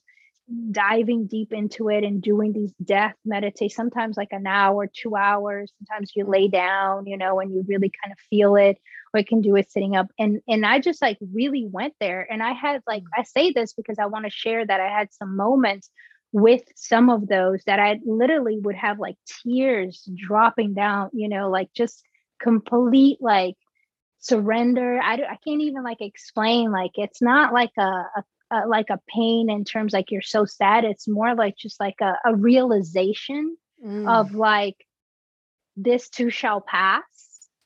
diving 0.70 1.26
deep 1.26 1.52
into 1.52 1.88
it 1.88 2.04
and 2.04 2.20
doing 2.20 2.52
these 2.52 2.72
death 2.84 3.14
meditate 3.24 3.72
sometimes 3.72 4.16
like 4.16 4.28
an 4.30 4.46
hour 4.46 4.86
two 4.86 5.16
hours 5.16 5.72
sometimes 5.78 6.12
you 6.14 6.24
lay 6.26 6.48
down 6.48 7.06
you 7.06 7.16
know 7.16 7.40
and 7.40 7.50
you 7.54 7.64
really 7.66 7.90
kind 8.02 8.12
of 8.12 8.18
feel 8.28 8.54
it 8.54 8.76
or 9.14 9.20
you 9.20 9.24
can 9.24 9.40
do 9.40 9.56
it 9.56 9.70
sitting 9.70 9.96
up. 9.96 10.08
And 10.18 10.40
and 10.48 10.66
i 10.66 10.80
just 10.80 11.00
like 11.00 11.18
really 11.32 11.66
went 11.66 11.94
there. 12.00 12.26
And 12.30 12.42
i 12.42 12.52
had 12.52 12.82
like 12.86 13.02
mm. 13.04 13.08
i 13.16 13.22
say 13.22 13.52
this 13.52 13.72
because 13.72 13.98
i 13.98 14.06
want 14.06 14.26
to 14.26 14.30
share 14.30 14.66
that 14.66 14.80
i 14.80 14.88
had 14.88 15.12
some 15.12 15.36
moments 15.36 15.90
with 16.32 16.62
some 16.74 17.10
of 17.10 17.28
those 17.28 17.62
that 17.64 17.78
i 17.78 18.00
literally 18.04 18.58
would 18.58 18.74
have 18.74 18.98
like 18.98 19.14
tears 19.44 20.06
dropping 20.16 20.74
down 20.74 21.08
you 21.12 21.28
know 21.28 21.48
like 21.48 21.68
just 21.74 22.02
complete 22.40 23.18
like 23.20 23.54
surrender. 24.24 24.98
I, 25.02 25.14
I 25.14 25.38
can't 25.46 25.60
even 25.60 25.82
like 25.84 26.00
explain 26.00 26.72
like 26.72 26.92
it's 26.94 27.20
not 27.20 27.52
like 27.52 27.72
a, 27.78 27.82
a 27.82 28.24
uh, 28.50 28.62
like 28.68 28.90
a 28.90 29.00
pain 29.08 29.50
in 29.50 29.64
terms 29.64 29.92
like 29.92 30.10
you're 30.10 30.22
so 30.22 30.44
sad 30.44 30.84
it's 30.84 31.08
more 31.08 31.34
like 31.34 31.56
just 31.56 31.80
like 31.80 32.00
a, 32.00 32.14
a 32.24 32.34
realization 32.34 33.56
mm. 33.84 34.08
of 34.08 34.34
like 34.34 34.76
this 35.76 36.08
too 36.08 36.30
shall 36.30 36.60
pass 36.60 37.02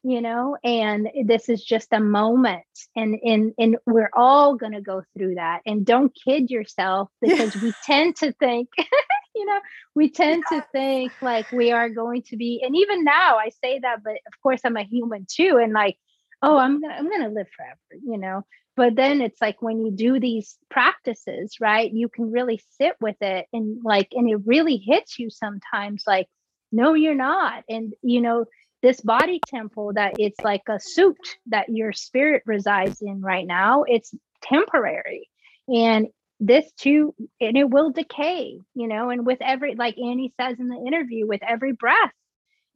you 0.03 0.21
know 0.21 0.57
and 0.63 1.09
this 1.27 1.49
is 1.49 1.63
just 1.63 1.89
a 1.93 2.01
moment 2.01 2.63
and 2.95 3.19
and 3.25 3.53
and 3.59 3.77
we're 3.87 4.11
all 4.15 4.55
going 4.55 4.73
to 4.73 4.81
go 4.81 5.03
through 5.17 5.35
that 5.35 5.61
and 5.67 5.85
don't 5.85 6.17
kid 6.25 6.51
yourself 6.51 7.11
because 7.21 7.55
yeah. 7.57 7.63
we 7.63 7.73
tend 7.85 8.17
to 8.17 8.33
think 8.33 8.69
you 9.35 9.45
know 9.45 9.59
we 9.95 10.09
tend 10.11 10.45
yeah. 10.51 10.61
to 10.61 10.67
think 10.73 11.13
like 11.21 11.51
we 11.51 11.73
are 11.73 11.89
going 11.89 12.23
to 12.23 12.37
be 12.37 12.63
and 12.65 12.77
even 12.77 13.05
now 13.05 13.37
i 13.39 13.51
say 13.63 13.79
that 13.81 14.03
but 14.05 14.15
of 14.27 14.41
course 14.43 14.61
i'm 14.65 14.77
a 14.77 14.85
human 14.85 15.27
too 15.29 15.59
and 15.63 15.73
like 15.73 15.97
oh 16.43 16.57
i'm 16.57 16.81
gonna 16.81 16.95
i'm 16.95 17.11
gonna 17.11 17.29
live 17.29 17.49
forever 17.57 18.03
you 18.05 18.19
know 18.19 18.45
but 18.79 18.95
then 18.95 19.21
it's 19.21 19.41
like 19.41 19.61
when 19.61 19.85
you 19.85 19.91
do 19.91 20.21
these 20.21 20.57
practices 20.71 21.57
right 21.61 21.93
you 21.93 22.09
can 22.09 22.31
really 22.31 22.63
sit 22.81 22.95
with 23.01 23.17
it 23.21 23.47
and 23.53 23.81
like 23.85 24.09
and 24.13 24.31
it 24.31 24.39
really 24.47 24.77
hits 24.77 25.19
you 25.19 25.29
sometimes 25.31 26.05
like 26.07 26.29
no 26.73 26.95
you're 26.95 27.15
not 27.15 27.65
and 27.69 27.93
you 28.03 28.21
know 28.21 28.45
this 28.81 29.01
body 29.01 29.41
temple 29.49 29.93
that 29.95 30.15
it's 30.19 30.41
like 30.43 30.63
a 30.69 30.79
suit 30.81 31.19
that 31.47 31.69
your 31.69 31.93
spirit 31.93 32.43
resides 32.47 33.03
in 33.03 33.21
right 33.21 33.47
now 33.47 33.83
it's 33.83 34.15
temporary 34.43 35.29
and 35.69 36.07
this 36.41 36.71
too 36.79 37.13
and 37.41 37.57
it 37.57 37.69
will 37.69 37.91
decay 37.91 38.61
you 38.75 38.87
know 38.87 39.11
and 39.11 39.27
with 39.27 39.43
every 39.43 39.75
like 39.75 39.99
annie 39.99 40.33
says 40.41 40.61
in 40.61 40.69
the 40.69 40.85
interview 40.87 41.27
with 41.27 41.43
every 41.43 41.73
breath 41.73 42.13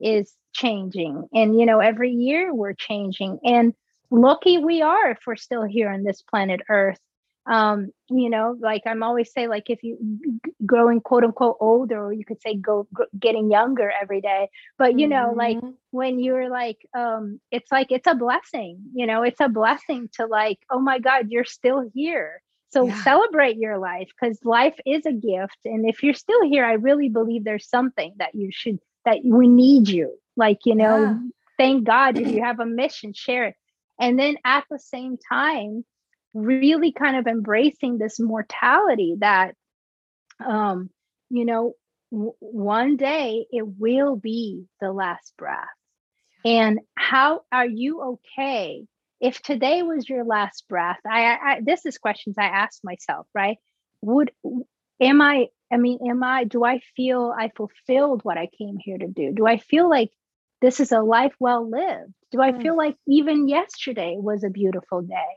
is 0.02 0.34
changing. 0.52 1.28
And, 1.32 1.58
you 1.58 1.66
know, 1.66 1.80
every 1.80 2.10
year 2.10 2.52
we're 2.54 2.74
changing. 2.74 3.38
And 3.44 3.72
lucky 4.12 4.58
we 4.58 4.82
are 4.82 5.10
if 5.10 5.18
we're 5.26 5.36
still 5.36 5.64
here 5.64 5.90
on 5.90 6.04
this 6.04 6.22
planet 6.22 6.60
Earth. 6.68 6.98
Um, 7.44 7.90
you 8.08 8.30
know, 8.30 8.56
like 8.60 8.82
I'm 8.86 9.02
always 9.02 9.32
say, 9.32 9.48
like 9.48 9.68
if 9.68 9.82
you 9.82 9.98
growing 10.64 11.00
quote 11.00 11.24
unquote 11.24 11.56
older, 11.58 12.06
or 12.06 12.12
you 12.12 12.24
could 12.24 12.40
say 12.40 12.54
go, 12.54 12.86
go 12.94 13.06
getting 13.18 13.50
younger 13.50 13.90
every 13.90 14.20
day. 14.20 14.48
But 14.78 14.96
you 15.00 15.08
know, 15.08 15.28
mm-hmm. 15.30 15.38
like 15.38 15.58
when 15.90 16.20
you're 16.20 16.48
like, 16.48 16.78
um, 16.94 17.40
it's 17.50 17.72
like 17.72 17.90
it's 17.90 18.06
a 18.06 18.14
blessing. 18.14 18.78
You 18.94 19.06
know, 19.06 19.22
it's 19.22 19.40
a 19.40 19.48
blessing 19.48 20.08
to 20.18 20.26
like, 20.26 20.60
oh 20.70 20.78
my 20.78 21.00
God, 21.00 21.30
you're 21.30 21.44
still 21.44 21.90
here. 21.92 22.40
So 22.72 22.86
yeah. 22.86 23.02
celebrate 23.02 23.56
your 23.56 23.78
life 23.78 24.08
because 24.18 24.38
life 24.44 24.76
is 24.86 25.04
a 25.04 25.12
gift. 25.12 25.58
And 25.64 25.88
if 25.88 26.02
you're 26.02 26.14
still 26.14 26.42
here, 26.48 26.64
I 26.64 26.74
really 26.74 27.08
believe 27.08 27.44
there's 27.44 27.68
something 27.68 28.14
that 28.18 28.34
you 28.34 28.50
should 28.52 28.78
that 29.04 29.18
we 29.24 29.48
need 29.48 29.88
you. 29.88 30.16
Like, 30.36 30.60
you 30.64 30.74
know, 30.74 31.02
yeah. 31.02 31.18
thank 31.58 31.84
God 31.84 32.18
if 32.18 32.28
you 32.28 32.42
have 32.42 32.60
a 32.60 32.66
mission, 32.66 33.12
share 33.12 33.46
it. 33.46 33.56
And 34.02 34.18
then 34.18 34.36
at 34.44 34.64
the 34.68 34.80
same 34.80 35.16
time, 35.32 35.84
really 36.34 36.92
kind 36.92 37.16
of 37.16 37.28
embracing 37.28 37.98
this 37.98 38.18
mortality 38.18 39.14
that 39.20 39.54
um, 40.44 40.90
you 41.30 41.44
know, 41.44 41.74
w- 42.10 42.34
one 42.40 42.96
day 42.96 43.46
it 43.50 43.64
will 43.66 44.16
be 44.16 44.64
the 44.80 44.90
last 44.90 45.34
breath. 45.38 45.68
And 46.44 46.80
how 46.96 47.42
are 47.52 47.66
you 47.66 48.18
okay 48.32 48.84
if 49.20 49.40
today 49.40 49.82
was 49.82 50.08
your 50.08 50.24
last 50.24 50.64
breath? 50.68 50.98
I, 51.08 51.36
I 51.40 51.60
this 51.64 51.86
is 51.86 51.98
questions 51.98 52.36
I 52.38 52.46
ask 52.46 52.80
myself, 52.82 53.28
right? 53.34 53.58
Would 54.02 54.32
am 55.00 55.22
I 55.22 55.46
I 55.72 55.78
mean, 55.78 56.00
am 56.08 56.22
I, 56.22 56.44
do 56.44 56.64
I 56.64 56.80
feel 56.96 57.32
I 57.36 57.50
fulfilled 57.56 58.20
what 58.24 58.36
I 58.36 58.48
came 58.58 58.76
here 58.78 58.98
to 58.98 59.06
do? 59.06 59.32
Do 59.32 59.46
I 59.46 59.56
feel 59.56 59.88
like 59.88 60.10
this 60.62 60.80
is 60.80 60.92
a 60.92 61.00
life 61.00 61.34
well 61.38 61.68
lived? 61.68 62.14
Do 62.30 62.40
I 62.40 62.52
mm. 62.52 62.62
feel 62.62 62.76
like 62.76 62.96
even 63.06 63.48
yesterday 63.48 64.16
was 64.18 64.44
a 64.44 64.50
beautiful 64.50 65.02
day? 65.02 65.36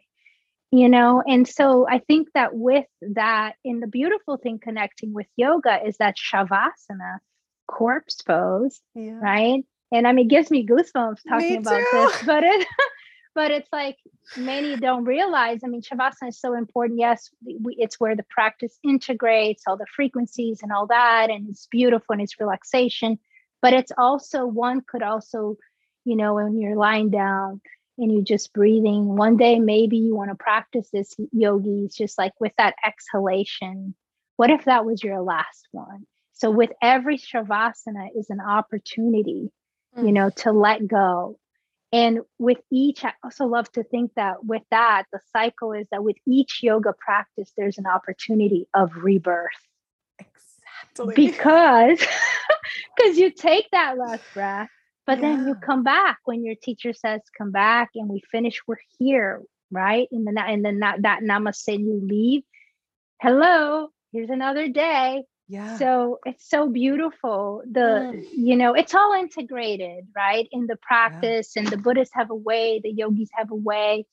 You 0.72 0.90
know, 0.90 1.24
and 1.26 1.48
so 1.48 1.88
I 1.90 2.00
think 2.00 2.30
that 2.34 2.54
with 2.54 2.86
that, 3.02 3.56
in 3.64 3.80
the 3.80 3.88
beautiful 3.88 4.38
thing 4.38 4.60
connecting 4.62 5.14
with 5.14 5.28
yoga 5.36 5.80
is 5.86 5.98
that 5.98 6.16
shavasana, 6.18 7.20
corpse 7.68 8.22
pose, 8.22 8.82
yeah. 8.94 9.20
right? 9.22 9.64
And 9.92 10.08
I 10.08 10.12
mean, 10.12 10.26
it 10.26 10.30
gives 10.30 10.52
me 10.52 10.66
goosebumps 10.66 11.20
talking 11.28 11.52
me 11.52 11.58
about 11.58 11.82
this, 11.92 12.24
but 12.24 12.44
it, 12.44 12.68
but 13.36 13.52
it's 13.52 13.70
like 13.72 13.98
many 14.38 14.76
don't 14.78 15.04
realize 15.04 15.60
i 15.64 15.68
mean 15.68 15.82
shavasana 15.82 16.30
is 16.30 16.40
so 16.40 16.56
important 16.56 16.98
yes 16.98 17.30
we, 17.46 17.76
it's 17.78 18.00
where 18.00 18.16
the 18.16 18.26
practice 18.30 18.80
integrates 18.84 19.64
all 19.68 19.78
the 19.78 19.86
frequencies 19.94 20.62
and 20.64 20.72
all 20.72 20.88
that 20.88 21.30
and 21.30 21.50
it's 21.50 21.68
beautiful 21.68 22.14
and 22.14 22.22
it's 22.22 22.40
relaxation 22.40 23.20
but 23.62 23.74
it's 23.74 23.92
also 23.98 24.46
one 24.46 24.82
could 24.82 25.04
also 25.04 25.58
you 26.04 26.16
know 26.16 26.36
when 26.36 26.60
you're 26.60 26.76
lying 26.76 27.10
down 27.10 27.62
and 27.98 28.12
you're 28.12 28.24
just 28.24 28.54
breathing 28.54 29.16
one 29.16 29.38
day 29.38 29.60
maybe 29.60 29.98
you 29.98 30.16
want 30.16 30.30
to 30.30 30.36
practice 30.36 30.90
this 30.92 31.16
yogis 31.32 31.96
just 31.96 32.18
like 32.18 32.34
with 32.40 32.54
that 32.58 32.76
exhalation 32.86 33.96
what 34.38 34.50
if 34.50 34.66
that 34.66 34.86
was 34.86 35.04
your 35.04 35.22
last 35.22 35.68
one 35.72 36.06
so 36.34 36.52
with 36.52 36.72
every 36.82 37.18
shavasana 37.18 38.10
is 38.16 38.30
an 38.30 38.40
opportunity 38.40 39.52
you 39.98 40.04
mm. 40.04 40.14
know 40.14 40.30
to 40.30 40.52
let 40.52 40.88
go 40.88 41.38
and 41.96 42.20
with 42.38 42.58
each, 42.70 43.06
I 43.06 43.14
also 43.24 43.46
love 43.46 43.72
to 43.72 43.84
think 43.84 44.12
that 44.16 44.44
with 44.44 44.64
that, 44.70 45.04
the 45.14 45.20
cycle 45.32 45.72
is 45.72 45.88
that 45.92 46.04
with 46.04 46.18
each 46.28 46.60
yoga 46.62 46.94
practice, 47.00 47.50
there's 47.56 47.78
an 47.78 47.86
opportunity 47.86 48.68
of 48.74 48.92
rebirth. 48.98 49.54
Because 51.16 52.00
because 52.96 53.18
you 53.18 53.32
take 53.32 53.70
that 53.72 53.98
last 53.98 54.24
breath, 54.34 54.70
but 55.06 55.20
yeah. 55.20 55.22
then 55.22 55.48
you 55.48 55.56
come 55.56 55.84
back 55.84 56.20
when 56.26 56.44
your 56.44 56.56
teacher 56.56 56.94
says 56.94 57.22
come 57.38 57.52
back 57.52 57.90
and 57.96 58.10
we 58.10 58.22
finish, 58.32 58.62
we're 58.68 58.78
here, 58.98 59.42
right? 59.72 60.08
And 60.12 60.26
then 60.26 60.38
and 60.38 60.64
then 60.64 60.80
that, 60.80 61.02
that 61.04 61.22
namaste 61.22 61.80
you 61.80 62.00
leave. 62.04 62.44
Hello, 63.22 63.90
here's 64.12 64.30
another 64.30 64.68
day 64.68 65.24
yeah 65.48 65.78
so 65.78 66.20
it's 66.26 66.50
so 66.50 66.70
beautiful 66.70 67.62
the 67.72 68.12
mm. 68.14 68.26
you 68.34 68.56
know 68.56 68.74
it's 68.74 68.96
all 68.96 69.14
integrated 69.14 70.08
right 70.16 70.48
in 70.52 70.66
the 70.68 70.76
practice 70.78 71.54
yeah. 71.56 71.62
and 71.62 71.72
the 71.72 71.78
buddhists 71.78 72.16
have 72.16 72.32
a 72.32 72.36
way 72.36 72.80
the 72.84 72.92
yogis 72.92 73.30
have 73.34 73.52
a 73.52 73.56
way 73.56 74.06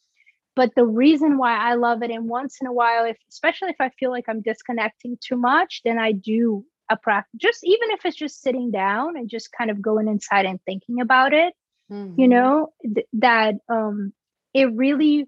but 0.55 0.71
the 0.75 0.85
reason 0.85 1.39
why 1.39 1.57
i 1.57 1.75
love 1.75 2.03
it 2.03 2.11
and 2.11 2.29
once 2.29 2.59
in 2.61 2.67
a 2.67 2.73
while 2.73 3.05
if 3.05 3.17
especially 3.31 3.71
if 3.71 3.81
i 3.81 3.89
feel 3.99 4.11
like 4.11 4.25
i'm 4.29 4.43
disconnecting 4.43 5.17
too 5.21 5.37
much 5.37 5.81
then 5.85 5.99
i 5.99 6.13
do 6.13 6.65
a 6.91 6.97
practice 6.97 7.33
just 7.37 7.61
even 7.65 7.91
if 7.91 8.05
it's 8.05 8.17
just 8.17 8.41
sitting 8.43 8.71
down 8.71 9.17
and 9.17 9.31
just 9.31 9.51
kind 9.57 9.71
of 9.71 9.81
going 9.81 10.09
inside 10.09 10.47
and 10.47 10.61
thinking 10.65 11.01
about 11.01 11.33
it 11.33 11.55
mm-hmm. 11.91 12.21
you 12.21 12.29
know 12.29 12.73
th- 12.83 13.07
that 13.15 13.55
um 13.69 14.13
it 14.55 14.73
really 14.75 15.27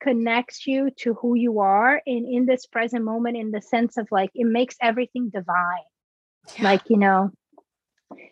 connects 0.00 0.66
you 0.66 0.90
to 0.96 1.14
who 1.14 1.34
you 1.34 1.60
are 1.60 2.00
and 2.06 2.26
in 2.26 2.46
this 2.46 2.66
present 2.66 3.04
moment 3.04 3.36
in 3.36 3.50
the 3.50 3.60
sense 3.60 3.96
of 3.96 4.06
like 4.10 4.30
it 4.34 4.46
makes 4.46 4.76
everything 4.80 5.28
divine 5.28 5.88
yeah. 6.56 6.64
like 6.64 6.82
you 6.88 6.96
know 6.96 7.30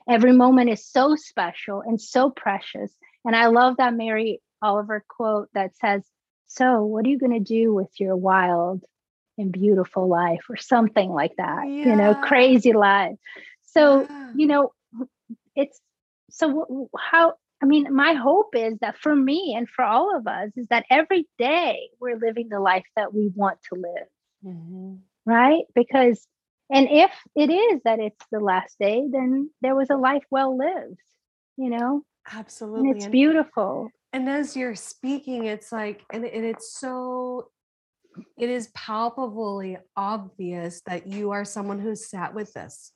every 0.08 0.32
moment 0.32 0.70
is 0.70 0.86
so 0.86 1.16
special 1.16 1.82
and 1.84 2.00
so 2.00 2.30
precious 2.30 2.92
and 3.24 3.34
i 3.34 3.46
love 3.46 3.76
that 3.78 3.94
mary 3.94 4.40
oliver 4.62 5.04
quote 5.08 5.48
that 5.54 5.76
says 5.76 6.04
so 6.46 6.84
what 6.84 7.04
are 7.04 7.08
you 7.08 7.18
going 7.18 7.32
to 7.32 7.40
do 7.40 7.74
with 7.74 7.90
your 7.98 8.16
wild 8.16 8.82
and 9.38 9.52
beautiful 9.52 10.08
life 10.08 10.44
or 10.48 10.56
something 10.56 11.10
like 11.10 11.32
that 11.36 11.64
yeah. 11.66 11.84
you 11.84 11.96
know 11.96 12.14
crazy 12.14 12.72
life 12.72 13.16
so 13.62 14.02
yeah. 14.08 14.32
you 14.34 14.46
know 14.46 14.72
it's 15.54 15.80
so 16.30 16.88
how 16.98 17.34
I 17.62 17.66
mean, 17.66 17.94
my 17.94 18.12
hope 18.12 18.54
is 18.54 18.78
that 18.80 18.98
for 18.98 19.14
me 19.14 19.54
and 19.56 19.68
for 19.68 19.84
all 19.84 20.16
of 20.16 20.26
us 20.26 20.50
is 20.56 20.66
that 20.68 20.84
every 20.90 21.26
day 21.38 21.88
we're 22.00 22.18
living 22.18 22.48
the 22.48 22.60
life 22.60 22.84
that 22.96 23.14
we 23.14 23.30
want 23.34 23.58
to 23.72 23.80
live. 23.80 24.08
Mm-hmm. 24.44 24.94
Right? 25.24 25.64
Because, 25.74 26.26
and 26.70 26.86
if 26.90 27.10
it 27.34 27.50
is 27.50 27.80
that 27.84 27.98
it's 27.98 28.24
the 28.30 28.40
last 28.40 28.78
day, 28.78 29.04
then 29.10 29.50
there 29.62 29.74
was 29.74 29.88
a 29.90 29.96
life 29.96 30.24
well 30.30 30.56
lived, 30.56 31.00
you 31.56 31.70
know? 31.70 32.02
Absolutely. 32.30 32.90
And 32.90 32.96
it's 32.96 33.06
beautiful. 33.06 33.90
And 34.12 34.28
as 34.28 34.56
you're 34.56 34.74
speaking, 34.74 35.46
it's 35.46 35.72
like, 35.72 36.04
and, 36.12 36.24
and 36.24 36.44
it's 36.44 36.78
so, 36.78 37.48
it 38.38 38.48
is 38.48 38.68
palpably 38.74 39.76
obvious 39.96 40.80
that 40.86 41.06
you 41.06 41.32
are 41.32 41.44
someone 41.44 41.78
who's 41.78 42.08
sat 42.08 42.34
with 42.34 42.52
this 42.54 42.92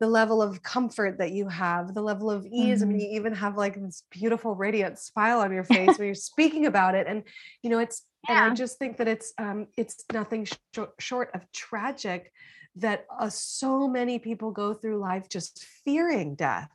the 0.00 0.06
level 0.10 0.42
of 0.42 0.62
comfort 0.62 1.18
that 1.18 1.32
you 1.32 1.48
have, 1.48 1.94
the 1.94 2.02
level 2.02 2.30
of 2.30 2.44
ease. 2.46 2.80
Mm-hmm. 2.80 2.82
I 2.82 2.92
mean, 2.92 3.00
mm-hmm. 3.00 3.12
you 3.12 3.16
even 3.16 3.34
have 3.34 3.56
like 3.56 3.80
this 3.80 4.02
beautiful, 4.10 4.54
radiant 4.54 4.98
smile 4.98 5.40
on 5.40 5.52
your 5.52 5.64
face 5.74 5.98
when 5.98 6.06
you're 6.06 6.14
speaking 6.14 6.66
about 6.66 6.94
it. 6.94 7.06
And 7.06 7.22
you 7.62 7.70
know, 7.70 7.78
it's 7.78 8.02
yeah. 8.28 8.44
and 8.44 8.52
I 8.52 8.54
just 8.54 8.78
think 8.78 8.98
that 8.98 9.08
it's 9.08 9.32
um, 9.38 9.68
it's 9.76 10.04
nothing 10.12 10.44
sh- 10.44 10.78
short 10.98 11.30
of 11.34 11.50
tragic 11.52 12.32
that 12.76 13.06
uh, 13.18 13.28
so 13.30 13.86
many 13.86 14.18
people 14.18 14.50
go 14.50 14.74
through 14.74 14.98
life 14.98 15.28
just 15.28 15.64
fearing 15.84 16.34
death. 16.34 16.68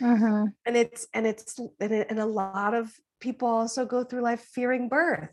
Mm-hmm. 0.00 0.46
And 0.64 0.76
it's 0.76 1.06
and 1.14 1.26
it's 1.26 1.58
and, 1.58 1.92
it, 1.92 2.06
and 2.10 2.18
a 2.18 2.26
lot 2.26 2.74
of 2.74 2.92
people 3.20 3.48
also 3.48 3.86
go 3.86 4.04
through 4.04 4.22
life 4.22 4.40
fearing 4.40 4.88
birth. 4.88 5.32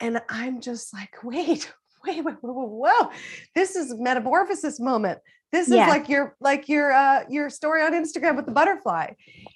And 0.00 0.20
I'm 0.28 0.60
just 0.60 0.92
like, 0.92 1.14
wait, 1.22 1.72
wait, 2.04 2.24
wait, 2.24 2.36
whoa, 2.40 2.52
whoa, 2.52 2.66
whoa. 2.66 3.10
This 3.54 3.76
is 3.76 3.94
metamorphosis 3.96 4.80
moment. 4.80 5.18
This 5.52 5.68
yeah. 5.68 5.84
is 5.84 5.88
like 5.88 6.08
your 6.08 6.36
like 6.40 6.68
your 6.68 6.92
uh 6.92 7.24
your 7.28 7.48
story 7.50 7.82
on 7.82 7.92
Instagram 7.92 8.36
with 8.36 8.46
the 8.46 8.52
butterfly. 8.52 9.12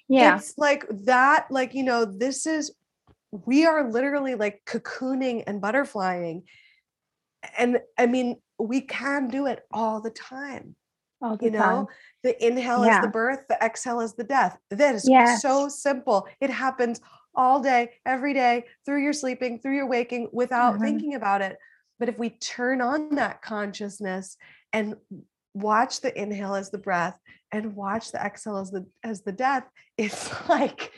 Yeah. 0.07 0.37
It's 0.37 0.57
like 0.57 0.85
that, 1.05 1.47
like, 1.49 1.73
you 1.73 1.83
know, 1.83 2.05
this 2.05 2.45
is 2.45 2.73
we 3.31 3.65
are 3.65 3.89
literally 3.89 4.35
like 4.35 4.61
cocooning 4.65 5.43
and 5.47 5.61
butterflying. 5.61 6.43
And 7.57 7.79
I 7.97 8.05
mean, 8.07 8.37
we 8.59 8.81
can 8.81 9.27
do 9.27 9.47
it 9.47 9.61
all 9.71 10.01
the 10.01 10.11
time. 10.11 10.75
You 11.21 11.51
time. 11.51 11.51
know, 11.51 11.89
the 12.23 12.45
inhale 12.45 12.85
yeah. 12.85 12.97
is 12.97 13.05
the 13.05 13.11
birth, 13.11 13.45
the 13.47 13.57
exhale 13.63 14.01
is 14.01 14.13
the 14.13 14.23
death. 14.23 14.57
That 14.69 14.95
is 14.95 15.07
yes. 15.07 15.41
so 15.41 15.69
simple. 15.69 16.27
It 16.39 16.49
happens 16.49 17.01
all 17.35 17.61
day, 17.61 17.91
every 18.05 18.33
day, 18.33 18.65
through 18.85 19.03
your 19.03 19.13
sleeping, 19.13 19.59
through 19.59 19.75
your 19.75 19.87
waking, 19.87 20.29
without 20.31 20.75
mm-hmm. 20.75 20.83
thinking 20.83 21.15
about 21.15 21.41
it. 21.41 21.57
But 21.99 22.09
if 22.09 22.17
we 22.17 22.31
turn 22.31 22.81
on 22.81 23.15
that 23.15 23.41
consciousness 23.41 24.35
and 24.73 24.95
watch 25.53 26.01
the 26.01 26.19
inhale 26.19 26.55
as 26.55 26.71
the 26.71 26.77
breath 26.77 27.17
and 27.51 27.75
watch 27.75 28.11
the 28.11 28.19
exhale 28.19 28.57
as 28.57 28.71
the 28.71 28.85
as 29.03 29.21
the 29.21 29.31
death 29.31 29.67
it's 29.97 30.31
like 30.49 30.91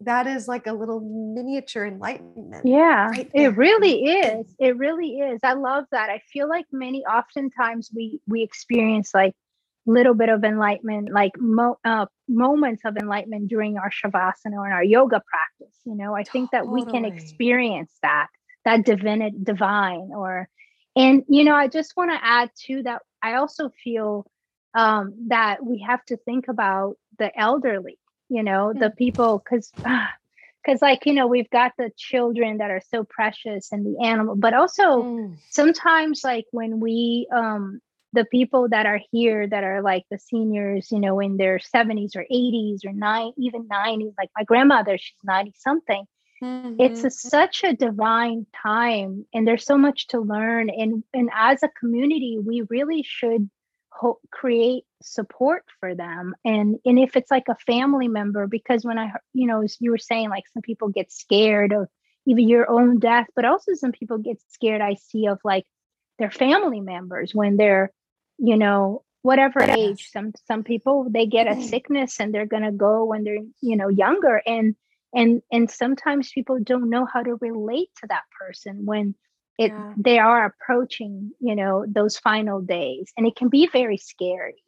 that 0.00 0.26
is 0.26 0.46
like 0.46 0.66
a 0.66 0.72
little 0.72 1.00
miniature 1.00 1.86
enlightenment 1.86 2.66
yeah 2.66 3.08
right 3.08 3.30
it 3.32 3.56
really 3.56 4.04
is 4.04 4.54
it 4.58 4.76
really 4.76 5.20
is 5.20 5.40
i 5.42 5.54
love 5.54 5.84
that 5.90 6.10
i 6.10 6.20
feel 6.32 6.48
like 6.48 6.66
many 6.72 7.04
oftentimes 7.06 7.90
we 7.94 8.20
we 8.26 8.42
experience 8.42 9.12
like 9.14 9.32
little 9.86 10.14
bit 10.14 10.28
of 10.28 10.44
enlightenment 10.44 11.08
like 11.12 11.32
mo- 11.38 11.78
uh, 11.84 12.06
moments 12.28 12.82
of 12.84 12.96
enlightenment 12.96 13.48
during 13.48 13.76
our 13.78 13.90
shavasana 13.90 14.54
or 14.56 14.70
our 14.70 14.84
yoga 14.84 15.22
practice 15.30 15.76
you 15.84 15.94
know 15.96 16.14
i 16.14 16.24
think 16.32 16.50
that 16.50 16.68
we 16.68 16.84
can 16.84 17.04
experience 17.04 17.92
that 18.02 18.26
that 18.64 18.84
divine 18.84 19.32
divine 19.42 20.10
or 20.14 20.48
and 20.96 21.24
you 21.28 21.44
know 21.44 21.54
i 21.54 21.68
just 21.68 21.96
want 21.96 22.10
to 22.10 22.18
add 22.22 22.50
to 22.66 22.82
that 22.82 23.02
I 23.22 23.34
also 23.34 23.70
feel 23.82 24.26
um, 24.74 25.14
that 25.28 25.64
we 25.64 25.84
have 25.86 26.04
to 26.06 26.16
think 26.16 26.48
about 26.48 26.96
the 27.18 27.36
elderly, 27.38 27.98
you 28.28 28.42
know, 28.42 28.72
the 28.72 28.90
Mm. 28.90 28.96
people, 28.96 29.42
because 29.42 29.72
because 30.64 30.80
like 30.82 31.06
you 31.06 31.14
know 31.14 31.26
we've 31.26 31.50
got 31.50 31.72
the 31.78 31.90
children 31.96 32.58
that 32.58 32.70
are 32.70 32.80
so 32.80 33.04
precious 33.04 33.72
and 33.72 33.84
the 33.84 34.04
animal 34.04 34.36
but 34.36 34.54
also 34.54 35.06
Mm. 35.06 35.36
sometimes 35.48 36.22
like 36.24 36.44
when 36.52 36.80
we 36.80 37.26
um 37.34 37.80
the 38.16 38.26
people 38.26 38.68
that 38.70 38.86
are 38.86 39.00
here 39.12 39.46
that 39.48 39.64
are 39.64 39.82
like 39.82 40.04
the 40.10 40.18
seniors 40.18 40.90
you 40.92 41.00
know 41.00 41.20
in 41.20 41.38
their 41.38 41.60
70s 41.60 42.16
or 42.16 42.26
80s 42.30 42.84
or 42.84 42.92
9 42.92 43.32
even 43.38 43.68
90s 43.68 44.14
like 44.18 44.30
my 44.36 44.44
grandmother 44.44 44.98
she's 44.98 45.18
90 45.24 45.54
something 45.56 46.06
it's 46.78 47.04
Mhm. 47.04 47.04
a, 47.04 47.10
such 47.10 47.64
a 47.64 47.74
divine 47.74 48.46
time 48.62 49.26
and 49.34 49.46
there's 49.46 49.64
so 49.64 49.78
much 49.78 50.08
to 50.08 50.20
learn 50.20 50.70
and 50.70 51.04
and 51.14 51.30
as 51.34 51.62
a 51.62 51.68
community 51.80 52.38
we 52.44 52.62
really 52.70 53.02
should 53.02 53.48
ho- 53.92 54.20
create 54.32 54.84
support 55.02 55.64
for 55.80 55.94
them 55.94 56.34
and 56.44 56.76
and 56.84 56.98
if 56.98 57.16
it's 57.16 57.30
like 57.30 57.48
a 57.48 57.56
family 57.66 58.08
member 58.08 58.46
because 58.46 58.84
when 58.84 58.98
i 58.98 59.10
you 59.34 59.46
know 59.46 59.62
as 59.62 59.76
you 59.80 59.90
were 59.90 59.98
saying 59.98 60.30
like 60.30 60.44
some 60.52 60.62
people 60.62 60.88
get 60.88 61.10
scared 61.12 61.72
of 61.72 61.88
even 62.26 62.48
your 62.48 62.68
own 62.70 62.98
death 62.98 63.26
but 63.36 63.44
also 63.44 63.74
some 63.74 63.92
people 63.92 64.18
get 64.18 64.40
scared 64.48 64.80
i 64.82 64.94
see 64.94 65.26
of 65.26 65.38
like 65.44 65.64
their 66.18 66.30
family 66.30 66.80
members 66.80 67.34
when 67.34 67.56
they're 67.56 67.92
you 68.38 68.56
know 68.56 69.02
whatever 69.22 69.62
age 69.62 70.08
some 70.12 70.32
some 70.46 70.62
people 70.62 71.08
they 71.10 71.26
get 71.26 71.46
a 71.46 71.56
Mm. 71.56 71.60
sickness 71.60 72.20
and 72.20 72.32
they're 72.34 72.46
going 72.46 72.62
to 72.62 72.72
go 72.72 73.04
when 73.04 73.24
they're 73.24 73.44
you 73.60 73.76
know 73.76 73.88
younger. 73.88 74.40
And 74.46 74.74
and 75.14 75.42
and 75.52 75.70
sometimes 75.70 76.32
people 76.32 76.58
don't 76.62 76.90
know 76.90 77.06
how 77.06 77.22
to 77.22 77.36
relate 77.36 77.90
to 78.00 78.06
that 78.08 78.24
person 78.38 78.84
when 78.84 79.14
it 79.58 79.74
Yeah. 79.74 79.94
they 79.96 80.18
are 80.18 80.44
approaching 80.46 81.32
you 81.40 81.54
know 81.56 81.84
those 81.88 82.16
final 82.18 82.60
days. 82.60 83.12
And 83.16 83.26
it 83.26 83.36
can 83.36 83.48
be 83.48 83.68
very 83.72 83.96
scary. 83.98 84.62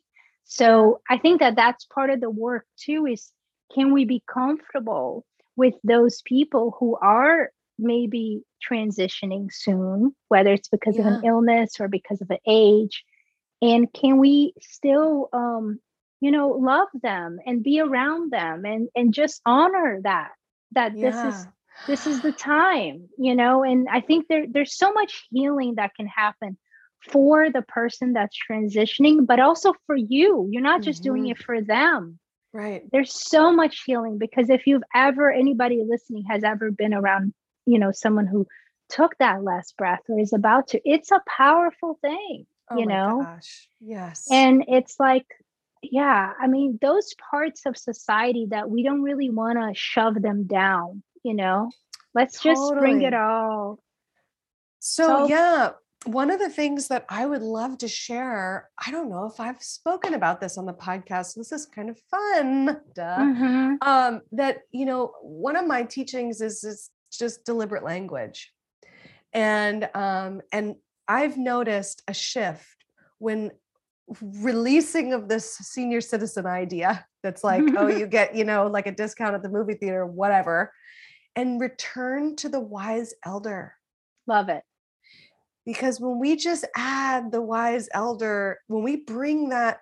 So 0.45 1.01
i 1.09 1.19
think 1.19 1.41
that 1.41 1.57
that's 1.57 1.85
part 1.87 2.11
of 2.11 2.21
the 2.21 2.31
work 2.31 2.67
too 2.79 3.07
is 3.07 3.33
can 3.75 3.93
we 3.93 4.05
be 4.05 4.23
comfortable 4.33 5.25
with 5.57 5.75
those 5.85 6.23
people 6.23 6.75
who 6.79 6.97
are 6.97 7.51
maybe 7.79 8.43
transitioning 8.69 9.53
soon 9.53 10.15
whether 10.29 10.53
it's 10.53 10.69
because 10.69 10.99
of 10.99 11.07
an 11.07 11.19
illness 11.23 11.81
or 11.81 11.89
because 11.89 12.21
of 12.21 12.31
an 12.31 12.39
age 12.47 13.05
and 13.63 13.93
can 13.93 14.19
we 14.19 14.53
still 14.61 15.29
um 15.33 15.79
you 16.21 16.31
know 16.31 16.49
love 16.49 16.89
them 17.03 17.39
and 17.47 17.63
be 17.63 17.81
around 17.81 18.31
them 18.31 18.65
and 18.65 18.89
and 18.95 19.15
just 19.15 19.41
honor 19.47 20.01
that 20.03 20.31
that 20.73 20.93
this 21.01 21.25
is 21.25 21.47
this 21.87 22.07
is 22.07 22.21
the 22.21 22.33
time 22.33 23.09
you 23.19 23.35
know? 23.35 23.63
And 23.65 23.89
i 23.91 24.01
think 24.01 24.27
there 24.29 24.47
there's 24.51 24.77
so 24.77 24.93
much 24.93 25.27
healing 25.31 25.75
that 25.77 25.95
can 25.97 26.07
happen 26.07 26.57
for 27.11 27.51
the 27.51 27.63
person 27.63 28.13
that's 28.13 28.37
transitioning 28.51 29.27
but 29.27 29.39
also 29.41 29.73
for 29.87 29.97
you. 29.97 30.49
You're 30.51 30.63
not 30.63 30.83
just 30.83 31.03
doing 31.03 31.25
Mhm. 31.25 31.31
it 31.33 31.39
for 31.39 31.61
them. 31.63 32.19
Right. 32.53 32.83
there's 32.93 33.13
so 33.13 33.53
much 33.53 33.83
healing 33.85 34.19
because 34.19 34.49
if 34.51 34.67
you've 34.67 34.83
ever 34.95 35.31
anybody 35.31 35.85
listening 35.87 36.25
has 36.25 36.43
ever 36.43 36.71
been 36.71 36.95
around 36.95 37.33
you 37.67 37.79
know 37.79 37.93
someone 37.93 38.27
who 38.27 38.47
took 38.89 39.17
that 39.19 39.45
last 39.45 39.77
breath 39.77 40.01
or 40.09 40.19
is 40.19 40.33
about 40.33 40.69
to 40.69 40.81
it's 40.85 41.11
a 41.13 41.21
powerful 41.37 41.99
thing 42.01 42.47
Oh 42.71 42.79
you 42.79 42.87
know 42.87 43.23
gosh. 43.25 43.69
Yes. 43.81 44.27
and 44.31 44.65
it's 44.69 44.99
like 45.01 45.27
yeah 45.83 46.33
i 46.41 46.47
mean 46.47 46.79
those 46.83 47.15
parts 47.31 47.65
of 47.67 47.77
society 47.77 48.47
that 48.51 48.69
we 48.69 48.83
don't 48.83 49.03
really 49.03 49.31
want 49.31 49.59
to 49.59 49.71
shove 49.79 50.21
them 50.21 50.45
down 50.45 51.03
you 51.23 51.35
know 51.35 51.71
let's 52.15 52.41
just 52.43 52.73
bring 52.79 53.03
it 53.03 53.15
all 53.15 53.79
So, 54.81 55.05
So- 55.07 55.29
yeah, 55.29 55.71
one 56.07 56.31
of 56.31 56.39
the 56.39 56.49
things 56.49 56.89
that 56.89 57.05
I 57.09 57.27
would 57.27 57.43
love 57.43 57.79
to 57.79 57.89
share, 57.89 58.71
I 58.87 58.93
don't 58.93 59.11
know 59.11 59.27
if 59.27 59.41
I've 59.41 59.61
spoken 59.61 60.15
about 60.15 60.41
this 60.41 60.57
on 60.57 60.65
the 60.67 60.73
podcast. 60.73 61.35
This 61.35 61.51
is 61.51 61.67
kind 61.67 61.91
of 61.91 61.99
fun. 62.11 62.81
Duh. 62.95 63.19
Mhm. 63.19 63.79
Um, 63.83 64.21
that 64.33 64.59
you 64.71 64.87
know, 64.87 65.13
one 65.23 65.57
of 65.57 65.67
my 65.67 65.83
teachings 65.83 66.41
is 66.41 66.63
is 66.63 66.91
just 67.11 67.45
deliberate 67.45 67.83
language. 67.83 68.53
And 69.33 69.91
um, 69.95 70.41
and 70.53 70.77
I've 71.09 71.39
noticed 71.39 72.03
a 72.07 72.15
shift 72.15 72.85
when 73.19 73.51
releasing 74.21 75.13
of 75.13 75.29
this 75.29 75.57
senior 75.57 76.01
citizen 76.01 76.47
idea 76.47 77.07
that's 77.23 77.43
like, 77.43 77.63
oh, 77.77 77.87
you 77.99 78.07
get, 78.07 78.35
you 78.35 78.45
know, 78.45 78.67
like 78.67 78.87
a 78.87 78.93
discount 78.93 79.35
at 79.35 79.43
the 79.43 79.49
movie 79.49 79.75
theater, 79.75 80.07
whatever, 80.07 80.73
and 81.35 81.61
return 81.61 82.37
to 82.37 82.49
the 82.49 82.61
wise 82.61 83.15
elder. 83.25 83.75
Love 84.27 84.49
it. 84.49 84.63
Because 85.65 86.01
when 86.01 86.19
we 86.19 86.37
just 86.37 86.67
add 86.77 87.31
the 87.31 87.43
wise 87.43 87.89
elder 87.93 88.61
when 88.69 88.83
we 88.83 88.97
bring 88.97 89.51
that 89.51 89.81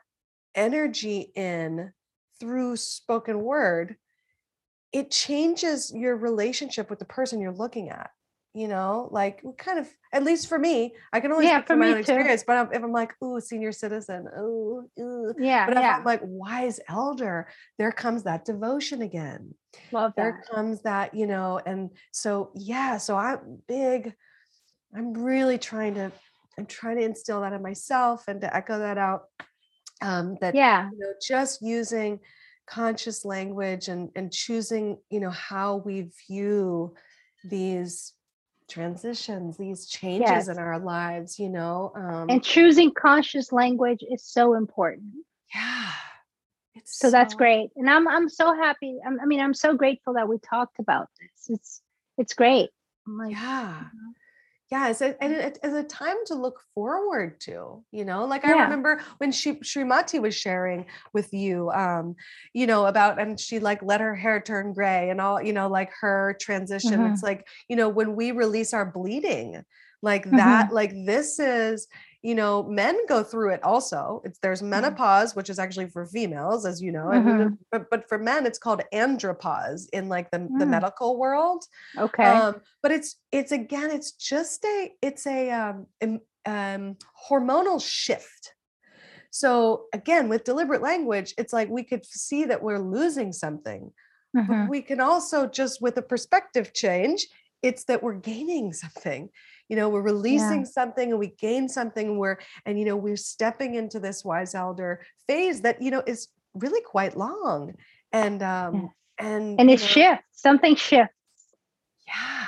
energy 0.55 1.32
in 1.35 1.93
through 2.40 2.77
spoken 2.77 3.40
word 3.40 3.97
it 4.93 5.11
changes 5.11 5.93
your 5.94 6.16
relationship 6.16 6.89
with 6.89 6.98
the 6.98 7.05
person 7.05 7.40
you're 7.40 7.53
looking 7.53 7.90
at 7.90 8.11
you 8.56 8.68
know 8.68 9.08
like 9.12 9.42
kind 9.58 9.78
of 9.78 9.86
at 10.14 10.24
least 10.24 10.48
for 10.48 10.58
me 10.58 10.94
i 11.12 11.20
can 11.20 11.30
only 11.30 11.44
Yeah, 11.44 11.58
speak 11.58 11.66
from 11.68 11.80
my 11.80 11.88
own 11.88 11.94
too. 11.96 12.00
experience 12.00 12.42
but 12.46 12.56
I'm- 12.56 12.70
if 12.72 12.82
i'm 12.82 12.90
like 12.90 13.12
ooh 13.22 13.38
senior 13.38 13.70
citizen 13.70 14.26
ooh, 14.38 14.88
ooh. 14.98 15.34
yeah 15.38 15.66
but 15.66 15.76
if 15.76 15.82
yeah 15.82 15.96
i'm 15.98 16.04
like 16.04 16.20
wise 16.24 16.80
elder 16.88 17.48
there 17.78 17.92
comes 17.92 18.22
that 18.22 18.46
devotion 18.46 19.02
again 19.02 19.54
love 19.92 20.14
that 20.16 20.22
there 20.22 20.44
comes 20.50 20.80
that 20.82 21.14
you 21.14 21.26
know 21.26 21.60
and 21.66 21.90
so 22.12 22.50
yeah 22.54 22.96
so 22.96 23.14
i'm 23.14 23.60
big 23.68 24.14
i'm 24.96 25.12
really 25.12 25.58
trying 25.58 25.92
to 25.94 26.10
i'm 26.56 26.64
trying 26.66 26.96
to 26.96 27.04
instill 27.04 27.42
that 27.42 27.52
in 27.52 27.62
myself 27.62 28.24
and 28.26 28.40
to 28.40 28.56
echo 28.56 28.78
that 28.78 28.96
out 28.96 29.24
um 30.00 30.38
that 30.40 30.54
yeah 30.54 30.88
you 30.90 30.98
know 30.98 31.12
just 31.26 31.60
using 31.60 32.18
conscious 32.66 33.24
language 33.24 33.88
and 33.88 34.08
and 34.16 34.32
choosing 34.32 34.96
you 35.10 35.20
know 35.20 35.30
how 35.30 35.76
we 35.76 36.10
view 36.26 36.94
these 37.44 38.14
transitions 38.68 39.56
these 39.56 39.86
changes 39.86 40.28
Yes. 40.28 40.48
in 40.48 40.59
our 40.59 40.78
lives 40.78 41.38
you 41.38 41.48
know 41.48 41.93
um 41.94 42.26
and 42.28 42.43
choosing 42.43 42.93
conscious 42.93 43.52
language 43.52 44.02
is 44.10 44.24
so 44.24 44.55
important. 44.55 45.12
Yeah. 45.55 45.90
It's 46.74 46.98
so 46.98 47.10
that's 47.10 47.34
great. 47.34 47.70
And 47.76 47.88
i'm 47.88 48.06
i'm 48.09 48.28
so 48.28 48.55
happy 48.55 48.98
I'm, 49.06 49.18
i 49.20 49.26
mean 49.26 49.40
i'm 49.40 49.55
so 49.55 49.74
grateful 49.76 50.14
that 50.14 50.28
we 50.28 50.38
talked 50.38 50.78
about 50.78 51.09
this. 51.20 51.56
It's 51.56 51.80
it's 52.18 52.34
great. 52.34 52.70
I'm 53.06 53.18
like, 53.18 53.32
yeah. 53.32 53.84
know? 53.94 54.12
Yeah 54.70 54.88
it's 54.88 55.01
a, 55.01 55.22
and 55.22 55.32
it, 55.32 55.59
it's 55.62 55.74
a 55.74 55.82
time 55.84 56.16
to 56.26 56.34
look 56.34 56.60
forward 56.74 57.38
to 57.40 57.82
you 57.93 58.05
know 58.05 58.24
like 58.24 58.44
i 58.44 58.52
remember 58.64 59.01
when 59.18 59.30
she 59.32 59.55
Srimati 59.55 60.20
was 60.20 60.34
sharing 60.34 60.86
with 61.12 61.32
you 61.32 61.70
um 61.70 62.16
you 62.52 62.66
know 62.66 62.86
about 62.86 63.20
and 63.20 63.38
she 63.38 63.59
like 63.60 63.82
let 63.82 64.01
her 64.01 64.14
hair 64.14 64.40
turn 64.40 64.72
gray 64.72 65.10
and 65.10 65.20
all 65.20 65.40
you 65.40 65.52
know 65.52 65.68
like 65.68 65.90
her 66.01 66.36
transition 66.40 67.01
Mhm. 67.01 67.12
it's 67.12 67.22
like 67.22 67.47
you 67.68 67.76
know 67.76 67.88
when 67.88 68.16
we 68.16 68.32
release 68.32 68.74
our 68.74 68.86
bleeding 68.86 69.62
like 70.02 70.24
Mm-hmm. 70.24 70.36
that 70.36 70.72
like 70.72 70.93
this 71.06 71.38
is 71.38 71.88
you 72.27 72.35
know 72.35 72.65
men 72.65 72.97
go 73.07 73.23
through 73.23 73.51
it 73.57 73.62
also 73.62 74.20
it's 74.24 74.39
there's 74.40 74.61
Mm-hmm. 74.61 74.70
menopause 74.70 75.36
which 75.36 75.48
is 75.48 75.59
actually 75.65 75.89
for 75.94 76.05
females 76.07 76.66
as 76.66 76.82
you 76.82 76.90
know 76.90 77.09
don't- 77.39 77.59
but, 77.73 77.82
but 77.93 78.09
for 78.09 78.19
men 78.19 78.47
it's 78.47 78.59
called 78.59 78.82
andropause 78.93 79.82
in 79.93 80.09
like 80.09 80.28
the, 80.32 80.39
the 80.61 80.66
Mm. 80.66 80.70
medical 80.77 81.11
world 81.24 81.62
okay 82.07 82.32
um 82.40 82.53
but 82.82 82.90
it's 82.97 83.11
it's 83.39 83.53
again 83.53 83.90
it's 83.98 84.11
just 84.32 84.65
a 84.65 84.78
it's 85.09 85.24
a 85.27 85.40
um, 85.51 85.86
um 86.55 86.97
hormonal 87.28 87.81
shift 87.81 88.43
so 89.31 89.85
again 89.93 90.28
with 90.28 90.43
deliberate 90.44 90.82
language 90.82 91.32
it's 91.39 91.53
like 91.53 91.69
we 91.69 91.85
could 91.90 92.05
see 92.05 92.44
that 92.47 92.62
we're 92.62 92.78
losing 92.98 93.32
something 93.32 93.93
Mhm. 94.36 94.48
but 94.48 94.69
we 94.69 94.82
can 94.82 95.01
also 95.01 95.47
just 95.61 95.81
with 95.81 95.97
a 95.97 96.03
perspective 96.03 96.73
change 96.73 97.20
it's 97.62 97.85
that 97.85 98.03
we're 98.03 98.20
gaining 98.32 98.73
something 98.73 99.28
you 99.68 99.76
know 99.76 99.88
we're 99.88 100.02
releasing 100.02 100.64
something 100.64 101.10
and 101.10 101.18
we 101.18 101.28
gain 101.38 101.68
something 101.68 102.09
and 102.09 102.18
we're 102.18 102.38
and 102.64 102.78
you 102.78 102.84
know 102.84 102.97
we're 102.97 103.16
stepping 103.16 103.74
into 103.74 103.98
this 104.01 104.24
wise 104.24 104.55
elder 104.55 105.01
phase 105.26 105.60
that 105.62 105.82
you 105.82 105.90
know 105.90 106.02
is 106.06 106.28
really 106.55 106.80
quite 106.82 107.16
long. 107.16 107.74
And 108.12 108.43
um 108.43 108.90
and 109.18 109.60
and 109.60 109.70
it 109.70 109.80
know, 109.80 109.86
shifts 109.86 110.24
something 110.32 110.76
shifts. 110.76 111.12
Yeah. 112.06 112.47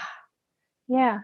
Yeah. 0.89 1.19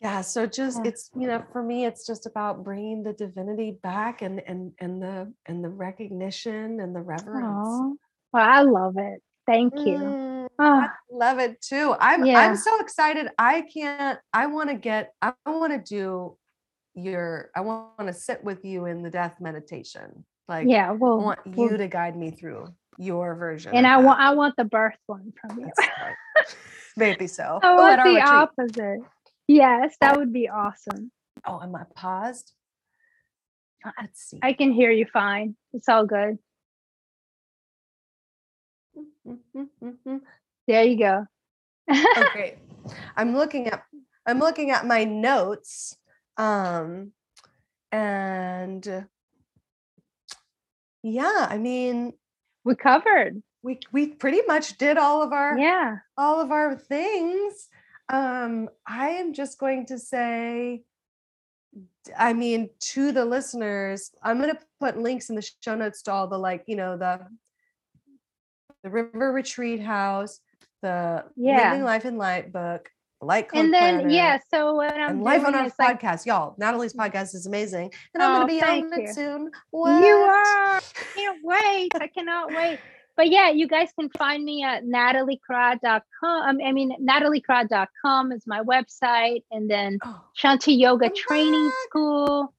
Yeah 0.00 0.20
so 0.22 0.46
just 0.46 0.78
Yeah. 0.78 0.88
it's 0.88 1.10
you 1.14 1.26
know 1.26 1.44
for 1.52 1.62
me 1.62 1.84
it's 1.84 2.06
just 2.06 2.26
about 2.26 2.64
bringing 2.64 3.02
the 3.02 3.12
divinity 3.12 3.78
back 3.82 4.22
and 4.22 4.40
and 4.46 4.72
and 4.78 5.02
the 5.02 5.32
and 5.46 5.62
the 5.62 5.68
recognition 5.68 6.80
and 6.80 6.94
the 6.94 7.02
reverence. 7.02 7.66
Oh 7.66 7.96
well 8.32 8.48
i 8.48 8.62
love 8.62 8.94
it. 8.96 9.22
Thank 9.46 9.74
you. 9.86 9.98
Mm, 9.98 10.37
Ah. 10.58 10.92
I 10.92 11.16
love 11.16 11.38
it 11.38 11.60
too 11.60 11.94
i'm 12.00 12.24
Yeah. 12.24 12.40
i'm 12.40 12.56
so 12.56 12.80
excited 12.80 13.28
i 13.38 13.62
can't 13.62 14.18
i 14.32 14.46
want 14.46 14.70
to 14.70 14.74
get 14.74 15.12
i 15.22 15.32
want 15.46 15.72
to 15.72 15.78
do 15.78 16.36
your 16.94 17.50
i 17.54 17.60
want 17.60 17.98
to 18.00 18.12
sit 18.12 18.42
with 18.42 18.64
you 18.64 18.86
in 18.86 19.02
the 19.02 19.10
death 19.10 19.36
meditation 19.40 20.24
like 20.48 20.66
yeah 20.68 20.88
i 20.88 20.92
well, 20.92 21.18
want 21.18 21.38
well, 21.46 21.70
you 21.70 21.76
to 21.76 21.86
guide 21.86 22.16
me 22.16 22.30
through 22.30 22.66
your 22.98 23.36
version 23.36 23.72
and 23.74 23.86
i 23.86 23.96
want 23.98 24.18
i 24.18 24.34
want 24.34 24.56
the 24.56 24.64
birth 24.64 24.98
one 25.06 25.32
from 25.40 25.60
you 25.60 25.70
right. 25.78 26.14
maybe 26.96 27.28
so 27.28 27.60
i 27.62 27.72
oh 27.72 27.76
want 27.76 28.00
at 28.00 28.04
the 28.04 28.20
opposite 28.20 29.00
yes 29.46 29.94
that 30.00 30.16
would 30.16 30.32
be 30.32 30.48
awesome 30.48 31.12
oh 31.46 31.60
am 31.62 31.76
i 31.76 31.84
paused 31.94 32.52
uh, 33.84 33.92
Let's 34.00 34.20
see. 34.20 34.40
I 34.42 34.52
can 34.52 34.72
hear 34.72 34.90
you 34.90 35.06
fine. 35.06 35.56
It's 35.72 35.88
all 35.88 36.04
good. 36.04 36.38
Mm-hmm, 38.98 39.60
mm-hmm, 39.60 39.86
mm-hmm. 39.88 40.16
There 40.68 40.84
you 40.84 40.98
go. 40.98 41.26
oh, 41.90 42.28
great. 42.34 42.58
I'm 43.16 43.34
looking 43.34 43.68
at 43.68 43.82
I'm 44.26 44.38
looking 44.38 44.70
at 44.70 44.86
my 44.86 45.04
notes. 45.04 45.96
Um 46.36 47.12
and 47.90 49.06
yeah, 51.02 51.46
I 51.48 51.56
mean 51.56 52.12
we 52.64 52.74
covered. 52.76 53.42
We 53.62 53.80
we 53.92 54.08
pretty 54.08 54.42
much 54.46 54.76
did 54.76 54.98
all 54.98 55.22
of 55.22 55.32
our 55.32 55.58
yeah, 55.58 55.96
all 56.18 56.38
of 56.38 56.52
our 56.52 56.76
things. 56.76 57.68
Um 58.12 58.68
I 58.86 59.08
am 59.08 59.32
just 59.32 59.58
going 59.58 59.86
to 59.86 59.98
say 59.98 60.82
I 62.18 62.32
mean, 62.34 62.70
to 62.92 63.12
the 63.12 63.24
listeners, 63.24 64.10
I'm 64.22 64.38
going 64.38 64.54
to 64.54 64.60
put 64.80 64.98
links 64.98 65.30
in 65.30 65.36
the 65.36 65.50
show 65.62 65.74
notes 65.74 66.02
to 66.02 66.12
all 66.12 66.26
the 66.26 66.38
like, 66.38 66.64
you 66.66 66.76
know, 66.76 66.98
the 66.98 67.20
the 68.82 68.90
River 68.90 69.32
Retreat 69.32 69.80
House, 69.80 70.40
the 70.82 71.24
yeah. 71.36 71.70
Living 71.70 71.84
Life 71.84 72.04
in 72.04 72.16
Light 72.16 72.52
book, 72.52 72.88
Light 73.20 73.48
Code 73.48 73.64
And 73.64 73.74
then 73.74 74.00
Planner, 74.00 74.10
yeah, 74.14 74.38
so 74.50 74.74
what 74.74 74.94
I'm 74.94 75.10
and 75.10 75.22
Life 75.22 75.44
on 75.44 75.54
Earth 75.54 75.74
podcast, 75.78 76.26
y'all. 76.26 76.56
Nathalie's 76.60 76.94
podcast 76.94 77.34
is 77.34 77.46
amazing, 77.46 77.92
and 78.14 78.22
I'm 78.22 78.30
oh, 78.30 78.46
going 78.46 78.60
to 78.60 78.66
be 78.66 78.92
on 78.92 79.00
it 79.00 79.14
soon. 79.14 79.50
What? 79.70 80.04
You 80.04 80.14
are. 80.14 80.76
I 80.76 80.82
can't 81.14 81.40
wait. 81.44 81.90
I 81.94 82.06
cannot 82.08 82.54
wait 82.54 82.78
but 83.18 83.30
yeah, 83.30 83.50
you 83.50 83.66
guys 83.66 83.88
can 83.98 84.08
find 84.10 84.44
me 84.44 84.62
at 84.62 84.84
nathaliecroix.com. 84.84 86.60
I 86.64 86.72
mean, 86.72 87.04
nathaliecroix.com 87.04 88.30
is 88.30 88.46
my 88.46 88.60
website. 88.60 89.42
And 89.50 89.68
then 89.68 89.98
oh. 90.04 90.24
Shanti 90.40 90.78
Yoga 90.78 91.10
Training 91.10 91.68
School, 91.82 92.54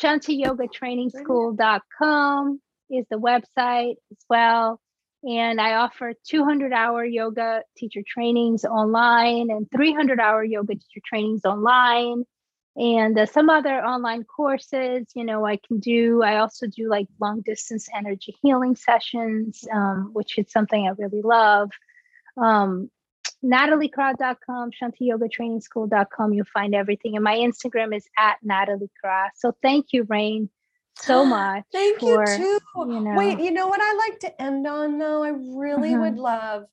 Shanti 0.00 0.38
Yoga 0.38 0.68
Training 0.68 1.10
School.com 1.10 2.60
is 2.88 3.04
the 3.10 3.18
website 3.18 3.96
as 4.12 4.18
well. 4.28 4.80
And 5.22 5.60
I 5.60 5.74
offer 5.74 6.14
200 6.28 6.72
hour 6.72 7.04
yoga 7.04 7.62
teacher 7.76 8.00
trainings 8.06 8.64
online 8.64 9.50
and 9.50 9.70
300 9.70 10.18
hour 10.18 10.42
yoga 10.42 10.74
teacher 10.74 11.00
trainings 11.04 11.44
online. 11.44 12.24
And 12.76 13.18
uh, 13.18 13.26
some 13.26 13.50
other 13.50 13.84
online 13.84 14.22
courses 14.24 15.06
you 15.14 15.24
know 15.24 15.44
i 15.44 15.56
can 15.56 15.80
do 15.80 16.22
i 16.22 16.36
also 16.36 16.68
do 16.68 16.88
like 16.88 17.08
long 17.20 17.40
distance 17.40 17.88
energy 17.92 18.36
healing 18.42 18.76
sessions 18.76 19.66
um, 19.72 20.10
which 20.12 20.38
is 20.38 20.50
something 20.50 20.86
i 20.86 20.90
really 20.90 21.20
love. 21.20 21.70
Um, 22.36 22.88
nathaliecroix.com 23.44 24.70
shantiyogatrainingschool.com 24.70 26.32
you'll 26.32 26.44
find 26.54 26.74
everything. 26.74 27.16
And 27.16 27.24
my 27.24 27.34
instagram 27.36 27.94
is 27.94 28.06
at 28.16 28.36
nathalie 28.42 28.90
Croix. 29.02 29.28
so 29.34 29.52
thank 29.62 29.86
you 29.92 30.04
Reyn 30.04 30.48
so 30.96 31.24
much 31.24 31.64
thank 31.72 32.00
for, 32.00 32.24
you 32.28 32.36
too 32.36 32.58
you 32.92 33.00
know, 33.00 33.14
wait 33.14 33.38
you 33.40 33.50
know 33.50 33.66
what 33.66 33.80
i 33.82 33.92
like 33.94 34.18
to 34.20 34.42
end 34.42 34.66
on 34.66 34.98
though 34.98 35.22
i 35.22 35.30
really 35.30 35.94
uh-huh. 35.94 36.02
would 36.02 36.16
love 36.16 36.64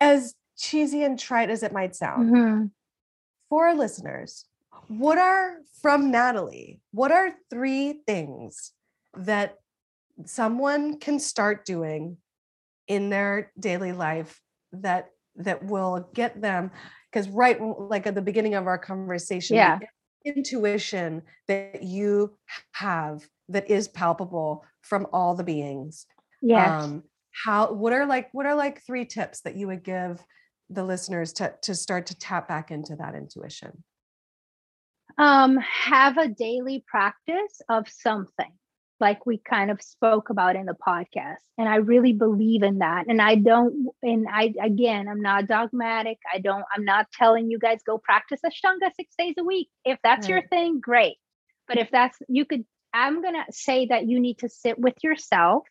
as 0.00 0.34
cheesy 0.56 1.02
and 1.02 1.18
trite 1.18 1.50
as 1.50 1.62
it 1.62 1.72
might 1.72 1.94
sound 1.94 2.32
mm-hmm 2.32 2.66
for 3.48 3.68
our 3.68 3.74
listeners, 3.74 4.44
what 4.88 5.18
are 5.18 5.58
from 5.80 6.10
Nathalie? 6.10 6.80
What 6.92 7.12
are 7.12 7.32
three 7.50 8.00
things 8.06 8.72
that 9.16 9.56
someone 10.24 10.98
can 10.98 11.18
start 11.18 11.64
doing 11.64 12.18
in 12.86 13.10
their 13.10 13.52
daily 13.58 13.92
life 13.92 14.40
that 14.72 15.10
that 15.36 15.64
will 15.64 16.08
get 16.14 16.40
them 16.40 16.70
because 17.10 17.28
right 17.28 17.60
like 17.60 18.06
at 18.06 18.14
the 18.14 18.22
beginning 18.22 18.54
of 18.54 18.66
our 18.66 18.78
conversation 18.78 19.54
yeah 19.54 19.78
intuition 20.28 21.22
that 21.46 21.82
you 21.82 22.36
have 22.72 23.26
that 23.48 23.70
is 23.70 23.88
palpable 23.88 24.64
from 24.82 25.06
all 25.12 25.34
the 25.34 25.44
beings. 25.44 26.06
Yeah 26.42 26.82
um 26.82 27.02
how 27.44 27.72
what 27.72 27.92
are 27.92 28.06
like 28.06 28.28
what 28.32 28.46
are 28.46 28.54
like 28.54 28.84
three 28.84 29.04
tips 29.04 29.40
that 29.42 29.56
you 29.56 29.66
would 29.66 29.84
give 29.84 30.22
the 30.70 30.84
listeners 30.84 31.32
to 31.34 31.54
to 31.62 31.74
start 31.74 32.06
to 32.06 32.18
tap 32.18 32.48
back 32.48 32.70
into 32.70 32.96
that 32.96 33.14
intuition? 33.14 33.84
Um, 35.16 35.56
have 35.56 36.16
a 36.16 36.28
daily 36.28 36.84
practice 36.86 37.60
of 37.68 37.88
something 37.88 38.52
like 39.00 39.24
we 39.26 39.38
kind 39.38 39.70
of 39.70 39.80
spoke 39.80 40.30
about 40.30 40.56
in 40.56 40.66
the 40.66 40.74
podcast 40.74 41.36
and 41.56 41.68
i 41.68 41.76
really 41.76 42.12
believe 42.12 42.62
in 42.62 42.78
that 42.78 43.06
and 43.08 43.20
i 43.20 43.34
don't 43.34 43.88
and 44.02 44.26
i 44.30 44.52
again 44.62 45.08
i'm 45.08 45.20
not 45.20 45.46
dogmatic 45.46 46.18
i 46.32 46.38
don't 46.38 46.64
i'm 46.74 46.84
not 46.84 47.06
telling 47.12 47.50
you 47.50 47.58
guys 47.58 47.78
go 47.86 47.98
practice 47.98 48.40
ashtanga 48.44 48.90
six 48.96 49.14
days 49.18 49.34
a 49.38 49.44
week 49.44 49.68
if 49.84 49.98
that's 50.02 50.28
right. 50.28 50.30
your 50.30 50.48
thing 50.48 50.80
great 50.80 51.16
but 51.66 51.78
if 51.78 51.90
that's 51.90 52.18
you 52.28 52.44
could 52.44 52.64
i'm 52.92 53.22
gonna 53.22 53.44
say 53.50 53.86
that 53.86 54.06
you 54.06 54.18
need 54.20 54.38
to 54.38 54.48
sit 54.48 54.78
with 54.78 54.94
yourself 55.02 55.64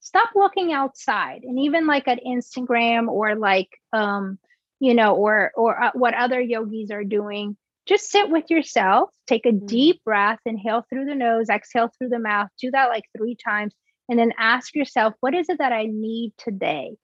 stop 0.00 0.30
looking 0.34 0.72
outside 0.72 1.42
and 1.44 1.58
even 1.58 1.86
like 1.86 2.08
at 2.08 2.24
instagram 2.24 3.08
or 3.08 3.36
like 3.36 3.68
um 3.92 4.38
you 4.80 4.94
know 4.94 5.14
or 5.14 5.52
or 5.54 5.80
uh, 5.80 5.90
what 5.94 6.14
other 6.14 6.40
yogis 6.40 6.90
are 6.90 7.04
doing 7.04 7.56
just 7.86 8.10
sit 8.10 8.30
with 8.30 8.50
yourself, 8.50 9.10
take 9.26 9.46
a 9.46 9.50
mm-hmm. 9.50 9.66
deep 9.66 10.04
breath, 10.04 10.38
inhale 10.46 10.84
through 10.88 11.06
the 11.06 11.14
nose, 11.14 11.48
exhale 11.48 11.90
through 11.98 12.10
the 12.10 12.18
mouth. 12.18 12.48
Do 12.60 12.70
that 12.70 12.88
like 12.88 13.04
three 13.16 13.36
times. 13.36 13.74
And 14.08 14.18
then 14.18 14.32
ask 14.38 14.74
yourself, 14.74 15.14
what 15.20 15.34
is 15.34 15.48
it 15.48 15.58
that 15.58 15.72
I 15.72 15.86
need 15.86 16.32
today? 16.36 16.96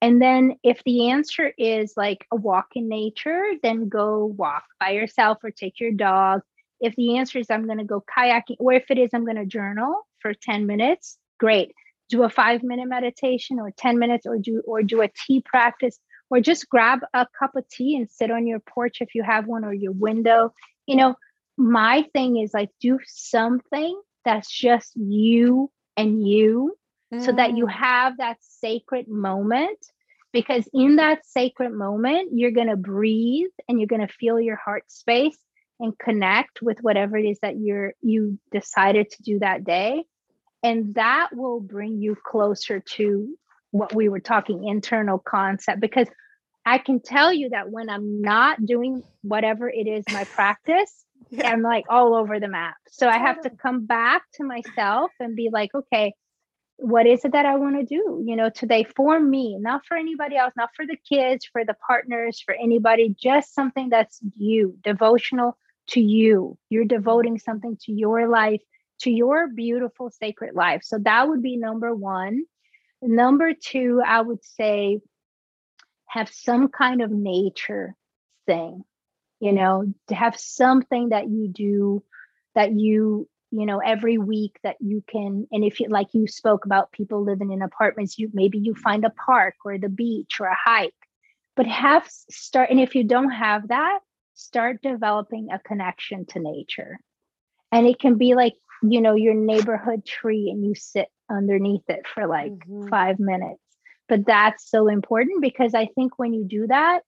And 0.00 0.20
then 0.20 0.56
if 0.62 0.82
the 0.84 1.10
answer 1.10 1.52
is 1.56 1.94
like 1.96 2.26
a 2.30 2.36
walk 2.36 2.68
in 2.74 2.88
nature, 2.88 3.42
then 3.62 3.88
go 3.88 4.26
walk 4.26 4.64
by 4.78 4.90
yourself 4.90 5.38
or 5.42 5.50
take 5.50 5.80
your 5.80 5.92
dog. 5.92 6.42
If 6.80 6.94
the 6.96 7.16
answer 7.16 7.38
is 7.38 7.50
I'm 7.50 7.66
going 7.66 7.78
to 7.78 7.84
go 7.84 8.04
kayaking, 8.16 8.56
or 8.58 8.74
if 8.74 8.90
it 8.90 8.98
is 8.98 9.10
I'm 9.14 9.24
going 9.24 9.36
to 9.38 9.46
journal 9.46 10.06
for 10.20 10.34
10 10.34 10.66
minutes, 10.66 11.18
great. 11.38 11.72
Do 12.08 12.22
a 12.22 12.30
five 12.30 12.62
minute 12.62 12.88
meditation 12.88 13.58
or 13.58 13.72
10 13.76 13.98
minutes 13.98 14.26
or 14.26 14.38
do 14.38 14.62
or 14.66 14.82
do 14.82 15.00
a 15.00 15.08
tea 15.08 15.42
practice 15.44 15.98
or 16.30 16.40
just 16.40 16.68
grab 16.68 17.00
a 17.14 17.26
cup 17.38 17.56
of 17.56 17.68
tea 17.68 17.96
and 17.96 18.10
sit 18.10 18.30
on 18.30 18.46
your 18.46 18.60
porch 18.60 18.98
if 19.00 19.14
you 19.14 19.22
have 19.22 19.46
one 19.46 19.64
or 19.64 19.72
your 19.72 19.92
window. 19.92 20.52
You 20.86 20.96
know, 20.96 21.14
my 21.56 22.02
thing 22.12 22.36
is 22.36 22.52
like 22.52 22.70
do 22.80 22.98
something 23.06 24.00
that's 24.24 24.50
just 24.50 24.92
you 24.96 25.70
and 25.96 26.26
you 26.26 26.76
mm. 27.12 27.24
so 27.24 27.32
that 27.32 27.56
you 27.56 27.66
mm. 27.66 27.72
have 27.72 28.18
that 28.18 28.36
sacred 28.40 29.08
moment 29.08 29.78
because 30.32 30.68
in 30.74 30.96
that 30.96 31.24
sacred 31.24 31.72
moment 31.72 32.30
you're 32.32 32.50
going 32.50 32.68
to 32.68 32.76
breathe 32.76 33.50
and 33.68 33.80
you're 33.80 33.86
going 33.86 34.06
to 34.06 34.12
feel 34.12 34.40
your 34.40 34.56
heart 34.56 34.90
space 34.90 35.38
and 35.78 35.98
connect 35.98 36.60
with 36.60 36.78
whatever 36.80 37.16
it 37.16 37.24
is 37.24 37.38
that 37.40 37.56
you're 37.58 37.92
you 38.02 38.38
decided 38.50 39.10
to 39.10 39.22
do 39.22 39.38
that 39.38 39.64
day 39.64 40.04
and 40.62 40.94
that 40.94 41.28
will 41.32 41.60
bring 41.60 42.00
you 42.00 42.16
closer 42.16 42.80
to 42.80 43.36
what 43.70 43.94
we 43.94 44.08
were 44.08 44.20
talking 44.20 44.66
internal 44.66 45.18
concept 45.18 45.80
because 45.80 46.08
I 46.64 46.78
can 46.78 47.00
tell 47.00 47.32
you 47.32 47.50
that 47.50 47.70
when 47.70 47.88
I'm 47.88 48.20
not 48.20 48.64
doing 48.64 49.02
whatever 49.22 49.68
it 49.68 49.86
is 49.86 50.04
my 50.12 50.24
practice, 50.24 51.04
yeah. 51.30 51.48
I'm 51.48 51.62
like 51.62 51.84
all 51.88 52.14
over 52.14 52.40
the 52.40 52.48
map. 52.48 52.74
So 52.90 53.08
I 53.08 53.18
have 53.18 53.40
to 53.42 53.50
come 53.50 53.86
back 53.86 54.22
to 54.34 54.44
myself 54.44 55.12
and 55.20 55.36
be 55.36 55.48
like, 55.52 55.74
okay, 55.74 56.14
what 56.78 57.06
is 57.06 57.24
it 57.24 57.32
that 57.32 57.46
I 57.46 57.56
want 57.56 57.76
to 57.76 57.84
do? 57.84 58.22
You 58.26 58.36
know, 58.36 58.50
today 58.50 58.84
for 58.96 59.18
me, 59.18 59.56
not 59.58 59.86
for 59.86 59.96
anybody 59.96 60.36
else, 60.36 60.52
not 60.56 60.70
for 60.74 60.84
the 60.86 60.96
kids, 61.08 61.48
for 61.50 61.64
the 61.64 61.76
partners, 61.86 62.42
for 62.44 62.54
anybody, 62.54 63.14
just 63.18 63.54
something 63.54 63.88
that's 63.88 64.20
you, 64.36 64.76
devotional 64.82 65.56
to 65.88 66.00
you. 66.00 66.58
You're 66.68 66.84
devoting 66.84 67.38
something 67.38 67.78
to 67.82 67.92
your 67.92 68.28
life, 68.28 68.60
to 69.00 69.10
your 69.10 69.48
beautiful 69.48 70.10
sacred 70.10 70.54
life. 70.54 70.82
So 70.84 70.98
that 70.98 71.28
would 71.28 71.42
be 71.42 71.56
number 71.56 71.94
one. 71.94 72.44
Number 73.06 73.52
two, 73.54 74.02
I 74.04 74.20
would 74.20 74.44
say 74.44 75.00
have 76.08 76.28
some 76.28 76.68
kind 76.68 77.02
of 77.02 77.10
nature 77.10 77.94
thing, 78.46 78.82
you 79.38 79.52
know, 79.52 79.92
to 80.08 80.14
have 80.14 80.36
something 80.36 81.10
that 81.10 81.28
you 81.28 81.48
do 81.48 82.02
that 82.56 82.72
you, 82.72 83.28
you 83.52 83.64
know, 83.64 83.78
every 83.78 84.18
week 84.18 84.58
that 84.64 84.76
you 84.80 85.04
can, 85.06 85.46
and 85.52 85.64
if 85.64 85.78
you 85.78 85.88
like 85.88 86.08
you 86.14 86.26
spoke 86.26 86.64
about 86.64 86.90
people 86.90 87.24
living 87.24 87.52
in 87.52 87.62
apartments, 87.62 88.18
you 88.18 88.28
maybe 88.32 88.58
you 88.58 88.74
find 88.74 89.04
a 89.04 89.10
park 89.10 89.54
or 89.64 89.78
the 89.78 89.88
beach 89.88 90.40
or 90.40 90.46
a 90.46 90.56
hike, 90.56 90.92
but 91.54 91.66
have 91.66 92.06
start, 92.08 92.70
and 92.70 92.80
if 92.80 92.96
you 92.96 93.04
don't 93.04 93.30
have 93.30 93.68
that, 93.68 94.00
start 94.34 94.82
developing 94.82 95.48
a 95.52 95.60
connection 95.60 96.26
to 96.26 96.40
nature. 96.40 96.98
And 97.70 97.86
it 97.86 98.00
can 98.00 98.18
be 98.18 98.34
like, 98.34 98.54
you 98.82 99.00
know, 99.00 99.14
your 99.14 99.34
neighborhood 99.34 100.04
tree 100.04 100.50
and 100.50 100.64
you 100.64 100.74
sit 100.74 101.08
underneath 101.30 101.88
it 101.88 102.06
for 102.12 102.26
like 102.26 102.52
mm-hmm. 102.52 102.88
five 102.88 103.18
minutes 103.18 103.60
but 104.08 104.26
that's 104.26 104.70
so 104.70 104.88
important 104.88 105.42
because 105.42 105.74
I 105.74 105.86
think 105.86 106.18
when 106.18 106.32
you 106.32 106.44
do 106.44 106.66
that, 106.68 107.00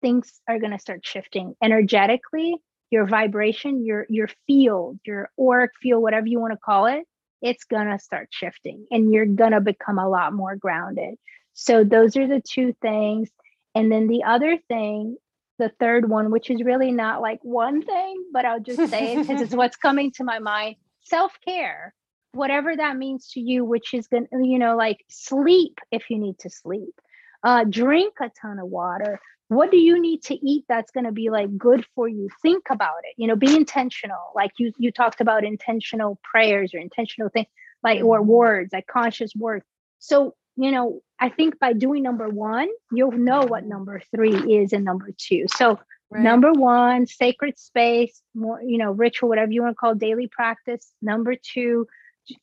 things 0.00 0.40
are 0.48 0.58
going 0.58 0.72
to 0.72 0.78
start 0.78 1.04
shifting 1.04 1.54
energetically. 1.62 2.56
Your 2.90 3.06
vibration, 3.06 3.84
your 3.84 4.06
your 4.08 4.30
field, 4.46 4.98
your 5.04 5.30
auric 5.38 5.72
field, 5.82 6.02
whatever 6.02 6.26
you 6.26 6.40
want 6.40 6.54
to 6.54 6.58
call 6.58 6.86
it, 6.86 7.04
it's 7.42 7.64
gonna 7.64 7.98
start 7.98 8.28
shifting, 8.30 8.86
and 8.90 9.12
you're 9.12 9.26
gonna 9.26 9.60
become 9.60 9.98
a 9.98 10.08
lot 10.08 10.32
more 10.32 10.56
grounded. 10.56 11.16
So 11.52 11.84
those 11.84 12.16
are 12.16 12.26
the 12.26 12.40
two 12.40 12.74
things. 12.80 13.28
And 13.74 13.92
then 13.92 14.08
the 14.08 14.24
other 14.24 14.56
thing, 14.68 15.18
the 15.58 15.70
third 15.78 16.08
one, 16.08 16.30
which 16.30 16.48
is 16.48 16.62
really 16.62 16.90
not 16.90 17.20
like 17.20 17.40
one 17.42 17.82
thing, 17.82 18.24
but 18.32 18.46
I'll 18.46 18.58
just 18.58 18.88
say 18.88 19.12
it 19.12 19.18
because 19.18 19.42
it's 19.42 19.54
what's 19.54 19.76
coming 19.76 20.10
to 20.12 20.24
my 20.24 20.38
mind, 20.38 20.76
self-care 21.02 21.92
whatever 22.38 22.74
that 22.74 22.96
means 22.96 23.28
to 23.32 23.40
you 23.40 23.64
which 23.64 23.92
is 23.92 24.06
going 24.06 24.26
to 24.32 24.46
you 24.46 24.58
know 24.58 24.76
like 24.76 25.04
sleep 25.08 25.78
if 25.90 26.10
you 26.10 26.18
need 26.18 26.38
to 26.40 26.50
sleep. 26.50 26.94
Uh 27.42 27.64
drink 27.64 28.14
a 28.20 28.30
ton 28.40 28.58
of 28.58 28.68
water. 28.68 29.20
What 29.48 29.70
do 29.70 29.78
you 29.78 30.00
need 30.00 30.22
to 30.24 30.34
eat 30.34 30.64
that's 30.68 30.90
going 30.90 31.06
to 31.06 31.12
be 31.12 31.30
like 31.30 31.56
good 31.56 31.86
for 31.94 32.06
you? 32.06 32.28
Think 32.42 32.64
about 32.70 33.00
it. 33.04 33.14
You 33.16 33.28
know 33.28 33.36
be 33.36 33.54
intentional. 33.54 34.32
Like 34.34 34.52
you 34.58 34.72
you 34.78 34.92
talked 34.92 35.20
about 35.20 35.44
intentional 35.44 36.18
prayers 36.22 36.74
or 36.74 36.78
intentional 36.78 37.30
things 37.30 37.48
like 37.82 38.02
or 38.02 38.20
mm-hmm. 38.20 38.28
words 38.28 38.72
like 38.72 38.86
conscious 38.86 39.32
words. 39.34 39.64
So 39.98 40.34
you 40.58 40.72
know 40.72 41.00
i 41.20 41.28
think 41.28 41.58
by 41.60 41.72
doing 41.72 42.02
number 42.02 42.28
one 42.28 42.68
you'll 42.90 43.12
know 43.12 43.42
what 43.42 43.64
number 43.64 44.02
three 44.14 44.36
is 44.56 44.72
and 44.72 44.84
number 44.84 45.10
two. 45.16 45.46
So 45.54 45.78
right. 46.10 46.22
number 46.22 46.52
one 46.52 47.06
sacred 47.06 47.58
space 47.58 48.20
more 48.34 48.60
you 48.62 48.78
know 48.78 48.92
ritual 48.92 49.28
whatever 49.28 49.52
you 49.52 49.62
want 49.62 49.72
to 49.72 49.80
call 49.80 49.94
daily 49.94 50.28
practice. 50.28 50.92
Number 51.00 51.34
two 51.40 51.86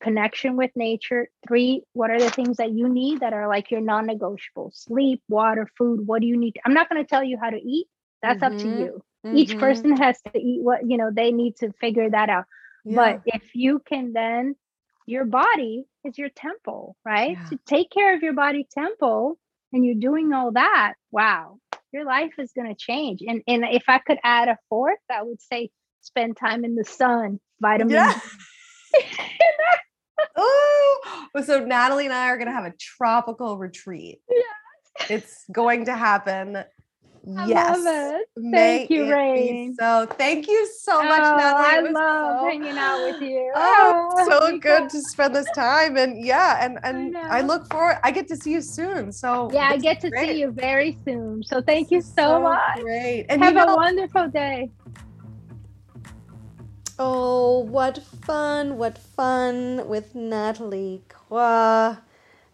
connection 0.02 0.56
with 0.56 0.72
nature. 0.76 1.30
Three, 1.48 1.84
what 1.94 2.10
are 2.12 2.20
the 2.20 2.30
things 2.30 2.57
that 2.57 2.72
you 2.72 2.90
need 2.90 3.20
that 3.22 3.34
are 3.34 3.48
like 3.48 3.72
your 3.72 3.82
non 3.82 4.06
negotiable? 4.06 4.72
Sleep, 4.74 5.22
water, 5.28 5.70
food. 5.78 6.06
What 6.06 6.22
do 6.22 6.28
you 6.28 6.38
need? 6.38 6.57
I'm 6.66 6.74
not 6.74 6.90
going 6.90 7.03
to 7.03 7.07
tell 7.07 7.24
you 7.24 7.38
how 7.41 7.49
to 7.49 7.57
eat. 7.57 7.88
That's 8.22 8.41
mm-hmm. 8.41 8.56
up 8.56 8.62
to 8.62 8.68
mm-hmm. 8.68 8.80
you. 8.80 9.03
Mm-hmm. 9.26 9.38
Each 9.38 9.57
person 9.57 9.98
has 9.98 10.20
to 10.34 10.40
eat 10.40 10.62
what, 10.62 10.90
you 10.90 10.98
know, 10.98 11.10
they 11.12 11.32
need 11.32 11.57
to 11.57 11.72
figure 11.74 12.10
that 12.10 12.30
out. 12.30 12.45
Yeah. 12.84 12.95
But 12.95 13.22
if 13.26 13.56
you 13.56 13.82
can 13.86 14.14
then, 14.14 14.56
your 15.07 15.26
body 15.26 15.86
is 16.03 16.18
your 16.18 16.30
temple, 16.30 16.95
right? 17.06 17.32
Yeah. 17.32 17.49
To 17.49 17.60
take 17.66 17.91
care 17.91 18.16
of 18.16 18.24
your 18.24 18.34
body 18.34 18.68
temple 18.72 19.38
and 19.72 19.86
you're 19.86 19.95
doing 19.95 20.34
all 20.34 20.52
that, 20.53 20.94
wow, 21.12 21.57
your 21.91 22.06
life 22.06 22.34
is 22.40 22.52
going 22.53 22.68
to 22.68 22.76
change. 22.76 23.22
And, 23.28 23.41
and 23.48 23.66
if 23.70 23.84
I 23.88 23.99
could 23.99 24.20
add 24.24 24.48
a 24.48 24.57
fourth, 24.70 24.99
I 25.12 25.22
would 25.24 25.41
say 25.41 25.70
spend 26.02 26.38
time 26.38 26.64
in 26.66 26.76
the 26.76 26.86
sun, 26.86 27.40
vitamin 27.60 27.94
yeah. 27.94 28.20
oh, 30.35 31.22
so 31.43 31.63
Nathalie 31.63 32.05
and 32.05 32.13
I 32.13 32.30
are 32.30 32.38
going 32.38 32.47
to 32.47 32.53
have 32.53 32.65
a 32.65 32.73
tropical 32.80 33.57
retreat. 33.57 34.19
Yes. 34.30 35.09
It's 35.09 35.45
going 35.51 35.85
to 35.85 35.93
happen. 35.93 36.63
I 37.38 37.47
yes. 37.47 38.23
Thank 38.51 38.91
you, 38.91 39.11
Reyn. 39.11 39.76
So 39.80 40.05
thank 40.05 40.47
you 40.47 40.69
so 40.80 41.01
much, 41.03 41.22
oh, 41.23 41.38
Nathalie. 41.38 41.65
I 41.65 41.91
love 41.91 42.39
so, 42.39 42.45
hanging 42.45 42.77
out 42.77 43.03
with 43.03 43.22
you. 43.22 43.51
Oh, 43.55 44.09
oh 44.15 44.30
so 44.30 44.59
good 44.59 44.89
to 44.89 45.01
spend 45.01 45.35
this 45.35 45.49
time. 45.55 45.97
And 45.97 46.23
yeah, 46.23 46.63
and 46.63 46.77
and 46.84 47.17
I, 47.17 47.39
I, 47.39 47.41
look 47.41 47.67
forward. 47.72 47.97
I 48.03 48.11
get 48.11 48.27
to 48.27 48.35
see 48.35 48.51
you 48.51 48.61
soon. 48.61 49.11
So 49.11 49.49
yeah, 49.51 49.69
I 49.69 49.77
get 49.77 50.01
to 50.01 50.11
great. 50.11 50.30
see 50.30 50.39
you 50.39 50.51
very 50.51 50.97
soon. 51.03 51.41
So 51.43 51.61
thank 51.61 51.89
you 51.89 52.01
so, 52.01 52.13
so 52.15 52.41
much. 52.41 52.80
Great. 52.81 53.26
And 53.30 53.43
have 53.43 53.53
you 53.53 53.65
know, 53.65 53.73
a 53.73 53.76
wonderful 53.76 54.27
day. 54.27 54.69
Oh, 56.97 57.59
what 57.59 57.97
fun, 57.97 58.77
what 58.77 58.97
fun 58.97 59.85
with 59.89 60.15
Nathalie 60.15 61.01
Croix. 61.09 61.97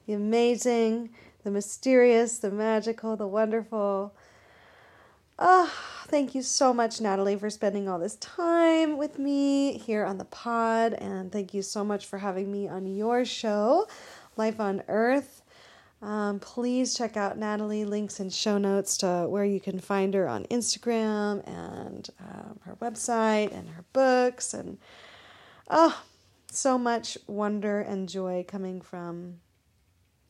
The 0.07 0.13
amazing, 0.13 1.11
the 1.43 1.51
mysterious, 1.51 2.39
the 2.39 2.49
magical, 2.49 3.15
the 3.15 3.27
wonderful. 3.27 4.15
Oh, 5.37 5.71
thank 6.07 6.33
you 6.33 6.41
so 6.41 6.73
much, 6.73 6.99
Nathalie, 6.99 7.35
for 7.35 7.51
spending 7.51 7.87
all 7.87 7.99
this 7.99 8.15
time 8.15 8.97
with 8.97 9.19
me 9.19 9.77
here 9.77 10.03
on 10.05 10.17
the 10.17 10.25
pod. 10.25 10.93
And 10.93 11.31
thank 11.31 11.53
you 11.53 11.61
so 11.61 11.83
much 11.83 12.07
for 12.07 12.17
having 12.17 12.51
me 12.51 12.67
on 12.67 12.87
your 12.87 13.25
show, 13.25 13.87
Life 14.37 14.59
on 14.59 14.81
Earth. 14.87 15.40
Um, 16.01 16.39
please 16.39 16.95
check 16.95 17.15
out 17.15 17.37
Nathalie. 17.37 17.85
Links 17.85 18.19
and 18.19 18.33
show 18.33 18.57
notes 18.57 18.97
to 18.97 19.27
where 19.29 19.45
you 19.45 19.59
can 19.59 19.79
find 19.79 20.13
her 20.13 20.27
on 20.27 20.45
Instagram 20.45 21.47
and 21.47 22.09
um, 22.19 22.59
her 22.63 22.75
website 22.81 23.53
and 23.53 23.69
her 23.69 23.85
books. 23.93 24.53
And 24.53 24.79
oh, 25.69 26.01
so 26.49 26.77
much 26.77 27.17
wonder 27.27 27.79
and 27.81 28.09
joy 28.09 28.43
coming 28.47 28.81
from 28.81 29.35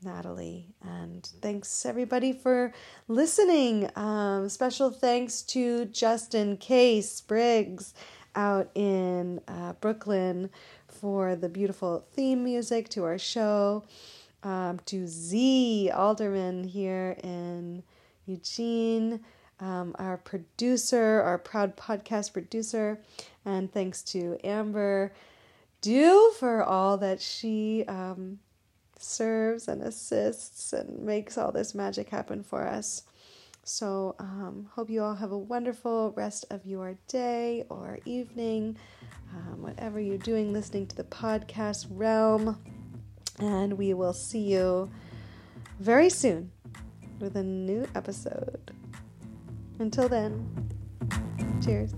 Nathalie. 0.04 0.68
And 0.82 1.24
thanks 1.42 1.86
everybody 1.86 2.34
for 2.34 2.74
listening. 3.08 3.90
Um, 3.96 4.50
special 4.50 4.90
thanks 4.90 5.42
to 5.44 5.86
Justin 5.86 6.58
Case 6.58 7.22
Briggs 7.22 7.94
out 8.36 8.70
in 8.76 9.40
uh, 9.48 9.74
Brooklyn 9.74 10.50
for 10.88 11.36
the 11.36 11.50
beautiful 11.50 12.06
theme 12.14 12.44
music 12.44 12.90
to 12.90 13.04
our 13.04 13.18
show 13.18 13.84
um, 14.44 14.80
to 14.86 15.08
Z 15.08 15.90
Alderman 15.94 16.64
here 16.64 17.18
in 17.24 17.84
Eugene, 18.26 19.22
um, 19.60 19.96
our 20.00 20.18
producer, 20.18 21.22
our 21.22 21.38
proud 21.38 21.78
podcast 21.78 22.34
producer, 22.34 23.00
and 23.46 23.72
thanks 23.72 24.02
to 24.04 24.38
Amber 24.44 25.14
Dew 25.82 26.32
for 26.40 26.64
all 26.64 26.98
that 26.98 27.22
she 27.22 27.86
um, 27.88 28.40
serves 29.00 29.68
and 29.68 29.82
assists 29.82 30.74
and 30.74 31.00
makes 31.00 31.38
all 31.38 31.52
this 31.52 31.74
magic 31.74 32.10
happen 32.10 32.44
for 32.44 32.68
us. 32.68 33.04
So, 33.64 34.16
um, 34.20 34.70
hope 34.74 34.90
you 34.90 35.04
all 35.04 35.16
have 35.16 35.32
a 35.32 35.38
wonderful 35.38 36.12
rest 36.16 36.46
of 36.50 36.66
your 36.66 36.98
day 37.08 37.66
or 37.70 38.00
evening, 38.06 38.78
um, 39.36 39.62
whatever 39.62 40.00
you're 40.00 40.18
doing, 40.18 40.52
listening 40.52 40.88
to 40.88 40.96
the 40.96 41.04
podcast 41.04 41.86
realm. 41.92 42.58
And 43.42 43.78
we 43.78 43.94
will 43.94 44.14
see 44.14 44.54
you 44.54 44.90
very 45.80 46.10
soon 46.10 46.52
with 47.20 47.36
a 47.36 47.44
new 47.44 47.88
episode. 47.96 48.72
Until 49.80 50.08
then, 50.08 50.48
cheers. 51.64 51.94